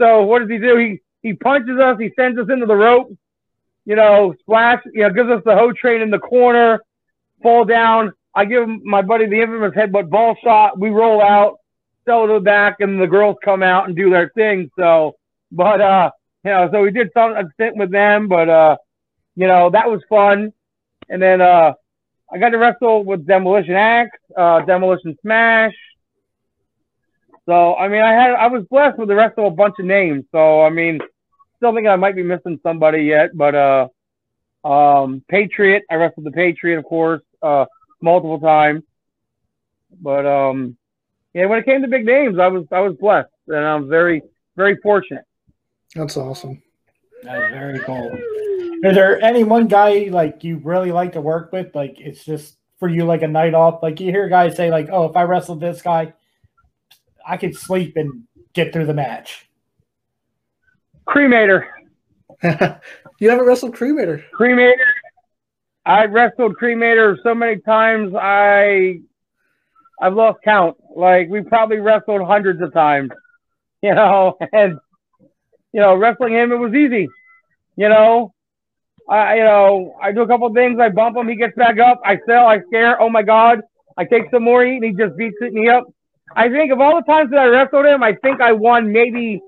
So 0.00 0.22
what 0.22 0.40
does 0.40 0.50
he 0.50 0.58
do? 0.58 0.76
He 0.76 1.00
he 1.22 1.34
punches 1.34 1.78
us. 1.78 1.96
He 1.98 2.12
sends 2.16 2.38
us 2.38 2.46
into 2.50 2.66
the 2.66 2.76
rope. 2.76 3.12
You 3.84 3.96
know, 3.96 4.34
splash. 4.40 4.82
You 4.92 5.02
know, 5.02 5.10
gives 5.10 5.30
us 5.30 5.42
the 5.44 5.54
hoe 5.54 5.72
train 5.72 6.02
in 6.02 6.10
the 6.10 6.18
corner. 6.18 6.80
Fall 7.42 7.64
down. 7.64 8.12
I 8.34 8.44
give 8.44 8.68
my 8.68 9.02
buddy 9.02 9.26
the 9.26 9.40
infamous 9.40 9.74
headbutt 9.74 10.10
ball 10.10 10.36
shot. 10.42 10.78
We 10.78 10.90
roll 10.90 11.22
out, 11.22 11.58
sell 12.04 12.26
to 12.26 12.34
the 12.34 12.40
back, 12.40 12.76
and 12.80 13.00
the 13.00 13.06
girls 13.06 13.36
come 13.44 13.62
out 13.62 13.86
and 13.86 13.96
do 13.96 14.10
their 14.10 14.30
thing. 14.30 14.70
So 14.76 15.16
but 15.54 15.80
uh, 15.80 16.10
you 16.44 16.50
know, 16.50 16.68
so 16.72 16.82
we 16.82 16.90
did 16.90 17.10
some 17.14 17.36
a 17.36 17.44
with 17.74 17.90
them, 17.90 18.28
but 18.28 18.48
uh, 18.48 18.76
you 19.36 19.46
know, 19.46 19.70
that 19.70 19.88
was 19.88 20.02
fun. 20.08 20.52
And 21.08 21.22
then 21.22 21.40
uh, 21.40 21.74
I 22.32 22.38
got 22.38 22.50
to 22.50 22.58
wrestle 22.58 23.04
with 23.04 23.26
Demolition 23.26 23.74
Axe, 23.74 24.18
uh, 24.36 24.60
Demolition 24.62 25.16
Smash. 25.22 25.74
So 27.46 27.74
I 27.76 27.88
mean, 27.88 28.02
I 28.02 28.12
had 28.12 28.32
I 28.32 28.46
was 28.46 28.64
blessed 28.70 28.98
with 28.98 29.08
the 29.08 29.14
rest 29.14 29.38
of 29.38 29.44
a 29.44 29.50
bunch 29.50 29.74
of 29.78 29.84
names. 29.84 30.24
So 30.32 30.62
I 30.62 30.70
mean, 30.70 31.00
still 31.56 31.74
think 31.74 31.86
I 31.86 31.96
might 31.96 32.16
be 32.16 32.22
missing 32.22 32.58
somebody 32.62 33.02
yet, 33.04 33.30
but 33.34 33.54
uh, 33.54 33.88
um, 34.66 35.22
Patriot. 35.28 35.84
I 35.90 35.96
wrestled 35.96 36.26
the 36.26 36.30
Patriot, 36.30 36.78
of 36.78 36.84
course, 36.84 37.22
uh, 37.42 37.66
multiple 38.00 38.40
times. 38.40 38.82
But 40.00 40.26
um, 40.26 40.76
yeah, 41.34 41.46
when 41.46 41.58
it 41.58 41.66
came 41.66 41.82
to 41.82 41.88
big 41.88 42.06
names, 42.06 42.38
I 42.38 42.48
was 42.48 42.66
I 42.72 42.80
was 42.80 42.96
blessed, 42.96 43.30
and 43.48 43.58
I'm 43.64 43.88
very 43.88 44.22
very 44.56 44.76
fortunate. 44.76 45.24
That's 45.94 46.16
awesome. 46.16 46.62
That's 47.22 47.52
very 47.52 47.78
cool. 47.80 48.10
Is 48.82 48.94
there 48.94 49.22
any 49.22 49.44
one 49.44 49.66
guy 49.66 50.08
like 50.10 50.44
you 50.44 50.58
really 50.58 50.92
like 50.92 51.12
to 51.12 51.20
work 51.20 51.52
with? 51.52 51.74
Like 51.74 51.96
it's 51.98 52.24
just 52.24 52.56
for 52.78 52.88
you 52.88 53.04
like 53.04 53.22
a 53.22 53.28
night 53.28 53.54
off. 53.54 53.82
Like 53.82 54.00
you 54.00 54.10
hear 54.10 54.28
guys 54.28 54.56
say 54.56 54.70
like, 54.70 54.88
"Oh, 54.90 55.06
if 55.06 55.16
I 55.16 55.22
wrestled 55.22 55.60
this 55.60 55.80
guy, 55.80 56.12
I 57.26 57.36
could 57.36 57.56
sleep 57.56 57.96
and 57.96 58.24
get 58.52 58.72
through 58.72 58.86
the 58.86 58.94
match." 58.94 59.48
Cremator. 61.06 61.66
you 62.42 63.30
haven't 63.30 63.46
wrestled 63.46 63.76
Cremator. 63.76 64.22
Cremator. 64.38 64.74
I 65.86 66.06
wrestled 66.06 66.56
Cremator 66.56 67.16
so 67.22 67.34
many 67.34 67.60
times. 67.60 68.14
I 68.14 69.00
I've 70.00 70.14
lost 70.14 70.38
count. 70.44 70.76
Like 70.96 71.28
we 71.28 71.42
probably 71.42 71.78
wrestled 71.78 72.22
hundreds 72.22 72.62
of 72.62 72.72
times, 72.72 73.10
you 73.82 73.94
know, 73.94 74.36
and 74.52 74.78
you 75.72 75.80
know, 75.80 75.94
wrestling 75.96 76.34
him, 76.34 76.52
it 76.52 76.56
was 76.56 76.72
easy. 76.72 77.08
You 77.76 77.88
know, 77.88 78.32
I, 79.08 79.36
you 79.36 79.44
know, 79.44 79.96
I 80.00 80.12
do 80.12 80.22
a 80.22 80.26
couple 80.26 80.52
things. 80.54 80.78
I 80.80 80.88
bump 80.88 81.16
him. 81.16 81.28
He 81.28 81.34
gets 81.34 81.56
back 81.56 81.78
up. 81.78 82.00
I 82.04 82.18
sell. 82.26 82.46
I 82.46 82.60
scare. 82.68 83.00
Oh 83.02 83.10
my 83.10 83.22
God. 83.22 83.60
I 83.96 84.04
take 84.04 84.30
some 84.30 84.44
more 84.44 84.64
heat 84.64 84.76
and 84.76 84.84
he 84.84 84.92
just 84.92 85.16
beats 85.16 85.36
me 85.40 85.68
up. 85.68 85.84
I 86.34 86.48
think 86.48 86.72
of 86.72 86.80
all 86.80 86.96
the 86.96 87.10
times 87.10 87.30
that 87.30 87.38
I 87.38 87.46
wrestled 87.46 87.86
him, 87.86 88.02
I 88.02 88.14
think 88.14 88.40
I 88.40 88.52
won 88.52 88.92
maybe 88.92 89.42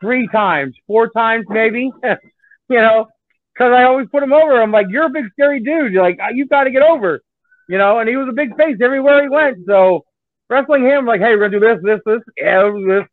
three 0.00 0.28
times, 0.28 0.74
four 0.86 1.10
times 1.10 1.46
maybe. 1.48 1.90
you 2.02 2.78
know, 2.78 3.08
because 3.52 3.72
I 3.72 3.84
always 3.84 4.08
put 4.10 4.22
him 4.22 4.32
over. 4.32 4.60
I'm 4.60 4.72
like, 4.72 4.86
you're 4.88 5.06
a 5.06 5.10
big 5.10 5.26
scary 5.32 5.60
dude. 5.60 5.92
You're 5.92 6.02
like, 6.02 6.18
you've 6.32 6.48
got 6.48 6.64
to 6.64 6.70
get 6.70 6.82
over. 6.82 7.20
You 7.68 7.76
know, 7.76 7.98
and 7.98 8.08
he 8.08 8.16
was 8.16 8.28
a 8.28 8.32
big 8.32 8.56
face 8.56 8.78
everywhere 8.82 9.22
he 9.22 9.28
went. 9.28 9.58
So 9.66 10.04
wrestling 10.48 10.84
him, 10.84 11.04
like, 11.04 11.20
hey, 11.20 11.36
we're 11.36 11.48
gonna 11.48 11.60
do 11.60 11.60
this, 11.60 11.78
this, 11.82 12.00
this, 12.06 12.22
yeah, 12.40 12.70
this 12.86 13.04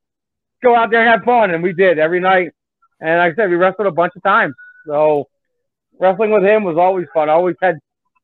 go 0.63 0.75
out 0.75 0.91
there 0.91 1.01
and 1.01 1.09
have 1.09 1.23
fun. 1.23 1.51
And 1.51 1.61
we 1.61 1.73
did 1.73 1.99
every 1.99 2.21
night. 2.21 2.51
And 3.01 3.19
like 3.19 3.33
I 3.33 3.35
said, 3.35 3.49
we 3.49 3.57
wrestled 3.57 3.87
a 3.87 3.91
bunch 3.91 4.13
of 4.15 4.23
times. 4.23 4.53
So 4.87 5.25
wrestling 5.99 6.31
with 6.31 6.43
him 6.43 6.63
was 6.63 6.77
always 6.77 7.07
fun. 7.13 7.29
I 7.29 7.33
always 7.33 7.57
had, 7.61 7.77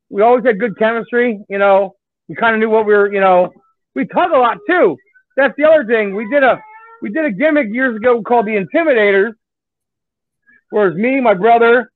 we 0.10 0.22
always 0.22 0.46
had 0.46 0.60
good 0.60 0.78
chemistry. 0.78 1.40
You 1.50 1.58
know, 1.58 1.96
we 2.30 2.36
kind 2.36 2.56
of 2.56 2.60
knew 2.60 2.70
what 2.70 2.86
we 2.86 2.94
were, 2.94 3.12
you 3.12 3.20
know, 3.20 3.52
we 3.96 4.06
talk 4.06 4.32
a 4.32 4.38
lot 4.38 4.58
too. 4.68 4.98
That's 5.38 5.56
the 5.58 5.66
other 5.66 5.86
thing. 5.86 6.16
We 6.16 6.30
did 6.30 6.44
a, 6.44 6.62
we 7.02 7.10
did 7.10 7.26
a 7.26 7.32
gimmick 7.32 7.68
years 7.72 7.96
ago 7.96 8.22
called 8.22 8.46
the 8.46 8.52
Intimidators, 8.52 9.34
where 10.70 10.90
it's 10.90 10.98
me, 10.98 11.20
my 11.20 11.34
brother, 11.34 11.92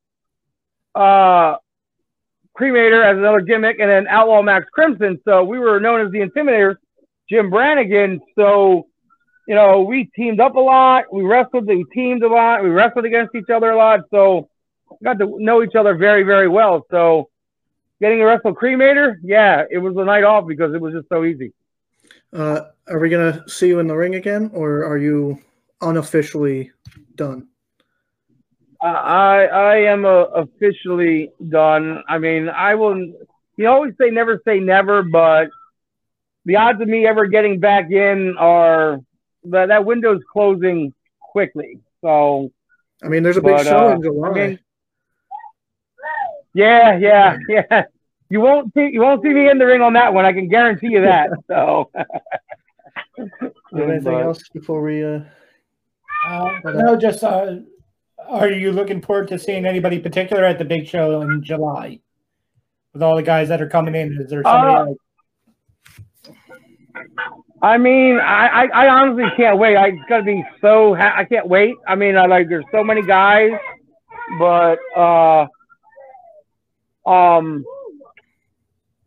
uh, 0.93 1.57
Cremator 2.57 3.03
as 3.03 3.17
another 3.17 3.41
gimmick, 3.41 3.79
and 3.79 3.89
then 3.89 4.07
Outlaw 4.07 4.41
Max 4.41 4.65
Crimson. 4.71 5.19
So 5.25 5.43
we 5.43 5.59
were 5.59 5.79
known 5.79 6.05
as 6.05 6.11
the 6.11 6.19
Intimidators. 6.19 6.77
Jim 7.29 7.49
Brannigan. 7.49 8.21
So, 8.37 8.87
you 9.47 9.55
know, 9.55 9.81
we 9.81 10.09
teamed 10.15 10.39
up 10.39 10.55
a 10.55 10.59
lot. 10.59 11.05
We 11.11 11.23
wrestled, 11.23 11.67
we 11.67 11.85
teamed 11.93 12.23
a 12.23 12.27
lot. 12.27 12.63
We 12.63 12.69
wrestled 12.69 13.05
against 13.05 13.35
each 13.35 13.49
other 13.49 13.71
a 13.71 13.77
lot. 13.77 14.01
So, 14.11 14.49
got 15.03 15.19
to 15.19 15.35
know 15.39 15.63
each 15.63 15.75
other 15.75 15.95
very, 15.95 16.23
very 16.23 16.47
well. 16.47 16.85
So, 16.91 17.29
getting 18.01 18.21
a 18.21 18.25
wrestle 18.25 18.55
cremator, 18.55 19.15
yeah, 19.23 19.63
it 19.69 19.79
was 19.79 19.95
a 19.97 20.05
night 20.05 20.23
off 20.23 20.47
because 20.47 20.73
it 20.73 20.81
was 20.81 20.93
just 20.93 21.09
so 21.09 21.23
easy. 21.23 21.53
Uh, 22.35 22.65
are 22.89 22.99
we 22.99 23.09
gonna 23.09 23.47
see 23.47 23.67
you 23.67 23.79
in 23.79 23.87
the 23.87 23.95
ring 23.95 24.15
again, 24.15 24.51
or 24.53 24.83
are 24.83 24.97
you 24.97 25.39
unofficially 25.81 26.69
done? 27.15 27.47
I 28.81 29.47
I 29.47 29.75
am 29.77 30.03
uh, 30.05 30.25
officially 30.25 31.31
done. 31.49 32.03
I 32.09 32.17
mean, 32.17 32.49
I 32.49 32.75
will. 32.75 32.97
You 33.57 33.69
always 33.69 33.93
say 33.99 34.09
never 34.09 34.41
say 34.43 34.59
never, 34.59 35.01
but 35.01 35.47
the 36.43 36.57
odds 36.57 36.81
of 36.81 36.89
me 36.89 37.07
ever 37.07 37.25
getting 37.25 37.59
back 37.59 37.89
in 37.89 38.35
are 38.37 38.99
that 39.45 39.67
that 39.67 39.85
window's 39.85 40.21
closing 40.31 40.93
quickly. 41.21 41.79
So, 42.01 42.51
I 43.01 43.07
mean, 43.07 43.23
there's 43.23 43.37
a 43.37 43.41
big 43.41 43.55
But, 43.55 43.65
show 43.65 43.91
uh, 43.91 43.95
in 43.95 44.03
July. 44.03 44.29
I 44.29 44.33
mean, 44.33 44.59
yeah, 46.53 46.97
yeah, 46.97 47.37
yeah. 47.47 47.83
You 48.35 48.41
won't 48.41 48.73
see 48.73 48.89
you 48.91 48.99
won't 48.99 49.23
see 49.23 49.29
me 49.29 49.49
in 49.49 49.57
the 49.57 49.65
ring 49.65 49.79
on 49.81 49.93
that 49.93 50.13
one. 50.13 50.25
I 50.25 50.33
can 50.33 50.49
guarantee 50.49 50.89
you 50.89 50.99
that. 51.03 51.29
So, 51.47 51.89
Do 53.15 53.29
you 53.71 53.79
have 53.79 53.89
anything 53.89 54.11
but- 54.11 54.23
else 54.23 54.49
before 54.49 54.81
we? 54.81 55.01
Uh, 55.05 55.21
Uh, 56.27 56.51
no, 56.65 56.97
just 56.97 57.23
uh, 57.23 57.59
are 58.27 58.51
you 58.51 58.73
looking 58.73 59.01
forward 59.01 59.29
to 59.29 59.39
seeing 59.39 59.65
anybody 59.65 59.99
particular 59.99 60.43
at 60.43 60.57
the 60.59 60.65
big 60.65 60.85
show 60.85 61.21
in 61.21 61.41
July? 61.43 61.99
With 62.91 63.01
all 63.03 63.15
the 63.15 63.23
guys 63.23 63.47
that 63.47 63.61
are 63.61 63.69
coming 63.69 63.95
in, 63.95 64.17
is 64.21 64.29
there 64.29 64.43
somebody 64.43 64.75
Uh, 64.75 64.85
like, 64.87 64.97
I 67.61 67.77
mean, 67.77 68.17
I, 68.19 68.47
I, 68.47 68.63
I 68.83 68.89
honestly 68.89 69.29
can't 69.37 69.57
wait. 69.57 69.77
I 69.77 69.91
gotta 70.09 70.23
be 70.23 70.43
so 70.59 70.93
ha- 70.93 71.13
I 71.15 71.23
can't 71.23 71.47
wait. 71.47 71.75
I 71.87 71.95
mean, 71.95 72.17
I 72.17 72.25
like 72.25 72.49
there's 72.49 72.65
so 72.73 72.83
many 72.83 73.01
guys, 73.01 73.51
but 74.37 74.77
uh, 74.97 75.47
um, 77.09 77.63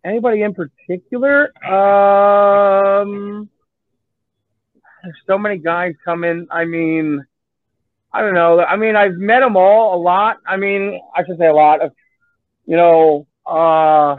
anybody 0.04 0.42
in 0.42 0.54
particular? 0.54 1.52
Um, 1.64 3.48
there's 5.02 5.16
so 5.26 5.38
many 5.38 5.58
guys 5.58 5.94
coming. 6.04 6.46
I 6.50 6.64
mean, 6.64 7.24
I 8.12 8.22
don't 8.22 8.34
know. 8.34 8.60
I 8.60 8.76
mean, 8.76 8.96
I've 8.96 9.14
met 9.14 9.40
them 9.40 9.56
all 9.56 9.96
a 9.96 10.00
lot. 10.00 10.38
I 10.46 10.56
mean, 10.56 11.00
I 11.14 11.24
should 11.24 11.38
say 11.38 11.46
a 11.46 11.54
lot 11.54 11.82
of, 11.82 11.92
you 12.66 12.76
know, 12.76 13.26
uh, 13.46 14.16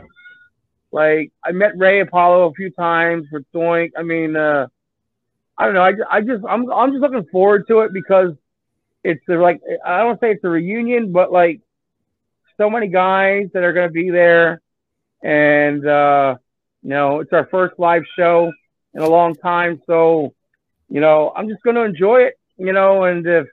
like 0.91 1.31
I 1.43 1.51
met 1.51 1.77
Ray 1.77 2.01
Apollo 2.01 2.49
a 2.49 2.53
few 2.53 2.71
times 2.71 3.27
for 3.29 3.41
Doink. 3.53 3.91
I 3.97 4.03
mean, 4.03 4.35
uh, 4.35 4.67
I 5.57 5.65
don't 5.65 5.73
know. 5.73 5.81
I, 5.81 5.93
I 6.09 6.21
just 6.21 6.43
I'm 6.47 6.71
I'm 6.71 6.91
just 6.91 7.01
looking 7.01 7.25
forward 7.31 7.67
to 7.67 7.79
it 7.81 7.93
because 7.93 8.31
it's 9.03 9.21
like 9.27 9.61
I 9.85 9.99
don't 9.99 10.19
say 10.19 10.31
it's 10.31 10.43
a 10.43 10.49
reunion, 10.49 11.11
but 11.11 11.31
like 11.31 11.61
so 12.57 12.69
many 12.69 12.87
guys 12.87 13.47
that 13.53 13.63
are 13.63 13.73
gonna 13.73 13.89
be 13.89 14.09
there, 14.09 14.61
and 15.23 15.85
uh, 15.85 16.35
you 16.83 16.89
know 16.89 17.19
it's 17.19 17.33
our 17.33 17.47
first 17.47 17.75
live 17.77 18.03
show 18.17 18.51
in 18.93 19.01
a 19.01 19.07
long 19.09 19.35
time. 19.35 19.81
So 19.87 20.33
you 20.89 21.01
know 21.01 21.31
I'm 21.35 21.47
just 21.49 21.61
gonna 21.63 21.81
enjoy 21.83 22.21
it. 22.23 22.35
You 22.57 22.73
know, 22.73 23.03
and 23.05 23.25
if 23.25 23.47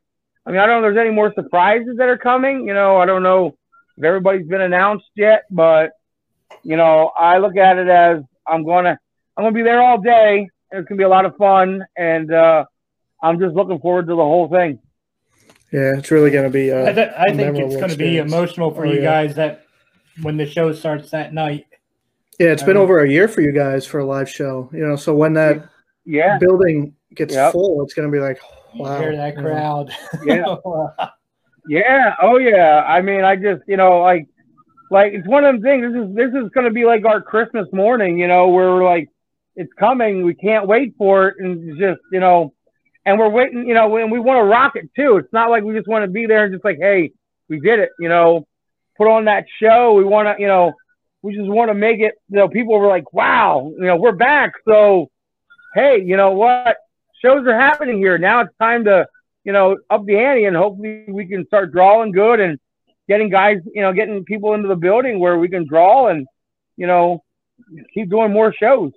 I 0.47 0.51
mean 0.51 0.61
I 0.61 0.67
don't 0.67 0.83
know 0.83 0.89
if 0.89 0.95
there's 0.95 1.07
any 1.07 1.15
more 1.15 1.33
surprises 1.35 1.97
that 1.99 2.09
are 2.09 2.19
coming. 2.19 2.67
You 2.67 2.75
know, 2.75 2.97
I 2.99 3.07
don't 3.07 3.23
know 3.23 3.57
if 3.97 4.05
everybody's 4.05 4.47
been 4.47 4.61
announced 4.61 5.07
yet, 5.17 5.45
but 5.51 5.91
you 6.63 6.77
know, 6.77 7.11
I 7.17 7.39
look 7.39 7.57
at 7.57 7.79
it 7.79 7.89
as 7.89 8.23
I'm 8.47 8.65
gonna 8.65 8.99
I'm 9.37 9.45
gonna 9.45 9.53
be 9.55 9.63
there 9.63 9.81
all 9.83 10.01
day. 10.01 10.49
and 10.71 10.81
It's 10.81 10.89
gonna 10.89 10.99
be 10.99 11.05
a 11.05 11.09
lot 11.09 11.25
of 11.27 11.37
fun, 11.37 11.85
and 11.97 12.33
uh, 12.33 12.65
I'm 13.23 13.39
just 13.41 13.55
looking 13.55 13.79
forward 13.81 14.07
to 14.07 14.13
the 14.15 14.17
whole 14.17 14.49
thing. 14.49 14.79
yeah, 15.73 15.97
it's 15.99 16.11
really 16.11 16.31
gonna 16.31 16.51
be. 16.51 16.73
Uh, 16.73 16.87
I, 16.87 16.93
th- 16.93 17.11
I 17.17 17.33
think 17.35 17.59
it's 17.59 17.77
going 17.77 17.91
to 17.91 17.97
be 17.97 18.19
emotional 18.19 18.73
for 18.73 18.87
Oh, 18.87 18.91
you 18.91 18.99
yeah. 19.01 19.27
guys 19.27 19.37
that 19.37 19.66
when 20.23 20.37
the 20.37 20.47
show 20.47 20.73
starts 20.73 21.11
that 21.11 21.33
night. 21.35 21.67
yeah, 22.39 22.49
it's 22.49 22.63
been 22.63 22.77
I- 22.77 22.81
over 22.81 23.01
a 23.01 23.09
year 23.09 23.29
for 23.29 23.41
you 23.41 23.53
guys 23.53 23.87
for 23.87 24.01
a 24.01 24.05
live 24.05 24.29
show. 24.29 24.69
You 24.73 24.87
know, 24.87 24.97
so 24.97 25.15
when 25.15 25.33
that 25.35 25.69
Yeah, 26.05 26.39
building 26.39 26.95
gets 27.15 27.35
Yep. 27.35 27.53
full, 27.53 27.83
it's 27.83 27.95
gonna 27.95 28.11
be 28.11 28.21
like, 28.21 28.39
You 28.75 28.83
wow. 28.83 29.01
hear 29.01 29.17
that 29.17 29.37
crowd. 29.37 29.91
Yeah. 30.25 30.57
yeah, 31.69 32.15
oh 32.23 32.37
yeah. 32.39 32.85
I 32.87 33.01
mean, 33.03 33.25
I 33.25 33.37
just 33.37 33.63
you 33.67 33.77
know 33.77 34.01
like 34.01 34.27
like 34.91 35.13
it's 35.15 35.27
one 35.27 35.45
of 35.45 35.55
them 35.55 35.63
things. 35.63 35.93
This 35.93 36.03
is 36.05 36.15
this 36.15 36.45
is 36.45 36.51
gonna 36.51 36.71
be 36.71 36.85
like 36.85 37.05
our 37.05 37.21
Christmas 37.21 37.67
morning. 37.73 38.19
You 38.19 38.29
know, 38.29 38.49
where 38.49 38.69
we're 38.75 38.85
like 38.85 39.09
it's 39.57 39.73
coming. 39.79 40.25
We 40.25 40.35
can't 40.35 40.67
wait 40.69 40.95
for 40.99 41.29
it, 41.29 41.37
and 41.41 41.77
just 41.79 42.01
you 42.13 42.21
know, 42.21 42.53
and 43.05 43.19
we're 43.19 43.29
waiting. 43.31 43.67
You 43.67 43.75
know, 43.75 43.97
and 43.97 44.13
we 44.13 44.21
want 44.21 44.39
to 44.39 44.45
rock 44.45 44.77
it 44.77 44.89
too. 44.95 45.17
It's 45.17 45.33
not 45.33 45.51
like 45.51 45.65
we 45.65 45.75
just 45.75 45.89
want 45.89 46.05
to 46.05 46.11
be 46.11 46.27
there 46.27 46.45
and 46.45 46.53
just 46.55 46.65
like, 46.65 46.79
hey, 46.79 47.11
we 47.49 47.59
did 47.61 47.81
it. 47.81 47.91
You 47.99 48.09
know, 48.09 48.47
put 48.97 49.09
on 49.09 49.27
that 49.27 49.47
show. 49.61 49.95
We 49.95 50.05
want 50.05 50.29
to, 50.37 50.41
you 50.41 50.49
know, 50.49 50.73
we 51.23 51.35
just 51.35 51.49
want 51.49 51.71
to 51.71 51.75
make 51.75 52.01
it. 52.01 52.15
You 52.29 52.37
know, 52.37 52.49
people 52.49 52.79
were 52.79 52.89
like, 52.89 53.13
wow, 53.13 53.73
you 53.77 53.85
know, 53.85 53.97
we're 53.97 54.13
back. 54.13 54.53
So, 54.67 55.11
hey, 55.75 56.03
you 56.05 56.17
know 56.17 56.33
what? 56.33 56.77
Shows 57.23 57.47
are 57.47 57.59
happening 57.59 57.99
here. 57.99 58.19
Now 58.19 58.41
it's 58.41 58.55
time 58.61 58.85
to, 58.85 59.07
you 59.45 59.53
know, 59.53 59.79
up 59.91 60.05
the 60.05 60.17
ante 60.17 60.45
and 60.45 60.57
hopefully 60.57 61.05
we 61.09 61.27
can 61.27 61.47
start 61.47 61.73
drawing 61.73 62.13
good 62.13 62.41
and 62.41 62.59
getting 63.09 63.31
guys, 63.31 63.59
you 63.73 63.83
know, 63.83 63.93
getting 63.93 64.25
people 64.25 64.55
into 64.55 64.69
the 64.69 64.77
building 64.77 65.19
where 65.19 65.39
we 65.39 65.49
can 65.49 65.67
draw 65.67 66.09
and, 66.09 66.27
you 66.77 66.87
know, 66.87 67.23
keep 67.95 68.11
doing 68.11 68.33
more 68.33 68.53
shows. 68.53 68.93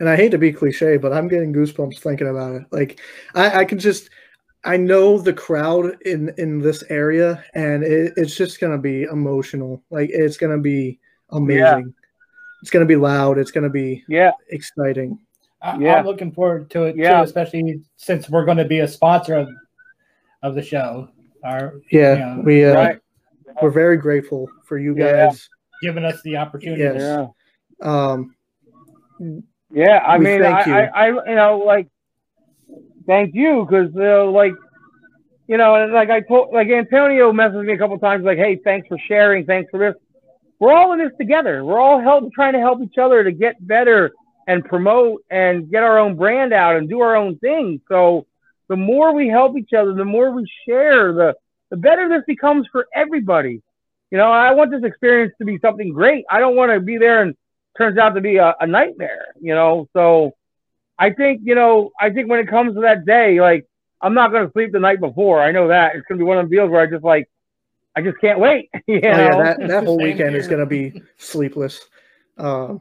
And 0.00 0.08
I 0.08 0.16
hate 0.16 0.30
to 0.30 0.38
be 0.38 0.52
cliche, 0.52 0.96
but 0.96 1.12
I'm 1.12 1.28
getting 1.28 1.52
goosebumps 1.52 1.98
thinking 1.98 2.28
about 2.28 2.54
it. 2.54 2.64
Like, 2.70 3.00
I, 3.34 3.60
I 3.60 3.64
can 3.64 3.78
just, 3.78 4.10
I 4.64 4.76
know 4.76 5.18
the 5.18 5.32
crowd 5.32 5.96
in 6.06 6.32
in 6.38 6.58
this 6.60 6.82
area, 6.88 7.44
and 7.54 7.82
it, 7.84 8.14
it's 8.16 8.36
just 8.36 8.60
gonna 8.60 8.78
be 8.78 9.02
emotional. 9.04 9.82
Like, 9.90 10.10
it's 10.12 10.36
gonna 10.36 10.58
be 10.58 10.98
amazing. 11.30 11.60
Yeah. 11.60 11.80
It's 12.62 12.70
gonna 12.70 12.86
be 12.86 12.96
loud. 12.96 13.38
It's 13.38 13.50
gonna 13.50 13.68
be 13.70 14.02
Yeah. 14.08 14.32
exciting. 14.48 15.18
I, 15.60 15.78
Yeah. 15.78 15.94
I'm 15.96 16.06
looking 16.06 16.32
forward 16.32 16.70
to 16.70 16.84
it 16.84 16.96
Yeah. 16.96 17.18
too, 17.18 17.24
especially 17.24 17.80
since 17.96 18.28
we're 18.30 18.44
going 18.44 18.58
to 18.58 18.64
be 18.66 18.80
a 18.80 18.88
sponsor 18.88 19.34
of 19.36 19.48
of 20.42 20.54
the 20.54 20.62
show. 20.62 21.08
Our 21.42 21.80
Yeah, 21.90 22.14
Yeah. 22.16 22.38
we 22.40 22.64
uh, 22.64 22.74
Right. 22.74 22.98
we're 23.62 23.70
very 23.70 23.96
grateful 23.96 24.48
for 24.64 24.78
you 24.78 24.94
Yeah. 24.96 25.26
guys. 25.26 25.48
giving 25.82 26.04
us 26.04 26.22
the 26.22 26.36
opportunity. 26.36 26.82
Yes. 26.82 27.00
Yeah. 27.00 27.26
Um, 27.82 28.34
Yeah, 29.70 30.02
I 30.06 30.18
mean, 30.18 30.42
I. 30.42 30.60
I, 30.60 30.86
I, 30.86 31.06
you 31.28 31.34
know, 31.34 31.58
like, 31.58 31.88
thank 33.06 33.34
you, 33.34 33.66
because, 33.68 33.92
like, 33.94 34.54
you 35.46 35.56
know, 35.56 35.86
like 35.92 36.10
I 36.10 36.20
told, 36.20 36.52
like 36.52 36.68
Antonio 36.68 37.32
messaged 37.32 37.66
me 37.66 37.74
a 37.74 37.78
couple 37.78 37.98
times, 37.98 38.24
like, 38.24 38.38
hey, 38.38 38.58
thanks 38.64 38.88
for 38.88 38.98
sharing, 39.06 39.44
thanks 39.44 39.70
for 39.70 39.78
this. 39.78 39.94
We're 40.58 40.72
all 40.72 40.92
in 40.92 40.98
this 40.98 41.12
together. 41.18 41.64
We're 41.64 41.80
all 41.80 42.00
help, 42.00 42.32
trying 42.32 42.54
to 42.54 42.60
help 42.60 42.80
each 42.82 42.96
other 42.96 43.24
to 43.24 43.32
get 43.32 43.54
better 43.66 44.12
and 44.46 44.64
promote 44.64 45.22
and 45.30 45.70
get 45.70 45.82
our 45.82 45.98
own 45.98 46.16
brand 46.16 46.52
out 46.52 46.76
and 46.76 46.88
do 46.88 47.00
our 47.00 47.16
own 47.16 47.38
thing. 47.38 47.80
So 47.88 48.26
the 48.68 48.76
more 48.76 49.12
we 49.12 49.28
help 49.28 49.56
each 49.56 49.72
other, 49.72 49.92
the 49.94 50.04
more 50.04 50.30
we 50.30 50.46
share, 50.66 51.12
the 51.12 51.34
the 51.70 51.76
better 51.76 52.08
this 52.08 52.22
becomes 52.26 52.66
for 52.70 52.86
everybody. 52.94 53.60
You 54.10 54.18
know, 54.18 54.30
I 54.30 54.52
want 54.52 54.70
this 54.70 54.84
experience 54.84 55.34
to 55.38 55.44
be 55.44 55.58
something 55.58 55.92
great. 55.92 56.24
I 56.30 56.38
don't 56.38 56.56
want 56.56 56.72
to 56.72 56.80
be 56.80 56.98
there 56.98 57.22
and 57.22 57.34
turns 57.76 57.98
out 57.98 58.10
to 58.10 58.20
be 58.20 58.36
a, 58.36 58.54
a 58.60 58.66
nightmare, 58.66 59.26
you 59.40 59.54
know. 59.54 59.88
So 59.92 60.34
I 60.98 61.10
think, 61.10 61.42
you 61.44 61.54
know, 61.54 61.90
I 62.00 62.10
think 62.10 62.28
when 62.28 62.40
it 62.40 62.48
comes 62.48 62.74
to 62.74 62.80
that 62.82 63.04
day, 63.04 63.40
like 63.40 63.66
I'm 64.00 64.14
not 64.14 64.32
gonna 64.32 64.50
sleep 64.52 64.72
the 64.72 64.80
night 64.80 65.00
before. 65.00 65.40
I 65.40 65.50
know 65.50 65.68
that. 65.68 65.96
It's 65.96 66.06
gonna 66.06 66.18
be 66.18 66.24
one 66.24 66.38
of 66.38 66.48
the 66.48 66.56
deals 66.56 66.70
where 66.70 66.80
I 66.80 66.86
just 66.86 67.04
like 67.04 67.28
I 67.96 68.02
just 68.02 68.20
can't 68.20 68.38
wait. 68.38 68.70
you 68.86 68.96
oh 68.96 69.00
yeah, 69.02 69.42
that, 69.42 69.68
that 69.68 69.84
whole 69.84 69.98
weekend 69.98 70.36
is 70.36 70.48
gonna 70.48 70.66
be 70.66 71.02
sleepless. 71.16 71.80
Um, 72.38 72.80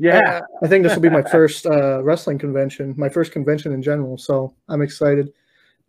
yeah. 0.00 0.40
I 0.62 0.66
think 0.66 0.82
this 0.82 0.94
will 0.94 1.02
be 1.02 1.10
my 1.10 1.22
first 1.22 1.66
uh, 1.66 2.02
wrestling 2.02 2.38
convention, 2.38 2.94
my 2.96 3.10
first 3.10 3.32
convention 3.32 3.72
in 3.72 3.82
general. 3.82 4.16
So 4.16 4.54
I'm 4.68 4.80
excited. 4.80 5.30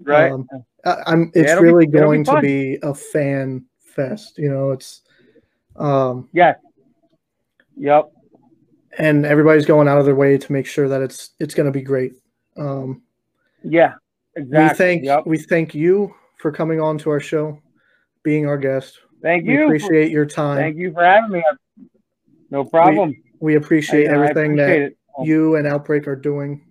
right. 0.04 0.32
Um, 0.32 0.48
I, 0.86 0.98
I'm. 1.08 1.32
It's 1.34 1.50
it'll 1.50 1.64
be- 1.64 1.70
really 1.70 1.86
be 1.86 1.94
going 1.94 2.26
to 2.26 2.42
be 2.42 2.78
a 2.84 2.94
fan 2.94 3.66
fest. 3.80 4.38
You 4.38 4.52
know, 4.52 4.72
it's 4.72 5.02
um, 5.78 6.28
yes. 6.34 6.58
Yep. 7.78 8.12
And 8.98 9.26
everybody's 9.26 9.66
going 9.66 9.88
out 9.88 9.98
of 9.98 10.06
their 10.06 10.16
way 10.16 10.38
to 10.38 10.52
make 10.52 10.66
sure 10.66 10.88
that 10.90 11.02
it's 11.02 11.32
it's 11.40 11.54
going 11.54 11.66
to 11.66 11.72
be 11.72 11.82
great. 11.82 12.14
Um, 12.58 13.02
Yeah. 13.64 13.94
Exactly. 14.36 14.64
We 14.64 14.78
thank 14.78 15.04
Yep. 15.04 15.24
we 15.26 15.38
thank 15.38 15.76
you 15.76 16.14
for 16.38 16.52
coming 16.52 16.80
on 16.80 16.98
to 17.00 17.10
our 17.10 17.20
show, 17.20 17.60
being 18.24 18.46
our 18.48 18.58
guest. 18.58 19.00
Thank 19.22 19.46
you. 19.46 19.58
We 19.58 19.64
appreciate 19.64 20.12
your 20.12 20.26
time. 20.26 20.58
Thank 20.58 20.78
you 20.78 20.94
for 20.94 21.04
having 21.04 21.32
me. 21.32 21.44
No 22.50 22.64
problem. 22.64 23.14
We 23.40 23.56
appreciate 23.56 24.08
I- 24.08 24.12
I 24.12 24.16
everything 24.16 24.54
appreciate 24.60 24.96
that 25.18 25.26
you 25.26 25.56
and 25.56 25.68
Outbreak 25.68 26.08
are 26.08 26.16
doing. 26.16 26.66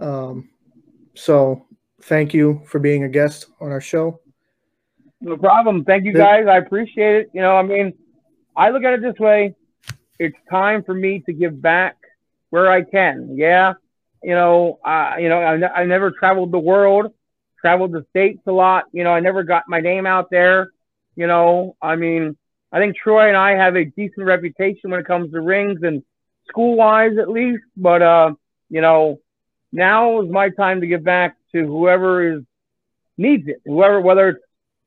Um, 0.00 0.48
so 1.14 1.66
thank 2.02 2.34
you 2.34 2.62
for 2.66 2.78
being 2.78 3.04
a 3.04 3.08
guest 3.08 3.46
on 3.60 3.70
our 3.70 3.80
show. 3.80 4.20
No 5.20 5.36
problem. 5.36 5.84
Thank 5.84 6.04
you 6.04 6.12
guys. 6.12 6.46
I 6.48 6.56
appreciate 6.56 7.14
it. 7.16 7.30
You 7.32 7.42
know, 7.42 7.56
I 7.56 7.62
mean, 7.62 7.92
I 8.56 8.70
look 8.70 8.82
at 8.82 8.94
it 8.94 9.02
this 9.02 9.18
way. 9.20 9.54
It's 10.22 10.36
time 10.48 10.84
for 10.84 10.94
me 10.94 11.18
to 11.26 11.32
give 11.32 11.60
back 11.60 11.96
where 12.50 12.70
I 12.70 12.82
can. 12.82 13.34
Yeah, 13.36 13.72
you 14.22 14.34
know, 14.36 14.78
uh, 14.84 15.16
you 15.18 15.28
know, 15.28 15.40
I, 15.40 15.80
I 15.80 15.84
never 15.84 16.12
traveled 16.12 16.52
the 16.52 16.60
world, 16.60 17.12
traveled 17.60 17.90
the 17.90 18.06
states 18.10 18.40
a 18.46 18.52
lot. 18.52 18.84
You 18.92 19.02
know, 19.02 19.10
I 19.10 19.18
never 19.18 19.42
got 19.42 19.64
my 19.66 19.80
name 19.80 20.06
out 20.06 20.30
there. 20.30 20.70
You 21.16 21.26
know, 21.26 21.74
I 21.82 21.96
mean, 21.96 22.36
I 22.70 22.78
think 22.78 22.96
Troy 22.96 23.26
and 23.26 23.36
I 23.36 23.56
have 23.56 23.74
a 23.74 23.84
decent 23.84 24.24
reputation 24.24 24.92
when 24.92 25.00
it 25.00 25.06
comes 25.06 25.32
to 25.32 25.40
rings 25.40 25.80
and 25.82 26.04
school 26.48 26.76
wise 26.76 27.18
at 27.20 27.28
least. 27.28 27.64
But 27.76 28.02
uh, 28.02 28.34
you 28.70 28.80
know, 28.80 29.18
now 29.72 30.22
is 30.22 30.30
my 30.30 30.50
time 30.50 30.82
to 30.82 30.86
give 30.86 31.02
back 31.02 31.36
to 31.50 31.66
whoever 31.66 32.36
is 32.36 32.44
needs 33.18 33.48
it. 33.48 33.60
Whoever, 33.64 34.00
whether 34.00 34.28
it's 34.28 34.44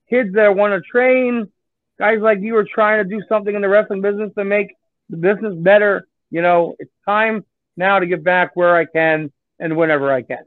kids 0.09 0.33
that 0.35 0.55
want 0.55 0.81
to 0.81 0.89
train, 0.89 1.51
guys 1.99 2.19
like 2.21 2.39
you 2.39 2.55
are 2.55 2.63
trying 2.73 3.03
to 3.03 3.09
do 3.09 3.21
something 3.27 3.53
in 3.53 3.61
the 3.61 3.67
wrestling 3.67 4.01
business 4.01 4.31
to 4.37 4.45
make 4.45 4.67
the 5.10 5.18
business 5.18 5.53
better. 5.56 6.07
You 6.32 6.41
know, 6.41 6.76
it's 6.80 6.91
time 7.06 7.45
now 7.77 7.99
to 7.99 8.06
give 8.06 8.23
back 8.23 8.56
where 8.56 8.76
I 8.76 8.86
can 8.86 9.32
and 9.60 9.77
whenever 9.77 10.11
I 10.11 10.22
can. 10.22 10.44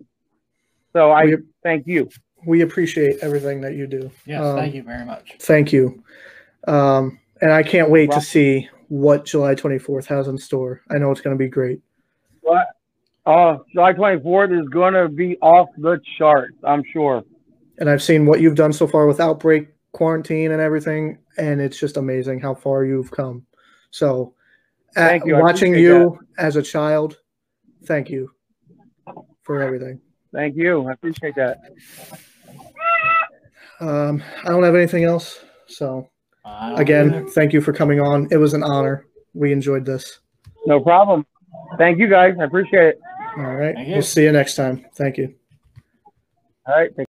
So 0.93 1.11
I 1.11 1.25
We- 1.27 1.37
thank 1.63 1.87
you. 1.87 2.09
We 2.47 2.61
appreciate 2.63 3.19
everything 3.21 3.61
that 3.63 3.75
you 3.75 3.87
do. 3.87 4.11
Yes, 4.25 4.43
Um, 4.43 4.57
thank 4.57 4.75
you 4.75 4.83
very 4.83 5.05
much. 5.05 5.37
Thank 5.41 5.73
you. 5.73 6.03
Um, 6.67 7.19
and 7.41 7.53
I 7.53 7.63
can't 7.63 7.91
wait 7.91 8.11
Well- 8.11 8.21
to 8.21 8.25
see 8.25 8.69
what 8.89 9.25
July 9.25 9.55
24th 9.55 10.07
has 10.07 10.29
in 10.29 10.39
store. 10.39 10.81
I 10.91 10.99
know 10.99 11.11
it's 11.11 11.21
going 11.21 11.37
to 11.37 11.39
be 11.39 11.49
great. 11.49 11.81
But 12.43 12.69
uh, 13.27 13.59
July 13.73 13.93
24th 13.93 14.53
is 14.59 14.69
going 14.69 14.95
to 14.95 15.09
be 15.09 15.37
off 15.39 15.69
the 15.77 16.01
charts, 16.17 16.57
I'm 16.65 16.83
sure. 16.93 17.23
And 17.79 17.91
I've 17.91 18.03
seen 18.03 18.25
what 18.27 18.41
you've 18.41 18.55
done 18.55 18.73
so 18.73 18.87
far 18.87 19.07
with 19.07 19.21
outbreak 19.21 19.69
quarantine 19.93 20.51
and 20.53 20.61
everything, 20.61 21.19
and 21.37 21.61
it's 21.61 21.79
just 21.79 21.97
amazing 21.97 22.41
how 22.41 22.55
far 22.55 22.85
you've 22.85 23.11
come. 23.11 23.45
So, 23.91 24.35
Thank 24.95 25.27
you. 25.27 25.37
I 25.37 25.41
watching 25.41 25.73
appreciate 25.73 25.83
you 25.83 26.19
as 26.39 26.57
a 26.57 26.63
child, 26.63 27.19
thank 27.85 28.11
you 28.11 28.31
for 29.43 29.63
everything. 29.63 30.01
Thank 30.33 30.57
you. 30.57 30.89
I 30.89 30.93
appreciate 30.93 31.35
that. 31.37 31.61
Um, 33.81 34.23
I 34.45 34.49
don't 34.49 34.63
have 34.63 34.75
anything 34.75 35.05
else. 35.05 35.45
So, 35.67 36.09
Uh, 36.45 36.75
again, 36.79 37.29
thank 37.29 37.53
you 37.53 37.61
for 37.61 37.73
coming 37.73 38.01
on. 38.01 38.27
It 38.31 38.39
was 38.39 38.55
an 38.55 38.63
honor. 38.63 39.05
We 39.35 39.53
enjoyed 39.53 39.85
this. 39.85 40.21
No 40.67 40.81
problem. 40.81 41.27
Thank 41.77 41.99
you 41.99 42.09
guys. 42.09 42.35
I 42.41 42.45
appreciate 42.45 42.87
it. 42.89 43.01
All 43.37 43.55
right. 43.55 43.77
We'll 43.87 44.03
see 44.03 44.25
you 44.25 44.33
next 44.33 44.57
time. 44.57 44.87
Thank 44.95 45.19
you. 45.19 45.35
All 46.67 46.75
right. 46.75 46.91